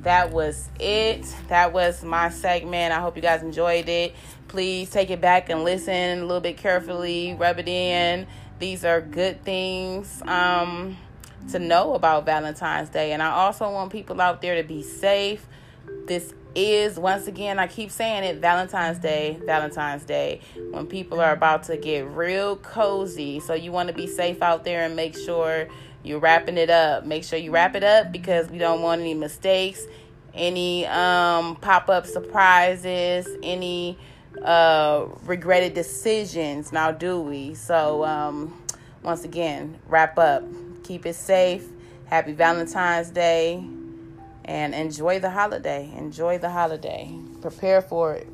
That 0.00 0.30
was 0.32 0.68
it. 0.78 1.26
That 1.48 1.72
was 1.72 2.04
my 2.04 2.30
segment. 2.30 2.92
I 2.92 3.00
hope 3.00 3.16
you 3.16 3.22
guys 3.22 3.42
enjoyed 3.42 3.88
it 3.88 4.14
please 4.48 4.90
take 4.90 5.10
it 5.10 5.20
back 5.20 5.50
and 5.50 5.62
listen 5.62 6.18
a 6.18 6.22
little 6.22 6.40
bit 6.40 6.56
carefully, 6.56 7.34
rub 7.38 7.58
it 7.58 7.68
in. 7.68 8.26
These 8.58 8.84
are 8.84 9.00
good 9.00 9.44
things 9.44 10.22
um, 10.22 10.96
to 11.50 11.58
know 11.58 11.94
about 11.94 12.26
Valentine's 12.26 12.88
Day. 12.88 13.12
And 13.12 13.22
I 13.22 13.30
also 13.30 13.70
want 13.70 13.92
people 13.92 14.20
out 14.20 14.42
there 14.42 14.60
to 14.60 14.66
be 14.66 14.82
safe. 14.82 15.46
This 16.06 16.34
is, 16.54 16.98
once 16.98 17.28
again, 17.28 17.58
I 17.58 17.66
keep 17.66 17.90
saying 17.90 18.24
it 18.24 18.38
Valentine's 18.38 18.98
Day, 18.98 19.38
Valentine's 19.44 20.04
Day, 20.04 20.40
when 20.70 20.86
people 20.86 21.20
are 21.20 21.32
about 21.32 21.64
to 21.64 21.76
get 21.76 22.08
real 22.08 22.56
cozy. 22.56 23.38
So 23.38 23.54
you 23.54 23.70
want 23.70 23.88
to 23.90 23.94
be 23.94 24.06
safe 24.06 24.42
out 24.42 24.64
there 24.64 24.84
and 24.84 24.96
make 24.96 25.16
sure 25.16 25.68
you're 26.02 26.20
wrapping 26.20 26.56
it 26.56 26.70
up. 26.70 27.04
Make 27.04 27.24
sure 27.24 27.38
you 27.38 27.50
wrap 27.50 27.74
it 27.74 27.84
up 27.84 28.12
because 28.12 28.48
we 28.50 28.58
don't 28.58 28.82
want 28.82 29.00
any 29.00 29.14
mistakes, 29.14 29.86
any 30.34 30.86
um, 30.86 31.56
pop 31.56 31.88
up 31.88 32.06
surprises, 32.06 33.28
any 33.42 33.98
uh, 34.42 35.06
regretted 35.24 35.74
decisions. 35.74 36.72
Now, 36.72 36.92
do 36.92 37.20
we? 37.20 37.54
So, 37.54 38.04
um, 38.04 38.56
once 39.02 39.24
again, 39.24 39.78
wrap 39.86 40.18
up. 40.18 40.44
Keep 40.84 41.06
it 41.06 41.14
safe. 41.14 41.66
Happy 42.06 42.32
Valentine's 42.32 43.10
Day. 43.10 43.64
And 44.44 44.74
enjoy 44.74 45.18
the 45.18 45.30
holiday. 45.30 45.92
Enjoy 45.96 46.38
the 46.38 46.50
holiday. 46.50 47.14
Prepare 47.42 47.82
for 47.82 48.14
it. 48.14 48.28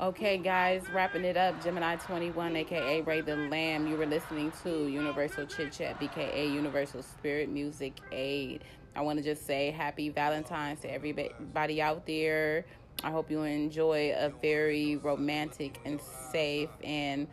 Okay, 0.00 0.38
guys, 0.38 0.82
wrapping 0.94 1.26
it 1.26 1.36
up. 1.36 1.62
Gemini 1.62 1.94
21, 1.96 2.56
aka 2.56 3.02
Ray 3.02 3.20
the 3.20 3.36
Lamb. 3.36 3.86
You 3.86 3.98
were 3.98 4.06
listening 4.06 4.50
to 4.62 4.86
Universal 4.86 5.44
Chit 5.44 5.72
Chat, 5.72 6.00
BKA 6.00 6.50
Universal 6.50 7.02
Spirit 7.02 7.50
Music 7.50 7.92
8. 8.10 8.62
I 8.96 9.02
want 9.02 9.18
to 9.18 9.22
just 9.22 9.46
say 9.46 9.70
happy 9.70 10.08
Valentine's 10.08 10.80
to 10.80 10.90
everybody 10.90 11.82
out 11.82 12.06
there. 12.06 12.64
I 13.04 13.10
hope 13.10 13.30
you 13.30 13.42
enjoy 13.42 14.14
a 14.16 14.30
very 14.40 14.96
romantic 14.96 15.78
and 15.84 16.00
safe 16.32 16.70
and 16.82 17.26